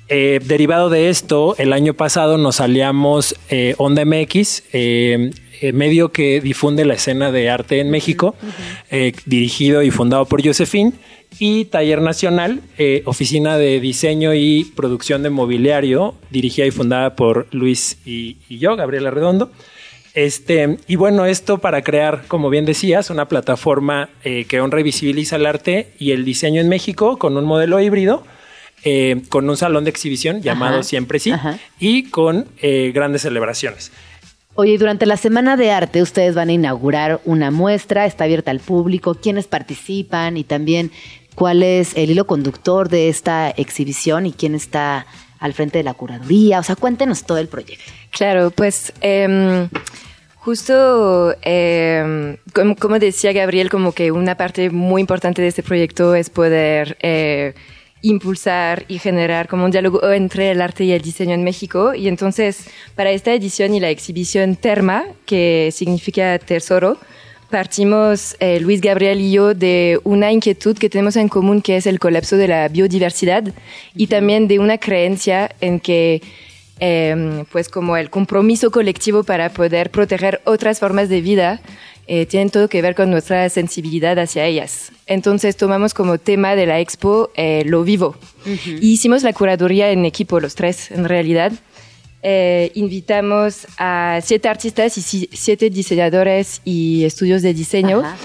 Eh, 0.10 0.40
derivado 0.44 0.90
de 0.90 1.10
esto, 1.10 1.56
el 1.58 1.74
año 1.74 1.94
pasado 1.94 2.38
nos 2.38 2.62
aliamos 2.62 3.36
eh, 3.50 3.76
Onda 3.78 4.06
MX, 4.06 4.64
eh, 4.72 5.32
eh, 5.62 5.74
medio 5.74 6.12
que 6.12 6.42
difunde 6.42 6.86
la 6.86 6.96
escena 6.96 7.32
de 7.32 7.50
arte 7.50 7.80
en 7.80 7.90
México, 7.90 8.36
eh, 8.90 9.14
dirigido 9.26 9.84
y 9.84 9.92
fundado 9.92 10.26
por 10.26 10.46
Josefín, 10.46 10.94
y 11.40 11.66
Taller 11.66 12.02
Nacional, 12.02 12.62
eh, 12.78 13.04
oficina 13.06 13.58
de 13.58 13.80
diseño 13.80 14.34
y 14.34 14.64
producción 14.76 15.24
de 15.24 15.30
mobiliario, 15.30 16.16
dirigida 16.32 16.66
y 16.66 16.72
fundada 16.72 17.16
por 17.16 17.48
Luis 17.52 17.98
y, 18.06 18.38
y 18.50 18.60
yo, 18.60 18.76
Gabriela 18.76 19.12
Redondo. 19.12 19.52
Este, 20.18 20.78
y 20.88 20.96
bueno, 20.96 21.28
esto 21.28 21.60
para 21.60 21.84
crear, 21.84 22.24
como 22.28 22.50
bien 22.50 22.66
decías, 22.66 23.12
una 23.12 23.28
plataforma 23.28 24.10
eh, 24.24 24.46
que 24.46 24.60
honra 24.60 24.80
y 24.80 24.84
visibiliza 24.84 25.36
el 25.36 25.46
arte 25.46 25.94
y 26.00 26.10
el 26.10 26.26
diseño 26.26 26.60
en 26.60 26.70
México 26.70 27.20
con 27.20 27.38
un 27.38 27.46
modelo 27.46 27.80
híbrido, 27.80 28.24
eh, 28.84 29.22
con 29.30 29.48
un 29.48 29.56
salón 29.58 29.84
de 29.84 29.92
exhibición 29.92 30.42
llamado 30.42 30.78
Ajá, 30.78 30.84
Siempre 30.84 31.20
Sí 31.20 31.30
ajá. 31.30 31.60
y 31.80 32.10
con 32.10 32.48
eh, 32.64 32.92
grandes 32.96 33.22
celebraciones. 33.22 33.92
Oye, 34.60 34.80
durante 34.80 35.06
la 35.06 35.18
Semana 35.18 35.56
de 35.56 35.70
Arte 35.70 36.02
ustedes 36.02 36.34
van 36.34 36.50
a 36.50 36.52
inaugurar 36.52 37.22
una 37.26 37.52
muestra, 37.52 38.08
está 38.08 38.24
abierta 38.24 38.50
al 38.50 38.60
público, 38.60 39.14
quiénes 39.14 39.46
participan 39.46 40.36
y 40.36 40.44
también 40.44 40.92
cuál 41.36 41.62
es 41.62 41.96
el 41.96 42.10
hilo 42.10 42.26
conductor 42.26 42.90
de 42.90 43.08
esta 43.08 43.52
exhibición 43.52 44.26
y 44.26 44.34
quién 44.34 44.56
está 44.56 45.06
al 45.38 45.54
frente 45.54 45.78
de 45.78 45.84
la 45.84 45.94
curaduría. 45.94 46.58
O 46.58 46.64
sea, 46.64 46.76
cuéntenos 46.76 47.24
todo 47.24 47.38
el 47.38 47.48
proyecto. 47.48 47.84
Claro, 48.10 48.50
pues 48.50 48.94
em, 49.02 49.70
justo 50.38 51.36
em, 51.44 52.38
como, 52.52 52.76
como 52.78 52.98
decía 52.98 53.34
Gabriel, 53.34 53.70
como 53.70 53.92
que 53.92 54.12
una 54.12 54.38
parte 54.38 54.72
muy 54.72 55.02
importante 55.02 55.44
de 55.44 55.50
este 55.50 55.62
proyecto 55.62 56.16
es 56.16 56.32
poder 56.32 56.98
eh, 57.04 57.54
impulsar 58.02 58.86
y 58.88 59.00
generar 59.00 59.48
como 59.48 59.66
un 59.66 59.72
diálogo 59.72 60.12
entre 60.12 60.52
el 60.52 60.62
arte 60.62 60.84
y 60.84 60.92
el 60.92 61.02
diseño 61.02 61.34
en 61.34 61.44
México. 61.44 61.94
Y 61.94 62.08
entonces, 62.08 62.66
para 62.96 63.12
esta 63.12 63.34
edición 63.34 63.74
y 63.74 63.80
la 63.80 63.90
exhibición 63.90 64.56
Terma, 64.56 65.06
que 65.26 65.70
significa 65.74 66.38
tesoro, 66.40 66.98
partimos 67.50 68.36
eh, 68.40 68.60
Luis 68.60 68.82
Gabriel 68.82 69.20
y 69.22 69.32
yo 69.32 69.54
de 69.54 70.00
una 70.04 70.32
inquietud 70.32 70.78
que 70.78 70.90
tenemos 70.90 71.16
en 71.16 71.30
común, 71.30 71.62
que 71.62 71.78
es 71.78 71.88
el 71.88 72.00
colapso 72.00 72.38
de 72.38 72.48
la 72.48 72.68
biodiversidad, 72.68 73.44
y 73.96 74.08
también 74.08 74.48
de 74.48 74.60
una 74.60 74.78
creencia 74.78 75.56
en 75.62 75.80
que 75.80 76.22
eh, 76.80 77.44
pues 77.52 77.70
como 77.70 77.98
el 77.98 78.12
compromiso 78.12 78.70
colectivo 78.70 79.24
para 79.24 79.50
poder 79.50 79.90
proteger 79.90 80.42
otras 80.46 80.80
formas 80.80 81.10
de 81.10 81.22
vida 81.22 81.60
eh, 82.08 82.26
tienen 82.26 82.50
todo 82.50 82.68
que 82.70 82.82
ver 82.82 82.96
con 82.96 83.12
nuestra 83.12 83.48
sensibilidad 83.50 84.18
hacia 84.20 84.46
ellas. 84.46 84.92
Entonces 85.06 85.56
tomamos 85.58 85.94
como 85.94 86.18
tema 86.18 86.56
de 86.56 86.66
la 86.66 86.80
expo 86.80 87.30
eh, 87.36 87.64
lo 87.66 87.84
vivo. 87.84 88.16
Y 88.66 88.94
hicimos 88.94 89.24
la 89.24 89.34
curaduría 89.34 89.92
en 89.92 90.06
equipo, 90.06 90.40
los 90.40 90.56
tres 90.56 90.90
en 90.92 91.06
realidad. 91.08 91.52
Eh, 92.24 92.72
invitamos 92.76 93.68
a 93.78 94.20
siete 94.24 94.50
artistas 94.50 94.98
y 94.98 95.02
si- 95.02 95.30
siete 95.34 95.70
diseñadores 95.70 96.62
y 96.66 97.06
estudios 97.06 97.42
de 97.42 97.54
diseño 97.54 98.00
Ajá. 98.00 98.18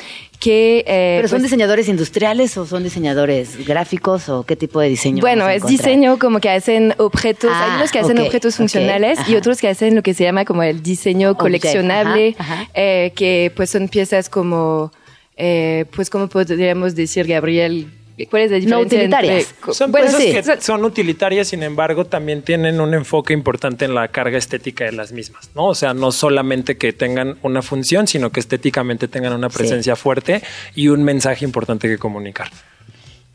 Que... 0.43 0.85
eh, 0.89 1.15
¿Pero 1.19 1.29
son 1.29 1.37
pues, 1.37 1.45
diseñadores 1.45 1.89
industriales 1.89 2.57
o 2.59 2.67
son 2.67 2.83
diseñadores 2.83 3.65
gráficos 3.65 4.29
o 4.29 4.43
qué 4.43 4.57
tipo 4.57 4.81
de 4.81 4.89
diseño? 4.89 5.21
Bueno, 5.21 5.49
es 5.49 5.65
diseño 5.65 6.19
como 6.19 6.41
que 6.41 6.51
hacen 6.51 6.95
objetos, 6.99 7.53
Ah, 7.55 7.65
hay 7.71 7.77
unos 7.77 7.93
que 7.93 8.01
hacen 8.01 8.19
objetos 8.19 8.57
funcionales 8.57 9.21
y 9.29 9.37
otros 9.37 9.61
que 9.61 9.69
hacen 9.69 9.95
lo 9.95 10.03
que 10.03 10.15
se 10.15 10.25
llama 10.25 10.45
como 10.45 10.65
el 10.65 10.83
diseño 10.83 11.31
Object, 11.31 11.41
coleccionable, 11.41 12.35
ajá, 12.37 12.55
ajá. 12.55 12.71
eh, 12.75 13.13
que 13.15 13.53
pues 13.55 13.71
son 13.71 13.89
piezas 13.89 14.29
como, 14.29 14.91
eh, 15.37 15.85
pues 15.95 16.11
como 16.11 16.27
podríamos 16.27 16.97
decir, 16.97 17.27
Gabriel, 17.29 17.87
¿cuál 18.27 18.43
es 18.43 18.51
la 18.51 18.59
No 18.59 18.61
diferencia? 18.85 18.99
utilitarias. 18.99 19.55
entre- 19.59 19.75
Son 19.75 19.93
bueno, 19.93 20.07
piezas 20.07 20.23
sí, 20.23 20.33
que 20.33 20.43
son- 20.43 20.61
son 20.63 20.85
utilitarias, 20.85 21.49
sin 21.49 21.63
embargo, 21.63 22.05
también 22.05 22.43
tienen 22.43 22.81
un 22.81 22.95
enfoque 22.95 23.33
importante 23.33 23.85
en 23.85 23.95
la 23.95 24.09
carga 24.09 24.39
estética 24.39 24.85
de 24.85 24.93
las 24.93 25.13
mismas, 25.13 25.51
¿no? 25.55 25.67
O 25.67 25.75
sea, 25.75 25.95
no 25.95 26.13
solamente 26.13 26.77
que 26.77 26.93
tengan 26.93 27.39
una 27.43 27.63
función, 27.63 28.07
sino 28.07 28.31
que 28.31 28.41
estéticamente 28.41 29.09
tengan 29.09 29.33
una 29.33 29.49
presencia 29.49 29.97
fuerte 29.97 30.43
y 30.75 30.89
un 30.89 31.03
mensaje 31.05 31.45
importante 31.45 31.89
que 31.89 31.99
comunicar. 31.99 32.51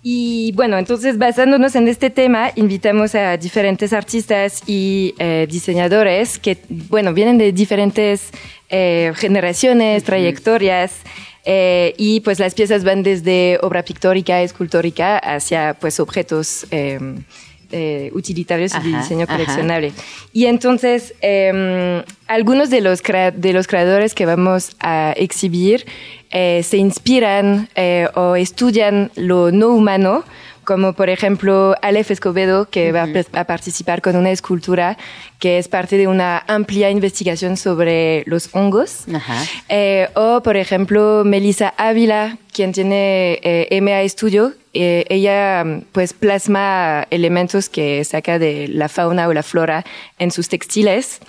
Y 0.04 0.52
bueno, 0.54 0.78
entonces 0.78 1.18
basándonos 1.18 1.76
en 1.76 1.88
este 1.88 2.10
tema, 2.10 2.52
invitamos 2.56 3.14
a 3.16 3.36
diferentes 3.36 3.92
artistas 3.92 4.62
y 4.68 5.14
eh, 5.20 5.48
diseñadores 5.50 6.38
que, 6.40 6.58
bueno, 6.70 7.14
vienen 7.14 7.38
de 7.38 7.52
diferentes 7.52 8.30
eh, 8.70 9.12
generaciones, 9.16 10.04
trayectorias. 10.04 10.92
Eh, 11.50 11.94
y 11.98 12.20
pues 12.20 12.40
las 12.40 12.54
piezas 12.54 12.84
van 12.84 13.04
desde 13.04 13.58
obra 13.62 13.82
pictórica, 13.82 14.42
escultórica, 14.42 15.18
hacia 15.18 15.78
pues 15.80 16.02
objetos 16.02 16.68
eh, 16.72 17.00
eh, 17.72 18.12
utilitarios 18.14 18.74
y 18.76 18.92
de 18.92 18.98
diseño 18.98 19.24
ajá. 19.24 19.34
coleccionable. 19.34 19.94
Y 20.34 20.46
entonces, 20.46 21.14
eh, 21.22 22.04
algunos 22.28 22.70
de 22.70 22.82
los, 22.82 23.02
de 23.02 23.54
los 23.54 23.68
creadores 23.68 24.14
que 24.14 24.26
vamos 24.26 24.76
a 24.82 25.14
exhibir 25.16 25.86
eh, 26.32 26.64
se 26.64 26.78
inspiran 26.78 27.70
o 28.16 28.36
estudian 28.36 29.12
lo 29.16 29.52
no 29.52 29.70
humano, 29.70 30.26
como 30.68 30.92
por 30.92 31.08
ejemplo 31.10 31.76
Aleph 31.82 32.12
Escobedo, 32.12 32.68
que 32.70 32.92
va 32.92 33.04
a 33.04 33.08
pe- 33.08 33.26
a 33.32 33.46
participar 33.46 34.02
con 34.02 34.18
una 34.18 34.32
escultura 34.32 34.98
que 35.40 35.60
es 35.60 35.70
parte 35.70 35.96
de 35.98 36.08
una 36.08 36.44
amplia 36.46 36.90
investigación 36.90 37.56
sobre 37.56 38.24
los 38.26 38.50
hongos. 38.54 39.06
Ajá. 39.14 39.46
Eh, 39.70 40.10
o, 40.16 40.42
por 40.44 40.58
ejemplo, 40.58 41.24
Melissa 41.24 41.74
Ávila, 41.78 42.38
quien 42.52 42.74
tiene 42.74 43.40
eh, 43.44 43.80
MA 43.82 44.06
Studio, 44.10 44.52
eh, 44.74 45.06
ella 45.08 45.64
pues 45.94 46.12
plasma 46.12 47.08
elementos 47.12 47.70
que 47.70 48.04
saca 48.04 48.38
de 48.38 48.68
la 48.68 48.90
fauna 48.90 49.30
o 49.30 49.34
la 49.34 49.44
flora 49.44 49.86
en 50.20 50.32
sus 50.32 50.50
textiles. 50.50 51.20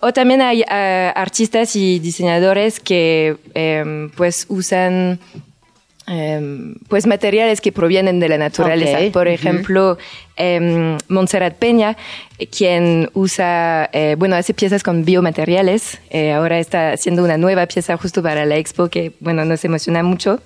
O 0.00 0.12
también 0.12 0.42
hay 0.42 0.64
eh, 0.68 1.12
artistas 1.14 1.76
y 1.76 2.00
diseñadores 2.00 2.80
que 2.80 3.36
em, 3.54 4.10
pues 4.16 4.46
usan 4.48 5.20
em, 6.10 6.74
pues 6.88 7.06
materiales 7.06 7.60
que 7.60 7.70
provienen 7.70 8.18
de 8.18 8.28
la 8.28 8.36
naturaleza. 8.36 8.98
Ok, 8.98 9.12
Por 9.12 9.28
ejemplo, 9.28 9.96
em, 10.36 10.98
Montserrat 11.08 11.54
Peña, 11.54 11.96
eh, 12.38 12.48
quien 12.48 13.08
usa, 13.14 13.88
eh, 13.92 14.16
bueno, 14.18 14.34
hace 14.34 14.52
piezas 14.52 14.82
con 14.82 15.04
biomateriales. 15.04 15.98
Eh, 16.10 16.32
ahora 16.32 16.58
está 16.58 16.92
haciendo 16.92 17.22
una 17.22 17.38
nueva 17.38 17.66
pieza 17.66 17.96
justo 17.96 18.22
para 18.22 18.44
la 18.44 18.56
expo 18.56 18.88
que, 18.88 19.12
bueno, 19.20 19.44
nos 19.44 19.64
emociona 19.64 20.02
mucho. 20.02 20.40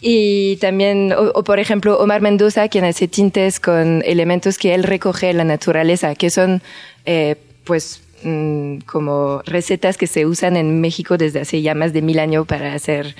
Y 0.00 0.56
también, 0.56 1.12
o, 1.12 1.30
o, 1.34 1.44
por 1.44 1.58
ejemplo, 1.58 1.98
Omar 1.98 2.20
Mendoza, 2.20 2.68
quien 2.68 2.84
hace 2.84 3.08
tintes 3.08 3.60
con 3.60 4.02
elementos 4.04 4.58
que 4.58 4.74
él 4.74 4.82
recoge 4.82 5.30
en 5.30 5.38
la 5.38 5.44
naturaleza, 5.44 6.14
que 6.14 6.30
son, 6.30 6.62
eh, 7.06 7.36
pues, 7.64 8.02
mm, 8.22 8.78
como 8.86 9.40
recetas 9.46 9.96
que 9.96 10.06
se 10.06 10.26
usan 10.26 10.56
en 10.56 10.80
México 10.80 11.16
desde 11.16 11.40
hace 11.40 11.62
ya 11.62 11.74
más 11.74 11.92
de 11.92 12.02
mil 12.02 12.18
años 12.18 12.46
para 12.46 12.74
hacer, 12.74 13.14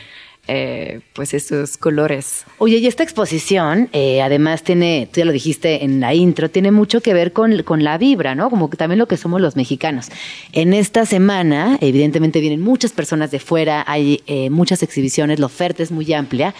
eh, 0.48 1.00
pues, 1.12 1.34
estos 1.34 1.76
colores. 1.76 2.44
Oye, 2.58 2.78
y 2.78 2.86
esta 2.86 3.02
exposición, 3.02 3.88
eh, 3.92 4.22
además 4.22 4.62
tiene, 4.62 5.08
tú 5.12 5.20
ya 5.20 5.24
lo 5.24 5.32
dijiste 5.32 5.84
en 5.84 6.00
la 6.00 6.14
intro, 6.14 6.50
tiene 6.50 6.70
mucho 6.70 7.00
que 7.00 7.14
ver 7.14 7.32
con, 7.32 7.62
con 7.62 7.82
la 7.82 7.98
vibra, 7.98 8.34
¿no? 8.34 8.48
Como 8.50 8.70
que 8.70 8.76
también 8.76 8.98
lo 8.98 9.08
que 9.08 9.16
somos 9.16 9.40
los 9.40 9.56
mexicanos. 9.56 10.08
En 10.52 10.72
esta 10.72 11.04
semana, 11.06 11.78
evidentemente 11.80 12.40
vienen 12.40 12.60
muchas 12.60 12.92
personas 12.92 13.30
de 13.30 13.38
fuera, 13.38 13.84
hay 13.86 14.22
eh, 14.26 14.50
muchas 14.50 14.82
exhibiciones, 14.82 15.40
la 15.40 15.46
oferta 15.46 15.82
es 15.82 15.90
muy 15.90 16.12
amplia. 16.12 16.54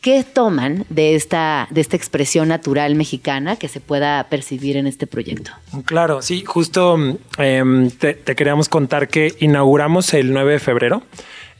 ¿Qué 0.00 0.24
toman 0.24 0.86
de 0.88 1.14
esta, 1.14 1.68
de 1.70 1.82
esta 1.82 1.94
expresión 1.94 2.48
natural 2.48 2.94
mexicana 2.94 3.56
que 3.56 3.68
se 3.68 3.80
pueda 3.80 4.26
percibir 4.30 4.78
en 4.78 4.86
este 4.86 5.06
proyecto? 5.06 5.50
Claro, 5.84 6.22
sí, 6.22 6.42
justo 6.46 6.96
em, 7.36 7.90
te, 7.90 8.14
te 8.14 8.34
queríamos 8.34 8.70
contar 8.70 9.08
que 9.08 9.34
inauguramos 9.40 10.14
el 10.14 10.32
9 10.32 10.52
de 10.52 10.58
febrero. 10.58 11.02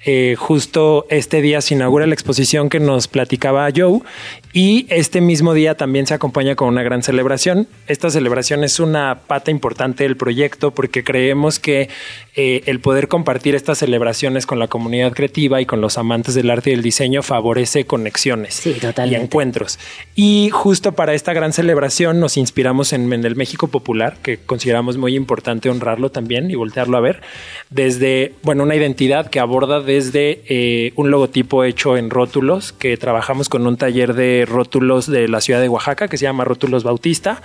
Eh, 0.05 0.34
justo 0.38 1.07
este 1.11 1.42
día 1.42 1.61
se 1.61 1.74
inaugura 1.74 2.07
la 2.07 2.14
exposición 2.14 2.70
que 2.70 2.80
nos 2.80 3.07
platicaba 3.07 3.68
Joe 3.74 4.01
y 4.53 4.86
este 4.90 5.20
mismo 5.20 5.55
día 5.55 5.76
también 5.76 6.07
se 6.07 6.14
acompaña 6.14 6.57
con 6.57 6.68
una 6.68 6.82
gran 6.82 7.03
celebración. 7.03 7.68
Esta 7.86 8.11
celebración 8.11 8.64
es 8.64 8.80
una 8.80 9.20
pata 9.26 9.51
importante 9.51 10.05
del 10.05 10.16
proyecto 10.16 10.72
porque 10.72 11.05
creemos 11.05 11.61
que 11.61 11.88
eh, 12.34 12.62
el 12.66 12.80
poder 12.80 13.07
compartir 13.07 13.55
estas 13.55 13.78
celebraciones 13.78 14.46
con 14.46 14.59
la 14.59 14.66
comunidad 14.66 15.12
creativa 15.12 15.61
y 15.61 15.66
con 15.66 15.80
los 15.80 15.98
amantes 15.98 16.34
del 16.34 16.51
arte 16.51 16.70
y 16.70 16.72
el 16.74 16.82
diseño 16.82 17.22
favorece 17.22 17.84
conexiones 17.84 18.66
y 18.66 19.14
encuentros. 19.14 19.78
Y 20.16 20.51
justo 20.51 20.92
para 20.92 21.14
esta 21.14 21.32
gran 21.32 21.53
celebración 21.53 22.18
nos 22.18 22.36
inspiramos 22.36 22.92
en, 22.92 23.12
en 23.12 23.24
el 23.24 23.36
México 23.36 23.68
Popular, 23.68 24.16
que 24.22 24.38
consideramos 24.38 24.96
muy 24.96 25.14
importante 25.14 25.70
honrarlo 25.70 26.11
también 26.11 26.51
y 26.51 26.57
voltearlo 26.57 26.96
a 26.96 27.01
ver, 27.01 27.20
desde, 27.70 28.34
bueno, 28.42 28.64
una 28.64 28.74
identidad 28.74 29.30
que 29.30 29.38
aborda 29.38 29.80
desde 29.80 30.42
eh, 30.48 30.92
un 30.96 31.11
logotipo 31.11 31.64
hecho 31.64 31.96
en 31.96 32.11
rótulos, 32.11 32.72
que 32.72 32.96
trabajamos 32.96 33.48
con 33.48 33.66
un 33.66 33.76
taller 33.76 34.14
de 34.14 34.39
rótulos 34.45 35.07
de 35.07 35.28
la 35.28 35.41
ciudad 35.41 35.61
de 35.61 35.68
Oaxaca, 35.68 36.09
que 36.09 36.16
se 36.16 36.24
llama 36.24 36.45
Rótulos 36.45 36.84
Bautista. 36.84 37.43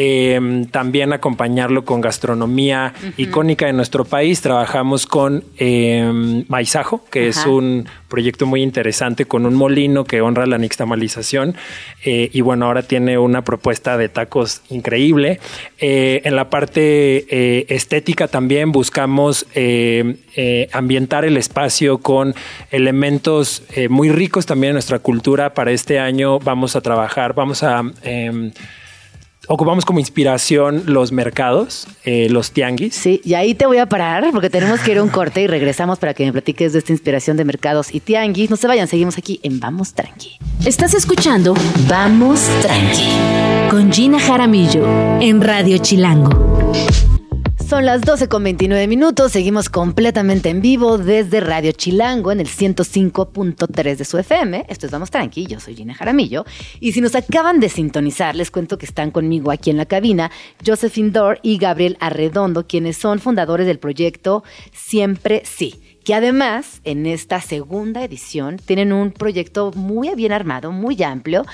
Eh, 0.00 0.64
también 0.70 1.12
acompañarlo 1.12 1.84
con 1.84 2.00
gastronomía 2.00 2.94
icónica 3.16 3.66
de 3.66 3.72
nuestro 3.72 4.04
país. 4.04 4.40
Trabajamos 4.40 5.06
con 5.06 5.42
eh, 5.58 6.44
Maizajo, 6.46 7.04
que 7.10 7.26
es 7.26 7.44
un 7.44 7.88
proyecto 8.06 8.46
muy 8.46 8.62
interesante 8.62 9.24
con 9.24 9.44
un 9.44 9.54
molino 9.54 10.04
que 10.04 10.20
honra 10.20 10.46
la 10.46 10.56
nixtamalización. 10.56 11.56
Eh, 12.04 12.30
y 12.32 12.40
bueno, 12.42 12.66
ahora 12.66 12.82
tiene 12.82 13.18
una 13.18 13.42
propuesta 13.42 13.98
de 13.98 14.08
tacos 14.08 14.62
increíble. 14.70 15.40
Eh, 15.80 16.22
en 16.22 16.36
la 16.36 16.48
parte 16.48 17.26
eh, 17.28 17.66
estética 17.68 18.28
también 18.28 18.70
buscamos 18.70 19.46
eh, 19.56 20.68
ambientar 20.70 21.24
el 21.24 21.36
espacio 21.36 21.98
con 21.98 22.36
elementos 22.70 23.64
muy 23.90 24.10
ricos 24.10 24.46
también 24.46 24.70
en 24.70 24.74
nuestra 24.74 25.00
cultura. 25.00 25.54
Para 25.54 25.72
este 25.72 25.98
año 25.98 26.38
vamos 26.38 26.76
a 26.76 26.82
trabajar, 26.82 27.34
vamos 27.34 27.64
a... 27.64 27.82
Ocupamos 29.50 29.86
como 29.86 29.98
inspiración 29.98 30.82
los 30.86 31.10
mercados, 31.10 31.88
eh, 32.04 32.28
los 32.28 32.52
tianguis. 32.52 32.94
Sí, 32.94 33.22
y 33.24 33.32
ahí 33.32 33.54
te 33.54 33.64
voy 33.64 33.78
a 33.78 33.86
parar 33.86 34.28
porque 34.30 34.50
tenemos 34.50 34.80
que 34.80 34.92
ir 34.92 34.98
a 34.98 35.02
un 35.02 35.08
corte 35.08 35.40
y 35.40 35.46
regresamos 35.46 35.98
para 35.98 36.12
que 36.12 36.26
me 36.26 36.32
platiques 36.32 36.74
de 36.74 36.80
esta 36.80 36.92
inspiración 36.92 37.38
de 37.38 37.46
mercados 37.46 37.94
y 37.94 38.00
tianguis. 38.00 38.50
No 38.50 38.56
se 38.56 38.66
vayan, 38.66 38.86
seguimos 38.88 39.16
aquí 39.16 39.40
en 39.42 39.58
Vamos 39.58 39.94
Tranqui. 39.94 40.38
Estás 40.66 40.92
escuchando 40.92 41.54
Vamos 41.88 42.46
Tranqui 42.60 43.08
con 43.70 43.90
Gina 43.90 44.20
Jaramillo 44.20 44.86
en 45.20 45.40
Radio 45.40 45.78
Chilango. 45.78 46.68
Son 47.68 47.84
las 47.84 48.00
12 48.00 48.28
con 48.28 48.42
29 48.44 48.86
minutos. 48.88 49.32
Seguimos 49.32 49.68
completamente 49.68 50.48
en 50.48 50.62
vivo 50.62 50.96
desde 50.96 51.40
Radio 51.40 51.72
Chilango 51.72 52.32
en 52.32 52.40
el 52.40 52.46
105.3 52.46 53.96
de 53.96 54.04
su 54.06 54.16
FM. 54.16 54.64
Esto 54.70 54.86
es 54.86 54.92
Vamos 54.92 55.10
Tranqui. 55.10 55.46
Yo 55.46 55.60
soy 55.60 55.76
Gina 55.76 55.92
Jaramillo. 55.92 56.46
Y 56.80 56.92
si 56.92 57.02
nos 57.02 57.14
acaban 57.14 57.60
de 57.60 57.68
sintonizar, 57.68 58.34
les 58.34 58.50
cuento 58.50 58.78
que 58.78 58.86
están 58.86 59.10
conmigo 59.10 59.50
aquí 59.50 59.68
en 59.68 59.76
la 59.76 59.84
cabina 59.84 60.30
Josephine 60.66 61.10
Dor 61.10 61.40
y 61.42 61.58
Gabriel 61.58 61.98
Arredondo, 62.00 62.66
quienes 62.66 62.96
son 62.96 63.18
fundadores 63.18 63.66
del 63.66 63.78
proyecto 63.78 64.44
Siempre 64.72 65.42
Sí 65.44 65.87
que 66.08 66.14
además 66.14 66.80
en 66.84 67.04
esta 67.04 67.38
segunda 67.42 68.02
edición 68.02 68.56
tienen 68.56 68.94
un 68.94 69.12
proyecto 69.12 69.72
muy 69.74 70.08
bien 70.14 70.32
armado, 70.32 70.72
muy 70.72 71.02
amplio, 71.02 71.44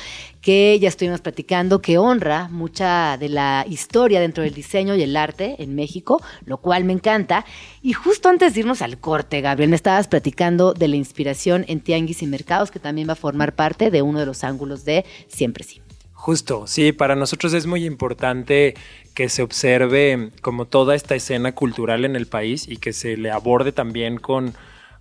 que 0.40 0.78
ya 0.80 0.86
estuvimos 0.86 1.20
platicando, 1.20 1.82
que 1.82 1.98
honra 1.98 2.46
mucha 2.52 3.16
de 3.18 3.30
la 3.30 3.66
historia 3.68 4.20
dentro 4.20 4.44
del 4.44 4.54
diseño 4.54 4.94
y 4.94 5.02
el 5.02 5.16
arte 5.16 5.56
en 5.58 5.74
México, 5.74 6.22
lo 6.44 6.58
cual 6.58 6.84
me 6.84 6.92
encanta. 6.92 7.44
Y 7.82 7.94
justo 7.94 8.28
antes 8.28 8.54
de 8.54 8.60
irnos 8.60 8.80
al 8.80 9.00
corte, 9.00 9.40
Gabriel, 9.40 9.70
me 9.70 9.76
estabas 9.76 10.06
platicando 10.06 10.72
de 10.72 10.86
la 10.86 10.94
inspiración 10.94 11.64
en 11.66 11.80
tianguis 11.80 12.22
y 12.22 12.28
mercados, 12.28 12.70
que 12.70 12.78
también 12.78 13.08
va 13.08 13.14
a 13.14 13.16
formar 13.16 13.56
parte 13.56 13.90
de 13.90 14.02
uno 14.02 14.20
de 14.20 14.26
los 14.26 14.44
ángulos 14.44 14.84
de 14.84 15.04
Siempre 15.26 15.64
Sí. 15.64 15.83
Justo, 16.24 16.66
sí, 16.66 16.92
para 16.92 17.16
nosotros 17.16 17.52
es 17.52 17.66
muy 17.66 17.84
importante 17.84 18.72
que 19.12 19.28
se 19.28 19.42
observe 19.42 20.30
como 20.40 20.64
toda 20.64 20.94
esta 20.94 21.14
escena 21.14 21.54
cultural 21.54 22.06
en 22.06 22.16
el 22.16 22.26
país 22.26 22.66
y 22.66 22.78
que 22.78 22.94
se 22.94 23.18
le 23.18 23.30
aborde 23.30 23.72
también 23.72 24.16
con, 24.16 24.54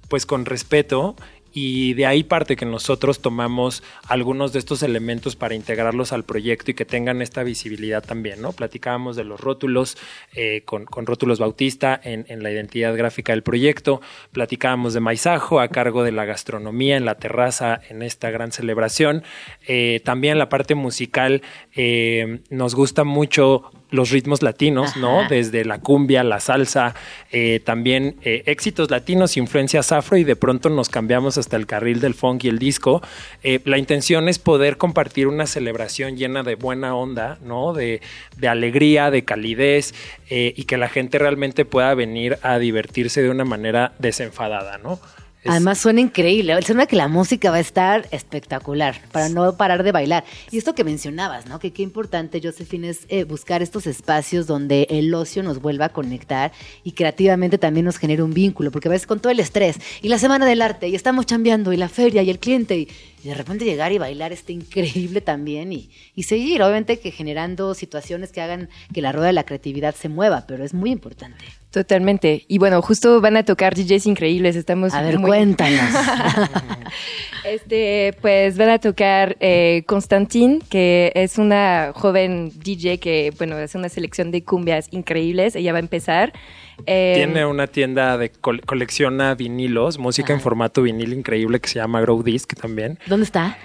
pues, 0.09 0.25
con 0.25 0.43
respeto. 0.43 1.15
Y 1.53 1.93
de 1.93 2.05
ahí 2.05 2.23
parte 2.23 2.55
que 2.55 2.65
nosotros 2.65 3.21
tomamos 3.21 3.83
algunos 4.07 4.53
de 4.53 4.59
estos 4.59 4.83
elementos 4.83 5.35
para 5.35 5.55
integrarlos 5.55 6.11
al 6.11 6.23
proyecto 6.23 6.71
y 6.71 6.73
que 6.73 6.85
tengan 6.85 7.21
esta 7.21 7.43
visibilidad 7.43 8.03
también, 8.03 8.41
¿no? 8.41 8.51
Platicábamos 8.51 9.15
de 9.15 9.23
los 9.23 9.39
rótulos 9.39 9.97
eh, 10.33 10.63
con, 10.65 10.85
con 10.85 11.05
rótulos 11.05 11.39
Bautista 11.39 11.99
en, 12.03 12.25
en 12.27 12.43
la 12.43 12.51
identidad 12.51 12.95
gráfica 12.95 13.33
del 13.33 13.43
proyecto, 13.43 14.01
platicábamos 14.31 14.93
de 14.93 14.99
Maizajo 14.99 15.59
a 15.59 15.67
cargo 15.67 16.03
de 16.03 16.11
la 16.11 16.25
gastronomía 16.25 16.97
en 16.97 17.05
la 17.05 17.15
terraza 17.15 17.81
en 17.89 18.01
esta 18.01 18.31
gran 18.31 18.51
celebración. 18.51 19.23
Eh, 19.67 20.01
también 20.03 20.39
la 20.39 20.49
parte 20.49 20.75
musical 20.75 21.41
eh, 21.75 22.39
nos 22.49 22.75
gusta 22.75 23.03
mucho 23.03 23.71
los 23.93 24.09
ritmos 24.09 24.41
latinos, 24.41 24.97
¿no? 24.97 25.27
Desde 25.29 25.63
la 25.65 25.79
cumbia, 25.79 26.23
la 26.23 26.39
salsa, 26.39 26.95
eh, 27.31 27.61
también 27.63 28.15
eh, 28.23 28.41
éxitos 28.47 28.89
latinos, 28.89 29.37
influencias 29.37 29.91
afro 29.91 30.17
y 30.17 30.23
de 30.23 30.35
pronto 30.35 30.69
nos 30.71 30.89
cambiamos 30.89 31.37
hasta 31.37 31.57
el 31.57 31.67
carril 31.67 31.99
del 31.99 32.15
funk 32.15 32.43
y 32.45 32.49
el 32.49 32.57
disco. 32.57 33.03
Eh, 33.43 33.59
la 33.65 33.77
intención 33.77 34.29
es 34.29 34.39
poder 34.39 34.77
compartir 34.77 35.27
una 35.27 35.45
celebración 35.45 36.17
llena 36.17 36.41
de 36.41 36.55
buena 36.55 36.95
onda, 36.95 37.37
¿no? 37.43 37.73
De, 37.73 38.01
de 38.35 38.47
alegría, 38.47 39.11
de 39.11 39.23
calidez 39.23 39.93
y 40.27 40.63
que 40.63 40.77
la 40.77 40.89
gente 40.89 41.19
realmente 41.19 41.63
pueda 41.63 41.93
venir 41.93 42.39
a 42.41 42.57
divertirse 42.57 43.21
de 43.21 43.29
una 43.29 43.45
manera 43.45 43.93
desenfadada, 43.99 44.79
¿no? 44.79 44.99
Además 45.45 45.77
suena 45.77 46.01
increíble, 46.01 46.59
suena 46.61 46.85
que 46.85 46.95
la 46.95 47.07
música 47.07 47.51
va 47.51 47.57
a 47.57 47.59
estar 47.59 48.07
espectacular 48.11 49.01
para 49.11 49.29
no 49.29 49.55
parar 49.57 49.83
de 49.83 49.91
bailar. 49.91 50.23
Y 50.51 50.57
esto 50.57 50.73
que 50.73 50.83
mencionabas, 50.83 51.47
¿no? 51.47 51.59
Que 51.59 51.71
qué 51.71 51.83
importante, 51.83 52.41
Josephine, 52.41 52.89
es 52.89 53.05
eh, 53.09 53.23
buscar 53.25 53.61
estos 53.61 53.87
espacios 53.87 54.47
donde 54.47 54.87
el 54.89 55.13
ocio 55.13 55.43
nos 55.43 55.61
vuelva 55.61 55.85
a 55.85 55.89
conectar 55.89 56.51
y 56.83 56.93
creativamente 56.93 57.57
también 57.57 57.85
nos 57.85 57.97
genere 57.97 58.23
un 58.23 58.33
vínculo, 58.33 58.71
porque 58.71 58.87
a 58.87 58.91
veces 58.91 59.07
con 59.07 59.19
todo 59.19 59.31
el 59.31 59.39
estrés 59.39 59.77
y 60.01 60.09
la 60.09 60.17
semana 60.17 60.45
del 60.45 60.61
arte 60.61 60.87
y 60.87 60.95
estamos 60.95 61.25
chambeando 61.25 61.73
y 61.73 61.77
la 61.77 61.89
feria 61.89 62.23
y 62.23 62.29
el 62.29 62.39
cliente 62.39 62.77
y, 62.77 62.87
y 63.23 63.29
de 63.29 63.35
repente 63.35 63.63
llegar 63.65 63.91
y 63.91 63.97
bailar 63.97 64.31
está 64.33 64.51
increíble 64.51 65.21
también 65.21 65.71
y, 65.71 65.89
y 66.15 66.23
seguir, 66.23 66.61
obviamente 66.61 66.99
que 66.99 67.11
generando 67.11 67.73
situaciones 67.73 68.31
que 68.31 68.41
hagan 68.41 68.69
que 68.93 69.01
la 69.01 69.11
rueda 69.11 69.27
de 69.27 69.33
la 69.33 69.43
creatividad 69.45 69.95
se 69.95 70.09
mueva, 70.09 70.45
pero 70.47 70.63
es 70.65 70.73
muy 70.73 70.91
importante. 70.91 71.45
Totalmente. 71.71 72.45
Y 72.47 72.59
bueno, 72.59 72.81
justo 72.83 73.19
van 73.19 73.35
a 73.35 73.43
tocar 73.43 73.73
DJs 73.73 74.05
increíbles. 74.05 74.55
Estamos 74.55 74.93
A 74.93 75.01
ver, 75.01 75.17
muy- 75.17 75.29
cuéntanos. 75.29 75.79
Este, 77.45 78.15
pues 78.21 78.57
van 78.57 78.69
a 78.69 78.79
tocar 78.79 79.35
eh, 79.41 79.83
Constantin, 79.85 80.61
que 80.69 81.11
es 81.13 81.37
una 81.37 81.91
joven 81.93 82.51
DJ 82.63 82.99
que, 82.99 83.33
bueno, 83.37 83.57
hace 83.57 83.77
una 83.77 83.89
selección 83.89 84.31
de 84.31 84.43
cumbias 84.45 84.87
increíbles. 84.91 85.55
Ella 85.57 85.73
va 85.73 85.79
a 85.79 85.81
empezar. 85.81 86.31
Eh, 86.85 87.13
Tiene 87.15 87.45
una 87.45 87.67
tienda 87.67 88.17
de 88.17 88.29
col- 88.31 88.61
colecciona 88.65 89.35
vinilos, 89.35 89.97
música 89.99 90.33
en 90.33 90.41
formato 90.41 90.81
vinil 90.81 91.13
increíble 91.13 91.59
que 91.59 91.69
se 91.69 91.75
llama 91.79 92.01
Grow 92.01 92.23
Disc 92.23 92.53
también. 92.59 92.99
¿Dónde 93.05 93.25
está? 93.25 93.57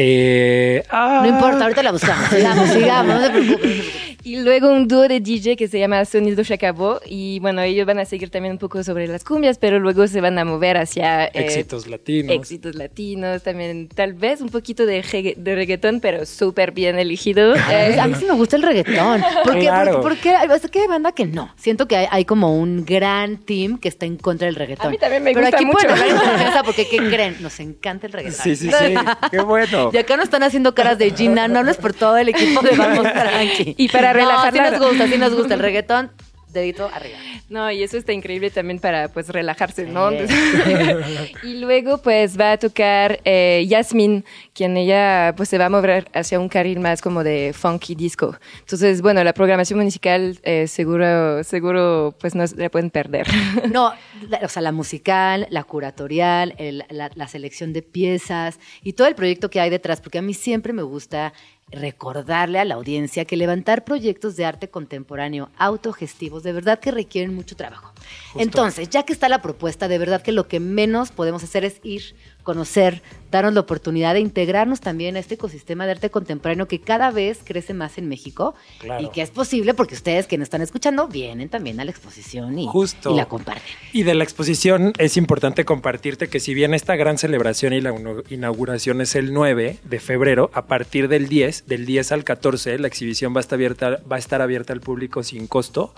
Eh, 0.00 0.84
ah, 0.90 1.20
No 1.22 1.28
importa, 1.28 1.62
ahorita 1.64 1.82
la 1.82 1.92
buscamos. 1.92 2.28
Sigamos, 2.30 2.68
sigamos, 2.70 3.14
no 3.16 3.20
se 3.26 3.30
preocupen. 3.30 3.82
Y 4.24 4.36
luego 4.40 4.68
un 4.70 4.88
dúo 4.88 5.06
de 5.08 5.20
DJ 5.20 5.56
que 5.56 5.68
se 5.68 5.78
llama 5.78 6.04
Sonido 6.04 6.42
Chacabó. 6.44 7.00
Y 7.06 7.38
bueno, 7.40 7.62
ellos 7.62 7.86
van 7.86 7.98
a 7.98 8.04
seguir 8.04 8.30
también 8.30 8.52
un 8.52 8.58
poco 8.58 8.82
sobre 8.84 9.06
las 9.06 9.24
cumbias, 9.24 9.58
pero 9.58 9.78
luego 9.78 10.06
se 10.06 10.20
van 10.20 10.38
a 10.38 10.44
mover 10.44 10.76
hacia... 10.76 11.26
eh, 11.26 11.30
éxitos 11.34 11.86
latinos. 11.86 12.34
Éxitos 12.34 12.74
latinos, 12.74 13.42
también 13.42 13.88
tal 13.88 14.12
vez 14.14 14.40
un 14.40 14.48
poquito 14.48 14.84
de, 14.86 15.34
de 15.36 15.54
reggaetón, 15.54 16.00
pero 16.00 16.26
súper 16.26 16.72
bien 16.72 16.98
elegido. 16.98 17.54
Eh, 17.70 17.98
A 18.00 18.06
mí 18.06 18.14
sí 18.18 18.24
me 18.24 18.32
gusta 18.34 18.56
el 18.56 18.62
reggaetón. 18.62 19.22
¿Por 19.44 19.54
qué? 19.54 19.60
Claro. 19.60 20.00
Porque, 20.02 20.30
porque 20.30 20.30
hay- 20.30 20.48
es 20.56 20.70
que 20.70 20.80
hay 20.80 20.86
banda 20.88 21.12
que 21.12 21.26
no. 21.26 21.52
Siento 21.56 21.86
que 21.86 21.96
hay, 21.96 22.06
hay 22.10 22.24
como 22.24 22.56
un 22.58 22.84
gran 22.84 23.36
team 23.38 23.78
que 23.78 23.88
está 23.88 24.06
en 24.06 24.16
contra 24.16 24.46
del 24.46 24.56
reggaetón. 24.56 24.86
A 24.86 24.90
mí 24.90 24.98
también 24.98 25.22
me 25.22 25.32
Pero 25.32 25.42
gusta 25.46 25.56
aquí 25.56 25.64
mucho. 25.66 25.86
pueden 25.86 26.16
porque, 26.64 26.88
¿qué 26.88 26.96
creen? 26.98 27.36
Nos 27.40 27.60
encanta 27.60 28.06
el 28.06 28.12
reggaetón. 28.12 28.42
Sí, 28.42 28.56
sí, 28.56 28.70
sí. 28.70 28.94
Qué 29.30 29.38
bueno. 29.40 29.90
Y 29.92 29.96
acá 29.98 30.16
nos 30.16 30.24
están 30.24 30.42
haciendo 30.42 30.74
caras 30.74 30.98
de 30.98 31.10
Gina. 31.12 31.46
No 31.48 31.60
hables 31.60 31.76
por 31.76 31.92
todo 31.92 32.16
el 32.16 32.28
equipo 32.30 32.60
de 32.62 32.70
Vamos 32.76 33.02
Tranqui. 33.12 33.74
Y 33.78 33.88
para 33.88 34.07
No, 34.12 34.18
relajar 34.20 34.52
sí 34.52 34.58
la- 34.58 34.70
nos 34.70 34.88
gusta, 34.88 35.06
sí 35.08 35.18
nos 35.18 35.34
gusta 35.34 35.54
el 35.54 35.60
reggaetón. 35.68 36.10
Dedito 36.52 36.88
arriba. 36.94 37.18
No, 37.50 37.70
y 37.70 37.82
eso 37.82 37.98
está 37.98 38.14
increíble 38.14 38.50
también 38.50 38.78
para 38.78 39.08
pues 39.08 39.28
relajarse, 39.28 39.84
¿no? 39.84 40.10
Sí. 40.10 40.16
y 41.44 41.60
luego 41.60 41.98
pues 41.98 42.40
va 42.40 42.52
a 42.52 42.56
tocar 42.56 43.20
eh, 43.26 43.66
Yasmin, 43.68 44.24
quien 44.54 44.74
ella 44.78 45.34
pues 45.36 45.50
se 45.50 45.58
va 45.58 45.66
a 45.66 45.68
mover 45.68 46.08
hacia 46.14 46.40
un 46.40 46.48
carril 46.48 46.80
más 46.80 47.02
como 47.02 47.22
de 47.22 47.52
funky 47.54 47.94
disco. 47.94 48.34
Entonces, 48.60 49.02
bueno, 49.02 49.22
la 49.24 49.34
programación 49.34 49.78
musical 49.80 50.38
eh, 50.42 50.66
seguro, 50.68 51.44
seguro 51.44 52.14
pues 52.18 52.34
no 52.34 52.44
la 52.56 52.70
pueden 52.70 52.88
perder. 52.90 53.26
No, 53.70 53.92
la- 54.28 54.38
o 54.42 54.48
sea, 54.48 54.62
la 54.62 54.72
musical, 54.72 55.46
la 55.50 55.64
curatorial, 55.64 56.54
el- 56.56 56.84
la, 56.88 57.10
la 57.14 57.28
selección 57.28 57.74
de 57.74 57.82
piezas 57.82 58.58
y 58.82 58.94
todo 58.94 59.06
el 59.06 59.14
proyecto 59.14 59.50
que 59.50 59.60
hay 59.60 59.68
detrás, 59.68 60.00
porque 60.00 60.16
a 60.18 60.22
mí 60.22 60.32
siempre 60.32 60.72
me 60.72 60.82
gusta 60.82 61.34
recordarle 61.70 62.58
a 62.58 62.64
la 62.64 62.74
audiencia 62.74 63.24
que 63.24 63.36
levantar 63.36 63.84
proyectos 63.84 64.36
de 64.36 64.44
arte 64.44 64.68
contemporáneo 64.68 65.50
autogestivos 65.58 66.42
de 66.42 66.52
verdad 66.52 66.78
que 66.78 66.90
requieren 66.90 67.34
mucho 67.34 67.56
trabajo. 67.56 67.92
Entonces, 68.36 68.88
ya 68.88 69.02
que 69.02 69.12
está 69.12 69.28
la 69.28 69.42
propuesta, 69.42 69.88
de 69.88 69.98
verdad 69.98 70.22
que 70.22 70.32
lo 70.32 70.48
que 70.48 70.60
menos 70.60 71.10
podemos 71.10 71.42
hacer 71.42 71.64
es 71.64 71.80
ir, 71.82 72.14
conocer, 72.48 73.02
darnos 73.30 73.52
la 73.52 73.60
oportunidad 73.60 74.14
de 74.14 74.20
integrarnos 74.20 74.80
también 74.80 75.16
a 75.16 75.18
este 75.18 75.34
ecosistema 75.34 75.84
de 75.84 75.92
arte 75.92 76.08
contemporáneo 76.08 76.66
que 76.66 76.80
cada 76.80 77.10
vez 77.10 77.40
crece 77.44 77.74
más 77.74 77.98
en 77.98 78.08
México 78.08 78.54
Claro. 78.78 79.04
y 79.04 79.10
que 79.10 79.20
es 79.20 79.28
posible 79.28 79.74
porque 79.74 79.94
ustedes 79.94 80.26
que 80.26 80.38
nos 80.38 80.46
están 80.46 80.62
escuchando 80.62 81.08
vienen 81.08 81.50
también 81.50 81.78
a 81.78 81.84
la 81.84 81.90
exposición 81.90 82.58
y, 82.58 82.66
Justo. 82.66 83.12
y 83.12 83.16
la 83.16 83.26
comparten. 83.26 83.70
Y 83.92 84.04
de 84.04 84.14
la 84.14 84.24
exposición 84.24 84.94
es 84.96 85.18
importante 85.18 85.66
compartirte 85.66 86.28
que 86.28 86.40
si 86.40 86.54
bien 86.54 86.72
esta 86.72 86.96
gran 86.96 87.18
celebración 87.18 87.74
y 87.74 87.82
la 87.82 87.92
inauguración 88.30 89.02
es 89.02 89.14
el 89.14 89.34
9 89.34 89.76
de 89.84 90.00
febrero, 90.00 90.50
a 90.54 90.64
partir 90.64 91.08
del 91.08 91.28
10, 91.28 91.66
del 91.66 91.84
10 91.84 92.12
al 92.12 92.24
14, 92.24 92.78
la 92.78 92.88
exhibición 92.88 93.34
va 93.34 93.40
a 93.40 93.42
estar 93.42 93.56
abierta, 93.58 94.00
va 94.10 94.16
a 94.16 94.18
estar 94.18 94.40
abierta 94.40 94.72
al 94.72 94.80
público 94.80 95.22
sin 95.22 95.48
costo 95.48 95.92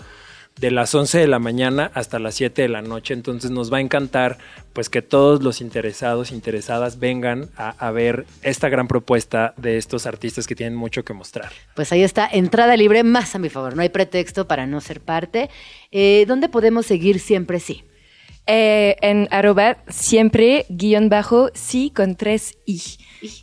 de 0.59 0.71
las 0.71 0.93
11 0.93 1.17
de 1.17 1.27
la 1.27 1.39
mañana 1.39 1.91
hasta 1.93 2.19
las 2.19 2.35
7 2.35 2.61
de 2.61 2.69
la 2.69 2.81
noche. 2.81 3.13
Entonces 3.13 3.51
nos 3.51 3.71
va 3.71 3.77
a 3.77 3.81
encantar 3.81 4.37
pues 4.73 4.89
que 4.89 5.01
todos 5.01 5.43
los 5.43 5.61
interesados, 5.61 6.31
interesadas 6.31 6.99
vengan 6.99 7.49
a, 7.57 7.91
ver 7.91 8.25
esta 8.41 8.69
gran 8.69 8.87
propuesta 8.87 9.53
de 9.57 9.77
estos 9.77 10.05
artistas 10.05 10.47
que 10.47 10.55
tienen 10.55 10.75
mucho 10.75 11.03
que 11.03 11.13
mostrar. 11.13 11.51
Pues 11.75 11.91
ahí 11.91 12.03
está, 12.03 12.27
entrada 12.31 12.77
libre 12.77 13.03
más 13.03 13.35
a 13.35 13.39
mi 13.39 13.49
favor, 13.49 13.75
no 13.75 13.81
hay 13.81 13.89
pretexto 13.89 14.47
para 14.47 14.67
no 14.67 14.79
ser 14.79 15.01
parte. 15.01 15.49
Eh, 15.91 16.25
¿Dónde 16.27 16.47
podemos 16.47 16.85
seguir 16.85 17.19
siempre 17.19 17.59
sí? 17.59 17.83
Eh, 18.53 18.97
en 19.01 19.29
arroba 19.31 19.77
siempre 19.87 20.65
guion 20.67 21.07
bajo 21.07 21.51
sí 21.53 21.89
con 21.89 22.17
tres 22.17 22.57
i. 22.65 22.81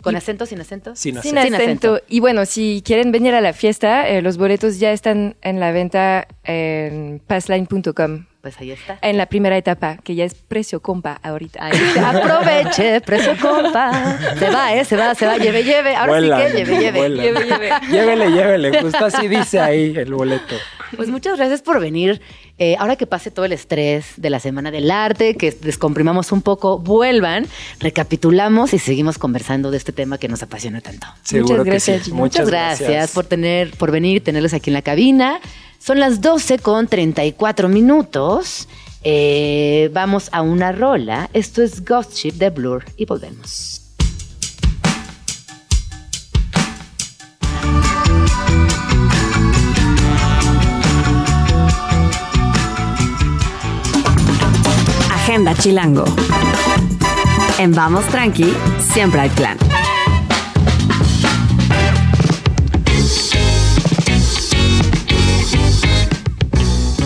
¿Con 0.03 0.17
acento, 0.17 0.45
sin 0.45 0.61
acento? 0.61 0.95
Sin 0.97 1.23
Sin 1.23 1.39
acento. 1.39 2.03
Y 2.11 2.21
bueno, 2.21 2.45
si 2.45 2.83
quieren 2.85 3.11
venir 3.11 3.33
a 3.33 3.41
la 3.41 3.55
fiesta, 3.55 4.07
eh, 4.07 4.21
los 4.21 4.37
boletos 4.37 4.79
ya 4.79 4.93
están 4.93 5.37
en 5.41 5.61
la 5.61 5.73
venta 5.73 6.29
en 6.45 7.23
passline.com. 7.27 8.27
Pues 8.41 8.57
ahí 8.61 8.71
está. 8.71 8.99
En 9.03 9.17
la 9.17 9.27
primera 9.27 9.57
etapa, 9.57 9.97
que 9.97 10.15
ya 10.15 10.25
es 10.25 10.35
precio 10.35 10.81
compa 10.81 11.19
ahorita. 11.23 11.65
Ahí. 11.65 11.79
Aproveche, 12.05 13.01
precio 13.01 13.37
compa. 13.41 14.17
Se 14.39 14.49
va, 14.51 14.75
¿eh? 14.75 14.85
Se 14.85 14.97
va, 14.97 15.15
se 15.17 15.27
va. 15.27 15.37
Lleve, 15.39 15.65
lleve. 15.65 15.97
Ahora 15.97 16.21
sí 16.21 16.29
que 16.29 16.59
lleve, 16.59 16.79
lleve. 16.79 16.99
vuelan. 16.99 17.25
Lleve, 17.25 17.47
lleve. 17.47 17.71
Llévele, 17.91 18.31
llévele. 18.31 18.83
Justo 18.83 19.07
así 19.07 19.27
dice 19.27 19.59
ahí 19.59 19.93
el 19.97 20.15
boleto. 20.15 20.55
Pues 20.97 21.09
muchas 21.09 21.37
gracias 21.37 21.63
por 21.63 21.81
venir. 21.81 22.21
Eh, 22.61 22.77
ahora 22.79 22.97
que 22.97 23.07
pase 23.07 23.31
todo 23.31 23.45
el 23.45 23.53
estrés 23.53 24.15
de 24.17 24.31
la 24.31 24.41
Semana 24.41 24.71
del 24.71 24.91
Arte, 24.91 25.37
que 25.37 25.53
descomprimamos 25.53 26.33
un 26.33 26.43
poco, 26.43 26.79
vuelvan, 26.79 27.47
recapitulamos 27.79 28.75
y 28.75 28.79
seguimos 28.79 29.17
conversando 29.19 29.71
de 29.71 29.77
este 29.77 29.93
tema 29.93 30.19
que 30.19 30.29
nos 30.29 30.43
apasiona 30.43 30.81
tanto. 30.81 31.07
Seguro 31.23 31.63
que 31.63 31.71
gracias, 31.71 31.99
sí. 31.99 32.05
Gina. 32.07 32.17
Muchas, 32.17 32.49
gracias, 32.49 33.13
por 33.13 33.27
tener, 33.27 33.71
por 33.77 33.93
venir, 33.93 34.25
tenerlos 34.25 34.55
aquí 34.55 34.71
en 34.71 34.75
la 34.75 34.83
cabina. 34.83 35.41
Son 35.79 36.01
las 36.01 36.21
12 36.21 36.59
con 36.59 36.87
34 36.87 37.69
minutos. 37.69 38.69
Eh, 39.05 39.91
vamos 39.93 40.29
a 40.33 40.43
una 40.43 40.73
rola. 40.73 41.31
Esto 41.33 41.63
es 41.63 41.85
Ghost 41.85 42.15
Ship 42.15 42.33
de 42.33 42.51
Blur 42.51 42.85
y 42.97 43.07
volvemos. 43.07 43.83
Agenda 55.11 55.55
Chilango. 55.55 56.05
En 57.59 57.73
Vamos 57.73 58.07
Tranqui, 58.07 58.53
siempre 58.93 59.21
hay 59.21 59.31
plan. 59.31 59.59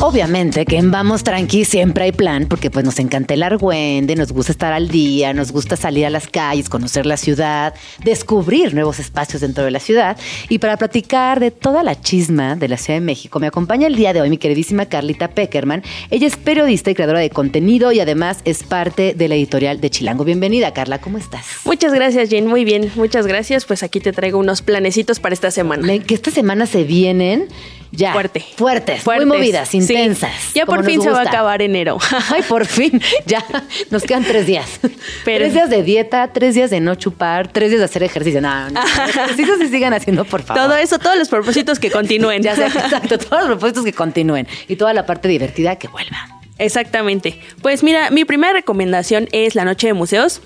Obviamente 0.04 0.66
que 0.66 0.78
en 0.78 0.90
Vamos 0.90 1.22
Tranqui 1.22 1.64
siempre 1.64 2.02
hay 2.02 2.10
plan, 2.10 2.46
porque 2.46 2.72
pues 2.72 2.84
nos 2.84 2.98
encanta 2.98 3.34
el 3.34 3.42
argüende, 3.44 4.16
nos 4.16 4.32
gusta 4.32 4.50
estar 4.50 4.72
al 4.72 4.88
día, 4.88 5.32
nos 5.32 5.52
gusta 5.52 5.76
salir 5.76 6.04
a 6.04 6.10
las 6.10 6.26
calles, 6.26 6.68
conocer 6.68 7.06
la 7.06 7.16
ciudad, 7.16 7.72
descubrir 8.02 8.74
nuevos 8.74 8.98
espacios 8.98 9.42
dentro 9.42 9.62
de 9.62 9.70
la 9.70 9.78
ciudad. 9.78 10.16
Y 10.48 10.58
para 10.58 10.76
platicar 10.76 11.38
de 11.38 11.52
toda 11.52 11.84
la 11.84 12.00
chisma 12.00 12.56
de 12.56 12.66
la 12.66 12.78
Ciudad 12.78 12.98
de 12.98 13.06
México, 13.06 13.38
me 13.38 13.46
acompaña 13.46 13.86
el 13.86 13.94
día 13.94 14.12
de 14.12 14.20
hoy 14.20 14.28
mi 14.28 14.38
queridísima 14.38 14.86
Carlita 14.86 15.28
Peckerman. 15.28 15.84
Ella 16.10 16.26
es 16.26 16.36
periodista 16.36 16.90
y 16.90 16.96
creadora 16.96 17.20
de 17.20 17.30
contenido 17.30 17.92
y 17.92 18.00
además 18.00 18.38
es 18.44 18.64
parte 18.64 19.14
de 19.14 19.28
la 19.28 19.36
editorial 19.36 19.80
de 19.80 19.88
Chilango. 19.88 20.24
Bienvenida, 20.24 20.74
Carla, 20.74 21.00
¿cómo 21.00 21.16
estás? 21.16 21.46
Muchas 21.64 21.94
gracias, 21.94 22.28
Jen. 22.28 22.48
Muy 22.48 22.64
bien, 22.64 22.90
muchas 22.96 23.28
gracias. 23.28 23.66
Pues 23.66 23.84
aquí 23.84 24.00
te 24.00 24.10
traigo 24.10 24.40
unos 24.40 24.62
planecitos 24.62 25.20
para 25.20 25.32
esta 25.32 25.52
semana. 25.52 25.96
Que 26.00 26.14
esta 26.14 26.32
semana 26.32 26.66
se 26.66 26.82
vienen 26.82 27.46
ya 27.92 28.12
Fuerte. 28.12 28.40
fuertes, 28.56 29.02
Fuertes, 29.02 29.26
muy 29.26 29.36
movidas, 29.38 29.68
sí. 29.68 29.76
intensas. 29.76 30.52
Ya 30.54 30.64
por 30.66 30.84
fin 30.84 31.00
se 31.02 31.10
va 31.10 31.20
a 31.20 31.22
acabar 31.22 31.60
enero. 31.62 31.98
Ay, 32.30 32.42
por 32.42 32.66
fin. 32.66 33.00
Ya 33.26 33.44
nos 33.90 34.02
quedan 34.02 34.24
tres 34.24 34.46
días. 34.46 34.80
Pero- 35.24 35.44
tres 35.44 35.52
días 35.54 35.70
de 35.70 35.82
dieta, 35.82 36.32
tres 36.32 36.54
días 36.54 36.70
de 36.70 36.80
no 36.80 36.94
chupar, 36.94 37.48
tres 37.48 37.68
días 37.70 37.80
de 37.80 37.84
hacer 37.84 38.02
ejercicio. 38.02 38.40
No, 38.40 38.70
no. 38.70 38.80
Ejercicios 39.08 39.58
se 39.58 39.68
sigan 39.68 39.92
haciendo, 39.94 40.24
por 40.24 40.42
favor. 40.42 40.62
Todo 40.64 40.76
eso, 40.76 40.98
todos 40.98 41.16
los 41.16 41.28
propósitos 41.28 41.78
que 41.78 41.90
continúen. 41.90 42.42
Ya 42.42 42.56
sé, 42.56 42.64
exacto. 42.66 43.18
Todos 43.18 43.42
los 43.42 43.46
propósitos 43.58 43.84
que 43.84 43.92
continúen. 43.92 44.48
Y 44.68 44.76
toda 44.76 44.92
la 44.94 45.06
parte 45.06 45.28
divertida 45.28 45.76
que 45.76 45.86
vuelva. 45.88 46.40
Exactamente. 46.58 47.38
Pues 47.60 47.82
mira, 47.82 48.10
mi 48.10 48.24
primera 48.24 48.52
recomendación 48.52 49.28
es 49.32 49.54
la 49.54 49.64
noche 49.64 49.88
de 49.88 49.92
museos. 49.94 50.40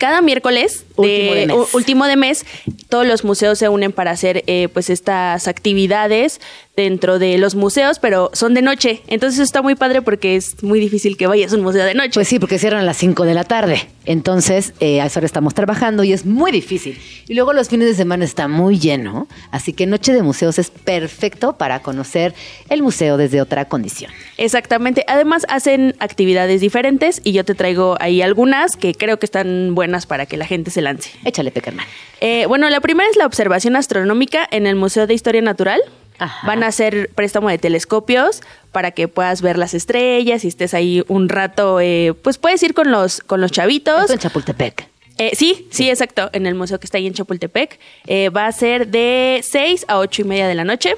Cada 0.00 0.22
miércoles 0.22 0.86
Último 0.96 1.34
de 1.34 1.46
mes. 1.46 1.74
último 1.74 2.06
de 2.06 2.16
mes, 2.16 2.46
todos 2.88 3.06
los 3.06 3.22
museos 3.22 3.58
se 3.58 3.68
unen 3.68 3.92
para 3.92 4.12
hacer 4.12 4.42
eh, 4.46 4.68
pues 4.72 4.88
estas 4.88 5.46
actividades 5.46 6.40
dentro 6.82 7.18
de 7.18 7.36
los 7.38 7.54
museos, 7.54 7.98
pero 7.98 8.30
son 8.32 8.54
de 8.54 8.62
noche. 8.62 9.02
Entonces 9.06 9.38
eso 9.38 9.44
está 9.44 9.62
muy 9.62 9.74
padre 9.74 10.02
porque 10.02 10.36
es 10.36 10.62
muy 10.62 10.80
difícil 10.80 11.16
que 11.16 11.26
vayas 11.26 11.52
a 11.52 11.56
un 11.56 11.62
museo 11.62 11.84
de 11.84 11.94
noche. 11.94 12.12
Pues 12.14 12.28
sí, 12.28 12.38
porque 12.38 12.58
cierran 12.58 12.80
a 12.80 12.84
las 12.84 12.96
5 12.96 13.24
de 13.24 13.34
la 13.34 13.44
tarde. 13.44 13.88
Entonces, 14.06 14.72
eh, 14.80 15.00
a 15.00 15.06
esa 15.06 15.20
hora 15.20 15.26
estamos 15.26 15.54
trabajando 15.54 16.02
y 16.04 16.12
es 16.12 16.24
muy 16.24 16.50
difícil. 16.50 16.98
Y 17.28 17.34
luego 17.34 17.52
los 17.52 17.68
fines 17.68 17.86
de 17.86 17.94
semana 17.94 18.24
está 18.24 18.48
muy 18.48 18.78
lleno. 18.78 19.28
Así 19.50 19.72
que 19.72 19.86
Noche 19.86 20.12
de 20.12 20.22
Museos 20.22 20.58
es 20.58 20.70
perfecto 20.70 21.56
para 21.58 21.80
conocer 21.80 22.34
el 22.68 22.82
museo 22.82 23.16
desde 23.16 23.40
otra 23.40 23.66
condición. 23.66 24.10
Exactamente. 24.36 25.04
Además 25.06 25.44
hacen 25.48 25.94
actividades 26.00 26.60
diferentes 26.60 27.20
y 27.22 27.32
yo 27.32 27.44
te 27.44 27.54
traigo 27.54 27.96
ahí 28.00 28.22
algunas 28.22 28.76
que 28.76 28.94
creo 28.94 29.18
que 29.18 29.26
están 29.26 29.74
buenas 29.74 30.06
para 30.06 30.26
que 30.26 30.36
la 30.36 30.46
gente 30.46 30.70
se 30.70 30.80
lance. 30.80 31.10
Échale, 31.24 31.50
Peckerman. 31.50 31.86
Eh, 32.20 32.46
bueno, 32.46 32.68
la 32.70 32.80
primera 32.80 33.08
es 33.08 33.16
la 33.16 33.26
observación 33.26 33.76
astronómica 33.76 34.48
en 34.50 34.66
el 34.66 34.76
Museo 34.76 35.06
de 35.06 35.14
Historia 35.14 35.42
Natural. 35.42 35.80
Ajá. 36.20 36.46
Van 36.46 36.62
a 36.62 36.68
hacer 36.68 37.10
préstamo 37.14 37.48
de 37.48 37.58
telescopios 37.58 38.42
para 38.70 38.92
que 38.92 39.08
puedas 39.08 39.42
ver 39.42 39.58
las 39.58 39.74
estrellas 39.74 40.44
y 40.44 40.48
estés 40.48 40.72
ahí 40.74 41.02
un 41.08 41.28
rato. 41.28 41.80
eh, 41.80 42.14
pues 42.22 42.38
puedes 42.38 42.62
ir 42.62 42.74
con 42.74 42.92
los, 42.92 43.20
con 43.20 43.40
los 43.40 43.50
chavitos. 43.50 44.02
Esto 44.02 44.12
en 44.12 44.18
Chapultepec. 44.20 44.86
Eh, 45.18 45.32
sí, 45.34 45.66
sí, 45.70 45.90
exacto, 45.90 46.30
en 46.32 46.46
el 46.46 46.54
museo 46.54 46.78
que 46.78 46.86
está 46.86 46.96
ahí 46.98 47.06
en 47.06 47.12
Chapultepec. 47.14 47.78
Eh, 48.06 48.28
va 48.30 48.46
a 48.46 48.52
ser 48.52 48.88
de 48.88 49.40
6 49.42 49.86
a 49.88 49.98
8 49.98 50.22
y 50.22 50.24
media 50.24 50.46
de 50.48 50.54
la 50.54 50.64
noche. 50.64 50.94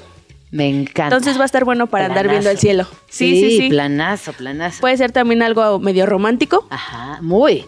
Me 0.51 0.69
encanta. 0.69 1.15
Entonces 1.15 1.37
va 1.37 1.43
a 1.43 1.45
estar 1.45 1.65
bueno 1.65 1.87
para 1.87 2.05
andar 2.05 2.29
viendo 2.29 2.49
el 2.49 2.59
cielo. 2.59 2.87
Sí, 3.09 3.39
sí, 3.39 3.57
sí. 3.57 3.69
planazo, 3.69 4.33
planazo. 4.33 4.81
Puede 4.81 4.95
ser 4.97 5.11
también 5.11 5.41
algo 5.41 5.79
medio 5.79 6.05
romántico. 6.05 6.67
Ajá, 6.69 7.17
muy. 7.21 7.65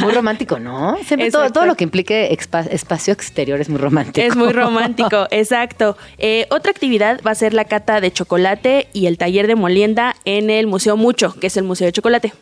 Muy 0.00 0.12
romántico, 0.12 0.58
¿no? 0.58 0.96
Siempre 1.04 1.30
todo, 1.30 1.66
lo 1.66 1.76
que 1.76 1.84
implique 1.84 2.32
espacio 2.32 3.12
exterior 3.12 3.60
es 3.60 3.68
muy 3.68 3.78
romántico. 3.78 4.26
Es 4.26 4.36
muy 4.36 4.52
romántico, 4.52 5.26
exacto. 5.30 5.96
Eh, 6.18 6.46
otra 6.50 6.70
actividad 6.70 7.20
va 7.26 7.32
a 7.32 7.34
ser 7.34 7.52
la 7.54 7.64
cata 7.64 8.00
de 8.00 8.12
chocolate 8.12 8.88
y 8.92 9.06
el 9.06 9.18
taller 9.18 9.46
de 9.46 9.54
molienda 9.56 10.14
en 10.24 10.50
el 10.50 10.66
Museo 10.66 10.96
Mucho, 10.96 11.34
que 11.38 11.48
es 11.48 11.56
el 11.56 11.64
Museo 11.64 11.86
de 11.86 11.92
Chocolate, 11.92 12.32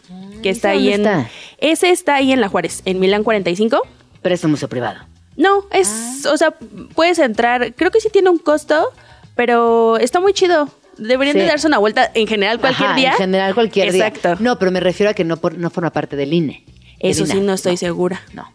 que 0.42 0.50
está 0.50 0.70
ahí 0.70 0.90
¿dónde 0.92 1.10
en... 1.10 1.18
está? 1.18 1.30
Ese 1.58 1.90
está 1.90 2.14
ahí 2.16 2.32
en 2.32 2.40
La 2.40 2.48
Juárez, 2.48 2.82
en 2.84 3.00
Milán 3.00 3.24
45. 3.24 3.80
Pero 4.22 4.34
es 4.34 4.44
un 4.44 4.50
museo 4.52 4.68
privado. 4.68 5.00
No, 5.36 5.64
es, 5.72 6.26
o 6.26 6.36
sea, 6.36 6.54
puedes 6.94 7.18
entrar, 7.18 7.74
creo 7.74 7.90
que 7.90 8.00
sí 8.00 8.08
tiene 8.10 8.30
un 8.30 8.38
costo, 8.38 8.90
pero 9.34 9.96
está 9.98 10.20
muy 10.20 10.32
chido. 10.32 10.68
Deberían 10.96 11.34
Sí. 11.34 11.40
de 11.40 11.46
darse 11.46 11.66
una 11.66 11.78
vuelta 11.78 12.10
en 12.14 12.26
general 12.28 12.60
cualquier 12.60 12.90
Ajá, 12.90 12.96
día. 12.96 13.10
En 13.12 13.16
general, 13.16 13.54
cualquier 13.54 13.92
día. 13.92 14.06
Exacto. 14.06 14.36
No, 14.40 14.58
pero 14.60 14.70
me 14.70 14.78
refiero 14.78 15.10
a 15.10 15.14
que 15.14 15.24
no, 15.24 15.36
por- 15.38 15.58
no 15.58 15.68
forma 15.70 15.90
parte 15.90 16.14
del 16.14 16.32
INE. 16.32 16.64
Eso 17.00 17.26
sí, 17.26 17.40
no 17.40 17.54
estoy 17.54 17.76
segura. 17.76 18.22
No. 18.32 18.50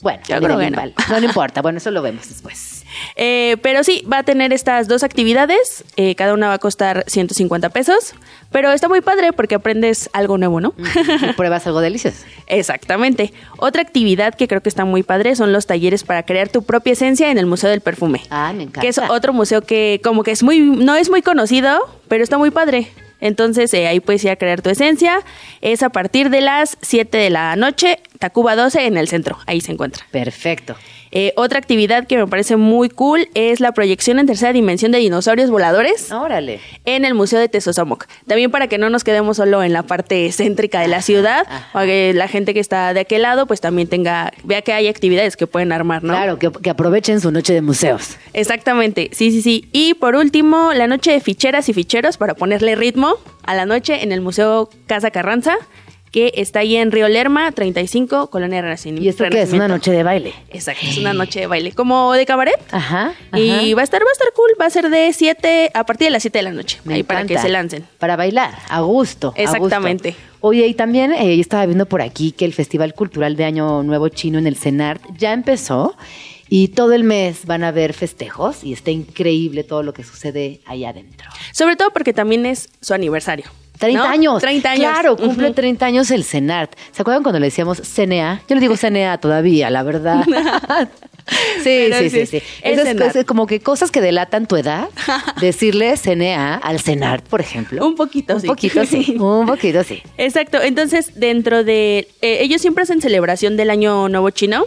Bueno, 0.00 0.20
Yo 0.28 0.36
creo 0.36 0.58
que 0.58 0.64
vale, 0.64 0.70
no. 0.70 0.76
vale. 0.76 0.94
no. 1.08 1.20
no 1.20 1.26
importa. 1.26 1.62
Bueno, 1.62 1.78
eso 1.78 1.90
lo 1.90 2.02
vemos 2.02 2.28
después. 2.28 2.80
Eh, 3.16 3.56
pero 3.60 3.82
sí, 3.82 4.04
va 4.10 4.18
a 4.18 4.22
tener 4.22 4.52
estas 4.52 4.86
dos 4.86 5.02
actividades. 5.02 5.82
eh, 5.96 6.14
cada 6.14 6.32
una 6.32 6.46
va 6.46 6.54
a 6.54 6.58
costar 6.58 7.02
150 7.08 7.70
pesos. 7.70 8.14
Pero 8.52 8.70
está 8.70 8.88
muy 8.88 9.00
padre 9.00 9.32
porque 9.32 9.56
aprendes 9.56 10.08
algo 10.12 10.38
nuevo, 10.38 10.60
¿no? 10.60 10.74
Y 10.78 11.32
pruebas 11.36 11.66
algo 11.66 11.80
delicioso. 11.80 12.18
Exactamente. 12.46 13.32
Otra 13.56 13.82
actividad 13.82 14.34
que 14.34 14.46
creo 14.46 14.62
que 14.62 14.68
está 14.68 14.84
muy 14.84 15.02
padre 15.02 15.34
son 15.34 15.52
los 15.52 15.66
talleres 15.66 16.04
para 16.04 16.22
crear 16.22 16.48
tu 16.48 16.62
propia 16.62 16.92
esencia 16.92 17.32
en 17.32 17.38
el 17.38 17.46
Museo 17.46 17.68
del 17.68 17.80
Perfume. 17.80 18.20
Ah, 18.30 18.52
me 18.54 18.62
encanta. 18.62 18.82
Que 18.82 18.88
es 18.88 18.98
otro 18.98 19.32
museo 19.32 19.62
que 19.62 20.00
como 20.04 20.22
que 20.22 20.30
es 20.30 20.44
muy, 20.44 20.60
no 20.60 20.94
es 20.94 21.10
muy 21.10 21.22
conocido, 21.22 21.80
pero 22.06 22.22
está 22.22 22.38
muy 22.38 22.52
padre. 22.52 22.92
Entonces 23.24 23.72
eh, 23.72 23.88
ahí 23.88 24.00
puedes 24.00 24.22
ir 24.22 24.30
a 24.30 24.36
crear 24.36 24.60
tu 24.60 24.68
esencia. 24.68 25.20
Es 25.62 25.82
a 25.82 25.88
partir 25.88 26.28
de 26.28 26.42
las 26.42 26.76
7 26.82 27.16
de 27.16 27.30
la 27.30 27.56
noche, 27.56 27.98
Tacuba 28.18 28.54
12 28.54 28.86
en 28.86 28.98
el 28.98 29.08
centro. 29.08 29.38
Ahí 29.46 29.62
se 29.62 29.72
encuentra. 29.72 30.04
Perfecto. 30.10 30.76
Eh, 31.16 31.32
otra 31.36 31.60
actividad 31.60 32.08
que 32.08 32.18
me 32.18 32.26
parece 32.26 32.56
muy 32.56 32.88
cool 32.88 33.28
es 33.34 33.60
la 33.60 33.70
proyección 33.70 34.18
en 34.18 34.26
tercera 34.26 34.52
dimensión 34.52 34.90
de 34.90 34.98
dinosaurios 34.98 35.48
voladores. 35.48 36.10
Órale. 36.10 36.60
En 36.84 37.04
el 37.04 37.14
Museo 37.14 37.38
de 37.38 37.48
Tezosomoc. 37.48 38.06
También 38.26 38.50
para 38.50 38.66
que 38.66 38.78
no 38.78 38.90
nos 38.90 39.04
quedemos 39.04 39.36
solo 39.36 39.62
en 39.62 39.72
la 39.72 39.84
parte 39.84 40.30
céntrica 40.32 40.80
de 40.80 40.88
la 40.88 41.02
ciudad, 41.02 41.46
para 41.72 41.86
que 41.86 42.12
la 42.14 42.26
gente 42.26 42.52
que 42.52 42.58
está 42.58 42.92
de 42.92 43.00
aquel 43.00 43.22
lado, 43.22 43.46
pues 43.46 43.60
también 43.60 43.86
tenga, 43.86 44.32
vea 44.42 44.62
que 44.62 44.72
hay 44.72 44.88
actividades 44.88 45.36
que 45.36 45.46
pueden 45.46 45.70
armar, 45.70 46.02
¿no? 46.02 46.14
Claro, 46.14 46.38
que, 46.40 46.50
que 46.50 46.70
aprovechen 46.70 47.20
su 47.20 47.30
noche 47.30 47.54
de 47.54 47.62
museos. 47.62 48.16
Exactamente, 48.32 49.10
sí, 49.12 49.30
sí, 49.30 49.40
sí. 49.40 49.68
Y 49.70 49.94
por 49.94 50.16
último, 50.16 50.72
la 50.72 50.88
noche 50.88 51.12
de 51.12 51.20
ficheras 51.20 51.68
y 51.68 51.74
ficheros 51.74 52.16
para 52.16 52.34
ponerle 52.34 52.74
ritmo 52.74 53.14
a 53.44 53.54
la 53.54 53.66
noche 53.66 54.02
en 54.02 54.10
el 54.10 54.20
Museo 54.20 54.68
Casa 54.86 55.12
Carranza, 55.12 55.56
que 56.14 56.32
está 56.36 56.60
ahí 56.60 56.76
en 56.76 56.92
Río 56.92 57.08
Lerma, 57.08 57.50
35, 57.50 58.30
Colonia 58.30 58.62
Renacimiento. 58.62 59.04
¿Y 59.04 59.08
esto 59.08 59.24
qué 59.28 59.42
es? 59.42 59.52
¿Una 59.52 59.66
noche 59.66 59.90
de 59.90 60.04
baile? 60.04 60.32
Exacto, 60.48 60.86
es 60.86 60.96
una 60.96 61.12
noche 61.12 61.40
de 61.40 61.48
baile, 61.48 61.72
como 61.72 62.12
de 62.12 62.24
cabaret. 62.24 62.54
Ajá. 62.70 63.14
Y 63.34 63.74
va 63.74 63.80
a 63.80 63.84
estar, 63.84 64.00
va 64.00 64.08
a 64.08 64.12
estar 64.12 64.28
cool, 64.32 64.50
va 64.60 64.66
a 64.66 64.70
ser 64.70 64.90
de 64.90 65.12
7, 65.12 65.72
a 65.74 65.84
partir 65.84 66.06
de 66.06 66.12
las 66.12 66.22
7 66.22 66.38
de 66.38 66.42
la 66.44 66.52
noche, 66.52 66.78
Me 66.84 66.94
ahí 66.94 67.02
para 67.02 67.26
que 67.26 67.36
se 67.36 67.48
lancen. 67.48 67.84
Para 67.98 68.14
bailar, 68.14 68.54
a 68.68 68.82
gusto. 68.82 69.30
a 69.30 69.30
gusto. 69.30 69.34
Exactamente. 69.36 70.14
Oye, 70.38 70.64
y 70.68 70.74
también 70.74 71.12
eh, 71.12 71.34
yo 71.34 71.40
estaba 71.40 71.66
viendo 71.66 71.86
por 71.86 72.00
aquí 72.00 72.30
que 72.30 72.44
el 72.44 72.52
Festival 72.52 72.94
Cultural 72.94 73.34
de 73.34 73.46
Año 73.46 73.82
Nuevo 73.82 74.08
Chino 74.08 74.38
en 74.38 74.46
el 74.46 74.54
CENART 74.54 75.02
ya 75.18 75.32
empezó 75.32 75.96
y 76.48 76.68
todo 76.68 76.92
el 76.92 77.02
mes 77.02 77.44
van 77.44 77.64
a 77.64 77.68
haber 77.68 77.92
festejos 77.92 78.62
y 78.62 78.72
está 78.72 78.92
increíble 78.92 79.64
todo 79.64 79.82
lo 79.82 79.92
que 79.92 80.04
sucede 80.04 80.60
allá 80.64 80.90
adentro. 80.90 81.28
Sobre 81.52 81.74
todo 81.74 81.90
porque 81.90 82.12
también 82.12 82.46
es 82.46 82.68
su 82.80 82.94
aniversario. 82.94 83.46
30 83.78 84.02
¿no? 84.02 84.08
años. 84.08 84.40
30 84.40 84.70
años. 84.70 84.90
Claro, 84.92 85.16
cumple 85.16 85.46
Ujú. 85.46 85.54
30 85.54 85.86
años 85.86 86.10
el 86.10 86.24
CENART. 86.24 86.72
¿Se 86.92 87.02
acuerdan 87.02 87.22
cuando 87.22 87.40
le 87.40 87.46
decíamos 87.46 87.78
CNA? 87.82 88.42
Yo 88.48 88.54
le 88.54 88.60
digo 88.60 88.76
CNA 88.76 89.18
todavía, 89.18 89.70
la 89.70 89.82
verdad. 89.82 90.24
Sí, 91.62 91.88
sí, 91.90 92.10
sí, 92.10 92.26
sí, 92.26 92.26
sí. 92.26 92.42
Esas 92.62 92.94
cosas, 92.96 93.24
como 93.24 93.46
que 93.46 93.58
cosas 93.58 93.90
que 93.90 94.02
delatan 94.02 94.46
tu 94.46 94.56
edad, 94.56 94.90
decirle 95.40 95.96
CNA 95.96 96.56
al 96.56 96.80
CENART, 96.80 97.26
por 97.26 97.40
ejemplo. 97.40 97.86
Un 97.86 97.94
poquito, 97.94 98.34
Un 98.34 98.40
sí. 98.42 98.46
poquito 98.46 98.84
sí, 98.84 99.16
un 99.18 99.46
poquito 99.46 99.82
sí. 99.84 100.02
Exacto, 100.18 100.60
entonces 100.60 101.18
dentro 101.18 101.64
de... 101.64 102.08
eh, 102.20 102.38
ellos 102.42 102.60
siempre 102.60 102.82
hacen 102.82 103.00
celebración 103.00 103.56
del 103.56 103.70
Año 103.70 104.10
Nuevo 104.10 104.28
Chino 104.28 104.66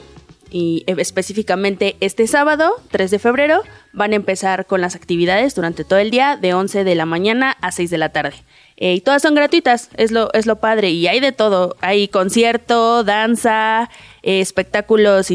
y 0.49 0.83
eh, 0.87 0.95
específicamente 0.97 1.95
este 1.99 2.25
sábado, 2.25 2.71
3 2.89 3.11
de 3.11 3.19
febrero, 3.19 3.61
van 3.93 4.13
a 4.13 4.15
empezar 4.15 4.65
con 4.65 4.81
las 4.81 4.95
actividades 4.95 5.53
durante 5.53 5.83
todo 5.83 5.99
el 5.99 6.09
día 6.09 6.37
de 6.37 6.55
11 6.55 6.83
de 6.83 6.95
la 6.95 7.05
mañana 7.05 7.55
a 7.61 7.71
6 7.71 7.91
de 7.91 7.97
la 7.99 8.09
tarde. 8.09 8.33
Eh, 8.79 8.93
y 8.93 9.01
todas 9.01 9.23
son 9.23 9.33
gratuitas, 9.33 9.89
es 9.97 10.11
lo, 10.11 10.31
es 10.33 10.45
lo 10.45 10.57
padre. 10.57 10.91
Y 10.91 11.07
hay 11.07 11.19
de 11.19 11.31
todo. 11.31 11.75
Hay 11.81 12.07
concierto, 12.07 13.03
danza, 13.03 13.89
eh, 14.21 14.39
espectáculos 14.39 15.31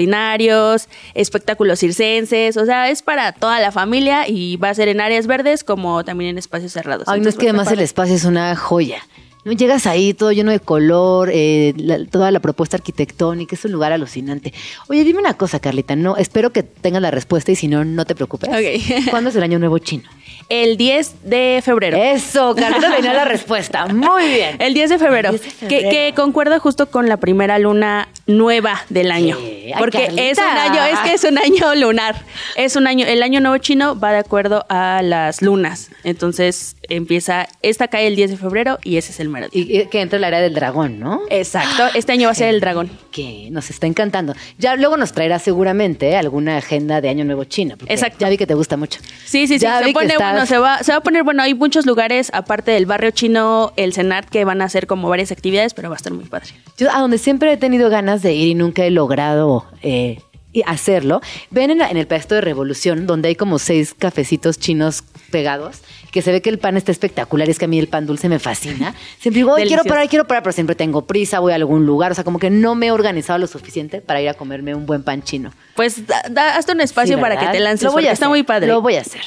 interdisciplinarios, 0.00 0.88
espectáculos 1.14 1.78
circenses. 1.80 2.56
O 2.56 2.64
sea, 2.66 2.90
es 2.90 3.02
para 3.02 3.32
toda 3.32 3.60
la 3.60 3.72
familia 3.72 4.28
y 4.28 4.56
va 4.56 4.70
a 4.70 4.74
ser 4.74 4.88
en 4.88 5.00
áreas 5.00 5.26
verdes 5.26 5.64
como 5.64 6.04
también 6.04 6.30
en 6.30 6.38
espacios 6.38 6.72
cerrados. 6.72 7.04
Ay, 7.08 7.20
no 7.20 7.28
es 7.28 7.36
que 7.36 7.46
a 7.46 7.50
además 7.50 7.70
el 7.72 7.80
espacio 7.80 8.14
es 8.14 8.24
una 8.24 8.56
joya. 8.56 8.98
No 9.42 9.52
llegas 9.52 9.86
ahí 9.86 10.12
todo 10.12 10.32
lleno 10.32 10.50
de 10.50 10.60
color, 10.60 11.30
eh, 11.32 11.72
la- 11.78 12.04
toda 12.04 12.30
la 12.30 12.40
propuesta 12.40 12.76
arquitectónica, 12.76 13.54
es 13.54 13.64
un 13.64 13.72
lugar 13.72 13.90
alucinante. 13.90 14.52
Oye, 14.88 15.02
dime 15.02 15.18
una 15.18 15.32
cosa, 15.32 15.60
Carlita, 15.60 15.96
no, 15.96 16.18
espero 16.18 16.50
que 16.50 16.62
tengas 16.62 17.00
la 17.00 17.10
respuesta 17.10 17.50
y 17.50 17.56
si 17.56 17.66
no, 17.66 17.82
no 17.86 18.04
te 18.04 18.14
preocupes. 18.14 18.50
¿Cuándo 19.10 19.30
es 19.30 19.36
el 19.36 19.42
año 19.42 19.58
nuevo 19.58 19.78
chino? 19.78 20.04
El 20.48 20.76
10 20.76 21.14
de 21.30 21.60
febrero. 21.64 21.96
Eso, 21.96 22.54
Carlita 22.56 22.94
tenía 22.96 23.12
la 23.12 23.24
respuesta. 23.24 23.86
Muy 23.86 24.26
bien. 24.26 24.56
El 24.58 24.74
10 24.74 24.90
de 24.90 24.98
febrero, 24.98 25.30
10 25.30 25.42
de 25.42 25.48
Que, 25.48 25.54
febrero. 25.80 25.90
que 25.90 26.12
concuerda 26.16 26.58
justo 26.58 26.90
con 26.90 27.08
la 27.08 27.18
primera 27.18 27.58
luna 27.60 28.08
nueva 28.26 28.84
del 28.88 29.12
año. 29.12 29.36
Ay, 29.40 29.72
Porque 29.78 30.06
Carlita. 30.06 30.22
es 30.22 30.38
un 30.38 30.44
año, 30.58 30.84
es 30.84 30.98
que 31.00 31.12
es 31.14 31.24
un 31.24 31.38
año 31.38 31.74
lunar. 31.76 32.16
Es 32.56 32.74
un 32.74 32.86
año, 32.88 33.06
el 33.06 33.22
año 33.22 33.40
nuevo 33.40 33.58
chino 33.58 33.98
va 33.98 34.10
de 34.12 34.18
acuerdo 34.18 34.66
a 34.68 35.02
las 35.04 35.40
lunas. 35.40 35.90
Entonces 36.02 36.74
empieza, 36.88 37.46
esta 37.62 37.86
cae 37.86 38.08
el 38.08 38.16
10 38.16 38.30
de 38.32 38.36
febrero 38.36 38.78
y 38.82 38.96
ese 38.96 39.12
es 39.12 39.20
el 39.20 39.28
mero. 39.28 39.46
Y, 39.52 39.84
que 39.86 40.00
entra 40.00 40.16
el 40.18 40.24
área 40.24 40.40
del 40.40 40.54
dragón, 40.54 40.98
¿no? 40.98 41.20
Exacto, 41.30 41.84
este 41.94 42.10
año 42.12 42.26
va 42.26 42.32
a 42.32 42.34
ser 42.34 42.48
el 42.48 42.60
dragón. 42.60 42.90
Que 43.12 43.48
nos 43.50 43.70
está 43.70 43.86
encantando. 43.86 44.34
Ya 44.58 44.74
luego 44.76 44.96
nos 44.96 45.12
traerá 45.12 45.38
seguramente 45.38 46.16
alguna 46.16 46.56
agenda 46.56 47.00
de 47.00 47.08
año 47.08 47.24
nuevo 47.24 47.44
chino. 47.44 47.76
porque 47.76 47.92
Exacto. 47.92 48.18
Ya 48.20 48.28
vi 48.28 48.36
que 48.36 48.46
te 48.46 48.54
gusta 48.54 48.76
mucho. 48.76 49.00
Sí, 49.24 49.46
sí, 49.46 49.54
sí. 49.54 49.60
Ya 49.60 49.82
Se 49.82 49.92
pone, 49.92 50.14
bueno, 50.32 50.46
se 50.46 50.58
va, 50.58 50.78
se 50.82 50.92
va 50.92 50.98
a 50.98 51.00
poner, 51.02 51.22
bueno, 51.24 51.42
hay 51.42 51.54
muchos 51.54 51.86
lugares, 51.86 52.30
aparte 52.34 52.70
del 52.70 52.86
barrio 52.86 53.10
chino, 53.10 53.72
el 53.76 53.92
CENART, 53.92 54.28
que 54.28 54.44
van 54.44 54.60
a 54.62 54.64
hacer 54.66 54.86
como 54.86 55.08
varias 55.08 55.32
actividades, 55.32 55.74
pero 55.74 55.88
va 55.88 55.96
a 55.96 55.98
estar 55.98 56.12
muy 56.12 56.24
padre. 56.26 56.48
Yo 56.78 56.90
a 56.94 57.00
donde 57.00 57.18
siempre 57.18 57.52
he 57.52 57.56
tenido 57.56 57.90
ganas 57.90 58.22
de 58.22 58.32
ir 58.34 58.48
y 58.48 58.54
nunca 58.54 58.84
he 58.84 58.90
logrado 58.90 59.64
eh, 59.82 60.18
hacerlo, 60.66 61.20
ven 61.50 61.70
en, 61.70 61.78
la- 61.78 61.90
en 61.90 61.96
el 61.96 62.06
Pasto 62.06 62.34
de 62.34 62.40
Revolución, 62.40 63.06
donde 63.06 63.28
hay 63.28 63.36
como 63.36 63.58
seis 63.58 63.94
cafecitos 63.96 64.58
chinos 64.58 65.04
pegados, 65.30 65.78
que 66.10 66.22
se 66.22 66.32
ve 66.32 66.42
que 66.42 66.50
el 66.50 66.58
pan 66.58 66.76
está 66.76 66.90
espectacular, 66.90 67.48
es 67.48 67.56
que 67.60 67.66
a 67.66 67.68
mí 67.68 67.78
el 67.78 67.86
pan 67.86 68.04
dulce 68.04 68.28
me 68.28 68.40
fascina. 68.40 68.94
Siempre 69.20 69.38
digo, 69.42 69.54
"Ay, 69.54 69.68
quiero 69.68 69.84
parar, 69.84 70.08
quiero 70.08 70.26
parar, 70.26 70.42
pero 70.42 70.52
siempre 70.52 70.74
tengo 70.74 71.06
prisa, 71.06 71.38
voy 71.38 71.52
a 71.52 71.54
algún 71.54 71.86
lugar, 71.86 72.10
o 72.10 72.14
sea, 72.16 72.24
como 72.24 72.40
que 72.40 72.50
no 72.50 72.74
me 72.74 72.86
he 72.86 72.90
organizado 72.90 73.38
lo 73.38 73.46
suficiente 73.46 74.00
para 74.00 74.20
ir 74.20 74.28
a 74.28 74.34
comerme 74.34 74.74
un 74.74 74.86
buen 74.86 75.04
pan 75.04 75.22
chino. 75.22 75.52
Pues 75.76 76.04
da, 76.08 76.20
da- 76.28 76.56
hazte 76.56 76.72
un 76.72 76.80
espacio 76.80 77.14
Sí, 77.16 77.20
para 77.20 77.38
que 77.38 77.46
te 77.46 77.60
lances, 77.60 77.84
Lo 77.84 77.92
voy 77.92 78.06
a 78.08 78.12
está 78.12 78.28
muy 78.28 78.42
padre. 78.42 78.66
Lo 78.66 78.80
voy 78.82 78.96
a 78.96 79.02
hacer. 79.02 79.20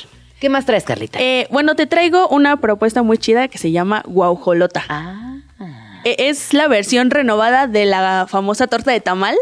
¿Qué 0.43 0.49
más 0.49 0.65
traes, 0.65 0.83
Carlita? 0.83 1.19
Eh, 1.21 1.47
bueno, 1.51 1.73
te 1.77 1.87
traigo 1.87 2.27
una 2.27 2.57
propuesta 2.57 3.01
muy 3.01 3.17
chida 3.17 3.47
que 3.47 3.57
se 3.57 3.71
llama 3.71 4.03
Guaujolota. 4.05 4.83
ah, 4.89 5.37
Eh, 6.03 6.17
Es 6.19 6.53
la 6.53 6.67
versión 6.67 7.11
renovada 7.11 7.65
de 7.67 7.85
la 7.85 8.25
famosa 8.27 8.67
torta 8.67 8.91
de 8.91 8.99
tamal, 8.99 9.37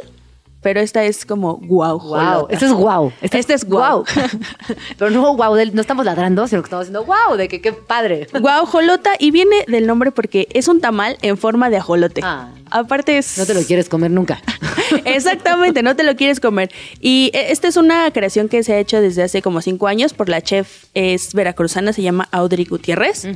pero 0.61 0.79
esta 0.79 1.03
es 1.03 1.25
como 1.25 1.57
guaujolota. 1.57 2.37
wow, 2.37 2.47
este 2.49 2.65
es 2.65 2.71
wow. 2.71 3.11
Este, 3.21 3.53
es 3.53 3.65
guau. 3.65 4.03
pero 4.97 5.11
no 5.11 5.35
wow, 5.35 5.55
del- 5.55 5.73
no 5.75 5.81
estamos 5.81 6.05
ladrando, 6.05 6.47
sino 6.47 6.61
que 6.61 6.67
estamos 6.67 6.85
diciendo 6.87 7.05
wow, 7.05 7.35
de 7.37 7.47
que 7.47 7.61
qué 7.61 7.73
padre. 7.73 8.27
Guaujolota 8.39 9.11
y 9.19 9.31
viene 9.31 9.65
del 9.67 9.87
nombre 9.87 10.11
porque 10.11 10.47
es 10.53 10.67
un 10.67 10.79
tamal 10.81 11.17
en 11.21 11.37
forma 11.37 11.69
de 11.69 11.77
ajolote. 11.77 12.21
Ah. 12.23 12.49
Aparte 12.69 13.17
es... 13.17 13.37
No 13.37 13.45
te 13.45 13.53
lo 13.53 13.61
quieres 13.63 13.89
comer 13.89 14.11
nunca. 14.11 14.41
Exactamente, 15.05 15.83
no 15.83 15.95
te 15.95 16.03
lo 16.03 16.15
quieres 16.15 16.39
comer. 16.39 16.71
Y 16.99 17.31
eh, 17.33 17.47
esta 17.51 17.67
es 17.67 17.77
una 17.77 18.11
creación 18.11 18.47
que 18.49 18.63
se 18.63 18.73
ha 18.73 18.79
hecho 18.79 19.01
desde 19.01 19.23
hace 19.23 19.41
como 19.41 19.61
cinco 19.61 19.87
años 19.87 20.13
por 20.13 20.29
la 20.29 20.41
chef, 20.41 20.85
es 20.93 21.33
veracruzana, 21.33 21.93
se 21.93 22.01
llama 22.01 22.27
Audrey 22.31 22.65
Gutiérrez. 22.65 23.27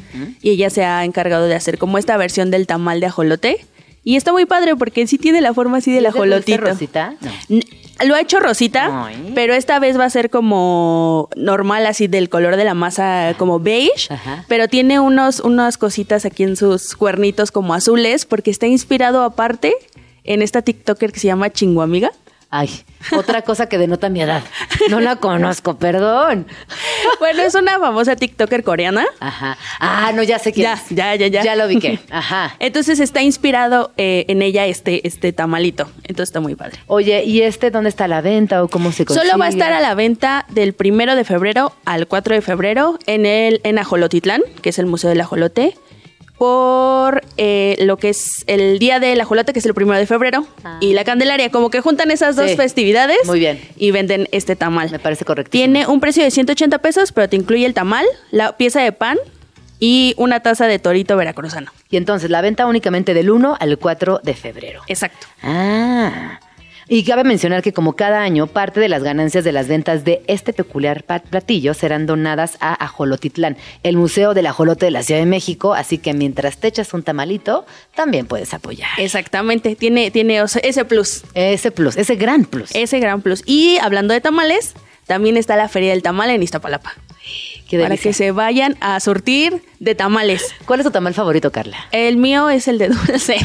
Y 0.42 0.52
ella 0.52 0.70
se 0.70 0.86
ha 0.86 1.04
encargado 1.04 1.46
de 1.46 1.56
hacer 1.56 1.78
como 1.78 1.98
esta 1.98 2.18
versión 2.18 2.52
del 2.52 2.68
tamal 2.68 3.00
de 3.00 3.08
ajolote. 3.08 3.66
Y 4.06 4.16
está 4.16 4.32
muy 4.32 4.46
padre 4.46 4.76
porque 4.78 5.06
sí 5.08 5.18
tiene 5.18 5.42
la 5.42 5.54
forma 5.54 5.80
así 5.80 5.92
del 5.92 6.06
¿Es 6.06 6.14
de 6.14 6.20
dulce 6.20 6.36
ajolotito. 6.54 6.62
rosita? 6.70 7.16
No. 7.50 7.60
Lo 8.06 8.14
ha 8.16 8.22
hecho 8.22 8.40
rosita, 8.40 9.06
Ay. 9.08 9.32
pero 9.34 9.54
esta 9.54 9.80
vez 9.80 9.98
va 9.98 10.04
a 10.06 10.10
ser 10.10 10.30
como 10.30 11.28
normal, 11.36 11.86
así 11.86 12.08
del 12.08 12.30
color 12.30 12.56
de 12.56 12.66
la 12.66 12.74
masa, 12.74 13.34
como 13.38 13.60
beige. 13.60 14.14
Ajá. 14.14 14.46
Pero 14.48 14.68
tiene 14.68 15.00
unos, 15.00 15.40
unas 15.40 15.78
cositas 15.78 16.26
aquí 16.26 16.44
en 16.44 16.56
sus 16.56 16.96
cuernitos 16.96 17.52
como 17.52 17.74
azules, 17.74 18.26
porque 18.26 18.52
está 18.52 18.68
inspirado 18.68 19.24
aparte 19.24 19.74
en 20.24 20.42
esta 20.42 20.62
TikToker 20.62 21.12
que 21.12 21.20
se 21.20 21.28
llama 21.28 21.50
Chinguamiga. 21.52 22.12
Ay, 22.58 22.70
otra 23.18 23.42
cosa 23.42 23.68
que 23.68 23.78
denota 23.78 24.08
mi 24.08 24.22
edad. 24.22 24.42
No 24.90 25.02
la 25.02 25.18
conozco, 25.18 25.78
perdón. 25.78 26.48
Bueno, 27.20 27.42
es 27.42 27.54
una 27.56 27.80
famosa 27.80 28.16
TikToker 28.16 28.64
coreana. 28.64 29.06
Ajá. 29.20 29.58
Ah, 29.80 30.12
no, 30.14 30.24
ya 30.24 30.40
sé 30.40 30.54
quién 30.54 30.64
Ya, 30.66 30.74
es. 30.74 30.90
ya, 30.90 31.16
ya, 31.16 31.28
ya. 31.28 31.44
Ya 31.44 31.56
lo 31.56 31.66
ubiqué. 31.66 32.00
Ajá. 32.12 32.56
Entonces 32.60 33.00
está 33.00 33.22
inspirado 33.22 33.92
eh, 33.98 34.26
en 34.30 34.42
ella 34.42 34.66
este, 34.68 35.06
este 35.06 35.34
tamalito. 35.34 35.90
Entonces 36.04 36.30
está 36.30 36.40
muy 36.40 36.56
padre. 36.56 36.80
Oye, 36.88 37.24
¿y 37.26 37.42
este 37.42 37.72
dónde 37.72 37.90
está 37.90 38.06
a 38.06 38.08
la 38.08 38.22
venta 38.22 38.64
o 38.64 38.70
cómo 38.70 38.92
se 38.92 39.06
consigue? 39.06 39.28
Solo 39.28 39.38
va 39.40 39.48
a 39.48 39.50
estar 39.50 39.74
a 39.74 39.82
la 39.82 39.94
venta 39.96 40.46
del 40.50 40.74
primero 40.74 41.16
de 41.16 41.26
febrero 41.26 41.74
al 41.84 42.08
4 42.08 42.36
de 42.36 42.42
febrero 42.42 43.00
en 43.06 43.26
el 43.26 43.60
en 43.66 43.80
Ajolotitlán, 43.80 44.42
que 44.62 44.70
es 44.70 44.80
el 44.80 44.86
Museo 44.86 45.10
del 45.10 45.20
Ajolote, 45.22 45.78
por 46.38 47.22
eh, 47.38 47.76
lo 47.80 47.98
que 47.98 48.10
es 48.10 48.44
el 48.48 48.78
Día 48.80 49.00
del 49.00 49.20
Ajolote, 49.22 49.54
que 49.54 49.60
es 49.60 49.66
el 49.66 49.74
primero 49.74 49.98
de 50.00 50.06
febrero, 50.06 50.46
y 50.82 50.94
la 50.94 51.04
Candelaria, 51.04 51.50
como 51.50 51.70
que 51.70 51.82
juntan 51.82 52.12
esas 52.12 52.36
dos 52.36 52.50
Sí. 52.52 52.56
festividades 52.58 53.18
Muy 53.26 53.40
bien. 53.40 53.60
y 53.78 53.92
venden 53.92 54.28
este 54.32 54.56
tamal. 54.56 54.92
Me 54.92 55.00
parece 55.00 55.26
correcto. 55.26 55.52
Tiene 55.52 55.88
un 55.88 56.00
precio 56.00 56.24
de 56.24 56.32
180 56.32 56.80
pesos, 56.80 57.12
pero 57.12 57.30
te 57.30 57.36
incluye 57.36 57.66
el 57.66 57.74
tamal, 57.74 58.06
la 58.32 58.58
pieza 58.58 58.82
de 58.82 58.92
pan 58.92 59.18
y 59.80 60.14
una 60.18 60.40
taza 60.42 60.68
de 60.68 60.80
torito 60.80 61.16
veracruzano. 61.18 61.72
Y 61.90 61.98
entonces, 61.98 62.30
la 62.30 62.42
venta 62.42 62.66
únicamente 62.66 63.14
del 63.14 63.30
1 63.30 63.58
al 63.60 63.78
4 63.78 64.20
de 64.24 64.34
febrero. 64.34 64.82
Exacto. 64.88 65.28
Ah. 65.44 66.40
Y 66.88 67.04
cabe 67.04 67.24
mencionar 67.24 67.64
que 67.64 67.74
como 67.74 67.96
cada 67.96 68.22
año, 68.22 68.48
parte 68.48 68.80
de 68.80 68.90
las 68.90 69.02
ganancias 69.02 69.44
de 69.44 69.52
las 69.52 69.68
ventas 69.68 70.04
de 70.04 70.22
este 70.28 70.54
peculiar 70.54 71.04
platillo 71.04 71.74
serán 71.74 72.06
donadas 72.06 72.58
a 72.60 72.74
Ajolotitlán, 72.84 73.58
el 73.84 73.98
Museo 73.98 74.34
del 74.34 74.46
Ajolote 74.46 74.86
de 74.86 74.92
la 74.92 75.02
Ciudad 75.02 75.20
de 75.20 75.26
México, 75.26 75.74
así 75.74 75.98
que 75.98 76.14
mientras 76.14 76.58
te 76.58 76.68
echas 76.68 76.94
un 76.94 77.02
tamalito, 77.02 77.66
también 77.96 78.28
puedes 78.28 78.54
apoyar. 78.54 78.90
Exactamente, 79.00 79.76
tiene, 79.76 80.12
tiene 80.12 80.44
ese 80.64 80.86
plus. 80.86 81.24
Ese 81.34 81.72
plus, 81.72 81.98
ese 81.98 82.16
gran 82.16 82.46
plus. 82.46 82.70
Ese 82.76 83.00
gran 83.00 83.22
plus. 83.22 83.42
Y 83.46 83.78
hablando 83.82 84.14
de 84.14 84.22
tamales, 84.22 84.76
también 85.08 85.38
está 85.38 85.56
la 85.56 85.70
Feria 85.70 85.92
del 85.92 86.04
Tamal 86.04 86.30
en 86.30 86.44
Iztapalapa. 86.44 86.94
Para 87.72 87.98
que 87.98 88.14
se 88.14 88.32
vayan 88.32 88.78
a 88.80 89.00
surtir 89.00 89.62
de 89.80 89.96
tamales. 89.96 90.54
¿Cuál 90.66 90.80
es 90.80 90.86
tu 90.86 90.92
tamal 90.92 91.14
favorito, 91.14 91.52
Carla? 91.52 91.78
El 91.92 92.16
mío 92.18 92.50
es 92.50 92.68
el 92.68 92.78
de 92.78 92.90
dulce 92.90 93.38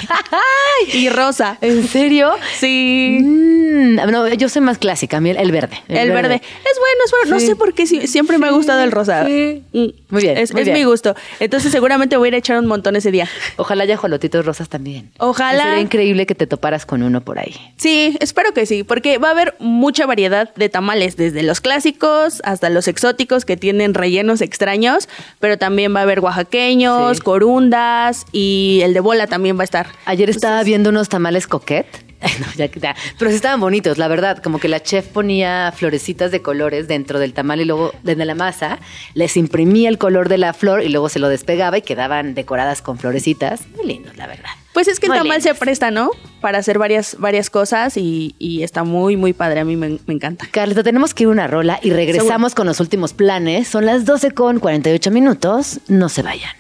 y 0.93 1.09
rosa. 1.09 1.59
¿En 1.61 1.87
serio? 1.89 2.33
Sí. 2.59 3.19
Mm, 3.23 3.95
no, 4.11 4.29
yo 4.35 4.49
soy 4.49 4.63
más 4.63 4.79
clásica, 4.79 5.17
a 5.17 5.21
mí 5.21 5.31
el, 5.31 5.51
verde. 5.51 5.83
El, 5.89 6.11
verde. 6.11 6.35
Es 6.37 6.43
bueno, 6.79 7.01
es 7.05 7.11
bueno. 7.11 7.31
No 7.31 7.41
sé 7.41 7.57
por 7.57 7.75
qué 7.75 7.87
si- 7.87 8.07
siempre 8.07 8.39
me 8.39 8.47
ha 8.47 8.51
gustado 8.51 8.83
el 8.83 8.93
rosado. 8.93 9.27
Sí. 9.27 9.63
Mm. 9.73 9.87
Muy 10.11 10.23
bien, 10.23 10.37
Es, 10.39 10.53
muy 10.53 10.63
es 10.63 10.67
bien. 10.67 10.79
mi 10.79 10.85
gusto. 10.85 11.15
Entonces 11.41 11.73
seguramente 11.73 12.17
voy 12.17 12.27
a 12.27 12.29
ir 12.29 12.35
a 12.35 12.39
echar 12.39 12.59
un 12.59 12.67
montón 12.67 12.97
ese 12.97 13.11
día. 13.11 13.29
Ojalá 13.57 13.85
haya 13.85 13.97
jolotitos 13.97 14.45
rosas 14.45 14.69
también. 14.69 15.11
Ojalá. 15.19 15.63
Sería 15.65 15.81
increíble 15.81 16.27
que 16.27 16.35
te 16.35 16.47
toparas 16.47 16.85
con 16.87 17.03
uno 17.03 17.23
por 17.23 17.39
ahí. 17.39 17.55
Sí, 17.77 18.17
espero 18.21 18.53
que 18.53 18.67
sí, 18.67 18.85
porque 18.85 19.19
va 19.19 19.29
a 19.29 19.33
haber 19.33 19.55
mucha 19.59 20.07
variedad 20.07 20.53
de 20.55 20.69
tamales, 20.69 21.17
desde 21.17 21.43
los 21.43 21.61
clásicos 21.61 22.43
hasta 22.45 22.69
los 22.71 22.87
exóticos 22.87 23.45
que 23.45 23.57
tienen 23.57 23.70
rellenos 23.95 24.41
extraños, 24.41 25.09
pero 25.39 25.59
también 25.59 25.95
va 25.95 26.01
a 26.01 26.03
haber 26.05 26.21
oaxaqueños, 26.21 27.17
Sí. 27.19 27.23
corundas 27.23 28.27
y 28.33 28.81
el 28.83 28.95
de 28.95 29.01
bola 29.01 29.27
también 29.27 29.57
va 29.57 29.63
a 29.63 29.65
estar. 29.65 29.87
Ayer 30.05 30.31
estaba 30.31 30.63
viendo 30.63 30.91
unos 30.91 31.09
tamales 31.09 31.47
coquet. 31.47 31.87
No, 32.41 32.47
ya, 32.55 32.67
ya. 32.67 32.95
Pero 33.19 33.31
sí 33.31 33.37
estaban 33.37 33.61
bonitos, 33.61 33.97
la 33.97 34.07
verdad. 34.07 34.43
Como 34.43 34.59
que 34.59 34.69
la 34.69 34.83
chef 34.83 35.07
ponía 35.07 35.73
florecitas 35.75 36.31
de 36.31 36.43
colores 36.43 36.87
dentro 36.87 37.19
del 37.19 37.33
tamal 37.33 37.63
y 37.63 37.65
luego 37.65 37.93
desde 38.03 38.27
la 38.27 38.35
masa 38.35 38.79
les 39.15 39.39
imprimía 39.39 39.89
el 39.89 39.97
color 39.97 40.29
de 40.29 40.37
la 40.37 40.53
flor 40.53 40.83
y 40.83 40.91
luego 40.91 41.09
se 41.09 41.19
lo 41.19 41.29
despegaba 41.31 41.79
y 41.79 41.83
quedaban 41.83 42.35
decoradas 42.35 42.83
con 42.83 42.99
florecitas. 42.99 43.63
Muy 43.75 43.87
lindos, 43.87 44.17
la 44.19 44.27
verdad. 44.27 44.51
Pues 44.73 44.87
es 44.89 45.01
que 45.01 45.07
el 45.07 45.13
tamal 45.13 45.43
se 45.43 45.55
presta, 45.55 45.91
¿no? 45.91 46.11
Para 46.41 46.59
hacer 46.59 46.79
varias, 46.79 47.17
varias 47.19 47.51
cosas 47.51 47.97
y, 47.97 48.35
y 48.39 48.63
está 48.63 48.85
muy, 48.85 49.17
muy 49.17 49.33
padre. 49.33 49.61
A 49.61 49.65
mí 49.65 49.77
me, 49.77 49.99
me 50.07 50.15
encanta. 50.15 50.47
Carlita, 50.51 50.83
tenemos 50.83 51.13
que 51.13 51.25
ir 51.25 51.29
a 51.29 51.33
una 51.33 51.47
rola 51.47 51.81
y 51.83 51.91
regresamos 51.91 52.55
con 52.55 52.67
los 52.67 52.81
últimos 52.81 53.13
planes. 53.13 53.69
Son 53.69 53.85
las 53.85 54.05
12 54.05 54.31
con 54.31 54.61
48 54.61 55.11
minutos. 55.11 55.81
No 55.89 56.09
se 56.09 56.23
vayan. 56.23 56.53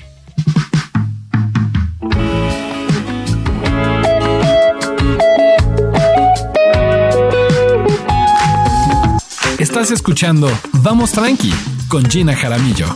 Estás 9.58 9.90
escuchando 9.90 10.50
Vamos 10.72 11.12
Tranqui 11.12 11.52
con 11.88 12.04
Gina 12.08 12.34
Jaramillo. 12.34 12.86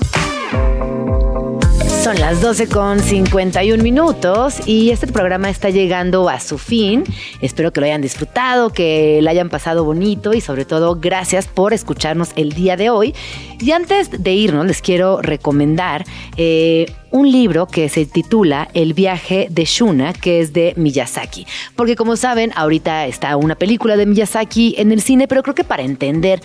Las 2.19 2.41
12 2.41 2.69
con 2.69 3.01
51 3.01 3.82
minutos 3.82 4.66
y 4.66 4.91
este 4.91 5.07
programa 5.09 5.51
está 5.51 5.70
llegando 5.70 6.28
a 6.28 6.39
su 6.39 6.59
fin. 6.59 7.03
Espero 7.41 7.73
que 7.73 7.81
lo 7.81 7.86
hayan 7.86 8.03
disfrutado, 8.03 8.70
que 8.70 9.20
lo 9.20 9.28
hayan 9.31 9.49
pasado 9.49 9.85
bonito 9.85 10.32
y 10.32 10.41
sobre 10.41 10.65
todo 10.65 10.97
gracias 11.01 11.49
por 11.49 11.73
escucharnos 11.73 12.31
el 12.36 12.53
día 12.53 12.77
de 12.77 12.89
hoy. 12.91 13.15
Y 13.61 13.73
antes 13.73 14.23
de 14.23 14.32
irnos 14.32 14.66
les 14.66 14.81
quiero 14.81 15.23
recomendar 15.23 16.05
eh, 16.36 16.86
un 17.15 17.31
libro 17.31 17.69
que 17.69 17.89
se 17.89 18.07
titula 18.07 18.69
El 18.74 18.93
viaje 18.93 19.47
de 19.49 19.65
Shuna, 19.66 20.12
que 20.12 20.41
es 20.41 20.53
de 20.53 20.74
Miyazaki. 20.77 21.47
Porque 21.77 21.95
como 21.95 22.16
saben, 22.16 22.51
ahorita 22.57 23.07
está 23.07 23.36
una 23.36 23.55
película 23.55 23.97
de 23.97 24.05
Miyazaki 24.05 24.74
en 24.78 24.91
el 24.91 25.01
cine, 25.01 25.28
pero 25.28 25.45
creo 25.45 25.55
que 25.55 25.62
para 25.62 25.85
entender 25.85 26.43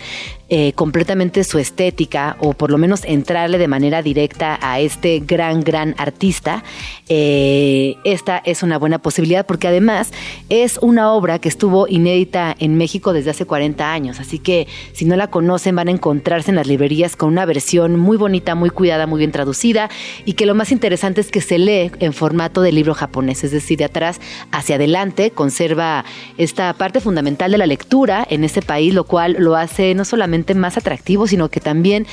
eh, 0.52 0.72
completamente 0.74 1.44
su 1.44 1.58
estética 1.58 2.36
o 2.40 2.54
por 2.54 2.70
lo 2.72 2.78
menos 2.78 3.04
entrarle 3.04 3.56
de 3.58 3.68
manera 3.68 4.02
directa 4.02 4.58
a 4.62 4.80
este 4.80 5.20
gran, 5.20 5.62
gran 5.62 5.96
artista, 5.98 6.62
eh, 7.08 7.96
esta 8.04 8.38
es 8.38 8.62
una 8.62 8.78
buena 8.78 8.98
posibilidad 8.98 9.46
porque 9.46 9.66
además 9.66 10.12
es 10.48 10.78
una 10.78 11.12
obra 11.12 11.40
que 11.40 11.48
estuvo 11.48 11.88
inédita 11.88 12.54
en 12.58 12.76
México 12.76 13.12
desde 13.12 13.30
hace 13.30 13.44
40 13.44 13.92
años. 13.92 14.20
Así 14.20 14.38
que 14.38 14.68
si 14.92 15.04
no 15.04 15.16
la 15.16 15.28
conocen 15.28 15.74
van 15.74 15.88
a 15.88 15.92
encontrarse 15.92 16.50
en 16.50 16.56
las 16.56 16.68
librerías 16.68 17.16
con 17.16 17.28
una 17.28 17.44
versión 17.44 17.96
muy 17.96 18.16
bonita, 18.16 18.54
muy 18.54 18.70
cuidada, 18.70 19.08
muy 19.08 19.18
bien 19.18 19.32
traducida 19.32 19.88
y 20.24 20.32
que 20.34 20.46
lo 20.46 20.56
más 20.60 20.72
interesante 20.72 21.22
es 21.22 21.30
que 21.30 21.40
se 21.40 21.58
lee 21.58 21.90
en 22.00 22.12
formato 22.12 22.60
de 22.60 22.70
libro 22.70 22.92
japonés, 22.92 23.44
es 23.44 23.50
decir, 23.50 23.78
de 23.78 23.86
atrás 23.86 24.20
hacia 24.52 24.76
adelante, 24.76 25.30
conserva 25.30 26.04
esta 26.36 26.74
parte 26.74 27.00
fundamental 27.00 27.50
de 27.50 27.56
la 27.56 27.64
lectura 27.64 28.26
en 28.28 28.44
este 28.44 28.60
país, 28.60 28.92
lo 28.92 29.04
cual 29.04 29.36
lo 29.38 29.56
hace 29.56 29.94
no 29.94 30.04
solamente 30.04 30.54
más 30.54 30.76
atractivo, 30.76 31.26
sino 31.26 31.48
que 31.48 31.60
también, 31.60 32.06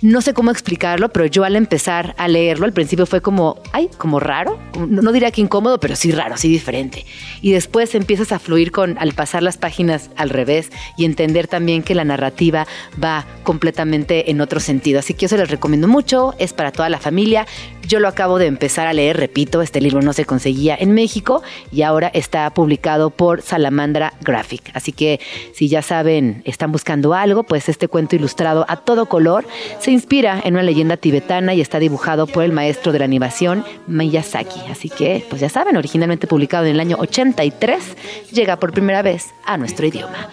no 0.00 0.22
sé 0.22 0.32
cómo 0.32 0.50
explicarlo, 0.50 1.10
pero 1.10 1.26
yo 1.26 1.44
al 1.44 1.56
empezar 1.56 2.14
a 2.16 2.26
leerlo, 2.26 2.64
al 2.64 2.72
principio 2.72 3.04
fue 3.04 3.20
como, 3.20 3.60
ay, 3.72 3.90
como 3.98 4.18
raro, 4.18 4.58
no, 4.78 5.02
no 5.02 5.12
diría 5.12 5.30
que 5.30 5.42
incómodo, 5.42 5.78
pero 5.78 5.94
sí 5.94 6.10
raro, 6.10 6.38
sí 6.38 6.48
diferente. 6.48 7.04
Y 7.42 7.52
después 7.52 7.94
empiezas 7.94 8.32
a 8.32 8.38
fluir 8.38 8.72
con, 8.72 8.96
al 8.96 9.12
pasar 9.12 9.42
las 9.42 9.58
páginas 9.58 10.08
al 10.16 10.30
revés 10.30 10.70
y 10.96 11.04
entender 11.04 11.48
también 11.48 11.82
que 11.82 11.94
la 11.94 12.06
narrativa 12.06 12.66
va 13.02 13.26
completamente 13.42 14.30
en 14.30 14.40
otro 14.40 14.58
sentido. 14.58 15.00
Así 15.00 15.12
que 15.12 15.26
yo 15.26 15.28
se 15.28 15.36
les 15.36 15.50
recomiendo 15.50 15.86
mucho, 15.86 16.34
es 16.38 16.54
para 16.54 16.72
toda 16.72 16.88
la 16.88 16.98
familia. 16.98 17.46
Yo 17.90 17.98
lo 17.98 18.06
acabo 18.06 18.38
de 18.38 18.46
empezar 18.46 18.86
a 18.86 18.92
leer, 18.92 19.16
repito, 19.16 19.62
este 19.62 19.80
libro 19.80 20.00
no 20.00 20.12
se 20.12 20.24
conseguía 20.24 20.76
en 20.78 20.94
México 20.94 21.42
y 21.72 21.82
ahora 21.82 22.08
está 22.14 22.48
publicado 22.54 23.10
por 23.10 23.42
Salamandra 23.42 24.14
Graphic. 24.20 24.70
Así 24.74 24.92
que 24.92 25.18
si 25.54 25.68
ya 25.68 25.82
saben, 25.82 26.40
están 26.44 26.70
buscando 26.70 27.14
algo, 27.14 27.42
pues 27.42 27.68
este 27.68 27.88
cuento 27.88 28.14
ilustrado 28.14 28.64
a 28.68 28.76
todo 28.76 29.06
color 29.06 29.44
se 29.80 29.90
inspira 29.90 30.40
en 30.44 30.54
una 30.54 30.62
leyenda 30.62 30.98
tibetana 30.98 31.52
y 31.52 31.60
está 31.60 31.80
dibujado 31.80 32.28
por 32.28 32.44
el 32.44 32.52
maestro 32.52 32.92
de 32.92 33.00
la 33.00 33.06
animación 33.06 33.64
Miyazaki. 33.88 34.70
Así 34.70 34.88
que, 34.88 35.26
pues 35.28 35.40
ya 35.40 35.48
saben, 35.48 35.76
originalmente 35.76 36.28
publicado 36.28 36.66
en 36.66 36.74
el 36.74 36.80
año 36.80 36.96
83, 37.00 37.96
llega 38.30 38.60
por 38.60 38.70
primera 38.70 39.02
vez 39.02 39.34
a 39.44 39.56
nuestro 39.56 39.84
idioma. 39.88 40.28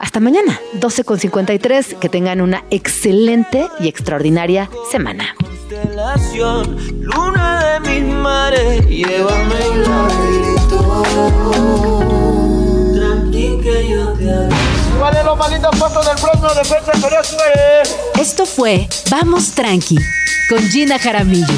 Hasta 0.00 0.18
mañana, 0.18 0.58
12 0.72 1.04
con 1.04 1.20
53. 1.20 1.96
Que 2.00 2.08
tengan 2.08 2.40
una 2.40 2.64
excelente 2.70 3.68
y 3.78 3.86
extraordinaria 3.86 4.68
semana. 4.90 5.36
Luna 7.00 7.64
de 7.64 7.80
mis 7.88 8.02
mares, 8.14 8.86
llévame 8.86 9.60
y 9.74 9.76
laberinto. 9.86 11.02
Tranqui 12.94 13.58
que 13.62 13.88
yo 13.88 14.12
te 14.12 14.30
aviso. 14.32 14.98
¿Cuál 14.98 15.16
es 15.16 15.24
los 15.24 15.38
malditos 15.38 15.76
fotos 15.76 16.06
del 16.06 16.16
próximo 16.16 16.48
defensa 16.54 16.92
Corea 17.00 17.22
Esto 18.20 18.44
fue 18.44 18.88
Vamos 19.10 19.52
Tranqui 19.52 19.96
con 20.48 20.58
Gina 20.68 20.98
Jaramillo. 20.98 21.54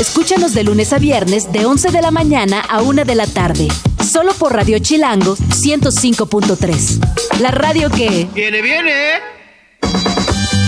Escúchanos 0.00 0.52
de 0.52 0.64
lunes 0.64 0.92
a 0.92 0.98
viernes 0.98 1.52
de 1.52 1.64
11 1.64 1.90
de 1.90 2.02
la 2.02 2.10
mañana 2.10 2.60
a 2.60 2.82
1 2.82 3.04
de 3.04 3.14
la 3.14 3.26
tarde, 3.26 3.68
solo 4.04 4.34
por 4.34 4.52
Radio 4.52 4.78
Chilango 4.78 5.36
105.3. 5.36 7.40
La 7.40 7.50
radio 7.50 7.88
que... 7.90 8.28
Viene, 8.34 8.60
viene. 8.60 9.35